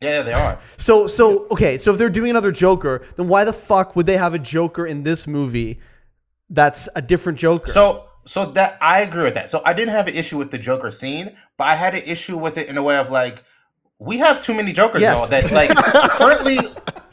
Yeah, 0.00 0.22
they 0.22 0.32
are. 0.32 0.58
So 0.78 1.06
so 1.06 1.46
okay, 1.48 1.76
so 1.78 1.92
if 1.92 1.98
they're 1.98 2.08
doing 2.08 2.30
another 2.30 2.52
Joker, 2.52 3.04
then 3.16 3.28
why 3.28 3.44
the 3.44 3.52
fuck 3.52 3.96
would 3.96 4.06
they 4.06 4.16
have 4.16 4.34
a 4.34 4.38
Joker 4.38 4.86
in 4.86 5.02
this 5.02 5.26
movie? 5.26 5.80
That's 6.50 6.88
a 6.96 7.02
different 7.02 7.38
Joker. 7.38 7.70
So 7.70 8.06
so 8.26 8.44
that 8.52 8.76
I 8.80 9.00
agree 9.00 9.24
with 9.24 9.34
that. 9.34 9.48
So 9.48 9.62
I 9.64 9.72
didn't 9.72 9.92
have 9.92 10.08
an 10.08 10.14
issue 10.14 10.36
with 10.38 10.50
the 10.50 10.58
Joker 10.58 10.90
scene, 10.90 11.36
but 11.56 11.64
I 11.64 11.74
had 11.74 11.94
an 11.94 12.02
issue 12.04 12.36
with 12.36 12.58
it 12.58 12.68
in 12.68 12.76
a 12.76 12.82
way 12.82 12.96
of 12.98 13.10
like 13.10 13.44
we 13.98 14.18
have 14.18 14.40
too 14.40 14.54
many 14.54 14.72
Jokers 14.72 15.00
Yes. 15.02 15.28
though. 15.28 15.40
That 15.40 15.50
like 15.52 15.70
currently 16.12 16.58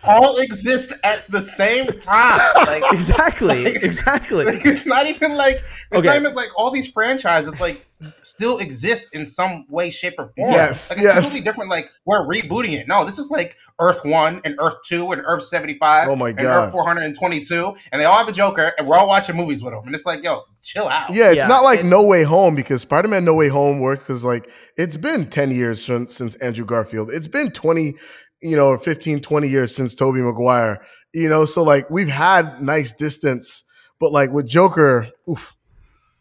all 0.08 0.38
exist 0.38 0.94
at 1.04 1.30
the 1.30 1.42
same 1.42 1.88
time. 1.88 2.40
Like 2.56 2.84
exactly, 2.92 3.66
like- 3.66 3.76
exactly. 3.84 4.46
like, 4.46 4.66
it's 4.66 4.86
not 4.86 5.06
even 5.08 5.36
like 5.36 5.58
it's 5.92 6.00
Okay. 6.00 6.08
not 6.08 6.16
even 6.18 6.36
like 6.36 6.50
all 6.58 6.72
these 6.72 6.88
franchises 6.90 7.60
like 7.60 7.86
still 8.22 8.60
exist 8.60 9.08
in 9.14 9.26
some 9.26 9.66
way, 9.70 9.90
shape, 9.90 10.14
or 10.20 10.32
form. 10.38 10.52
Yes, 10.52 10.90
like, 10.92 11.00
it's 11.00 11.04
yes. 11.06 11.16
completely 11.16 11.42
different. 11.42 11.70
Like 11.70 11.86
we're 12.06 12.26
rebooting 12.28 12.74
it. 12.74 12.88
No, 12.88 13.04
this 13.06 13.18
is 13.18 13.30
like 13.32 13.56
Earth 13.80 14.04
One 14.06 14.42
and 14.46 14.56
Earth 14.60 14.76
Two 14.86 15.12
and 15.12 15.22
Earth 15.26 15.44
Seventy 15.44 15.78
Five. 15.80 16.08
Oh 16.10 16.16
my 16.16 16.30
and 16.30 16.38
God. 16.38 16.66
Earth 16.66 16.72
Four 16.72 16.86
Hundred 16.88 17.04
and 17.04 17.18
Twenty 17.18 17.42
Two, 17.42 17.76
and 17.92 18.00
they 18.00 18.06
all 18.06 18.18
have 18.18 18.28
a 18.28 18.32
Joker, 18.32 18.74
and 18.78 18.88
we're 18.88 18.98
all 18.98 19.08
watching 19.08 19.36
movies 19.36 19.64
with 19.64 19.74
them. 19.74 19.84
And 19.86 19.96
it's 19.96 20.06
like, 20.06 20.24
yo, 20.24 20.44
chill 20.62 20.88
out. 20.88 21.12
Yeah, 21.14 21.30
it's 21.32 21.38
Yeah, 21.38 21.48
not 21.48 21.64
like 21.64 21.80
it- 21.82 21.86
No 21.86 22.04
Way 22.04 22.24
Home 22.24 22.56
because 22.56 22.82
Spider 22.82 23.08
Man 23.08 23.26
No 23.26 23.34
Way 23.34 23.48
Home 23.50 23.80
works 23.80 24.04
because 24.04 24.24
like 24.24 24.48
it's 24.78 24.96
been 24.98 25.28
10 25.28 25.52
years 25.52 25.84
since, 25.84 26.16
since 26.16 26.36
Andrew 26.36 26.66
Garfield. 26.66 27.10
It's 27.12 27.28
been 27.28 27.50
20, 27.52 27.96
you 28.42 28.56
know, 28.56 28.68
or 28.68 28.78
15, 28.78 29.22
20 29.22 29.48
years 29.48 29.76
since 29.76 29.96
Tobey 29.96 30.22
Maguire. 30.22 30.86
You 31.14 31.30
know, 31.30 31.46
so 31.46 31.64
like 31.64 31.90
we've 31.90 32.08
had 32.08 32.62
nice 32.62 32.92
distance, 32.94 33.64
but 34.00 34.12
like 34.12 34.32
with 34.32 34.48
Joker, 34.48 35.08
oof. 35.30 35.54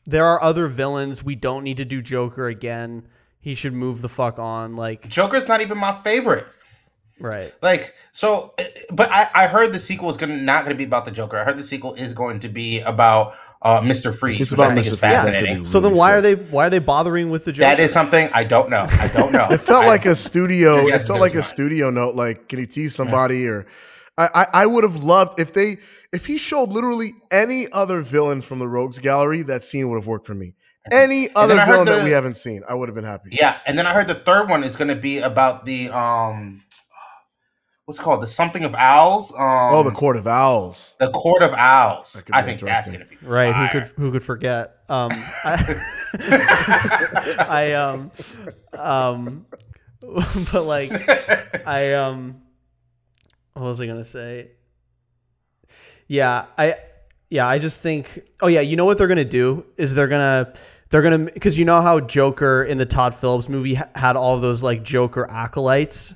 There 0.07 0.25
are 0.25 0.41
other 0.41 0.69
villains. 0.69 1.25
We 1.25 1.35
don't 1.35 1.65
need 1.65 1.79
to 1.79 1.85
do 1.85 2.01
Joker 2.01 2.47
again. 2.47 3.09
He 3.41 3.55
should 3.55 3.73
move 3.75 4.03
the 4.03 4.09
fuck 4.09 4.39
on. 4.39 4.77
Like, 4.77 5.09
Joker's 5.09 5.49
not 5.49 5.61
even 5.61 5.79
my 5.79 5.93
favorite. 5.93 6.47
right. 7.21 7.53
Like 7.61 7.95
so, 8.13 8.55
uh, 8.59 8.65
but 8.93 9.11
I, 9.11 9.29
I 9.35 9.47
heard 9.47 9.73
the 9.73 9.79
sequel 9.79 10.11
is 10.11 10.17
gonna 10.17 10.37
not 10.37 10.65
gonna 10.65 10.77
be 10.77 10.85
about 10.85 11.05
the 11.05 11.11
Joker. 11.11 11.37
I 11.37 11.45
heard 11.45 11.57
the 11.57 11.63
sequel 11.63 11.95
is 11.95 12.13
going 12.13 12.41
to 12.41 12.49
be 12.49 12.81
about 12.81 13.35
uh, 13.63 13.81
Mister 13.85 14.13
Freeze, 14.13 14.41
It's 14.41 14.51
which 14.51 14.59
about 14.59 14.73
I 14.73 14.75
think 14.75 14.87
Mr. 14.87 14.91
is 14.91 14.97
Freeze. 14.97 15.01
That 15.01 15.11
could 15.25 15.33
fascinating. 15.33 15.63
be 15.63 15.69
So 15.69 15.81
then, 15.81 15.97
why 15.97 16.09
sick. 16.11 16.15
are 16.19 16.21
they 16.21 16.35
why 16.35 16.67
are 16.67 16.71
they 16.71 16.79
bothering 16.79 17.31
with 17.31 17.45
the 17.45 17.53
Joker? 17.53 17.69
That 17.69 17.81
is 17.81 17.93
something 17.93 18.29
I 18.33 18.45
don't 18.45 18.71
know. 18.71 18.87
I 18.89 19.09
don't 19.09 19.33
know. 19.33 19.49
It 19.51 19.61
felt 19.61 19.85
I- 19.85 19.89
like 19.89 20.07
a 20.07 20.15
studio. 20.15 20.87
It 20.87 21.01
felt 21.03 21.21
like 21.21 21.33
does 21.33 21.39
a 21.39 21.43
not. 21.43 21.51
studio 21.51 21.91
note. 21.91 22.15
Like, 22.15 22.49
can 22.49 22.59
you 22.59 22.67
tease 22.67 22.95
somebody? 22.95 23.47
Or 23.49 23.67
I, 24.19 24.29
I, 24.35 24.47
I 24.63 24.67
would 24.67 24.85
have 24.85 24.97
loved 25.03 25.41
if 25.41 25.53
they 25.55 25.77
if 26.13 26.27
he 26.27 26.39
showed 26.39 26.71
literally 26.71 27.13
any 27.31 27.67
other 27.73 28.01
villain 28.01 28.41
from 28.43 28.59
the 28.61 28.69
Rogues 28.69 28.99
Gallery. 28.99 29.43
That 29.43 29.65
scene 29.65 29.89
would 29.91 29.97
have 29.97 30.07
worked 30.07 30.27
for 30.27 30.35
me. 30.35 30.55
Any 30.93 31.29
other 31.35 31.55
then 31.57 31.59
I 31.59 31.67
heard 31.67 31.85
villain 31.85 31.99
that 31.99 32.05
we 32.05 32.13
haven't 32.13 32.37
seen, 32.37 32.63
I 32.69 32.75
would 32.75 32.89
have 32.89 32.95
been 32.95 33.03
happy. 33.03 33.31
Yeah, 33.33 33.59
and 33.67 33.77
then 33.77 33.89
I 33.89 33.93
heard 33.93 34.07
the 34.07 34.15
third 34.15 34.49
one 34.49 34.63
is 34.63 34.77
going 34.77 34.87
to 34.87 34.95
be 34.95 35.19
about 35.19 35.65
the 35.65 35.89
um, 35.91 36.63
what's 37.87 37.99
it 37.99 38.03
called 38.03 38.21
the 38.23 38.27
something 38.27 38.65
of 38.65 38.75
owls. 38.75 39.33
Um, 39.33 39.39
Oh, 39.41 39.83
the 39.83 39.91
Court 39.93 40.17
of 40.17 40.27
Owls. 40.27 40.95
the 41.01 41.11
court 41.11 41.43
of 41.43 41.53
owls. 41.53 42.23
I 42.33 42.43
think 42.43 42.61
that's 42.61 42.89
going 42.91 43.01
to 43.01 43.07
be 43.07 43.17
right. 43.23 43.55
Who 43.73 43.81
could 43.81 43.89
who 43.97 44.13
could 44.13 44.23
forget? 44.25 44.77
Um, 44.89 45.11
I, 45.45 45.87
I 47.49 47.73
um 47.73 48.11
um, 48.73 49.47
but 50.53 50.65
like 50.65 50.93
I 51.67 51.95
um, 51.95 52.43
what 53.55 53.63
was 53.65 53.81
I 53.81 53.87
gonna 53.87 54.05
say? 54.05 54.51
Yeah, 56.09 56.47
I 56.57 56.77
yeah, 57.31 57.47
I 57.47 57.59
just 57.59 57.81
think. 57.81 58.23
Oh 58.41 58.47
yeah, 58.47 58.61
you 58.61 58.77
know 58.77 58.85
what 58.85 58.99
they're 58.99 59.09
gonna 59.09 59.25
do 59.25 59.65
is 59.77 59.95
they're 59.95 60.07
gonna 60.09 60.53
they're 60.91 61.03
gonna 61.03 61.19
because 61.19 61.59
you 61.59 61.65
know 61.65 61.81
how 61.83 61.99
Joker 62.01 62.63
in 62.65 62.79
the 62.79 62.87
Todd 62.87 63.15
Phillips 63.15 63.49
movie 63.49 63.75
ha- 63.75 63.89
had 63.95 64.15
all 64.17 64.35
of 64.37 64.43
those 64.43 64.63
like 64.63 64.83
Joker 64.85 65.29
acolytes 65.29 66.15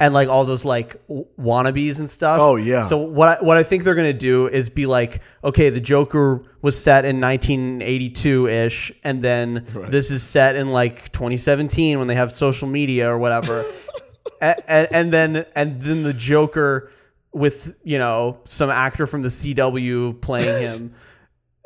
and 0.00 0.14
like 0.14 0.28
all 0.28 0.44
those 0.44 0.64
like 0.64 0.96
wannabes 1.08 1.98
and 1.98 2.08
stuff. 2.08 2.38
Oh, 2.40 2.56
yeah. 2.56 2.84
So 2.84 2.98
what 2.98 3.28
I, 3.28 3.44
what 3.44 3.56
I 3.56 3.62
think 3.62 3.84
they're 3.84 3.96
gonna 3.96 4.12
do 4.12 4.46
is 4.46 4.68
be 4.68 4.86
like, 4.86 5.20
okay, 5.42 5.70
the 5.70 5.80
Joker 5.80 6.44
was 6.62 6.80
set 6.80 7.04
in 7.04 7.20
1982 7.20 8.46
ish, 8.46 8.92
and 9.02 9.22
then 9.22 9.66
this 9.88 10.10
is 10.10 10.22
set 10.22 10.56
in 10.56 10.70
like 10.70 11.10
2017 11.12 11.98
when 11.98 12.06
they 12.06 12.14
have 12.14 12.32
social 12.32 12.68
media 12.68 13.10
or 13.10 13.18
whatever, 13.18 13.64
and, 14.40 14.88
and 14.92 15.12
then 15.12 15.46
and 15.56 15.80
then 15.82 16.04
the 16.04 16.14
Joker 16.14 16.92
with 17.32 17.74
you 17.82 17.98
know 17.98 18.38
some 18.44 18.70
actor 18.70 19.06
from 19.06 19.22
the 19.22 19.28
CW 19.28 20.20
playing 20.20 20.62
him 20.62 20.94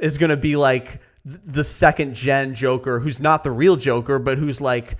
is 0.01 0.16
gonna 0.16 0.37
be 0.39 0.57
like 0.57 1.01
the 1.24 1.64
second 1.64 2.14
gen 2.14 2.55
Joker, 2.55 2.99
who's 2.99 3.20
not 3.20 3.45
the 3.45 3.51
real 3.51 3.76
Joker, 3.76 4.18
but 4.18 4.39
who's 4.39 4.61
like 4.61 4.97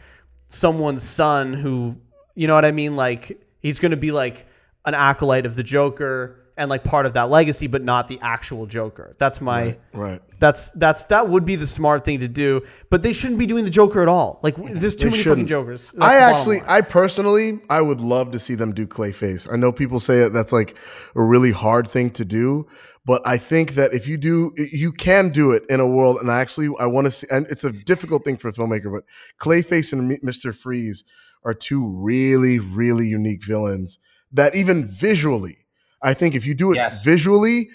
someone's 0.49 1.03
son 1.03 1.55
who 1.55 1.97
you 2.35 2.47
know 2.47 2.55
what 2.55 2.65
I 2.65 2.73
mean? 2.73 2.97
Like 2.97 3.41
he's 3.61 3.79
gonna 3.79 3.97
be 3.97 4.13
like 4.13 4.47
an 4.85 4.95
acolyte 4.95 5.47
of 5.47 5.55
the 5.57 5.63
Joker 5.63 6.39
and 6.55 6.69
like 6.69 6.85
part 6.85 7.07
of 7.07 7.15
that 7.15 7.31
legacy, 7.31 7.67
but 7.67 7.83
not 7.83 8.09
the 8.09 8.19
actual 8.21 8.67
Joker. 8.67 9.15
That's 9.19 9.41
my 9.41 9.79
Right. 9.95 10.21
that's 10.39 10.71
that's 10.73 11.05
that 11.05 11.29
would 11.31 11.47
be 11.47 11.57
the 11.57 11.67
smart 11.67 12.05
thing 12.05 12.21
to 12.21 12.29
do. 12.29 12.61
But 12.91 13.03
they 13.03 13.15
shouldn't 13.15 13.39
be 13.39 13.47
doing 13.47 13.65
the 13.65 13.71
Joker 13.71 14.03
at 14.03 14.09
all. 14.09 14.39
Like 14.43 14.57
there's 14.57 14.95
too 14.95 15.05
They 15.07 15.11
many 15.13 15.23
shouldn't. 15.23 15.39
fucking 15.39 15.47
Jokers. 15.47 15.93
That's 15.93 16.05
I 16.05 16.17
actually, 16.17 16.59
line. 16.59 16.69
I 16.69 16.81
personally, 16.83 17.61
I 17.71 17.81
would 17.81 18.03
love 18.03 18.33
to 18.33 18.39
see 18.39 18.55
them 18.55 18.75
do 18.75 18.87
Clayface. 18.87 19.51
I 19.51 19.57
know 19.57 19.73
people 19.73 19.99
say 19.99 20.21
that 20.21 20.35
that's 20.35 20.53
like 20.53 20.77
a 21.17 21.23
really 21.23 21.53
hard 21.53 21.89
thing 21.89 22.11
to 22.11 22.25
do, 22.25 22.67
but 23.07 23.23
I 23.25 23.39
think 23.39 23.75
that 23.77 23.95
if 23.95 24.07
you 24.07 24.19
do, 24.19 24.53
you 24.57 24.93
can 24.93 25.31
do 25.31 25.53
it 25.53 25.63
in 25.71 25.81
a 25.81 25.87
world. 25.89 26.19
And 26.21 26.31
I 26.31 26.41
actually, 26.41 26.69
I 26.79 26.85
want 26.85 27.07
to 27.07 27.13
see, 27.13 27.27
and 27.31 27.47
it's 27.49 27.65
a 27.65 27.73
difficult 27.73 28.25
thing 28.27 28.37
for 28.37 28.49
a 28.49 28.53
filmmaker, 28.53 28.93
but 28.93 29.05
Clayface 29.41 29.95
and 29.95 30.19
Mister 30.23 30.53
Freeze 30.53 31.03
are 31.45 31.55
two 31.55 31.87
really, 31.87 32.59
really 32.59 33.07
unique 33.09 33.45
villains 33.45 33.99
that 34.33 34.55
even 34.55 34.87
visually, 34.87 35.59
I 36.03 36.15
think 36.15 36.35
if 36.35 36.47
you 36.47 36.55
do 36.55 36.73
it 36.73 36.77
Yes. 36.77 37.05
visually 37.05 37.69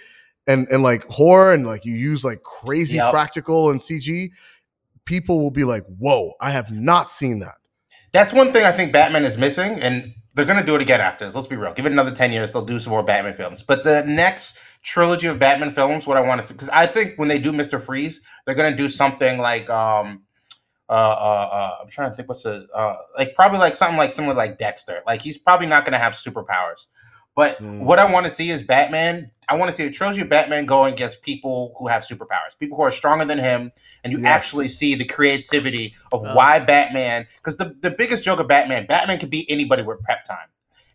and 0.47 0.67
and 0.69 0.81
like 0.83 1.05
horror 1.09 1.53
and 1.53 1.65
like 1.65 1.85
you 1.85 1.93
use 1.95 2.23
like 2.23 2.43
crazy 2.43 2.97
Yep. 2.97 3.11
practical 3.11 3.69
and 3.69 3.79
CG, 3.81 4.31
people 5.05 5.39
will 5.41 5.51
be 5.51 5.63
like, 5.63 5.83
"Whoa, 5.99 6.33
I 6.39 6.51
have 6.51 6.71
not 6.71 7.11
seen 7.11 7.39
that." 7.39 7.55
That's 8.13 8.33
one 8.33 8.51
thing 8.53 8.63
I 8.63 8.71
think 8.71 8.91
Batman 8.93 9.25
is 9.25 9.37
missing, 9.37 9.79
and 9.81 10.13
they're 10.33 10.45
gonna 10.45 10.65
do 10.65 10.75
it 10.75 10.81
again 10.81 11.01
after 11.01 11.25
this. 11.25 11.35
Let's 11.35 11.47
be 11.47 11.55
real. 11.55 11.73
Give 11.73 11.85
it 11.85 11.91
another 11.91 12.11
ten 12.11 12.31
years, 12.31 12.51
they'll 12.51 12.65
do 12.65 12.79
some 12.79 12.91
more 12.91 13.03
Batman 13.03 13.33
films. 13.33 13.63
But 13.63 13.83
the 13.83 14.03
next 14.03 14.57
trilogy 14.83 15.27
of 15.27 15.39
Batman 15.39 15.71
films, 15.73 16.07
what 16.07 16.17
I 16.17 16.21
want 16.21 16.41
to 16.41 16.47
see, 16.47 16.53
because 16.53 16.69
I 16.69 16.87
think 16.87 17.17
when 17.17 17.27
they 17.27 17.39
do 17.39 17.51
Mister 17.51 17.79
Freeze, 17.79 18.21
they're 18.45 18.55
gonna 18.55 18.75
do 18.75 18.89
something 18.89 19.37
like, 19.39 19.69
um, 19.69 20.23
uh, 20.89 20.91
uh, 20.93 21.49
uh, 21.51 21.75
I'm 21.81 21.87
trying 21.89 22.09
to 22.11 22.15
think 22.15 22.29
what's 22.29 22.43
the, 22.43 22.67
uh, 22.73 22.95
like 23.17 23.35
probably 23.35 23.59
like 23.59 23.75
something 23.75 23.97
like 23.97 24.11
similar 24.11 24.33
like 24.33 24.57
Dexter. 24.57 25.01
Like 25.05 25.21
he's 25.21 25.37
probably 25.37 25.67
not 25.67 25.85
gonna 25.85 25.99
have 25.99 26.13
superpowers. 26.13 26.87
But 27.35 27.61
Mm. 27.61 27.83
what 27.83 27.99
I 27.99 28.11
want 28.11 28.23
to 28.25 28.31
see 28.31 28.49
is 28.49 28.63
Batman. 28.63 29.29
I 29.47 29.55
want 29.57 29.69
to 29.69 29.75
see 29.75 29.83
a 29.85 29.91
trilogy 29.91 30.21
of 30.21 30.29
Batman 30.29 30.65
going 30.65 30.93
against 30.93 31.21
people 31.21 31.75
who 31.77 31.87
have 31.87 32.01
superpowers, 32.01 32.57
people 32.59 32.75
who 32.77 32.83
are 32.83 32.89
stronger 32.91 33.25
than 33.25 33.37
him, 33.37 33.71
and 34.03 34.11
you 34.11 34.17
Yes. 34.19 34.25
actually 34.27 34.67
see 34.69 34.95
the 34.95 35.05
creativity 35.05 35.93
of 36.11 36.23
why 36.23 36.57
Batman. 36.59 37.27
Because 37.37 37.57
the, 37.57 37.75
the 37.81 37.91
biggest 37.91 38.23
joke 38.23 38.39
of 38.39 38.47
Batman, 38.47 38.87
Batman 38.87 39.19
can 39.19 39.29
beat 39.29 39.45
anybody 39.49 39.83
with 39.83 40.01
prep 40.01 40.23
time, 40.23 40.47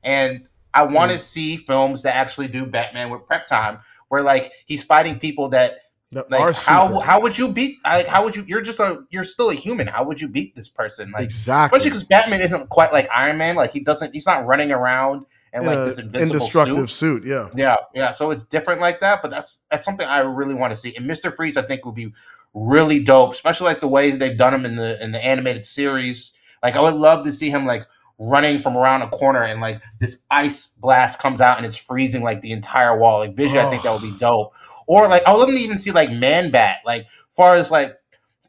and 0.02 0.48
I 0.74 0.82
want 0.82 1.12
to 1.12 1.18
see 1.18 1.56
films 1.56 2.02
that 2.02 2.16
actually 2.16 2.48
do 2.48 2.66
Batman 2.66 3.10
with 3.10 3.24
prep 3.26 3.46
time, 3.46 3.78
where 4.08 4.22
like 4.22 4.50
he's 4.66 4.82
fighting 4.82 5.18
people 5.20 5.48
that 5.50 5.76
that 6.12 6.30
like 6.30 6.54
how 6.56 6.88
super. 6.88 7.00
how 7.04 7.20
would 7.20 7.36
you 7.36 7.48
beat 7.48 7.78
like 7.84 8.06
how 8.06 8.24
would 8.24 8.36
you 8.36 8.44
you're 8.46 8.62
just 8.62 8.80
a 8.80 9.04
you're 9.10 9.24
still 9.24 9.50
a 9.50 9.54
human 9.54 9.86
how 9.86 10.04
would 10.04 10.20
you 10.20 10.28
beat 10.28 10.54
this 10.54 10.68
person 10.68 11.10
like 11.10 11.24
exactly 11.24 11.76
especially 11.76 11.90
because 11.90 12.04
Batman 12.04 12.40
isn't 12.40 12.68
quite 12.68 12.92
like 12.92 13.08
Iron 13.14 13.38
Man 13.38 13.56
like 13.56 13.72
he 13.72 13.80
doesn't 13.80 14.12
he's 14.12 14.26
not 14.26 14.46
running 14.46 14.72
around 14.72 15.26
and 15.52 15.66
like 15.66 15.78
In 15.78 15.84
this 15.84 15.98
invincible 15.98 16.36
indestructive 16.36 16.90
suit. 16.90 17.22
suit. 17.22 17.24
Yeah, 17.26 17.48
Yeah, 17.54 17.76
yeah. 17.94 18.10
So 18.10 18.30
it's 18.30 18.42
different 18.42 18.80
like 18.80 19.00
that, 19.00 19.20
but 19.22 19.30
that's 19.30 19.60
that's 19.70 19.84
something 19.84 20.06
I 20.06 20.20
really 20.20 20.54
want 20.54 20.72
to 20.72 20.78
see. 20.78 20.96
And 20.96 21.06
Mister 21.06 21.30
Freeze, 21.30 21.56
I 21.56 21.62
think, 21.62 21.84
would 21.84 21.94
be 21.94 22.12
really 22.54 23.02
dope, 23.02 23.32
especially 23.32 23.66
like 23.66 23.80
the 23.80 23.88
way 23.88 24.10
they've 24.12 24.36
done 24.36 24.54
him 24.54 24.64
in 24.64 24.76
the 24.76 25.02
in 25.02 25.12
the 25.12 25.22
animated 25.22 25.66
series. 25.66 26.32
Like 26.62 26.76
I 26.76 26.80
would 26.80 26.94
love 26.94 27.24
to 27.24 27.32
see 27.32 27.50
him 27.50 27.66
like 27.66 27.84
running 28.18 28.62
from 28.62 28.76
around 28.76 29.02
a 29.02 29.08
corner 29.08 29.42
and 29.42 29.60
like 29.60 29.82
this 29.98 30.22
ice 30.30 30.68
blast 30.68 31.18
comes 31.18 31.40
out 31.40 31.56
and 31.56 31.66
it's 31.66 31.76
freezing 31.76 32.22
like 32.22 32.40
the 32.40 32.52
entire 32.52 32.96
wall. 32.96 33.18
Like 33.18 33.34
Vision, 33.34 33.58
I 33.58 33.68
think 33.68 33.82
that 33.82 33.92
would 33.92 34.02
be 34.02 34.16
dope. 34.18 34.54
Or 34.92 35.08
like 35.08 35.22
I 35.26 35.32
would 35.32 35.38
love 35.38 35.48
to 35.48 35.56
even 35.56 35.78
see 35.78 35.90
like 35.90 36.10
Man 36.10 36.50
Bat. 36.50 36.80
Like 36.84 37.06
far 37.30 37.56
as 37.56 37.70
like 37.70 37.96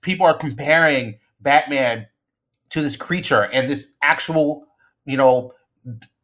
people 0.02 0.26
are 0.26 0.34
comparing 0.34 1.20
Batman 1.40 2.07
to 2.72 2.82
this 2.82 2.98
creature 2.98 3.44
and 3.44 3.70
this 3.70 3.95
actual, 4.02 4.65
you 5.06 5.15
know, 5.15 5.53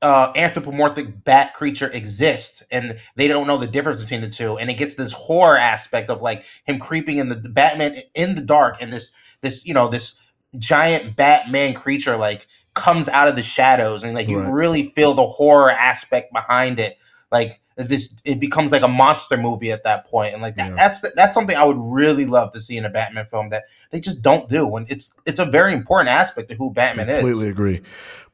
uh, 0.02 0.34
anthropomorphic 0.36 1.24
bat 1.24 1.54
creature 1.54 1.90
exists, 1.91 2.62
and 2.70 3.00
they 3.16 3.30
don't 3.30 3.48
know 3.48 3.56
the 3.56 3.68
difference 3.68 4.02
between 4.02 4.20
the 4.20 4.30
two, 4.30 4.58
and 4.58 4.70
it 4.70 4.74
gets 4.74 4.96
this 4.96 5.14
horror 5.14 5.58
aspect 5.58 6.10
of 6.10 6.22
like 6.22 6.44
him 6.66 6.80
creeping 6.80 7.16
in 7.16 7.30
the, 7.30 7.36
the 7.36 7.48
Batman 7.48 7.96
in 8.14 8.36
the 8.36 8.41
dark, 8.41 8.76
and 8.82 8.91
this 8.91 9.14
this 9.40 9.66
you 9.66 9.74
know 9.74 9.88
this 9.88 10.20
giant 10.58 11.16
Batman 11.16 11.74
creature 11.76 12.18
like 12.18 12.46
comes 12.74 13.08
out 13.08 13.30
of 13.30 13.38
the 13.38 13.44
shadows, 13.44 14.04
and 14.04 14.14
like 14.16 14.28
you 14.28 14.38
Right. 14.38 14.52
really 14.52 14.84
feel 14.84 15.14
the 15.14 15.26
horror 15.26 15.72
aspect 15.72 16.34
behind 16.34 16.78
it. 16.78 16.98
Like 17.32 17.62
this, 17.88 18.14
it 18.26 18.39
becomes 18.41 18.72
like 18.73 18.81
a 18.81 18.88
monster 18.89 19.38
movie 19.38 19.72
at 19.72 19.84
that 19.85 20.06
point, 20.06 20.34
and 20.34 20.41
like 20.41 20.56
that, 20.56 20.69
Yeah. 20.69 20.76
that's 20.76 20.99
that's 21.14 21.34
something 21.34 21.56
I 21.56 21.64
would 21.64 21.77
really 21.80 22.26
love 22.26 22.51
to 22.53 22.60
see 22.60 22.76
in 22.76 22.84
a 22.84 22.89
Batman 22.89 23.26
film 23.26 23.49
that 23.51 23.64
they 23.91 23.99
just 24.01 24.22
don't 24.22 24.49
do, 24.49 24.76
and 24.76 24.85
it's 24.91 25.14
it's 25.26 25.39
a 25.39 25.45
very 25.45 25.72
important 25.73 26.10
aspect 26.10 26.51
of 26.51 26.57
who 26.57 26.72
Batman 26.72 27.07
is. 27.10 27.15
I 27.15 27.22
completely 27.22 27.49
agree. 27.49 27.81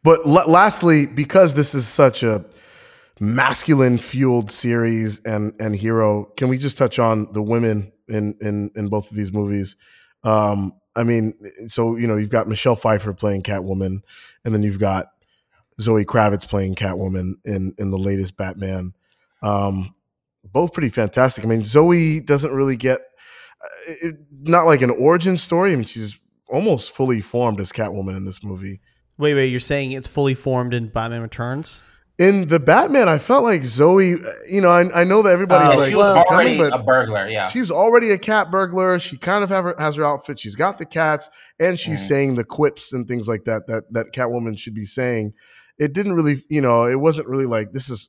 But 0.03 0.21
l- 0.25 0.49
lastly, 0.49 1.05
because 1.05 1.53
this 1.53 1.75
is 1.75 1.87
such 1.87 2.23
a 2.23 2.43
masculine 3.19 3.97
fueled 3.97 4.51
series 4.51 5.19
and 5.25 5.53
and 5.59 5.75
hero, 5.75 6.25
can 6.37 6.49
we 6.49 6.57
just 6.57 6.77
touch 6.77 6.99
on 6.99 7.31
the 7.33 7.41
women 7.41 7.91
in 8.07 8.35
in 8.41 8.71
in 8.75 8.87
both 8.87 9.09
of 9.11 9.15
these 9.17 9.31
movies? 9.31 9.75
Um, 10.23 10.73
I 10.95 11.03
mean, 11.03 11.33
so 11.67 11.95
you 11.97 12.07
know, 12.07 12.17
you've 12.17 12.29
got 12.29 12.47
Michelle 12.47 12.75
Pfeiffer 12.75 13.13
playing 13.13 13.43
Catwoman, 13.43 13.99
and 14.43 14.53
then 14.53 14.63
you've 14.63 14.79
got 14.79 15.07
Zoe 15.79 16.05
Kravitz 16.05 16.47
playing 16.47 16.75
Catwoman 16.75 17.33
in 17.43 17.73
in 17.77 17.91
the 17.91 17.97
latest 17.97 18.37
Batman. 18.37 18.93
Um, 19.45 19.93
both 20.43 20.73
pretty 20.73 20.89
fantastic. 20.89 21.43
I 21.43 21.47
mean, 21.47 21.63
Zoe 21.63 22.19
doesn't 22.21 22.53
really 22.53 22.75
get 22.75 22.99
uh, 22.99 23.93
it, 24.01 24.15
not 24.41 24.65
like 24.65 24.81
an 24.81 24.89
origin 24.91 25.37
story. 25.37 25.73
I 25.73 25.75
mean, 25.75 25.85
she's 25.85 26.19
almost 26.49 26.91
fully 26.91 27.21
formed 27.21 27.59
as 27.59 27.71
Catwoman 27.71 28.15
in 28.17 28.25
this 28.25 28.43
movie. 28.43 28.79
Wait, 29.17 29.33
wait, 29.33 29.47
you're 29.47 29.59
saying 29.59 29.91
it's 29.91 30.07
fully 30.07 30.33
formed 30.33 30.73
in 30.73 30.89
Batman 30.89 31.21
Returns? 31.21 31.81
In 32.17 32.47
the 32.47 32.59
Batman, 32.59 33.09
I 33.09 33.17
felt 33.17 33.43
like 33.43 33.65
Zoe. 33.65 34.15
You 34.49 34.61
know, 34.61 34.69
I, 34.69 35.01
I 35.01 35.03
know 35.03 35.21
that 35.21 35.33
everybody's 35.33 35.73
Uh, 35.73 35.79
like, 35.79 35.89
she 35.89 35.95
was 35.95 36.03
"Well, 36.13 36.23
already 36.23 36.55
coming," 36.55 36.69
but 36.71 36.79
a 36.79 36.83
burglar. 36.83 37.27
Yeah. 37.27 37.47
she's 37.49 37.69
already 37.69 38.11
a 38.11 38.17
cat 38.17 38.49
burglar. 38.51 38.99
She 38.99 39.17
kind 39.17 39.43
of 39.43 39.49
have 39.49 39.65
her, 39.65 39.75
has 39.77 39.97
her 39.97 40.05
outfit. 40.05 40.39
She's 40.39 40.55
got 40.55 40.77
the 40.77 40.85
cats, 40.85 41.29
and 41.59 41.77
she's 41.77 42.01
Mhm. 42.03 42.07
saying 42.07 42.35
the 42.35 42.45
quips 42.45 42.93
and 42.93 43.05
things 43.05 43.27
like 43.27 43.43
that 43.45 43.67
that 43.67 43.83
that 43.91 44.07
Catwoman 44.13 44.57
should 44.57 44.73
be 44.75 44.85
saying. 44.85 45.33
It 45.77 45.91
didn't 45.91 46.13
really, 46.15 46.37
you 46.49 46.61
know, 46.61 46.85
it 46.85 47.01
wasn't 47.01 47.27
really 47.27 47.47
like 47.47 47.73
this 47.73 47.89
is 47.89 48.07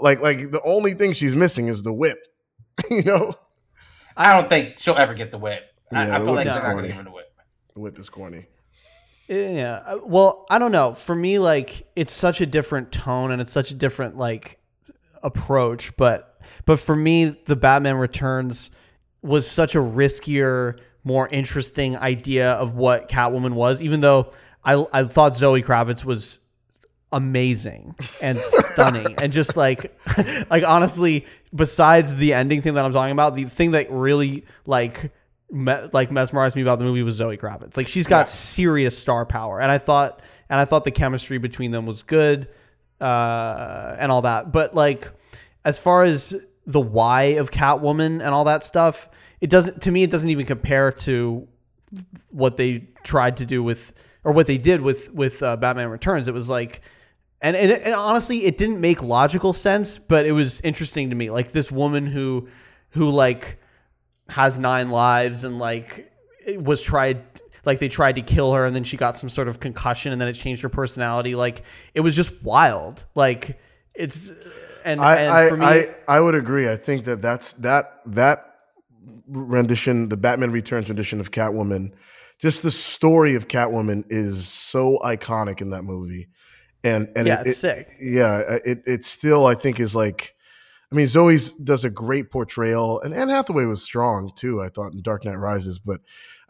like 0.00 0.20
like 0.20 0.50
the 0.50 0.60
only 0.64 0.94
thing 0.94 1.12
she's 1.12 1.34
missing 1.34 1.68
is 1.68 1.82
the 1.82 1.92
whip. 1.92 2.18
you 2.90 3.02
know, 3.02 3.34
I 4.16 4.32
don't 4.38 4.48
think 4.48 4.78
she'll 4.78 4.96
ever 4.96 5.14
get 5.14 5.30
the 5.30 5.38
whip. 5.38 5.62
I, 5.92 6.06
Yeah, 6.08 6.16
I 6.16 6.18
the 6.18 6.24
feel 6.24 6.34
whip 6.34 6.36
like 6.36 6.46
is 6.48 6.54
they're 6.54 6.62
not 6.64 6.72
corny. 6.72 6.74
going 6.74 6.82
to 6.82 6.88
give 6.88 6.96
her 6.96 7.02
the 7.04 7.10
whip. 7.10 7.32
the 7.74 7.80
whip 7.80 7.98
is 7.98 8.08
corny. 8.08 8.46
Yeah. 9.28 9.82
uh, 9.86 9.98
Well, 10.04 10.44
I 10.50 10.58
don't 10.58 10.72
know. 10.72 10.94
For 10.94 11.14
me, 11.14 11.38
like 11.38 11.86
it's 11.96 12.12
such 12.12 12.40
a 12.40 12.46
different 12.46 12.92
tone 12.92 13.30
and 13.30 13.40
it's 13.40 13.52
such 13.52 13.70
a 13.70 13.74
different 13.74 14.16
like 14.18 14.58
approach. 15.22 15.96
But 15.96 16.38
but 16.66 16.78
for 16.78 16.94
me, 16.96 17.36
the 17.46 17.56
Batman 17.56 17.96
Returns 17.96 18.70
was 19.22 19.48
such 19.50 19.74
a 19.74 19.78
riskier, 19.78 20.78
more 21.04 21.28
interesting 21.28 21.96
idea 21.96 22.50
of 22.52 22.74
what 22.74 23.08
Catwoman 23.08 23.54
was. 23.54 23.80
Even 23.80 24.00
though 24.00 24.32
I 24.64 24.84
I 24.92 25.04
thought 25.04 25.36
Zoe 25.36 25.62
Kravitz 25.62 26.04
was 26.04 26.40
amazing 27.14 27.94
and 28.20 28.40
stunning 28.42 29.14
and 29.22 29.32
just 29.32 29.56
like 29.56 29.96
like 30.50 30.64
honestly 30.64 31.24
besides 31.54 32.14
the 32.16 32.34
ending 32.34 32.60
thing 32.60 32.74
that 32.74 32.84
i'm 32.84 32.92
talking 32.92 33.12
about 33.12 33.34
the 33.36 33.44
thing 33.44 33.70
that 33.70 33.90
really 33.90 34.44
like 34.66 35.12
me- 35.50 35.88
like 35.92 36.10
mesmerized 36.10 36.56
me 36.56 36.62
about 36.62 36.78
the 36.80 36.84
movie 36.84 37.02
was 37.02 37.14
zoe 37.14 37.36
kravitz 37.36 37.76
like 37.76 37.86
she's 37.88 38.06
got 38.06 38.26
Yeah. 38.26 38.34
serious 38.34 38.98
star 38.98 39.24
power 39.24 39.60
and 39.60 39.70
i 39.70 39.78
thought 39.78 40.20
and 40.50 40.58
i 40.60 40.64
thought 40.64 40.84
the 40.84 40.90
chemistry 40.90 41.38
between 41.38 41.70
them 41.70 41.86
was 41.86 42.02
good 42.02 42.48
uh 43.00 43.96
and 43.98 44.10
all 44.10 44.22
that 44.22 44.50
but 44.52 44.74
like 44.74 45.10
as 45.64 45.78
far 45.78 46.04
as 46.04 46.34
the 46.66 46.80
why 46.80 47.22
of 47.38 47.50
catwoman 47.50 48.14
and 48.22 48.28
all 48.28 48.44
that 48.44 48.64
stuff 48.64 49.08
it 49.40 49.50
doesn't 49.50 49.82
to 49.82 49.90
me 49.92 50.02
it 50.02 50.10
doesn't 50.10 50.30
even 50.30 50.46
compare 50.46 50.90
to 50.90 51.46
what 52.30 52.56
they 52.56 52.88
tried 53.04 53.36
to 53.36 53.46
do 53.46 53.62
with 53.62 53.92
or 54.24 54.32
what 54.32 54.46
they 54.46 54.56
did 54.56 54.80
with 54.80 55.12
with 55.12 55.42
uh, 55.42 55.54
Batman 55.58 55.90
Returns. 55.90 56.28
It 56.28 56.34
was 56.34 56.48
like, 56.48 56.80
and, 57.44 57.54
and 57.54 57.70
and 57.70 57.94
honestly, 57.94 58.46
it 58.46 58.56
didn't 58.56 58.80
make 58.80 59.02
logical 59.02 59.52
sense, 59.52 59.98
but 59.98 60.24
it 60.24 60.32
was 60.32 60.62
interesting 60.62 61.10
to 61.10 61.16
me. 61.16 61.30
Like 61.30 61.52
this 61.52 61.70
woman 61.70 62.06
who 62.06 62.48
who 62.90 63.10
like 63.10 63.58
has 64.30 64.58
nine 64.58 64.88
lives 64.88 65.44
and 65.44 65.58
like 65.58 66.10
it 66.46 66.62
was 66.62 66.80
tried 66.80 67.22
like 67.66 67.80
they 67.80 67.88
tried 67.88 68.14
to 68.14 68.22
kill 68.22 68.54
her 68.54 68.64
and 68.64 68.74
then 68.74 68.82
she 68.82 68.96
got 68.96 69.18
some 69.18 69.28
sort 69.28 69.48
of 69.48 69.60
concussion 69.60 70.10
and 70.10 70.20
then 70.20 70.28
it 70.28 70.32
changed 70.32 70.62
her 70.62 70.70
personality. 70.70 71.34
Like 71.34 71.62
it 71.92 72.00
was 72.00 72.16
just 72.16 72.42
wild. 72.42 73.04
Like 73.14 73.58
it's 73.94 74.30
and, 74.82 75.00
I 75.02 75.16
and 75.16 75.32
I, 75.32 75.48
for 75.50 75.56
me, 75.58 75.66
I 75.66 75.86
I 76.08 76.20
would 76.20 76.34
agree. 76.34 76.68
I 76.68 76.76
think 76.76 77.04
that 77.04 77.20
that's 77.20 77.52
that 77.54 78.00
that 78.06 78.54
rendition, 79.28 80.08
the 80.08 80.16
Batman 80.16 80.50
Returns 80.50 80.88
rendition 80.88 81.20
of 81.20 81.30
Catwoman, 81.30 81.92
just 82.38 82.62
the 82.62 82.70
story 82.70 83.34
of 83.34 83.48
Catwoman 83.48 84.04
is 84.08 84.48
so 84.48 84.98
iconic 85.04 85.60
in 85.60 85.70
that 85.70 85.82
movie, 85.82 86.28
and 86.84 87.08
and 87.16 87.26
yeah, 87.26 87.40
it, 87.40 87.46
it's 87.48 87.56
it- 87.58 87.60
sick. 87.60 87.88
yeah, 88.00 88.42
uh, 88.48 88.58
it 88.64 88.82
it 88.86 89.04
still 89.04 89.46
I 89.46 89.54
think 89.54 89.80
is 89.80 89.96
like, 89.96 90.34
I 90.92 90.94
mean, 90.94 91.06
Zoe's 91.06 91.52
does 91.54 91.84
a 91.84 91.90
great 91.90 92.30
portrayal, 92.30 93.00
and 93.00 93.14
Anne 93.14 93.28
Hathaway 93.30 93.64
was 93.64 93.82
strong 93.82 94.30
too. 94.36 94.62
I 94.62 94.68
thought 94.68 94.92
in 94.92 95.02
Dark 95.02 95.24
Knight 95.24 95.38
Rises, 95.38 95.78
but 95.78 96.00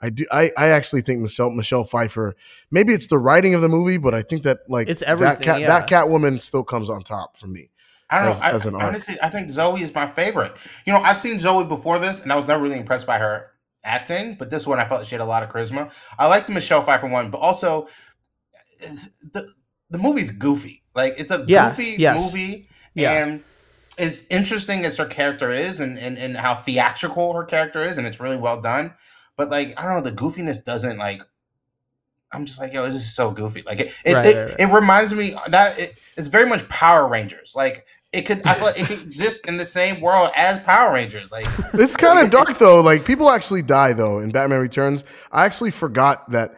I 0.02 0.11
do 0.11 0.27
I, 0.31 0.51
I 0.59 0.69
actually 0.69 1.01
think 1.02 1.20
Michelle 1.23 1.51
Michelle 1.51 1.85
Pfeiffer. 1.85 2.35
Maybe 2.70 2.93
it's 2.93 3.06
the 3.06 3.19
writing 3.19 3.55
of 3.55 3.62
the 3.62 3.69
movie, 3.69 3.97
but 3.97 4.12
I 4.15 4.20
think 4.23 4.43
that 4.43 4.59
like 4.69 4.89
It's 4.89 5.01
that 5.01 5.09
everything, 5.09 5.40
cat 5.43 5.61
yeah. 5.61 5.66
that 5.69 5.89
Catwoman 5.89 6.40
still 6.43 6.65
comes 6.65 6.90
on 6.90 7.02
top 7.02 7.39
for 7.39 7.47
me. 7.47 7.70
I 8.11 8.19
don't 8.23 8.32
as- 8.32 8.40
know. 8.43 8.47
I, 8.47 8.51
as 8.52 8.66
an 8.66 8.74
arc. 8.74 8.85
honestly, 8.85 9.16
I 9.23 9.31
think 9.31 9.48
Zoe 9.48 9.81
is 9.81 9.94
my 9.94 10.06
favorite. 10.06 10.52
You 10.85 10.93
know, 10.93 11.01
I've 11.01 11.16
seen 11.19 11.40
Zoe 11.40 11.65
before 11.65 11.98
this, 11.98 12.23
and 12.23 12.31
I 12.32 12.36
was 12.36 12.47
never 12.47 12.62
really 12.62 12.78
impressed 12.78 13.06
by 13.06 13.19
her 13.19 13.52
acting. 13.82 14.35
But 14.39 14.51
this 14.51 14.66
one, 14.66 14.78
I 14.78 14.86
felt 14.86 15.06
she 15.06 15.15
had 15.15 15.23
a 15.23 15.24
lot 15.24 15.43
of 15.43 15.48
charisma. 15.48 15.90
I 16.19 16.27
like 16.27 16.47
the 16.47 16.52
Michelle 16.52 16.82
Pfeiffer 16.82 17.09
one, 17.09 17.31
but 17.31 17.39
also 17.39 17.89
eh, 18.81 18.94
the 19.32 19.48
the 19.95 19.99
movie's 20.03 20.33
goofy. 20.33 20.83
Like 20.93 21.15
it's 21.19 21.31
a 21.31 21.45
Yeah, 21.47 21.69
goofy 21.71 21.95
yes. 21.99 22.21
movie, 22.21 22.69
Yeah. 22.95 23.12
and 23.12 23.45
as 23.97 24.27
interesting 24.29 24.85
as 24.85 24.97
her 24.97 25.07
character 25.07 25.53
is, 25.53 25.79
and, 25.79 25.97
and 26.01 26.19
and 26.19 26.37
how 26.37 26.57
theatrical 26.57 27.33
her 27.33 27.45
character 27.45 27.81
is, 27.81 27.97
and 27.97 28.05
it's 28.09 28.19
really 28.19 28.37
well 28.37 28.61
done. 28.61 28.93
But 29.37 29.51
like 29.51 29.79
I 29.79 29.85
don't 29.85 29.95
know, 29.95 30.01
the 30.11 30.16
goofiness 30.16 30.65
doesn't 30.65 30.99
like. 30.99 31.23
I'm 32.33 32.45
just 32.45 32.59
like, 32.61 32.73
yo, 32.73 32.85
this 32.87 32.97
is 32.97 33.15
so 33.15 33.31
goofy. 33.31 33.62
Like 33.62 33.79
it, 33.79 33.93
it, 34.05 34.15
Right, 34.15 34.27
it, 34.27 34.37
right, 34.37 34.49
right. 34.51 34.57
it 34.59 34.66
reminds 34.66 35.12
me 35.15 35.37
that 35.47 35.79
it, 35.79 35.95
it's 36.16 36.27
very 36.27 36.47
much 36.47 36.69
Power 36.69 37.07
Rangers. 37.07 37.53
Like 37.55 37.87
it 38.12 38.23
could, 38.23 38.45
I 38.45 38.55
feel 38.55 38.65
like 38.66 38.81
it 38.81 38.87
could 38.87 39.03
exist 39.09 39.47
in 39.47 39.57
the 39.59 39.65
same 39.65 40.01
world 40.01 40.33
as 40.35 40.59
Power 40.65 40.93
Rangers. 40.93 41.31
Like 41.31 41.47
It's 41.75 41.95
kind 41.97 42.19
of 42.19 42.31
dark 42.33 42.59
though. 42.59 42.81
Like 42.81 43.05
people 43.05 43.31
actually 43.31 43.62
die 43.62 43.93
though 43.93 44.19
in 44.19 44.31
Batman 44.33 44.59
Returns. 44.61 45.05
I 45.31 45.45
actually 45.45 45.71
forgot 45.71 46.29
that 46.33 46.57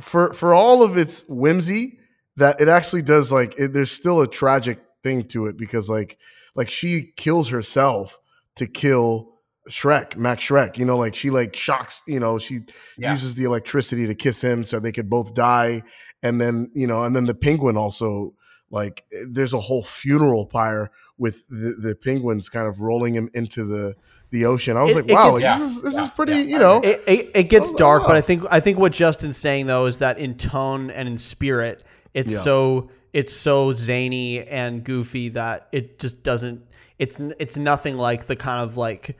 for 0.00 0.32
for 0.32 0.54
all 0.54 0.82
of 0.82 0.96
its 0.96 1.24
whimsy, 1.28 1.98
that 2.36 2.60
it 2.60 2.68
actually 2.68 3.02
does 3.02 3.30
like 3.32 3.54
it, 3.58 3.72
there's 3.72 3.90
still 3.90 4.20
a 4.20 4.26
tragic 4.28 4.80
thing 5.02 5.24
to 5.24 5.46
it 5.46 5.56
because 5.56 5.88
like 5.90 6.18
like 6.54 6.70
she 6.70 7.12
kills 7.16 7.48
herself 7.48 8.18
to 8.56 8.66
kill 8.66 9.30
Shreck, 9.70 10.16
Max 10.16 10.44
Shreck. 10.44 10.76
You 10.76 10.84
know, 10.84 10.98
like 10.98 11.14
she 11.14 11.30
like 11.30 11.54
shocks. 11.54 12.02
You 12.06 12.20
know, 12.20 12.38
she 12.38 12.60
Yeah. 12.98 13.12
uses 13.12 13.34
the 13.34 13.44
electricity 13.44 14.06
to 14.06 14.14
kiss 14.14 14.42
him 14.42 14.64
so 14.64 14.80
they 14.80 14.92
could 14.92 15.08
both 15.08 15.34
die. 15.34 15.82
And 16.22 16.40
then 16.40 16.70
you 16.74 16.86
know, 16.86 17.04
and 17.04 17.14
then 17.14 17.24
the 17.26 17.34
penguin 17.34 17.76
also 17.76 18.34
like 18.70 19.04
there's 19.30 19.52
a 19.52 19.60
whole 19.60 19.82
funeral 19.84 20.46
pyre 20.46 20.90
with 21.18 21.46
the, 21.48 21.76
the 21.80 21.94
penguins 21.94 22.48
kind 22.48 22.66
of 22.66 22.80
rolling 22.80 23.14
him 23.14 23.28
into 23.34 23.64
the 23.64 23.94
the 24.30 24.46
ocean. 24.46 24.76
I 24.78 24.82
was 24.82 24.96
It- 24.96 25.06
like, 25.06 25.14
wow, 25.14 25.32
gets- 25.32 25.42
like, 25.44 25.58
this 25.60 25.70
is 25.76 25.82
this 25.82 25.94
Yeah, 25.94 26.04
is 26.06 26.10
pretty. 26.12 26.32
yeah, 26.32 26.38
you 26.42 26.58
know, 26.58 26.80
it, 26.80 27.02
it, 27.06 27.30
it 27.34 27.42
gets 27.50 27.70
Oh, 27.70 27.76
dark, 27.76 28.04
but. 28.06 28.16
I 28.16 28.20
think 28.22 28.44
I 28.50 28.60
think 28.60 28.78
what 28.78 28.92
Justin's 28.92 29.36
saying 29.36 29.66
though 29.66 29.86
is 29.86 29.98
that 29.98 30.18
in 30.18 30.36
tone 30.36 30.90
and 30.90 31.06
in 31.08 31.18
spirit, 31.18 31.84
it's 32.14 32.32
Yeah. 32.32 32.38
so 32.40 32.90
it's 33.12 33.34
so 33.34 33.72
zany 33.72 34.40
and 34.42 34.82
goofy 34.84 35.30
that 35.30 35.68
it 35.72 35.98
just 35.98 36.22
doesn't. 36.22 36.62
It's 36.98 37.18
it's 37.38 37.56
nothing 37.56 37.96
like 37.96 38.26
the 38.26 38.36
kind 38.36 38.60
of 38.62 38.76
like 38.76 39.16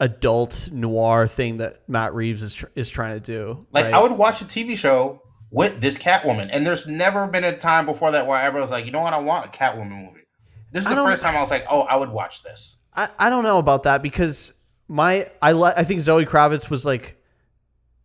adult 0.00 0.70
noir 0.72 1.26
thing 1.26 1.56
that 1.58 1.82
Matt 1.88 2.14
Reeves 2.14 2.42
is 2.42 2.54
tr- 2.54 2.66
is 2.74 2.88
trying 2.88 3.20
to 3.20 3.20
do. 3.20 3.66
like 3.72 3.86
right? 3.86 3.94
I 3.94 4.00
would 4.02 4.12
watch 4.12 4.40
a 4.40 4.44
TV 4.44 4.76
show 4.76 5.22
with 5.50 5.80
this 5.80 5.96
Catwoman, 5.98 6.50
and 6.52 6.66
there's 6.66 6.86
never 6.86 7.26
been 7.26 7.44
a 7.44 7.56
time 7.56 7.86
before 7.86 8.10
that 8.12 8.26
where 8.26 8.36
I 8.36 8.44
ever 8.44 8.60
was 8.60 8.70
like, 8.70 8.84
you 8.84 8.92
know 8.92 9.00
what, 9.00 9.12
I 9.14 9.18
want 9.18 9.46
a 9.46 9.48
Catwoman 9.48 10.04
movie. 10.04 10.20
This 10.70 10.84
is 10.84 10.90
the 10.90 10.96
first 10.96 11.22
time 11.22 11.34
I 11.36 11.40
was 11.40 11.50
like, 11.50 11.64
oh, 11.70 11.80
I 11.82 11.96
would 11.96 12.10
watch 12.10 12.42
this. 12.42 12.76
I, 12.94 13.08
I 13.18 13.30
don't 13.30 13.42
know 13.44 13.58
about 13.58 13.84
that 13.84 14.02
because 14.02 14.52
my 14.86 15.30
I 15.42 15.52
li- 15.52 15.72
I 15.76 15.84
think 15.84 16.02
Zoe 16.02 16.26
Kravitz 16.26 16.68
was 16.70 16.84
like 16.84 17.16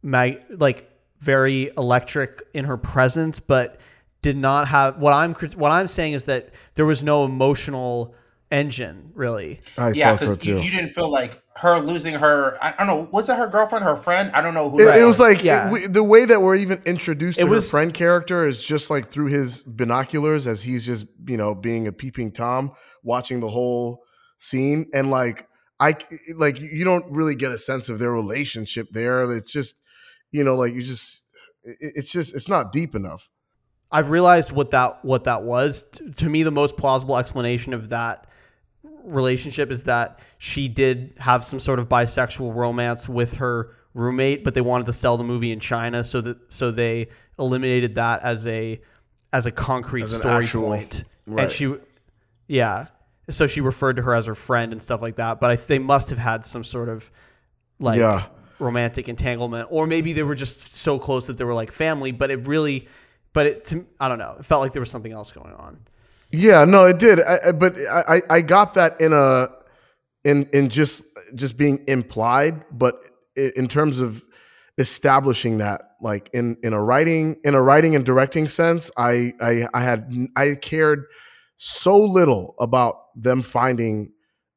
mag 0.02 0.40
like 0.50 0.90
very 1.20 1.72
electric 1.78 2.42
in 2.54 2.66
her 2.66 2.78
presence, 2.78 3.40
but 3.40 3.80
did 4.24 4.38
not 4.38 4.70
have 4.70 4.98
what 4.98 5.14
I'm 5.14 5.36
what 5.36 5.72
I'm 5.72 5.88
saying 5.88 6.14
is 6.14 6.24
that 6.24 6.50
there 6.74 6.86
was 6.88 7.04
no 7.04 7.26
emotional 7.26 8.16
engine 8.50 9.12
really. 9.14 9.60
I 9.78 9.90
yeah, 9.92 10.12
thought 10.16 10.20
so 10.20 10.32
because 10.32 10.46
you, 10.46 10.60
you 10.60 10.72
didn't 10.72 10.90
feel 10.90 11.10
like 11.10 11.42
her 11.58 11.80
losing 11.80 12.16
her. 12.16 12.58
I, 12.64 12.70
I 12.74 12.86
don't 12.86 12.88
know. 12.88 13.10
Was 13.12 13.30
it 13.30 13.36
her 13.38 13.48
girlfriend, 13.48 13.84
her 13.84 13.96
friend? 13.96 14.32
I 14.34 14.42
don't 14.42 14.54
know 14.54 14.70
who. 14.70 14.80
It, 14.80 15.02
it 15.02 15.04
was 15.04 15.20
like 15.20 15.44
Yeah. 15.44 15.68
it- 15.68 15.72
we- 15.74 15.88
the 15.88 16.04
way 16.04 16.26
that 16.26 16.42
we're 16.42 16.56
even 16.56 16.82
introduced 16.86 17.40
to 17.40 17.46
It 17.46 17.50
her 17.50 17.62
friend 17.62 17.94
character 17.94 18.48
is 18.48 18.64
just 18.64 18.90
like 18.90 19.12
through 19.12 19.28
his 19.28 19.62
binoculars 19.64 20.48
as 20.48 20.64
he's 20.64 20.86
just 20.86 21.06
you 21.28 21.38
know 21.38 21.54
being 21.54 21.86
a 21.88 21.92
peeping 21.92 22.32
tom 22.32 22.72
watching 23.04 23.40
the 23.42 23.50
whole 23.50 24.04
scene 24.40 24.86
and 24.94 25.12
like 25.12 25.48
I 25.80 25.96
like 26.36 26.60
you 26.62 26.86
don't 26.86 27.12
really 27.12 27.36
get 27.36 27.52
a 27.52 27.58
sense 27.58 27.90
of 27.90 28.00
their 28.00 28.12
relationship 28.12 28.88
there. 28.92 29.30
It's 29.34 29.52
just 29.52 29.76
you 30.32 30.44
know 30.44 30.56
like 30.56 30.74
you 30.74 30.82
just 30.82 31.26
it, 31.64 31.76
it's 31.96 32.12
just 32.12 32.36
it's 32.36 32.48
not 32.48 32.72
deep 32.72 32.96
enough. 32.96 33.28
I've 33.94 34.10
realized 34.10 34.52
what 34.52 34.72
that 34.72 35.06
what 35.06 35.24
that 35.26 35.44
was. 35.44 35.84
T- 35.92 36.12
To 36.12 36.28
me, 36.30 36.44
the 36.44 36.52
most 36.52 36.76
plausible 36.78 37.16
explanation 37.18 37.74
of 37.74 37.90
that 37.90 38.26
relationship 39.04 39.72
is 39.72 39.84
that 39.84 40.20
she 40.38 40.68
did 40.68 41.14
have 41.20 41.44
some 41.44 41.60
sort 41.60 41.80
of 41.80 41.88
bisexual 41.90 42.54
romance 42.56 43.08
with 43.08 43.36
her 43.36 43.72
roommate, 43.94 44.44
but 44.44 44.54
they 44.56 44.62
wanted 44.62 44.86
to 44.88 44.94
sell 44.94 45.18
the 45.18 45.24
movie 45.24 45.52
in 45.52 45.60
China, 45.60 46.04
so 46.04 46.22
that 46.22 46.52
so 46.52 46.72
they 46.72 47.08
eliminated 47.40 47.96
that 47.96 48.22
as 48.24 48.46
a 48.48 48.82
as 49.32 49.46
a 49.46 49.52
concrete 49.52 50.04
As 50.04 50.16
story 50.18 50.44
actual- 50.44 50.64
point. 50.64 51.04
right. 51.26 51.44
And 51.44 51.52
she, 51.52 51.76
yeah, 52.48 52.88
so 53.30 53.48
she 53.48 53.62
referred 53.62 53.96
to 53.96 54.02
her 54.04 54.14
as 54.14 54.26
her 54.28 54.36
friend 54.36 54.72
and 54.72 54.82
stuff 54.82 55.02
like 55.02 55.16
that. 55.16 55.40
But 55.40 55.50
I, 55.52 55.56
they 55.56 55.80
must 55.80 56.10
have 56.10 56.20
had 56.20 56.46
some 56.46 56.64
sort 56.64 56.90
of 56.90 57.10
like 57.80 58.00
Yeah. 58.00 58.26
romantic 58.60 59.10
entanglement, 59.10 59.68
or 59.72 59.88
maybe 59.88 60.14
they 60.14 60.24
were 60.24 60.36
just 60.36 60.76
so 60.76 61.00
close 61.00 61.28
that 61.28 61.38
they 61.38 61.44
were 61.46 61.54
like 61.56 61.72
family. 61.72 62.12
But 62.12 62.30
it 62.32 62.46
really, 62.48 62.88
but 63.34 63.46
it 63.46 63.66
to, 63.66 63.86
I 64.00 64.08
don't 64.08 64.20
know. 64.20 64.36
It 64.40 64.46
felt 64.46 64.62
like 64.62 64.72
there 64.74 64.80
was 64.82 64.90
something 64.92 65.12
else 65.12 65.32
going 65.32 65.54
on. 65.56 65.80
Yeah, 66.32 66.66
no, 66.66 66.86
it 66.86 66.98
did. 67.00 67.20
I, 67.22 67.40
I- 67.48 67.52
but 67.52 67.76
I, 67.92 68.22
I 68.30 68.42
got 68.42 68.74
that 68.76 69.00
in 69.02 69.14
a 69.14 69.50
in 70.24 70.48
in 70.54 70.70
just 70.70 71.04
just 71.36 71.58
being 71.58 71.84
implied, 71.88 72.64
but 72.72 72.96
in 73.36 73.68
terms 73.68 74.00
of 74.00 74.24
establishing 74.78 75.60
that, 75.60 75.82
like 76.02 76.30
in 76.34 76.58
in 76.64 76.74
a 76.74 76.82
writing 76.82 77.36
in 77.44 77.54
a 77.56 77.62
writing 77.62 77.96
and 77.96 78.06
directing 78.06 78.48
sense, 78.48 78.90
I 78.98 79.34
I 79.42 79.68
I 79.74 79.82
had 79.82 80.12
I 80.36 80.56
cared 80.56 81.06
so 81.58 81.98
little 81.98 82.56
about 82.60 82.96
them 83.16 83.42
finding 83.42 84.12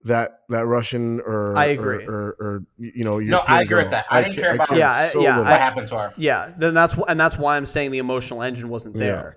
that 0.07 0.41
that 0.49 0.67
Russian 0.67 1.21
or 1.21 1.57
I 1.57 1.67
agree. 1.67 2.05
or, 2.07 2.13
or, 2.13 2.37
or 2.41 2.63
you 2.79 3.05
know 3.05 3.19
No, 3.19 3.39
I 3.39 3.61
European 3.61 3.61
agree 3.61 3.83
with 3.83 3.91
that. 3.91 4.07
I 4.11 4.23
didn't 4.23 4.37
ca- 4.37 4.43
care 4.43 4.55
about- 4.55 4.69
cared 4.69 4.79
Yeah, 4.81 4.91
I- 4.93 5.05
yeah, 5.07 5.11
little. 5.37 5.45
what 5.45 5.61
happened 5.61 5.87
to 5.89 5.99
her? 5.99 6.13
Yeah, 6.17 6.53
then 6.59 6.75
that's 6.75 6.95
and 7.09 7.19
that's 7.21 7.37
why 7.39 7.57
I'm 7.57 7.67
saying 7.67 7.91
the 7.91 7.99
emotional 7.99 8.43
engine 8.43 8.69
wasn't 8.69 8.97
Yeah. 8.97 9.01
there. 9.05 9.37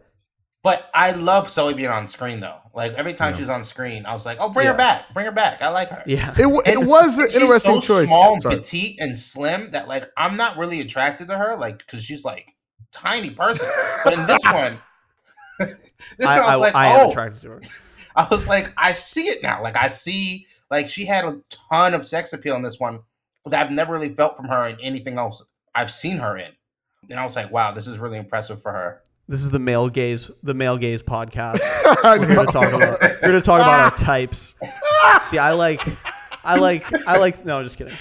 But 0.61 0.89
I 0.93 1.11
love 1.11 1.49
Zoe 1.49 1.73
being 1.73 1.89
on 1.89 2.05
screen 2.07 2.39
though. 2.41 2.57
Like 2.73 2.93
every 2.93 3.13
time 3.13 3.29
Yeah. 3.31 3.35
she 3.37 3.41
was 3.43 3.49
on 3.49 3.63
screen, 3.63 4.05
I 4.05 4.11
was 4.13 4.25
like, 4.25 4.37
"Oh, 4.41 4.49
bring 4.49 4.65
Yeah. 4.65 4.73
her 4.73 4.77
back! 4.77 5.13
Bring 5.13 5.25
her 5.25 5.31
back! 5.31 5.61
I 5.61 5.69
like 5.69 5.89
her." 5.89 6.03
Yeah, 6.05 6.33
it, 6.37 6.45
wa- 6.45 6.61
it 6.65 6.75
And 6.77 6.85
was 6.87 7.17
an 7.17 7.27
She's 7.29 7.35
interesting 7.41 7.79
so 7.81 7.99
choice. 8.01 8.07
small, 8.07 8.33
and 8.33 8.43
petite, 8.43 8.97
and 8.99 9.17
slim 9.17 9.71
that 9.71 9.87
like 9.87 10.09
I'm 10.17 10.35
not 10.35 10.57
really 10.57 10.81
attracted 10.81 11.27
to 11.27 11.37
her, 11.37 11.55
like 11.55 11.79
because 11.79 12.03
she's 12.03 12.25
like 12.25 12.51
tiny 12.91 13.29
person. 13.31 13.69
But 14.03 14.13
in 14.13 14.25
this 14.25 14.43
one, 14.51 14.79
this 15.59 16.27
I, 16.27 16.39
one 16.41 16.49
I 16.49 16.55
was 16.55 16.55
I, 16.55 16.55
like, 16.55 16.75
I 16.75 16.87
am 16.87 17.05
"Oh, 17.07 17.09
attracted 17.09 17.41
to 17.43 17.49
her. 17.51 17.61
I 18.15 18.27
was 18.29 18.47
like, 18.47 18.73
I 18.77 18.91
see 18.91 19.27
it 19.29 19.41
now. 19.41 19.63
Like 19.63 19.77
I 19.77 19.87
see, 19.87 20.45
like 20.69 20.89
she 20.89 21.05
had 21.05 21.25
a 21.25 21.39
ton 21.49 21.93
of 21.93 22.05
sex 22.05 22.33
appeal 22.33 22.55
in 22.55 22.61
this 22.61 22.79
one 22.79 22.99
that 23.45 23.65
I've 23.65 23.71
never 23.71 23.93
really 23.93 24.13
felt 24.13 24.35
from 24.35 24.47
her 24.47 24.67
in 24.67 24.79
anything 24.81 25.17
else 25.17 25.43
I've 25.73 25.91
seen 25.91 26.17
her 26.17 26.37
in. 26.37 26.51
And 27.09 27.19
I 27.19 27.23
was 27.23 27.35
like, 27.35 27.51
wow, 27.51 27.71
this 27.71 27.87
is 27.87 27.97
really 27.97 28.17
impressive 28.17 28.61
for 28.61 28.71
her. 28.71 29.01
This 29.27 29.41
is 29.41 29.51
the 29.51 29.59
male 29.59 29.89
gaze, 29.89 30.31
the 30.41 30.53
male 30.53 30.77
gaze 30.77 31.03
podcast. 31.03 31.59
We're 32.03 32.25
here 32.25 32.35
know. 32.35 32.45
to 32.45 32.51
talk 32.51 32.73
about. 32.73 33.01
We're 33.01 33.19
here 33.21 33.31
to 33.31 33.41
talk 33.41 33.61
about 33.61 33.91
our 33.91 33.91
types. 33.97 34.55
See, 35.25 35.37
I 35.37 35.51
like, 35.51 35.81
I 36.43 36.55
like, 36.57 36.91
I 37.07 37.17
like. 37.17 37.45
No, 37.45 37.61
just 37.61 37.77
kidding. 37.77 37.93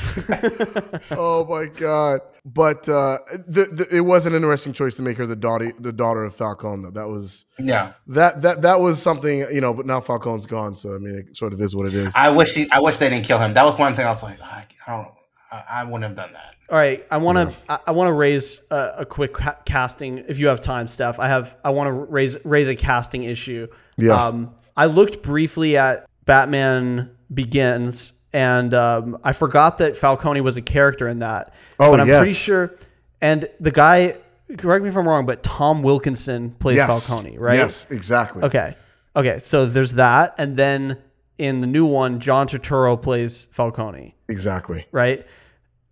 oh 1.11 1.45
my 1.45 1.66
god! 1.66 2.23
But 2.55 2.89
uh, 2.89 3.19
the, 3.47 3.65
the, 3.65 3.97
it 3.97 4.01
was 4.01 4.25
an 4.25 4.33
interesting 4.33 4.73
choice 4.73 4.97
to 4.97 5.03
make 5.03 5.19
her 5.19 5.27
the 5.27 5.37
daughter, 5.37 5.73
the 5.79 5.93
daughter 5.93 6.25
of 6.25 6.35
Falcone. 6.35 6.83
Though 6.83 6.91
that 6.93 7.09
was 7.09 7.45
Yeah, 7.59 7.93
that 8.07 8.41
that 8.43 8.62
that 8.62 8.81
was 8.81 9.03
something 9.03 9.41
you 9.53 9.61
know. 9.61 9.75
But 9.75 9.85
now 9.85 10.01
Falcone's 10.01 10.47
gone, 10.47 10.75
so 10.75 10.95
I 10.95 10.99
mean, 10.99 11.15
it 11.15 11.37
sort 11.37 11.53
of 11.53 11.61
is 11.61 11.77
what 11.77 11.87
it 11.87 11.95
is. 11.95 12.15
I 12.16 12.31
wish 12.31 12.55
he, 12.55 12.70
I 12.70 12.81
wish 12.81 12.97
they 12.97 13.11
didn't 13.11 13.27
kill 13.27 13.39
him. 13.39 13.53
That 13.53 13.65
was 13.65 13.79
one 13.79 13.95
thing 13.95 14.07
I 14.07 14.09
was 14.09 14.23
like, 14.23 14.41
I, 14.41 14.65
I 14.87 14.97
don't, 14.97 15.09
I, 15.53 15.65
I 15.70 15.85
wouldn't 15.85 16.05
have 16.05 16.16
done 16.16 16.33
that. 16.33 16.55
All 16.70 16.79
right, 16.79 17.07
I 17.11 17.19
want 17.19 17.37
to 17.51 17.55
I, 17.69 17.79
I 17.89 17.91
want 17.91 18.09
to 18.09 18.12
raise 18.12 18.62
a, 18.70 18.95
a 18.99 19.07
quick 19.07 19.35
ca- 19.35 19.59
casting 19.65 20.25
if 20.29 20.39
you 20.39 20.49
have 20.49 20.62
time, 20.62 20.89
Steph. 20.89 21.19
I 21.19 21.29
have 21.29 21.57
I 21.65 21.70
want 21.70 21.89
to 21.89 21.93
raise 21.93 22.37
raise 22.45 22.69
a 22.69 22.77
casting 22.77 23.25
issue. 23.25 23.69
Yeah. 23.97 24.27
Um, 24.27 24.55
I 24.77 24.87
looked 24.87 25.23
briefly 25.23 25.77
at 25.77 26.09
Batman 26.25 27.16
Begins, 27.33 28.12
and 28.39 28.73
um, 28.73 29.19
I 29.24 29.32
forgot 29.32 29.78
that 29.78 29.97
Falcone 29.97 30.43
was 30.43 30.56
a 30.56 30.62
character 30.62 31.09
in 31.09 31.19
that. 31.19 31.52
Oh, 31.81 31.90
but 31.90 31.98
I'm 31.98 32.06
pretty 32.06 32.35
sure. 32.35 32.73
And 33.20 33.48
the 33.59 33.73
guy, 33.73 34.16
correct 34.56 34.85
me 34.85 34.90
if 34.90 34.97
I'm 34.97 35.09
wrong, 35.09 35.27
but 35.27 35.43
Tom 35.43 35.82
Wilkinson 35.82 36.52
plays 36.52 36.77
yes, 36.77 37.09
Falcone, 37.09 37.36
right? 37.39 37.56
Yes, 37.56 37.90
exactly. 37.90 38.44
Okay. 38.44 38.77
Okay. 39.16 39.40
So 39.43 39.66
there's 39.66 39.94
that, 39.94 40.36
and 40.39 40.56
then 40.56 40.98
in 41.36 41.60
the 41.60 41.66
new 41.66 41.85
one, 41.85 42.20
John 42.20 42.47
Turturro 42.47 43.02
plays 43.02 43.48
Falcone 43.51 44.15
exactly. 44.28 44.86
right? 44.93 45.27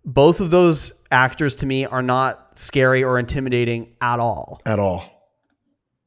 Both 0.05 0.39
of 0.39 0.49
those 0.49 0.93
actors 1.11 1.53
to 1.55 1.65
me 1.65 1.85
are 1.85 2.01
not 2.01 2.57
scary 2.57 3.03
or 3.03 3.19
intimidating 3.19 3.93
at 3.99 4.21
all. 4.21 4.61
At 4.65 4.79
all. 4.79 5.03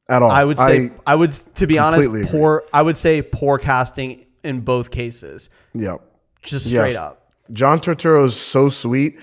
At 0.09 0.23
all. 0.23 0.31
I 0.31 0.43
would 0.43 0.57
say 0.57 0.89
I, 1.05 1.13
would 1.13 1.33
to 1.55 1.67
be 1.67 1.77
honest 1.77 2.07
agree. 2.07 2.25
poor 2.25 2.63
I 2.73 2.81
would 2.81 2.97
say 2.97 3.21
poor 3.21 3.59
casting 3.59 4.25
in 4.43 4.61
both 4.61 4.89
cases. 4.89 5.47
yeah. 5.75 5.97
Just 6.43 6.65
Yeah. 6.65 6.81
straight 6.81 6.95
up. 6.95 7.29
John 7.53 7.79
Turturro 7.79 8.25
is 8.25 8.35
so 8.35 8.69
sweet, 8.69 9.19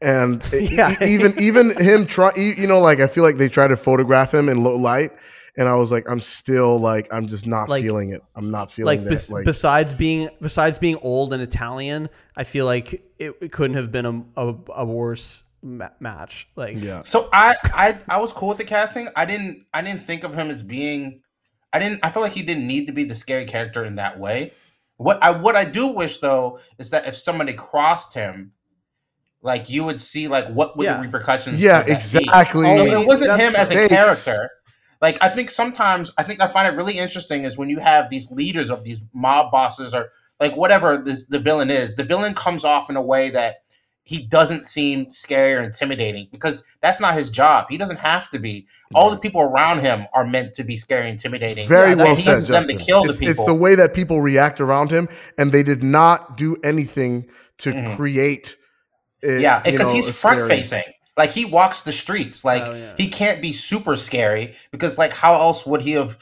and 0.00 0.42
Yeah. 0.52 0.94
e- 1.02 1.12
even 1.14 1.34
even 1.40 1.76
him 1.78 2.06
try, 2.06 2.30
you 2.36 2.54
you 2.56 2.66
know, 2.66 2.80
like 2.80 3.00
I 3.00 3.06
feel 3.06 3.24
like 3.24 3.36
they 3.38 3.48
try 3.48 3.68
to 3.68 3.76
photograph 3.76 4.32
him 4.32 4.48
in 4.48 4.62
low 4.62 4.76
light, 4.76 5.10
and 5.56 5.68
I 5.68 5.74
was 5.74 5.90
like, 5.92 6.08
I'm 6.10 6.20
still 6.20 6.78
like, 6.78 7.12
I'm 7.12 7.26
just 7.26 7.46
not 7.46 7.68
Like- 7.68 7.82
feeling 7.82 8.10
it. 8.10 8.20
I'm 8.36 8.50
not 8.50 8.70
feeling 8.70 8.98
Like, 8.98 9.04
that. 9.04 9.10
bes- 9.10 9.30
like 9.30 9.44
besides 9.44 9.94
being 9.94 10.28
besides 10.40 10.78
being 10.78 10.96
old 11.02 11.32
and 11.32 11.42
Italian, 11.42 12.08
I 12.36 12.44
feel 12.44 12.66
like 12.66 12.92
it, 13.18 13.34
it 13.40 13.52
couldn't 13.52 13.76
have 13.76 13.90
been 13.92 14.06
a, 14.06 14.22
a, 14.48 14.54
a 14.76 14.84
worse 14.84 15.42
ma- 15.62 15.88
match. 16.00 16.46
Like 16.56 16.76
yeah. 16.80 17.02
So 17.04 17.28
I, 17.32 17.54
I, 17.64 17.98
I 18.08 18.20
was 18.20 18.32
cool 18.32 18.48
with 18.48 18.58
the 18.58 18.64
casting. 18.64 19.08
I 19.16 19.24
didn't, 19.24 19.66
I 19.74 19.82
didn't 19.82 20.02
think 20.02 20.24
of 20.24 20.34
him 20.34 20.50
as 20.50 20.62
being, 20.62 21.20
I 21.72 21.78
didn't, 21.78 22.00
I 22.02 22.10
feel 22.10 22.22
like 22.22 22.32
he 22.32 22.42
didn't 22.42 22.66
need 22.66 22.86
to 22.86 22.92
be 22.92 23.04
the 23.04 23.14
scary 23.14 23.44
character 23.44 23.84
in 23.84 23.96
that 23.96 24.18
way. 24.18 24.52
What 25.02 25.22
I, 25.22 25.30
what 25.30 25.56
I 25.56 25.64
do 25.64 25.86
wish 25.88 26.18
though 26.18 26.58
is 26.78 26.90
that 26.90 27.06
if 27.06 27.16
somebody 27.16 27.52
crossed 27.52 28.14
him, 28.14 28.50
like 29.42 29.68
you 29.68 29.84
would 29.84 30.00
see 30.00 30.28
like 30.28 30.46
what 30.48 30.76
would 30.76 30.84
Yeah. 30.84 30.96
the 30.96 31.02
repercussions. 31.02 31.58
Be? 31.58 31.66
Yeah, 31.66 31.80
of 31.80 31.86
be? 31.86 31.92
exactly. 31.92 32.64
So 32.66 32.82
Oh, 32.82 33.00
it 33.02 33.06
wasn't 33.06 33.28
that's 33.28 33.42
him 33.42 33.56
as 33.56 33.70
a 33.70 33.74
stakes. 33.74 33.94
character. 33.94 34.50
Like 35.00 35.18
I 35.20 35.28
think 35.30 35.50
sometimes 35.50 36.12
I 36.16 36.22
think 36.22 36.40
I 36.40 36.48
find 36.48 36.72
it 36.72 36.76
really 36.76 36.98
interesting 36.98 37.44
is 37.44 37.58
when 37.58 37.68
you 37.68 37.80
have 37.80 38.08
these 38.08 38.30
leaders 38.30 38.70
of 38.70 38.84
these 38.84 39.02
mob 39.12 39.50
bosses 39.50 39.94
or 39.94 40.10
like 40.38 40.56
whatever 40.56 40.98
this, 41.04 41.26
the 41.26 41.38
villain 41.40 41.70
is, 41.70 41.94
the 41.96 42.04
villain 42.04 42.34
comes 42.34 42.64
off 42.64 42.88
in 42.88 42.96
a 42.96 43.02
way 43.02 43.30
that 43.30 43.56
he 44.04 44.18
doesn't 44.26 44.66
seem 44.66 45.10
scary 45.10 45.54
or 45.54 45.62
intimidating 45.62 46.26
because 46.32 46.64
that's 46.80 46.98
not 46.98 47.14
his 47.14 47.30
job. 47.30 47.66
He 47.70 47.76
doesn't 47.76 47.98
have 47.98 48.28
to 48.30 48.38
be. 48.38 48.66
All 48.94 49.10
the 49.10 49.16
people 49.16 49.40
around 49.40 49.80
him 49.80 50.06
are 50.12 50.24
meant 50.24 50.54
to 50.54 50.64
be 50.64 50.76
scary, 50.76 51.08
intimidating. 51.08 51.68
Very 51.68 51.90
Yeah, 51.90 51.96
well 51.96 52.16
he 52.16 52.22
said, 52.22 52.32
uses 52.32 52.48
them 52.48 52.60
Justin. 52.62 52.78
to 52.78 52.84
kill 52.84 53.04
it's, 53.04 53.18
the 53.18 53.26
it's 53.26 53.44
the 53.44 53.54
way 53.54 53.74
that 53.76 53.94
people 53.94 54.20
react 54.20 54.60
around 54.60 54.90
him, 54.90 55.08
and 55.38 55.52
they 55.52 55.62
did 55.62 55.82
not 55.84 56.36
do 56.36 56.56
anything 56.64 57.28
to 57.58 57.72
Mhm. 57.72 57.96
create. 57.96 58.56
it, 59.22 59.40
Yeah, 59.40 59.60
because 59.60 59.92
he's 59.92 60.10
front 60.20 60.48
facing. 60.48 60.82
Like 61.16 61.30
he 61.30 61.44
walks 61.44 61.82
the 61.82 61.92
streets. 61.92 62.44
Like 62.44 62.62
Oh, 62.64 62.74
yeah. 62.74 62.94
he 62.96 63.06
can't 63.08 63.40
be 63.40 63.52
super 63.52 63.94
scary 63.94 64.54
because 64.72 64.98
like 64.98 65.12
how 65.12 65.34
else 65.34 65.64
would 65.64 65.80
he 65.82 65.92
have 65.92 66.16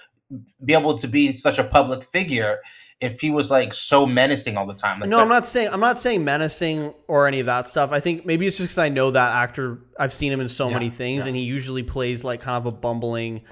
be 0.65 0.75
able 0.75 0.99
to 0.99 1.09
be 1.09 1.33
such 1.33 1.59
a 1.59 1.65
public 1.65 2.05
figure 2.05 2.59
if 3.01 3.21
he 3.21 3.31
was 3.31 3.51
like 3.51 3.73
so 3.73 4.05
menacing 4.07 4.57
all 4.57 4.67
the 4.67 4.75
time? 4.75 5.01
Like 5.01 5.09
no, 5.09 5.17
that- 5.17 5.23
I'm 5.23 5.29
not 5.29 5.47
saying 5.47 5.69
I'm 5.73 5.81
not 5.81 5.99
saying 5.99 6.23
menacing 6.25 6.93
or 7.09 7.27
any 7.27 7.41
of 7.41 7.47
that 7.47 7.67
stuff. 7.69 7.93
I 7.93 8.01
think 8.01 8.27
maybe 8.27 8.47
it's 8.47 8.57
just 8.57 8.67
because 8.69 8.79
I 8.79 8.89
know 8.91 9.11
that 9.11 9.35
actor. 9.37 9.79
I've 9.99 10.13
seen 10.15 10.33
him 10.33 10.41
in 10.41 10.49
so 10.49 10.69
Yeah, 10.69 10.75
many 10.75 10.91
things, 10.91 11.23
yeah. 11.25 11.29
and 11.29 11.37
he 11.37 11.43
usually 11.43 11.83
plays 11.83 12.25
like 12.25 12.41
kind 12.41 12.57
of 12.57 12.67
a 12.67 12.77
bumbling 12.77 13.43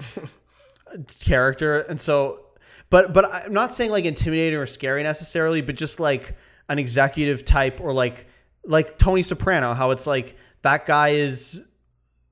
character. 1.19 1.81
And 1.81 1.99
so, 1.99 2.45
but 2.89 3.13
but 3.13 3.31
I'm 3.33 3.53
not 3.53 3.73
saying 3.73 3.91
like 3.91 4.05
intimidating 4.05 4.57
or 4.59 4.65
scary 4.65 5.03
necessarily, 5.03 5.61
but 5.61 5.75
just 5.75 5.99
like 5.99 6.35
an 6.67 6.79
executive 6.79 7.45
type 7.45 7.79
or 7.81 7.93
like 7.93 8.27
like 8.65 8.97
Tony 8.97 9.23
Soprano, 9.23 9.73
how 9.73 9.91
it's 9.91 10.07
like 10.07 10.35
that 10.61 10.85
guy 10.85 11.09
is 11.09 11.61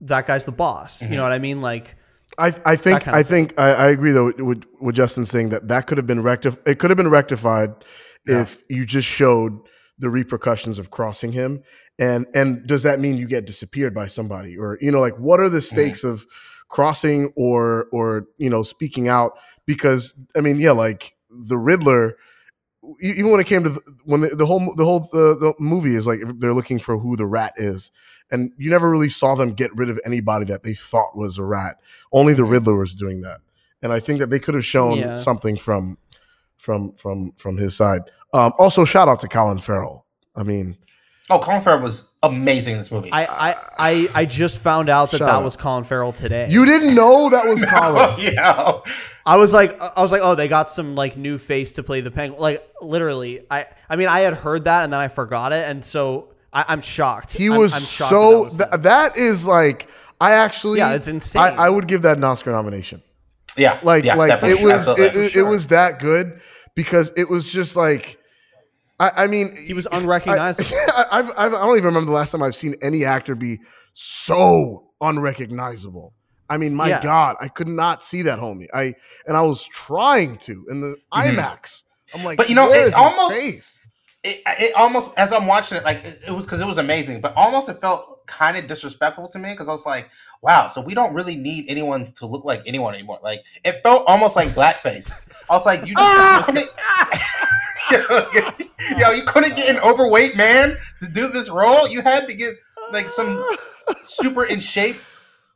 that 0.01 0.27
guy's 0.27 0.45
the 0.45 0.51
boss. 0.51 1.01
Mm-hmm. 1.01 1.13
You 1.13 1.17
know 1.17 1.23
what 1.23 1.31
I 1.31 1.39
mean? 1.39 1.61
Like 1.61 1.95
I, 2.37 2.53
I 2.65 2.75
think 2.75 3.07
I 3.07 3.23
think 3.23 3.59
I, 3.59 3.73
I 3.73 3.87
agree 3.87 4.11
though 4.11 4.31
with, 4.37 4.63
with 4.79 4.95
Justin 4.95 5.25
saying 5.25 5.49
that 5.49 5.67
that 5.69 5.87
could 5.87 5.97
have 5.97 6.05
been 6.05 6.21
rectified. 6.21 6.61
It 6.67 6.79
could 6.79 6.91
have 6.91 6.97
been 6.97 7.09
rectified 7.09 7.73
if 8.25 8.61
you 8.69 8.85
just 8.85 9.07
showed 9.07 9.59
the 9.97 10.09
repercussions 10.09 10.77
of 10.77 10.91
crossing 10.91 11.31
him. 11.31 11.63
And 11.97 12.27
and 12.35 12.65
does 12.67 12.83
that 12.83 12.99
mean 12.99 13.17
you 13.17 13.27
get 13.27 13.45
disappeared 13.47 13.95
by 13.95 14.07
somebody 14.07 14.55
or 14.57 14.77
you 14.81 14.91
know 14.91 14.99
like 14.99 15.17
what 15.17 15.39
are 15.39 15.49
the 15.49 15.61
stakes 15.61 16.03
of 16.03 16.27
crossing 16.69 17.31
or 17.35 17.87
or 17.91 18.27
you 18.37 18.49
know 18.49 18.61
speaking 18.61 19.07
out? 19.07 19.33
Because 19.65 20.13
I 20.35 20.41
mean 20.41 20.59
yeah 20.59 20.71
like 20.71 21.15
the 21.29 21.57
Riddler. 21.57 22.17
Even 23.01 23.31
when 23.31 23.39
it 23.39 23.47
came 23.47 23.63
to 23.63 23.69
the, 23.69 23.81
when 24.05 24.21
the, 24.21 24.29
the 24.29 24.45
whole 24.45 24.73
the 24.75 24.85
whole 24.85 25.09
the, 25.11 25.35
the 25.39 25.53
movie 25.59 25.95
is 25.95 26.07
like 26.07 26.19
they're 26.39 26.53
looking 26.53 26.79
for 26.79 26.97
who 26.97 27.15
the 27.15 27.25
rat 27.25 27.53
is, 27.57 27.91
and 28.31 28.51
you 28.57 28.69
never 28.69 28.89
really 28.89 29.09
saw 29.09 29.35
them 29.35 29.53
get 29.53 29.75
rid 29.75 29.89
of 29.89 29.99
anybody 30.05 30.45
that 30.45 30.63
they 30.63 30.73
thought 30.73 31.15
was 31.15 31.37
a 31.37 31.43
rat. 31.43 31.75
Only 32.11 32.33
the 32.33 32.43
Riddler 32.45 32.75
was 32.75 32.95
doing 32.95 33.21
that, 33.21 33.39
and 33.81 33.91
I 33.91 33.99
think 33.99 34.19
that 34.19 34.29
they 34.29 34.39
could 34.39 34.55
have 34.55 34.65
shown 34.65 34.97
Yeah. 34.99 35.15
something 35.15 35.57
from 35.57 35.97
from 36.57 36.93
from 36.93 37.31
from 37.37 37.57
his 37.57 37.75
side. 37.75 38.01
Um, 38.33 38.53
also, 38.59 38.85
shout 38.85 39.07
out 39.07 39.19
to 39.21 39.27
Colin 39.27 39.59
Farrell. 39.59 40.05
I 40.35 40.43
mean, 40.43 40.77
Oh, 41.29 41.39
Colin 41.39 41.61
Farrell 41.61 41.81
was 41.81 42.13
amazing 42.23 42.73
in 42.73 42.77
this 42.77 42.89
movie. 42.91 43.11
I 43.11 43.25
I 43.25 43.55
I, 43.77 44.09
I 44.15 44.25
just 44.25 44.57
found 44.59 44.87
out 44.89 45.11
that 45.11 45.17
Shut 45.17 45.27
that 45.27 45.35
up. 45.35 45.43
was 45.43 45.55
Colin 45.57 45.83
Farrell 45.83 46.13
today. 46.13 46.47
you 46.49 46.65
didn't 46.65 46.95
know 46.95 47.29
that 47.29 47.45
was 47.45 47.63
Colin. 47.69 48.15
yeah. 48.33 48.79
I 49.25 49.35
was 49.35 49.51
like, 49.51 49.79
I 49.81 50.01
was 50.01 50.11
like, 50.13 50.21
oh, 50.23 50.35
they 50.35 50.47
got 50.47 50.69
some 50.69 50.95
like 50.95 51.17
new 51.17 51.37
face 51.37 51.73
to 51.73 51.83
play 51.83 51.99
the 51.99 52.11
penguin. 52.11 52.39
Like 52.41 52.65
literally, 52.81 53.45
I, 53.51 53.65
I 53.89 53.97
mean, 53.97 54.07
I 54.07 54.21
had 54.21 54.35
heard 54.35 54.63
that 54.65 54.85
and 54.85 54.93
then 54.93 55.01
I 55.01 55.09
forgot 55.09 55.51
it, 55.51 55.67
and 55.69 55.83
so 55.83 56.29
I, 56.53 56.63
I'm 56.69 56.79
shocked. 56.81 57.33
He 57.33 57.49
I'm- 57.49 57.59
was 57.59 57.73
I'm 57.73 57.81
shocked 57.81 58.09
so 58.09 58.43
that, 58.45 58.57
that 58.57 58.69
was 58.71 58.75
him. 58.77 58.81
that 58.83 59.17
is 59.17 59.45
like 59.47 59.89
I 60.21 60.31
actually 60.31 60.77
Yeah, 60.79 60.93
it's 60.93 61.09
insane. 61.09 61.41
I, 61.41 61.49
I 61.49 61.69
would 61.69 61.87
give 61.87 62.03
that 62.03 62.15
an 62.17 62.23
Oscar 62.23 62.51
nomination. 62.53 63.01
Yeah. 63.57 63.79
Like 63.83 64.05
yeah, 64.05 64.15
like 64.15 64.41
it 64.43 64.61
was 64.61 64.87
it, 64.87 65.15
it, 65.15 65.35
it 65.35 65.43
was 65.43 65.67
that 65.67 65.99
good 65.99 66.39
because 66.73 67.11
it 67.17 67.27
was 67.29 67.51
just 67.51 67.75
like 67.75 68.16
I, 68.99 69.11
I 69.23 69.27
mean 69.27 69.55
he 69.67 69.73
was 69.73 69.85
unrecognizable. 69.91 70.77
I, 70.95 71.05
I've, 71.11 71.29
I've, 71.37 71.53
I 71.53 71.65
don't 71.65 71.77
even 71.77 71.85
remember 71.85 72.11
the 72.11 72.17
last 72.17 72.31
time 72.31 72.41
I've 72.43 72.55
seen 72.55 72.75
any 72.81 73.05
actor 73.05 73.35
be 73.35 73.59
so 73.93 74.85
unrecognizable 75.01 76.13
I 76.49 76.55
mean, 76.55 76.73
my 76.75 76.87
Yeah. 76.87 77.01
God, 77.03 77.35
I 77.41 77.49
could 77.49 77.67
not 77.67 78.01
see 78.05 78.21
that 78.21 78.39
homie. 78.39 78.67
I 78.73 78.93
and 79.25 79.35
I 79.35 79.41
was 79.41 79.65
trying 79.65 80.37
to 80.37 80.65
in 80.69 80.79
the 80.79 80.95
Mhm. 81.13 81.35
IMAX. 81.35 81.83
I'm 82.13 82.23
like, 82.23 82.37
But, 82.37 82.47
you 82.47 82.55
know, 82.55 82.71
it 82.71 82.93
almost- 82.93 83.35
it, 84.23 84.41
it 84.45 84.73
almost 84.75 85.11
as 85.17 85.33
I'm 85.33 85.45
watching 85.45 85.77
it, 85.77 85.83
like 85.83 86.05
it, 86.05 86.19
it 86.29 86.31
was 86.31 86.45
because 86.45 86.61
it 86.61 86.65
was 86.65 86.77
amazing, 86.77 87.19
but 87.19 87.33
almost 87.35 87.67
it 87.67 87.81
felt 87.81 88.25
kind 88.27 88.55
of 88.57 88.65
disrespectful 88.65 89.27
to 89.27 89.37
me 89.39 89.51
because 89.51 89.67
I 89.67 89.73
was 89.73 89.85
like, 89.85 90.09
wow, 90.41 90.67
so 90.67 90.79
we 90.81 90.93
don't 90.93 91.13
really 91.13 91.35
need 91.35 91.65
anyone 91.67 92.11
to 92.13 92.25
look 92.25 92.45
like 92.45 92.61
anyone 92.65 92.93
anymore. 92.93 93.19
Like 93.21 93.41
it 93.65 93.81
felt 93.83 94.05
almost 94.07 94.37
like 94.37 94.47
blackface. 94.49 95.27
I 95.49 95.53
was 95.53 95.65
like, 95.65 95.85
you 95.85 95.95
just 95.95 96.47
yo, 97.91 99.11
you 99.11 99.23
couldn't 99.23 99.55
get 99.55 99.69
an 99.69 99.79
overweight 99.81 100.35
man 100.35 100.77
to 101.01 101.07
do 101.07 101.27
this 101.29 101.49
role. 101.49 101.87
You 101.87 102.01
had 102.01 102.27
to 102.27 102.35
get 102.35 102.53
like 102.91 103.09
some 103.09 103.43
super 104.03 104.43
in 104.45 104.59
shape, 104.59 104.97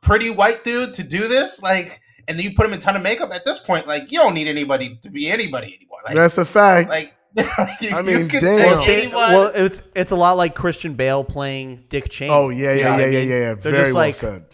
pretty 0.00 0.30
white 0.30 0.62
dude 0.64 0.94
to 0.94 1.02
do 1.02 1.28
this, 1.28 1.62
like. 1.62 2.00
And 2.28 2.38
then 2.38 2.44
you 2.44 2.54
put 2.54 2.64
him 2.66 2.72
in 2.72 2.78
a 2.78 2.80
ton 2.80 2.94
of 2.94 3.02
makeup. 3.02 3.32
At 3.34 3.44
this 3.44 3.58
point, 3.58 3.88
like 3.88 4.12
you 4.12 4.20
don't 4.20 4.32
need 4.32 4.46
anybody 4.46 4.96
to 5.02 5.10
be 5.10 5.28
anybody 5.28 5.74
anymore. 5.74 5.98
Like, 6.04 6.14
That's 6.14 6.38
a 6.38 6.44
fact. 6.44 6.88
like 6.88 7.12
you, 7.80 7.90
I 7.90 8.00
mean, 8.00 8.28
damn. 8.28 8.78
take 8.84 9.12
well, 9.12 9.50
it's 9.52 9.82
it's 9.96 10.12
a 10.12 10.16
lot 10.16 10.36
like 10.36 10.54
Christian 10.54 10.94
Bale 10.94 11.24
playing 11.24 11.84
Dick 11.88 12.08
Cheney. 12.10 12.30
oh 12.30 12.50
yeah, 12.50 12.74
You 12.74 12.80
yeah, 12.80 12.96
yeah, 12.96 12.96
yeah, 12.96 13.04
I 13.04 13.06
yeah, 13.08 13.18
mean? 13.20 13.28
yeah. 13.28 13.54
They're 13.54 13.56
Very 13.56 13.76
just 13.78 13.86
well 13.94 13.94
like 14.04 14.14
said. 14.14 14.44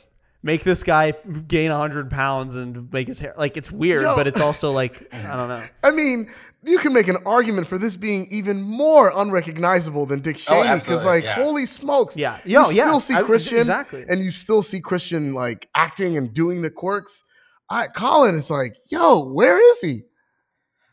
Make 0.42 0.62
this 0.64 0.82
guy 0.82 1.12
gain 1.46 1.70
hundred 1.70 2.10
pounds 2.10 2.54
and 2.54 2.92
make 2.92 3.08
his 3.08 3.18
hair 3.18 3.34
like 3.36 3.56
it's 3.56 3.70
weird, 3.72 4.02
Yo. 4.02 4.14
but 4.16 4.26
it's 4.26 4.40
also 4.40 4.70
like 4.72 5.12
I 5.14 5.36
don't 5.36 5.48
know. 5.48 5.62
I 5.82 5.90
mean, 5.90 6.30
you 6.62 6.78
can 6.78 6.92
make 6.92 7.08
an 7.08 7.16
argument 7.26 7.66
for 7.66 7.78
this 7.78 7.96
being 7.96 8.26
even 8.30 8.60
more 8.62 9.12
unrecognizable 9.14 10.06
than 10.06 10.20
Dick 10.20 10.36
Oh, 10.48 10.62
Cheney 10.62 10.74
because, 10.78 11.04
absolutely, 11.04 11.06
like, 11.06 11.24
yeah. 11.24 11.34
holy 11.42 11.66
smokes, 11.66 12.16
Yeah, 12.16 12.38
you 12.44 12.52
yo, 12.54 12.70
yeah, 12.70 12.84
still 12.86 13.00
see 13.00 13.14
I- 13.14 13.22
Christian, 13.22 13.58
exactly. 13.58 14.04
and 14.08 14.22
you 14.24 14.30
still 14.30 14.62
see 14.62 14.80
Christian 14.80 15.34
like 15.34 15.68
acting 15.74 16.16
and 16.16 16.32
doing 16.32 16.62
the 16.62 16.70
quirks. 16.70 17.24
I 17.70 17.86
Colin 17.88 18.34
is 18.34 18.50
like, 18.50 18.76
yo, 18.90 19.24
where 19.24 19.60
is 19.72 19.80
he? 19.80 20.02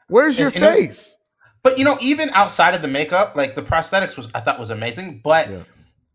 Where's 0.08 0.38
your 0.38 0.50
And- 0.50 0.64
and 0.64 0.76
face? 0.76 1.16
But 1.64 1.80
you 1.80 1.86
know, 1.86 1.98
even 2.00 2.30
outside 2.32 2.76
of 2.76 2.82
the 2.84 2.88
makeup, 2.88 3.36
like 3.36 3.56
the 3.56 3.64
prosthetics 3.64 4.18
was 4.18 4.28
I 4.36 4.40
thought 4.40 4.60
was 4.60 4.70
amazing. 4.70 5.22
But 5.24 5.50
Yeah. 5.50 5.64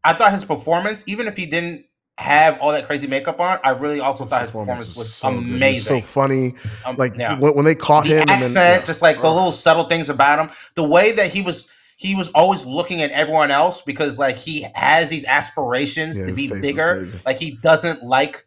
I 0.04 0.14
thought 0.14 0.32
his 0.32 0.44
performance, 0.44 1.02
even 1.06 1.26
if 1.26 1.36
he 1.36 1.44
didn't 1.46 1.86
have 2.20 2.58
all 2.60 2.70
that 2.72 2.86
crazy 2.86 3.06
makeup 3.06 3.40
on, 3.40 3.58
I 3.64 3.70
really 3.70 4.00
also 4.00 4.24
thought 4.24 4.42
his 4.42 4.50
performance 4.50 4.96
was, 4.96 5.12
so. 5.12 5.30
He 5.30 5.36
was 5.36 5.44
amazing. 5.46 6.02
so 6.02 6.06
funny. 6.06 6.54
Um, 6.84 6.96
Like 6.96 7.16
yeah. 7.16 7.38
when, 7.38 7.54
when 7.56 7.64
they 7.64 7.74
caught 7.74 8.04
the 8.04 8.16
him, 8.16 8.22
accent, 8.22 8.44
and 8.44 8.54
then, 8.54 8.80
yeah. 8.80 8.86
just 8.86 9.02
like 9.02 9.16
the 9.20 9.30
little 9.30 9.52
subtle 9.52 9.84
things 9.84 10.08
about 10.08 10.38
him, 10.38 10.50
the 10.74 10.84
way 10.84 11.12
that 11.12 11.32
he 11.32 11.42
was. 11.42 11.70
He 11.96 12.14
was 12.14 12.30
always 12.30 12.64
looking 12.64 13.02
at 13.02 13.10
everyone 13.10 13.50
else 13.50 13.82
because, 13.82 14.18
like, 14.18 14.38
he 14.38 14.66
has 14.74 15.10
these 15.10 15.26
aspirations 15.26 16.18
Yeah, 16.18 16.28
to 16.28 16.32
be 16.32 16.48
bigger. 16.48 17.06
Like, 17.26 17.38
he 17.38 17.58
doesn't 17.62 18.02
like 18.02 18.46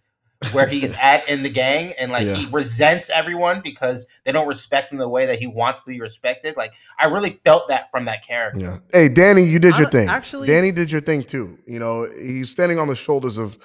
where 0.52 0.68
he's 0.68 0.94
at 0.96 1.28
in 1.30 1.44
the 1.44 1.50
gang, 1.50 1.94
and 2.00 2.12
like 2.12 2.28
Yeah. 2.28 2.36
he 2.36 2.46
resents 2.52 3.10
everyone 3.10 3.62
because 3.62 4.08
they 4.26 4.32
don't 4.32 4.48
respect 4.48 4.92
him 4.92 4.98
the 4.98 5.08
way 5.10 5.26
that 5.28 5.40
he 5.40 5.48
wants 5.48 5.84
to 5.84 5.92
be 5.92 6.00
respected. 6.02 6.58
Like, 6.58 6.72
I 7.00 7.06
really 7.06 7.40
felt 7.46 7.68
that 7.70 7.90
from 7.92 8.06
that 8.06 8.26
character. 8.26 8.60
Yeah. 8.60 8.78
Hey, 8.92 9.10
Danny, 9.10 9.44
you 9.44 9.60
did 9.60 9.74
I 9.76 9.80
your 9.80 9.90
thing. 9.90 10.10
actually- 10.10 10.48
Danny 10.48 10.72
did 10.72 10.92
your 10.92 11.02
thing 11.02 11.24
too. 11.24 11.58
You 11.68 11.80
know, 11.80 12.08
he's 12.20 12.50
standing 12.50 12.80
on 12.80 12.88
the 12.88 12.96
shoulders 12.96 13.38
of 13.38 13.58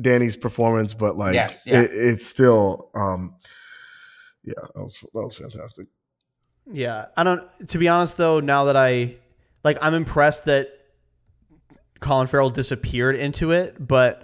Danny's 0.00 0.36
performance, 0.36 0.92
but 0.94 1.16
like, 1.16 1.34
Yes, 1.34 1.64
yeah. 1.66 1.80
it, 1.82 1.90
it's 1.92 2.26
still, 2.26 2.90
um, 2.94 3.36
yeah, 4.42 4.54
that 4.74 4.82
was 4.82 4.98
that 5.00 5.10
was 5.14 5.36
fantastic. 5.36 5.86
Yeah, 6.70 7.06
I 7.16 7.24
don't. 7.24 7.42
To 7.68 7.78
be 7.78 7.88
honest, 7.88 8.16
though, 8.16 8.40
now 8.40 8.64
that 8.64 8.76
I 8.76 9.16
like, 9.64 9.78
I'm 9.82 9.94
impressed 9.94 10.46
that 10.46 10.68
Colin 12.00 12.26
Farrell 12.26 12.50
disappeared 12.50 13.16
into 13.16 13.52
it, 13.52 13.76
but 13.86 14.23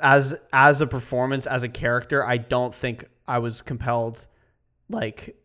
as 0.00 0.34
as 0.52 0.80
a 0.80 0.86
performance, 0.86 1.46
as 1.46 1.62
a 1.62 1.68
character, 1.68 2.26
I 2.26 2.36
don't 2.38 2.74
think 2.74 3.04
I 3.26 3.38
was 3.38 3.62
compelled. 3.62 4.26
Like 4.88 5.36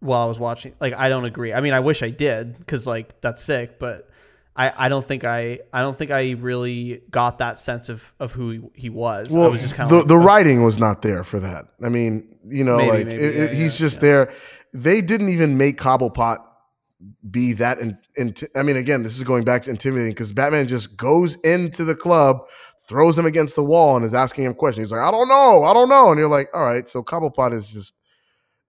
while 0.00 0.22
I 0.22 0.26
was 0.26 0.38
watching, 0.38 0.74
like 0.80 0.94
I 0.94 1.08
don't 1.08 1.24
agree. 1.24 1.52
I 1.52 1.60
mean, 1.60 1.72
I 1.72 1.80
wish 1.80 2.02
I 2.02 2.10
did 2.10 2.58
because 2.58 2.86
like 2.86 3.20
that's 3.20 3.42
sick, 3.42 3.78
but 3.78 4.08
I 4.56 4.86
I 4.86 4.88
don't 4.88 5.06
think 5.06 5.24
I 5.24 5.60
I 5.72 5.82
don't 5.82 5.96
think 5.96 6.10
I 6.10 6.32
really 6.32 7.02
got 7.10 7.38
that 7.38 7.58
sense 7.58 7.88
of 7.88 8.12
of 8.18 8.32
who 8.32 8.50
he, 8.50 8.60
he 8.74 8.90
was. 8.90 9.34
I 9.34 9.38
Well, 9.38 9.52
was 9.52 9.60
just 9.60 9.74
kind 9.74 9.88
the 9.88 9.96
of 9.96 10.00
like, 10.02 10.08
the 10.08 10.18
writing 10.18 10.64
was 10.64 10.78
not 10.78 11.02
there 11.02 11.22
for 11.24 11.38
that. 11.40 11.66
I 11.84 11.88
mean, 11.88 12.38
you 12.46 12.64
know, 12.64 12.78
Maybe, 12.78 12.90
like 12.90 13.06
maybe, 13.06 13.20
it- 13.22 13.36
it- 13.36 13.52
yeah, 13.52 13.58
he's 13.58 13.78
just 13.78 13.96
yeah. 13.96 14.00
there. 14.02 14.32
They 14.74 15.00
didn't 15.00 15.28
even 15.30 15.56
make 15.58 15.78
Cobblepot 15.78 16.38
be 17.30 17.52
that. 17.54 17.78
In, 17.78 17.96
in, 18.16 18.34
I 18.56 18.62
mean, 18.62 18.76
again, 18.76 19.02
this 19.02 19.16
is 19.16 19.22
going 19.22 19.44
back 19.44 19.62
to 19.62 19.70
intimidating 19.70 20.10
because 20.12 20.32
Batman 20.32 20.66
just 20.66 20.96
goes 20.96 21.36
into 21.36 21.84
the 21.84 21.94
club, 21.94 22.46
throws 22.88 23.18
him 23.18 23.26
against 23.26 23.54
the 23.54 23.62
wall, 23.62 23.96
and 23.96 24.04
is 24.04 24.14
asking 24.14 24.44
him 24.44 24.54
questions. 24.54 24.88
He's 24.88 24.92
like, 24.92 25.06
"I 25.06 25.10
don't 25.10 25.28
know, 25.28 25.64
I 25.64 25.74
don't 25.74 25.88
know," 25.88 26.10
and 26.10 26.18
you're 26.18 26.28
like, 26.30 26.48
"All 26.54 26.64
right." 26.64 26.88
So 26.88 27.02
Cobblepot 27.02 27.52
is 27.52 27.68
just, 27.68 27.94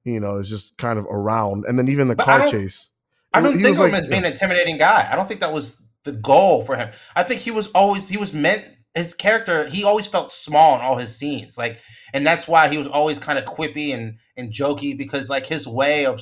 you 0.04 0.20
know, 0.20 0.38
is 0.38 0.50
just 0.50 0.78
kind 0.78 1.00
of 1.00 1.06
around, 1.06 1.66
and 1.68 1.80
then 1.80 1.88
even 1.88 2.08
the 2.08 2.16
But 2.16 2.24
I 2.24 2.26
car 2.26 2.40
don't- 2.40 2.52
chase. 2.52 2.90
I 3.34 3.42
don't 3.42 3.58
He 3.58 3.64
think 3.64 3.78
of 3.78 3.86
him 3.86 3.96
as 3.96 4.08
being 4.08 4.26
an 4.26 4.32
intimidating 4.32 4.78
guy. 4.78 5.08
I 5.12 5.16
don't 5.16 5.28
think 5.28 5.40
that 5.42 5.54
was 5.54 5.82
the 6.04 6.12
goal 6.14 6.64
for 6.64 6.76
him. 6.76 6.90
I 7.16 7.22
think 7.24 7.42
he 7.42 7.52
was 7.52 7.68
always 7.68 8.10
he 8.10 8.18
was 8.18 8.34
meant 8.34 8.68
his 8.96 9.14
character. 9.14 9.68
He 9.68 9.84
always 9.84 10.08
felt 10.08 10.32
small 10.32 10.76
in 10.76 10.82
all 10.82 10.98
his 10.98 11.16
scenes, 11.16 11.56
like, 11.58 11.80
and 12.12 12.26
that's 12.26 12.48
why 12.48 12.70
he 12.70 12.78
was 12.80 12.88
always 12.88 13.20
kind 13.20 13.38
of 13.38 13.46
quippy 13.46 13.94
and 13.94 14.16
and 14.36 14.52
jokey 14.52 14.98
because 14.98 15.30
like 15.30 15.46
his 15.46 15.68
way 15.68 16.06
of 16.08 16.20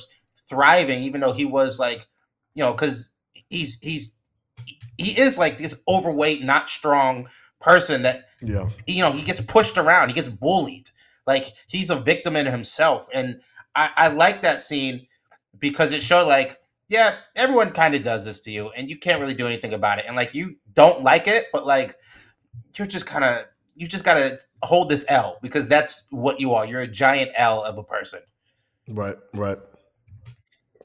thriving, 0.48 1.02
even 1.02 1.20
though 1.22 1.32
he 1.32 1.46
was 1.46 1.78
like, 1.78 2.06
you 2.54 2.62
know, 2.62 2.72
because 2.72 3.08
he's 3.48 3.78
he's 3.80 4.14
he 4.98 5.18
is 5.18 5.38
like 5.38 5.56
this 5.58 5.80
overweight, 5.88 6.42
not 6.44 6.68
strong 6.68 7.28
person 7.60 8.02
that 8.02 8.26
Yeah, 8.40 8.68
you 8.86 9.02
know 9.02 9.12
he 9.12 9.22
gets 9.22 9.40
pushed 9.40 9.78
around 9.78 10.08
he 10.08 10.14
gets 10.14 10.28
bullied 10.28 10.90
like 11.26 11.52
he's 11.66 11.90
a 11.90 11.96
victim 11.96 12.36
in 12.36 12.46
himself 12.46 13.08
and 13.12 13.40
i 13.74 13.90
i 13.96 14.08
like 14.08 14.42
that 14.42 14.60
scene 14.60 15.06
because 15.58 15.92
it 15.92 16.02
showed 16.02 16.28
like 16.28 16.58
yeah 16.88 17.16
everyone 17.36 17.70
kind 17.72 17.94
of 17.94 18.02
does 18.02 18.24
this 18.24 18.40
to 18.40 18.50
you 18.50 18.68
and 18.70 18.88
you 18.88 18.96
can't 18.96 19.20
really 19.20 19.34
do 19.34 19.46
anything 19.46 19.74
about 19.74 19.98
it 19.98 20.04
and 20.06 20.16
like 20.16 20.34
you 20.34 20.56
don't 20.74 21.02
like 21.02 21.26
it 21.26 21.46
but 21.52 21.66
like 21.66 21.96
you're 22.76 22.86
just 22.86 23.06
kind 23.06 23.24
of 23.24 23.44
you 23.74 23.86
just 23.86 24.04
gotta 24.04 24.38
hold 24.62 24.88
this 24.88 25.04
l 25.08 25.38
because 25.42 25.68
that's 25.68 26.04
what 26.10 26.40
you 26.40 26.54
are 26.54 26.64
you're 26.64 26.82
a 26.82 26.86
giant 26.86 27.30
l 27.36 27.62
of 27.64 27.76
a 27.78 27.82
person 27.82 28.20
right, 28.88 29.16
right. 29.34 29.58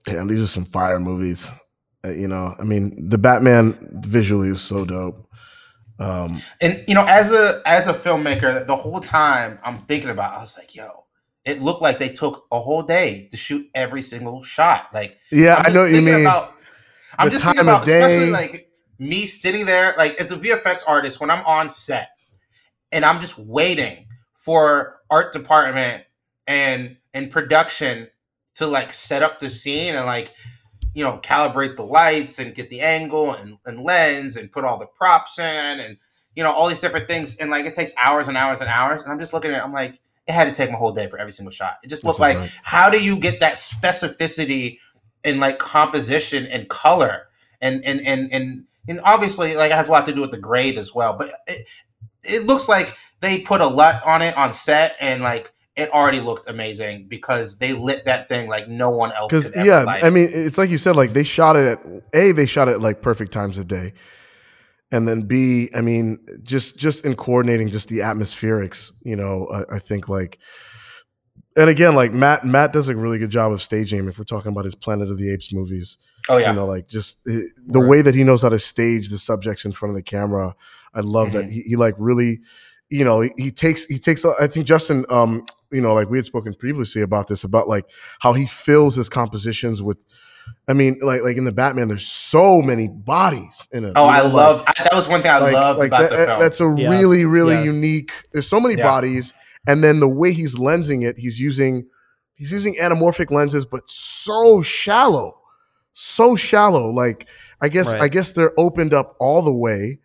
Yeah, 0.08 0.26
these 0.26 0.42
are 0.42 0.48
some 0.48 0.66
fire 0.66 1.00
movies. 1.00 1.50
Uh, 2.06 2.10
you 2.10 2.28
know, 2.28 2.54
I 2.60 2.64
mean, 2.64 3.10
the 3.10 3.18
Batman 3.18 3.78
visually 4.04 4.50
was 4.50 4.62
so 4.62 4.86
dope. 4.86 5.30
Um, 6.00 6.42
and 6.60 6.84
you 6.88 6.96
know 6.96 7.06
as 7.06 7.32
a 7.32 7.62
as 7.66 7.88
a 7.88 7.94
filmmaker 7.94 8.66
the 8.66 8.76
whole 8.76 9.00
time 9.00 9.60
i'm 9.64 9.84
thinking 9.84 10.10
about 10.10 10.34
i 10.34 10.40
was 10.40 10.58
like 10.58 10.74
yo 10.74 11.04
it 11.46 11.62
looked 11.62 11.82
like 11.82 12.00
they 12.00 12.10
took 12.10 12.48
a 12.52 12.60
whole 12.60 12.82
day 12.82 13.28
to 13.32 13.38
shoot 13.38 13.70
every 13.76 14.02
single 14.02 14.44
shot 14.44 14.88
like 14.94 15.18
yeah, 15.32 15.62
I 15.66 15.70
know 15.70 15.82
what 15.82 15.92
you 15.92 16.02
mean. 16.02 16.22
About, 16.22 16.56
I'm 17.18 17.30
just 17.30 17.44
thinking 17.44 17.62
about, 17.62 17.84
especially 17.84 18.32
like 18.32 18.70
me 19.00 19.26
sitting 19.26 19.66
there, 19.66 19.94
like 19.98 20.16
as 20.16 20.32
a 20.32 20.38
VFX 20.38 20.84
artist, 20.88 21.20
when 21.20 21.30
I'm 21.30 21.46
on 21.46 21.70
set 21.70 22.10
and 22.92 23.04
I'm 23.06 23.20
just 23.20 23.38
waiting 23.38 24.08
for 24.34 25.00
art 25.10 25.34
department 25.34 26.04
and 26.48 26.98
and 27.14 27.30
production 27.30 28.10
to 28.56 28.68
like 28.68 28.94
set 28.94 29.24
up 29.24 29.40
the 29.40 29.50
scene 29.50 29.96
and 29.96 30.06
like 30.06 30.34
you 30.94 31.04
know 31.04 31.20
calibrate 31.24 31.76
the 31.76 31.84
lights 31.84 32.40
and 32.40 32.54
get 32.56 32.70
the 32.70 32.82
angle 32.82 33.34
and, 33.34 33.58
and 33.66 33.84
lens 33.84 34.38
and 34.38 34.52
put 34.52 34.64
all 34.64 34.78
the 34.78 34.86
props 34.86 35.40
in 35.40 35.46
and 35.80 35.98
you 36.36 36.44
know 36.44 36.52
all 36.52 36.68
these 36.68 36.82
different 36.82 37.08
things. 37.08 37.38
And 37.38 37.50
like 37.50 37.66
it 37.66 37.74
takes 37.74 37.94
hours 37.98 38.28
and 38.28 38.38
hours 38.38 38.62
and 38.62 38.70
hours. 38.70 39.04
And 39.04 39.12
I'm 39.12 39.20
just 39.20 39.34
looking 39.34 39.52
at 39.52 39.58
it 39.58 39.64
I'm 39.64 39.74
like 39.74 40.00
it 40.28 40.32
had 40.32 40.46
to 40.46 40.54
take 40.54 40.72
my 40.72 40.78
whole 40.78 40.94
day 40.94 41.08
for 41.08 41.20
every 41.20 41.34
single 41.34 41.52
shot. 41.52 41.78
It 41.84 41.90
just 41.90 42.04
looked 42.04 42.20
like 42.20 42.38
right. 42.38 42.52
how 42.64 42.90
do 42.90 43.02
you 43.02 43.18
get 43.18 43.40
that 43.42 43.56
specificity 43.56 44.78
in 45.24 45.40
like 45.40 45.60
composition 45.60 46.46
and 46.46 46.70
color? 46.70 47.28
And 47.62 47.84
and 47.86 48.06
and 48.06 48.32
and 48.32 48.66
and 48.88 49.02
obviously 49.04 49.56
like 49.56 49.72
it 49.72 49.76
has 49.76 49.88
a 49.88 49.92
lot 49.92 50.06
to 50.06 50.14
do 50.14 50.22
with 50.22 50.32
the 50.32 50.38
grade 50.38 50.78
as 50.78 50.94
well. 50.94 51.14
But 51.14 51.32
it, 51.48 51.68
it 52.24 52.44
looks 52.44 52.70
like 52.70 52.96
they 53.20 53.40
put 53.40 53.62
a 53.62 53.68
lot 53.68 54.06
on 54.06 54.22
it 54.22 54.38
on 54.38 54.52
set 54.52 54.96
and 55.00 55.24
like 55.24 55.52
it 55.76 55.90
already 55.92 56.20
looked 56.20 56.48
amazing 56.50 57.08
because 57.08 57.58
they 57.58 57.74
lit 57.74 58.06
that 58.06 58.30
thing 58.30 58.48
like 58.48 58.68
no 58.68 58.90
one 58.92 59.12
else 59.14 59.32
because 59.32 59.50
could 59.50 59.58
ever 59.60 59.68
yeah 59.68 60.00
i 60.04 60.10
mean 60.10 60.30
it's 60.32 60.58
like 60.58 60.70
you 60.70 60.78
said 60.78 60.96
like 60.96 61.14
they 61.14 61.24
shot 61.24 61.56
it 61.56 61.66
at 61.68 61.80
a 62.14 62.32
they 62.32 62.46
shot 62.46 62.68
it 62.68 62.72
at 62.74 62.82
like 62.82 63.02
perfect 63.02 63.32
times 63.32 63.58
of 63.58 63.68
day. 63.68 63.94
And 64.92 65.08
then 65.08 65.24
b 65.24 65.70
i 65.76 65.82
mean 65.82 66.20
just 66.44 66.78
just 66.78 67.04
in 67.06 67.16
coordinating 67.16 67.70
just 67.70 67.90
the 67.90 68.00
atmospherics 68.00 68.92
you 69.04 69.16
know 69.16 69.48
i, 69.52 69.76
I 69.78 69.80
think 69.80 70.08
like 70.08 70.38
and 71.58 71.70
again 71.70 71.96
like 71.96 72.14
matt 72.14 72.46
matt 72.46 72.74
does 72.74 72.88
a 72.88 72.96
really 72.96 73.18
good 73.18 73.32
job 73.32 73.52
of 73.52 73.62
staging 73.62 74.08
if 74.08 74.20
we're 74.20 74.26
talking 74.26 74.52
about 74.52 74.66
his 74.66 74.76
planet 74.76 75.10
of 75.10 75.18
the 75.18 75.32
apes 75.34 75.52
movies. 75.52 75.98
Oh 76.30 76.38
yeah. 76.38 76.52
You 76.52 76.56
know 76.56 76.68
like 76.68 76.88
just 76.88 77.18
uh, 77.28 77.32
the 77.66 77.80
Right. 77.82 77.90
way 77.90 78.02
that 78.04 78.14
he 78.16 78.24
knows 78.24 78.44
how 78.44 78.50
to 78.50 78.60
stage 78.60 79.10
the 79.10 79.18
subjects 79.18 79.66
in 79.66 79.72
front 79.72 79.90
of 79.92 79.96
the 79.96 80.04
camera 80.04 80.54
i 80.94 81.00
love 81.00 81.34
that. 81.34 81.46
Mhm. 81.46 81.52
he, 81.52 81.62
he 81.62 81.76
like 81.76 81.96
really 81.98 82.40
you 82.92 83.04
know 83.04 83.22
he, 83.22 83.32
he 83.38 83.50
takes 83.52 83.86
he 83.86 83.98
takes 83.98 84.24
i 84.24 84.46
think 84.48 84.68
justin 84.68 85.06
um 85.10 85.44
you 85.74 85.82
know 85.82 85.94
like 85.94 86.10
we 86.10 86.18
had 86.18 86.26
spoken 86.26 86.54
previously 86.54 87.02
about 87.02 87.28
this 87.28 87.44
about 87.44 87.68
like 87.68 87.86
how 88.20 88.32
he 88.34 88.46
fills 88.46 88.96
his 88.96 89.10
compositions 89.10 89.82
with 89.82 90.06
i 90.68 90.74
mean 90.74 90.98
like 91.02 91.22
like 91.24 91.36
in 91.38 91.46
the 91.46 91.52
batman 91.52 91.88
there's 91.88 92.08
so 92.08 92.62
many 92.62 92.88
bodies 92.88 93.68
in 93.72 93.84
it 93.86 93.94
oh 93.96 94.06
you 94.06 94.10
i 94.12 94.18
know, 94.20 94.24
like- 94.26 94.34
love 94.34 94.64
I, 94.68 94.84
that 94.84 94.94
was 94.94 95.08
one 95.08 95.22
thing 95.22 95.32
i 95.32 95.38
like, 95.40 95.54
loved 95.54 95.80
like 95.80 95.88
about 95.90 96.10
that- 96.10 96.10
the 96.12 96.26
film 96.26 96.40
that's 96.40 96.60
a 96.62 96.74
Yeah. 96.78 96.90
really 96.90 97.26
really 97.26 97.56
Yeah. 97.56 97.64
unique 97.64 98.12
there's 98.32 98.48
so 98.48 98.60
many 98.60 98.76
Yeah. 98.76 98.84
bodies 98.84 99.34
and 99.68 99.84
then 99.84 100.00
the 100.02 100.10
way 100.10 100.34
he's 100.34 100.56
lensing 100.60 101.06
it, 101.08 101.18
he's 101.18 101.40
using 101.40 101.88
he's 102.36 102.52
using 102.52 102.76
anamorphic 102.76 103.32
lenses, 103.32 103.66
but 103.66 103.84
so 103.88 104.62
shallow, 104.62 105.38
so 105.94 106.36
shallow. 106.36 106.90
Like 106.92 107.30
I 107.62 107.70
guess 107.70 107.94
Right. 107.94 108.02
I 108.02 108.08
guess 108.10 108.34
they're 108.34 108.52
opened 108.60 108.94
up 108.94 109.16
all 109.22 109.42
the 109.42 109.54
way, 109.54 110.00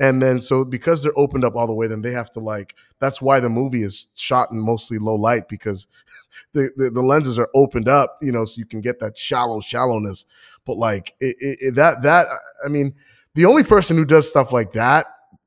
and 0.00 0.22
then 0.22 0.40
so 0.40 0.64
because 0.64 1.02
they're 1.02 1.12
opened 1.16 1.44
up 1.44 1.54
all 1.54 1.66
the 1.66 1.74
way, 1.74 1.86
then 1.86 2.00
they 2.00 2.12
have 2.12 2.30
to 2.32 2.40
like. 2.40 2.74
That's 3.00 3.20
why 3.20 3.38
the 3.38 3.50
movie 3.50 3.82
is 3.82 4.08
shot 4.14 4.50
in 4.50 4.58
mostly 4.58 4.98
low 4.98 5.14
light 5.14 5.48
because 5.48 5.86
the 6.54 6.70
the, 6.76 6.90
the 6.90 7.02
lenses 7.02 7.38
are 7.38 7.50
opened 7.54 7.88
up, 7.88 8.18
you 8.22 8.32
know, 8.32 8.46
so 8.46 8.58
you 8.58 8.66
can 8.66 8.80
get 8.80 8.98
that 9.00 9.18
shallow 9.18 9.60
shallowness. 9.60 10.24
But 10.64 10.78
like 10.78 11.14
it, 11.20 11.36
it, 11.38 11.74
that 11.76 12.02
that 12.02 12.26
I 12.64 12.68
mean, 12.68 12.94
the 13.34 13.44
only 13.44 13.62
person 13.62 13.96
who 13.96 14.06
does 14.06 14.28
stuff 14.28 14.52
like 14.52 14.72
that 14.72 15.06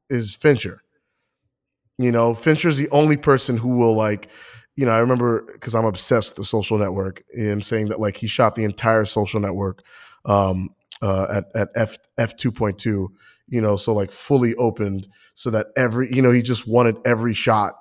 is 0.10 0.36
Fincher. 0.36 0.84
You 1.98 2.12
know, 2.12 2.34
Fincher's 2.36 2.78
the 2.78 2.90
only 2.90 3.18
person 3.18 3.58
who 3.58 3.78
will 3.78 3.96
like, 3.96 4.30
you 4.76 4.86
know, 4.86 4.92
I 4.92 5.00
remember 5.00 5.44
because 5.54 5.74
I'm 5.74 5.86
obsessed 5.86 6.30
with 6.30 6.38
the 6.38 6.46
social 6.46 6.78
network, 6.78 7.24
him 7.34 7.62
saying 7.62 7.90
that 7.90 8.00
like 8.00 8.18
he 8.18 8.28
shot 8.28 8.56
the 8.56 8.64
entire 8.64 9.06
social 9.06 9.40
network 9.40 9.84
um 10.26 10.70
uh 11.02 11.28
at, 11.30 11.46
at 11.62 11.70
F 11.76 11.98
F 12.18 12.36
two 12.38 12.52
point 12.52 12.78
two, 12.78 13.12
you 13.48 13.62
know, 13.62 13.76
so 13.76 13.94
like 13.94 14.12
fully 14.12 14.56
opened 14.56 15.08
so 15.36 15.50
that 15.52 15.68
every 15.76 16.14
you 16.14 16.22
know, 16.22 16.32
he 16.32 16.42
just 16.42 16.68
wanted 16.68 16.98
every 17.06 17.34
shot. 17.34 17.74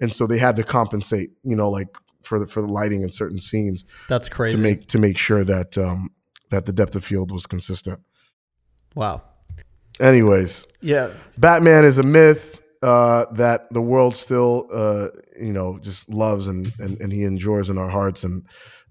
And 0.00 0.12
so 0.14 0.26
they 0.26 0.38
had 0.38 0.56
to 0.56 0.62
compensate, 0.62 1.30
you 1.42 1.54
know, 1.56 1.68
like 1.70 1.88
for 2.22 2.38
the 2.38 2.46
for 2.46 2.62
the 2.62 2.68
lighting 2.68 3.02
in 3.02 3.10
certain 3.10 3.40
scenes 3.40 3.84
That's 4.08 4.28
crazy. 4.28 4.56
to 4.56 4.62
make 4.62 4.86
to 4.88 4.98
make 4.98 5.18
sure 5.18 5.44
that 5.44 5.76
um 5.78 6.10
that 6.50 6.66
the 6.66 6.72
depth 6.72 6.96
of 6.96 7.04
field 7.04 7.30
was 7.32 7.46
consistent. 7.46 8.00
wow. 8.94 9.22
Anyways, 10.00 10.66
Yeah. 10.80 11.10
Batman 11.36 11.84
is 11.84 11.98
a 11.98 12.02
myth 12.02 12.62
uh, 12.82 13.26
that 13.34 13.70
the 13.70 13.82
world 13.82 14.16
still, 14.16 14.66
uh, 14.72 15.08
you 15.38 15.52
know, 15.52 15.78
just 15.80 16.08
loves 16.08 16.46
and, 16.46 16.72
and 16.78 16.98
and 17.00 17.12
he 17.12 17.24
enjoys 17.24 17.68
in 17.68 17.76
our 17.76 17.90
hearts. 17.90 18.24
And 18.24 18.46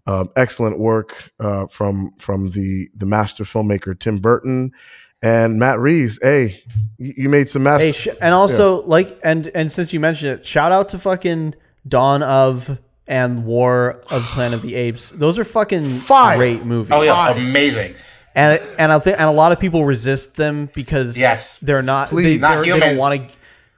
um, 0.05 0.29
excellent 0.35 0.79
work 0.79 1.31
uh, 1.39 1.65
from 1.67 2.11
from 2.19 2.51
the 2.51 2.89
the 2.95 3.05
master 3.07 3.43
filmmaker 3.43 3.99
Tim 3.99 4.17
Burton 4.19 4.71
and 5.21 5.59
Matt 5.59 5.79
Reeves. 5.79 6.19
Hey, 6.21 6.63
you, 6.97 7.13
you 7.17 7.29
made 7.29 7.49
some 7.49 7.63
master. 7.63 7.85
Hey, 7.85 7.91
sh- 7.91 8.07
and 8.21 8.33
also 8.33 8.81
like, 8.83 9.19
and 9.23 9.47
and 9.55 9.71
since 9.71 9.93
you 9.93 9.99
mentioned 9.99 10.31
it, 10.39 10.45
shout 10.45 10.71
out 10.71 10.89
to 10.89 10.97
fucking 10.99 11.55
Dawn 11.87 12.23
of 12.23 12.79
and 13.07 13.45
War 13.45 14.01
of 14.11 14.21
Planet 14.33 14.55
of 14.55 14.61
the 14.61 14.75
Apes. 14.75 15.09
Those 15.11 15.37
are 15.39 15.43
fucking 15.43 15.87
Fire. 15.89 16.37
great 16.37 16.65
movies. 16.65 16.91
Oh 16.91 17.01
yeah, 17.01 17.13
Fire. 17.13 17.35
amazing. 17.37 17.95
and 18.35 18.61
and 18.77 18.91
I 18.91 18.99
think 18.99 19.19
and 19.19 19.27
a 19.27 19.31
lot 19.33 19.51
of 19.51 19.59
people 19.59 19.85
resist 19.85 20.35
them 20.35 20.69
because 20.73 21.17
Yes. 21.17 21.57
they're 21.57 21.81
not 21.81 22.09
Please. 22.09 22.23
they, 22.23 22.37
Not 22.37 22.63
they're- 22.65 22.73
they 22.73 22.79
don't 22.79 22.97
want 22.97 23.19
to. 23.19 23.27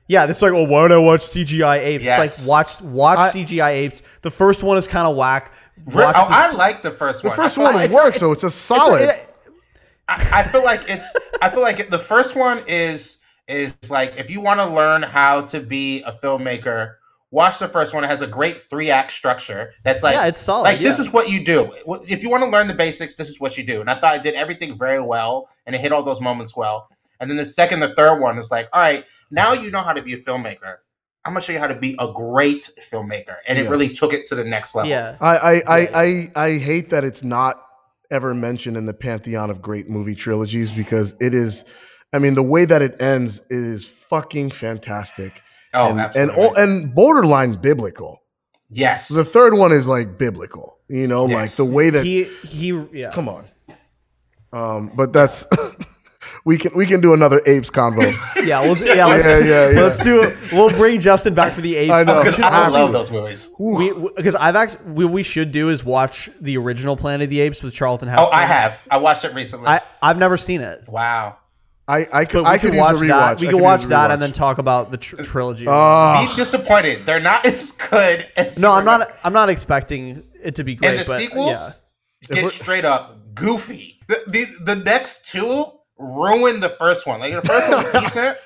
Yeah, 0.08 0.26
it's 0.30 0.42
like, 0.42 0.52
oh, 0.52 0.64
why 0.66 0.82
would 0.82 0.92
I 0.92 0.98
watch 0.98 1.22
CGI 1.22 1.78
apes? 1.80 2.04
Yes. 2.04 2.20
It's 2.40 2.40
like 2.42 2.50
watch 2.50 2.82
watch 2.82 3.18
I- 3.18 3.30
CGI 3.32 3.70
apes. 3.72 4.02
The 4.24 4.32
first 4.32 4.62
one 4.62 4.78
is 4.78 4.86
kind 4.86 5.08
of 5.08 5.16
whack. 5.16 5.54
Re- 5.86 6.04
Watch 6.04 6.16
oh, 6.20 6.28
the- 6.28 6.36
I 6.36 6.52
like 6.52 6.84
the 6.84 6.92
first 6.92 7.24
one. 7.24 7.32
the 7.32 7.36
first 7.36 7.58
I 7.58 7.62
feel 7.62 7.74
one 7.74 7.82
it's- 7.84 7.94
works, 7.96 8.18
it's- 8.18 8.20
so 8.20 8.32
it's 8.34 8.44
a 8.44 8.48
it's- 8.48 8.56
solid. 8.56 9.02
it- 9.10 9.31
I, 10.08 10.40
I 10.40 10.44
feel 10.44 10.64
like 10.64 10.82
it's. 10.90 11.14
I 11.42 11.50
feel 11.50 11.62
like 11.62 11.90
the 11.90 12.00
first 12.00 12.36
one 12.36 12.62
is 12.68 13.20
is 13.48 13.76
like 13.90 14.14
if 14.18 14.30
you 14.30 14.42
want 14.42 14.60
to 14.60 14.66
learn 14.66 15.02
how 15.04 15.42
to 15.42 15.60
be 15.60 16.02
a 16.04 16.12
filmmaker, 16.12 16.96
watch 17.32 17.60
the 17.60 17.68
first 17.68 17.94
one. 17.94 18.04
It 18.04 18.08
has 18.08 18.22
a 18.22 18.28
great 18.28 18.60
three 18.62 18.90
act 18.92 19.12
structure. 19.12 19.74
That's 19.84 20.04
like 20.04 20.14
Yeah, 20.16 20.26
it's 20.28 20.40
solid, 20.40 20.64
Like 20.64 20.80
this 20.80 21.00
is 21.00 21.12
what 21.12 21.30
you 21.30 21.44
do. 21.44 21.72
If 22.08 22.24
you 22.24 22.30
want 22.30 22.44
to 22.44 22.50
learn 22.50 22.68
the 22.68 22.74
basics, 22.74 23.16
this 23.16 23.30
is 23.30 23.40
what 23.40 23.58
you 23.58 23.64
do. 23.64 23.82
And 23.82 23.90
I 23.90 24.00
thought 24.00 24.16
it 24.16 24.24
did 24.24 24.36
everything 24.36 24.78
very 24.78 25.00
well, 25.02 25.50
and 25.66 25.76
it 25.76 25.82
hit 25.82 25.92
all 25.92 26.04
those 26.04 26.22
moments 26.22 26.56
well. 26.56 26.88
And 27.20 27.30
then 27.30 27.38
the 27.38 27.46
second, 27.46 27.80
the 27.82 27.94
third 27.96 28.20
one 28.20 28.38
is 28.38 28.50
like, 28.52 28.68
all 28.74 28.82
right, 28.82 29.06
now 29.30 29.54
you 29.54 29.70
know 29.72 29.82
how 29.82 29.94
to 29.94 30.02
be 30.02 30.14
a 30.14 30.18
filmmaker. 30.18 30.78
I'm 31.24 31.34
gonna 31.34 31.42
show 31.42 31.54
you 31.54 31.60
how 31.60 31.68
to 31.68 31.76
be 31.76 31.96
a 32.00 32.12
great 32.12 32.70
filmmaker, 32.92 33.36
and 33.48 33.60
it 33.60 33.64
Yes. 33.64 33.72
really 33.72 33.90
took 33.90 34.12
it 34.14 34.28
to 34.28 34.36
the 34.36 34.44
next 34.44 34.74
level. 34.76 34.90
yeah. 34.90 35.18
I 35.22 35.38
I, 35.38 35.62
I, 35.68 35.90
I 35.94 36.28
I 36.48 36.58
hate 36.58 36.90
that 36.90 37.04
it's 37.04 37.24
not 37.24 37.64
ever 38.12 38.34
mentioned 38.34 38.78
in 38.78 38.86
the 38.86 38.94
pantheon 38.94 39.50
of 39.50 39.62
great 39.62 39.90
movie 39.90 40.16
trilogies 40.16 40.72
because 40.72 41.16
it 41.20 41.34
is. 41.34 41.66
I 42.14 42.20
mean, 42.20 42.36
the 42.36 42.44
way 42.44 42.66
that 42.66 42.82
it 42.82 43.02
ends 43.02 43.40
is 43.50 43.86
fucking 43.88 44.50
fantastic. 44.52 45.42
Oh, 45.74 45.92
and, 45.92 46.00
absolutely. 46.00 46.46
and 46.46 46.58
and 46.58 46.94
borderline 46.96 47.54
biblical. 47.54 48.22
yes. 48.70 49.08
The 49.08 49.24
third 49.24 49.54
one 49.54 49.72
is 49.72 49.88
like 49.88 50.18
biblical, 50.18 50.78
you 50.90 51.08
know, 51.08 51.28
Yes. 51.28 51.36
like 51.36 51.52
the 51.52 51.66
way 51.66 51.90
that. 51.90 52.04
He 52.06 52.26
he 52.46 52.68
yeah. 52.92 53.12
come 53.12 53.30
on, 53.30 53.46
um, 54.52 54.92
but 54.96 55.14
that's 55.14 55.46
we 56.44 56.58
can 56.58 56.72
we 56.76 56.86
can 56.86 57.02
do 57.02 57.14
another 57.14 57.42
apes 57.46 57.70
convo. 57.70 58.16
Yeah, 58.42 58.62
we'll, 58.62 58.78
yeah, 58.78 59.06
let's, 59.06 59.26
Yeah, 59.26 59.38
yeah, 59.38 59.70
yeah. 59.70 59.82
let's 59.82 60.04
do 60.04 60.24
it. 60.24 60.36
We'll 60.52 60.72
bring 60.72 61.00
Justin 61.00 61.36
back 61.36 61.54
for 61.54 61.62
the 61.62 61.76
apes. 61.76 61.92
I 61.92 62.04
know. 62.04 62.24
because 62.24 62.40
I 62.40 62.68
love 62.70 62.92
those 62.92 63.12
movies. 63.12 63.52
We 63.60 63.94
because 64.16 64.34
I've 64.34 64.56
actually 64.56 64.92
we, 64.92 65.06
we 65.06 65.24
should 65.24 65.52
do 65.52 65.70
is 65.70 65.84
watch 65.84 66.30
the 66.40 66.58
original 66.58 66.98
Planet 66.98 67.26
of 67.26 67.30
the 67.30 67.40
Apes 67.42 67.62
with 67.62 67.74
Charlton 67.74 68.08
oh, 68.10 68.12
Heston. 68.12 68.28
Oh, 68.32 68.36
I 68.36 68.46
have. 68.46 68.84
I 68.90 68.98
watched 68.98 69.26
it 69.26 69.36
recently. 69.36 69.68
I 69.68 69.82
I've 70.02 70.18
never 70.18 70.38
seen 70.38 70.62
it. 70.62 70.88
wow. 70.88 71.38
I 71.88 72.08
I 72.12 72.26
could 72.26 72.46
I 72.46 72.58
could 72.58 72.72
could 72.72 72.74
use 72.76 72.82
watch 72.82 72.96
a 72.96 73.00
rewatch. 73.00 73.08
that. 73.08 73.40
We 73.42 73.48
I 73.48 73.52
could 73.52 73.62
watch 73.62 73.84
that 73.86 74.12
and 74.12 74.22
then 74.22 74.32
talk 74.32 74.58
about 74.58 74.92
the 74.92 74.98
tr- 74.98 75.18
trilogy. 75.18 75.66
Oh, 75.68 76.28
Be 76.28 76.36
disappointed. 76.36 77.06
They're 77.06 77.20
not 77.20 77.46
as 77.46 77.74
good 77.74 78.28
as 78.36 78.58
no, 78.58 78.72
I'm 78.72 78.86
not. 78.86 79.12
I'm 79.24 79.34
not 79.34 79.50
expecting 79.50 80.24
it 80.42 80.56
to 80.56 80.64
be 80.64 80.76
great. 80.76 80.92
And 80.92 81.00
the 81.00 81.06
but, 81.06 81.18
sequels 81.18 81.76
yeah. 82.30 82.42
get 82.42 82.50
straight 82.52 82.86
up 82.86 83.36
goofy. 83.36 84.00
The, 84.08 84.24
the 84.28 84.46
the 84.64 84.76
next 84.76 85.26
two 85.26 85.66
ruin 86.02 86.60
the 86.60 86.70
first 86.70 87.06
one. 87.08 87.20
Like 87.20 87.34
the 87.34 87.42
first 87.42 87.70
one 87.70 87.84
was 87.84 87.94
decent. 88.04 88.38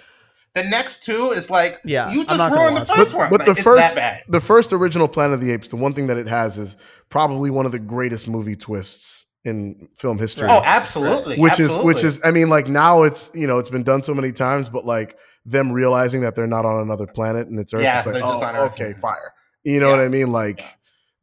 The 0.53 0.64
next 0.64 1.03
two 1.03 1.32
is 1.32 1.49
like 1.49 1.82
Yeah, 1.84 2.11
you 2.14 2.23
just 2.26 2.38
not 2.38 2.52
ruined 2.52 2.77
the 2.77 2.82
watch 2.82 2.98
first 2.98 3.11
but, 3.11 3.18
one. 3.18 3.30
but 3.30 3.40
Like, 3.41 3.45
the 3.45 3.52
it's 3.52 3.61
first 3.61 3.82
that 3.82 3.95
bad. 3.95 4.23
the 4.30 4.40
first 4.41 4.72
original 4.73 5.07
Planet 5.07 5.34
of 5.36 5.41
the 5.41 5.52
Apes, 5.52 5.69
the 5.69 5.76
one 5.76 5.94
thing 5.94 6.07
that 6.07 6.18
it 6.18 6.27
has 6.27 6.57
is 6.57 6.77
probably 7.10 7.49
one 7.49 7.65
of 7.65 7.72
the 7.73 7.80
greatest 7.80 8.27
movie 8.27 8.56
twists 8.56 9.26
in 9.44 9.90
film 9.98 10.18
history. 10.18 10.48
Oh, 10.49 10.61
absolutely. 10.64 11.38
which 11.38 11.60
absolutely. 11.60 11.77
is 11.80 11.86
which 11.86 12.03
is 12.03 12.22
I 12.23 12.32
mean, 12.32 12.49
like 12.49 12.68
now 12.68 13.03
it's 13.03 13.32
you 13.34 13.48
know 13.48 13.60
it's 13.60 13.69
been 13.69 13.84
done 13.84 14.02
so 14.03 14.14
many 14.14 14.32
times, 14.32 14.69
but 14.69 14.86
like 14.86 15.18
them 15.45 15.72
realizing 15.72 16.22
that 16.22 16.36
they're 16.36 16.48
not 16.48 16.65
on 16.65 16.82
another 16.82 17.06
planet 17.06 17.48
and 17.48 17.60
it's 17.60 17.73
Earth, 17.73 17.84
Yeah, 17.84 17.98
it's 17.98 18.06
like 18.07 18.14
they're 18.14 18.22
just 18.23 18.41
oh, 18.44 18.45
on 18.48 18.56
Earth. 18.56 18.73
okay, 18.73 18.94
fire. 19.02 19.34
You 19.64 19.80
know 19.82 19.90
Yeah. 19.90 19.98
what 19.98 20.06
I 20.06 20.07
mean? 20.07 20.32
Like 20.32 20.64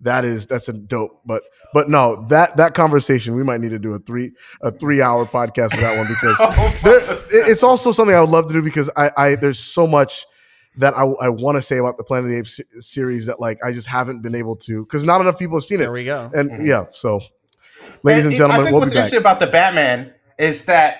that 0.03 0.25
is 0.27 0.47
that's 0.47 0.69
a 0.69 0.73
dope. 0.75 1.23
But 1.25 1.43
but 1.73 1.89
no, 1.89 2.25
that 2.29 2.57
that 2.57 2.75
conversation 2.75 3.35
we 3.35 3.43
might 3.45 3.61
need 3.61 3.71
to 3.71 3.79
do 3.79 3.93
a 3.95 3.99
three 3.99 4.33
a 4.61 4.71
three 4.73 5.01
hour 5.03 5.25
podcast 5.27 5.71
for 5.75 5.81
that 5.81 5.97
one 5.97 6.07
because 6.07 6.37
Oh, 6.41 6.79
there, 6.85 6.99
it- 7.01 7.49
it's 7.51 7.63
also 7.63 7.93
something 7.93 8.15
I 8.17 8.21
would 8.21 8.31
love 8.31 8.49
to 8.49 8.55
do 8.55 8.63
because 8.63 8.91
I, 8.97 9.11
I 9.17 9.35
there's 9.37 9.59
so 9.59 9.87
much 9.87 10.27
that 10.79 10.95
I, 10.97 11.03
I 11.05 11.29
want 11.29 11.57
to 11.57 11.63
say 11.63 11.77
about 11.79 11.99
the 11.99 12.05
Planet 12.05 12.25
of 12.27 12.31
the 12.31 12.39
Apes 12.39 12.61
series 12.81 13.27
that 13.27 13.41
like 13.41 13.59
I 13.67 13.73
just 13.73 13.87
haven't 13.89 14.23
been 14.23 14.35
able 14.35 14.57
to 14.57 14.85
because 14.85 15.05
not 15.05 15.21
enough 15.21 15.39
people 15.39 15.57
have 15.59 15.65
seen 15.65 15.81
it. 15.81 15.85
There 15.85 15.93
we 15.93 16.05
go. 16.05 16.31
And 16.35 16.51
Mhm. 16.51 16.67
yeah, 16.67 16.85
so 16.93 17.21
ladies 18.03 18.25
and 18.25 18.35
it- 18.35 18.41
I 18.41 18.57
think 18.57 18.71
we'll 18.71 18.81
what's 18.81 18.91
be 18.93 18.97
back. 18.97 19.05
interesting 19.05 19.19
about 19.19 19.41
the 19.41 19.47
Batman 19.49 20.15
is 20.39 20.65
that 20.67 20.99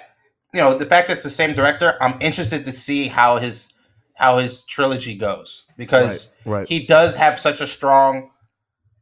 you 0.53 0.61
know 0.61 0.77
the 0.77 0.85
fact 0.87 1.09
that 1.09 1.15
it's 1.15 1.23
the 1.23 1.31
same 1.31 1.55
director. 1.55 1.97
I'm 2.01 2.21
interested 2.21 2.65
to 2.67 2.73
see 2.73 3.09
how 3.09 3.39
his 3.39 3.73
how 4.15 4.37
his 4.39 4.65
trilogy 4.65 5.17
goes 5.17 5.67
because 5.79 6.35
Right, 6.45 6.59
right. 6.59 6.69
he 6.69 6.87
does 6.87 7.15
have 7.15 7.41
such 7.41 7.61
a 7.63 7.67
strong 7.67 8.31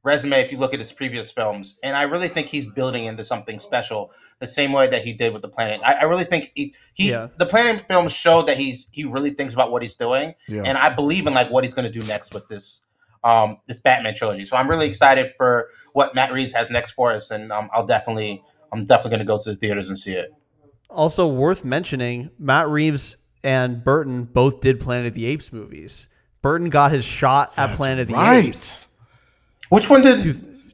resume 0.02 0.40
if 0.40 0.50
you 0.50 0.58
look 0.58 0.72
at 0.72 0.78
his 0.80 0.92
previous 0.92 1.30
films, 1.30 1.78
and 1.82 1.96
I 1.96 2.02
really 2.02 2.28
think 2.28 2.48
he's 2.48 2.64
building 2.66 3.04
into 3.04 3.24
something 3.24 3.58
special 3.58 4.12
the 4.38 4.46
same 4.46 4.72
way 4.72 4.88
that 4.88 5.02
he 5.04 5.12
did 5.12 5.32
with 5.32 5.42
the 5.42 5.48
Planet. 5.48 5.80
I, 5.84 5.94
I 5.94 6.02
really 6.04 6.24
think 6.24 6.52
he, 6.54 6.74
he 6.94 7.10
Yeah. 7.10 7.28
the 7.38 7.46
Planet 7.46 7.84
films 7.86 8.12
show 8.12 8.42
that 8.42 8.56
he's 8.56 8.88
he 8.92 9.04
really 9.04 9.30
thinks 9.30 9.52
about 9.54 9.70
what 9.70 9.82
he's 9.82 9.96
doing, 9.96 10.34
Yeah. 10.48 10.62
and 10.64 10.78
I 10.78 10.88
believe 10.94 11.26
in 11.26 11.34
like 11.34 11.50
what 11.50 11.64
he's 11.64 11.74
going 11.74 11.90
to 11.90 12.00
do 12.00 12.06
next 12.06 12.32
with 12.34 12.48
this 12.48 12.82
um 13.22 13.58
this 13.66 13.78
Batman 13.80 14.14
trilogy. 14.14 14.44
So 14.46 14.56
I'm 14.56 14.68
really 14.70 14.86
excited 14.86 15.32
for 15.36 15.68
what 15.92 16.14
Matt 16.14 16.32
Reeves 16.32 16.52
has 16.52 16.70
next 16.70 16.92
for 16.92 17.12
us, 17.12 17.30
and 17.30 17.52
um, 17.52 17.68
I'll 17.74 17.86
definitely 17.86 18.42
I'm 18.72 18.86
definitely 18.86 19.10
going 19.10 19.18
to 19.20 19.26
go 19.26 19.38
to 19.38 19.50
the 19.50 19.56
theaters 19.56 19.88
and 19.88 19.98
see 19.98 20.12
it. 20.14 20.32
Also 20.88 21.26
worth 21.28 21.64
mentioning, 21.64 22.30
Matt 22.38 22.68
Reeves 22.68 23.16
and 23.44 23.84
Burton 23.84 24.24
both 24.24 24.60
did 24.60 24.80
Planet 24.80 25.08
of 25.08 25.14
the 25.14 25.26
Apes 25.26 25.52
movies. 25.52 26.08
Burton 26.42 26.70
got 26.70 26.90
his 26.92 27.04
shot 27.04 27.52
at 27.58 27.76
Planet 27.76 28.02
of 28.02 28.08
the 28.08 28.14
right. 28.14 28.46
Apes. 28.46 28.86
Which 29.70 29.88
one 29.90 30.02
did? 30.02 30.22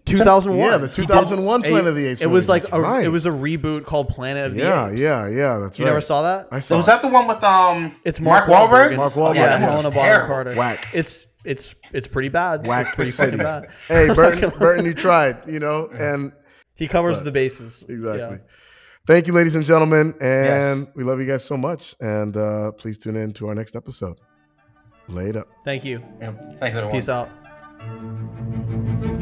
2001. 0.07 0.59
Yeah, 0.59 0.77
the 0.79 0.87
He 0.87 0.93
did 1.03 1.09
2001 1.09 1.65
a- 1.65 1.69
Planet 1.69 1.87
of 1.89 1.95
the 1.97 2.07
Apes 2.07 2.21
It 2.21 2.27
was 2.27 2.45
movie. 2.45 2.49
like 2.53 2.63
That's 2.63 2.75
a, 2.75 2.81
right. 2.81 3.05
it 3.05 3.09
was 3.09 3.27
a 3.27 3.31
reboot 3.31 3.85
called 3.87 4.09
Planet 4.09 4.47
of 4.47 4.55
the 4.55 4.61
Yeah, 4.61 4.89
Apes. 4.89 5.01
yeah, 5.01 5.27
yeah. 5.29 5.37
yeah. 5.37 5.59
That's 5.59 5.79
You 5.79 5.85
right. 5.85 5.91
never 5.91 6.01
saw 6.01 6.23
that? 6.23 6.49
I 6.53 6.61
saw. 6.61 6.77
Was 6.77 6.87
that 6.87 7.03
the 7.03 7.09
one 7.09 7.27
with 7.27 7.43
um? 7.43 7.95
It's 8.05 8.21
Mark, 8.21 8.49
Mark 8.49 8.71
Wahlberg. 8.71 8.91
Wahlberg? 8.93 8.97
Mark 8.97 9.13
Wahlberg. 9.15 9.35
yeah, 9.35 9.45
Yeah, 9.45 9.59
Helena 9.59 9.91
Bonham. 9.91 10.27
Carter. 10.27 10.55
Whack. 10.55 10.79
It's 10.95 11.27
it's 11.45 11.75
it's 11.93 12.07
pretty 12.09 12.29
bad. 12.29 12.67
Whack 12.69 12.87
It's 12.87 12.95
pretty 12.95 13.11
city. 13.11 13.37
fucking 13.37 13.45
bad. 13.45 13.69
hey, 13.89 14.07
Burton, 14.15 14.51
Burton, 14.59 14.85
you 14.85 14.95
tried, 14.95 15.39
you 15.49 15.59
know, 15.61 15.89
and 15.89 16.33
He 16.77 16.87
covers 16.89 17.23
the 17.25 17.33
bases. 17.33 17.85
exactly. 17.89 18.21
Yeah. 18.39 18.53
Thank 19.09 19.27
you, 19.29 19.33
ladies 19.33 19.55
and 19.57 19.65
gentlemen, 19.65 20.15
and 20.21 20.81
Yes. 20.87 20.89
we 20.97 21.03
love 21.05 21.21
you 21.21 21.27
guys 21.27 21.45
so 21.45 21.57
much. 21.57 21.95
And 22.01 22.37
uh, 22.37 22.73
please 22.73 22.97
tune 22.99 23.17
in 23.17 23.33
to 23.35 23.49
our 23.49 23.55
next 23.55 23.75
episode. 23.77 24.19
Later. 25.09 25.45
Thank 25.65 25.85
you. 25.85 26.03
Yeah, 26.21 26.33
thanks 26.59 26.77
everyone. 26.77 26.93
Peace 26.93 27.09
out 27.09 27.29
thank 27.87 29.05
you 29.05 29.16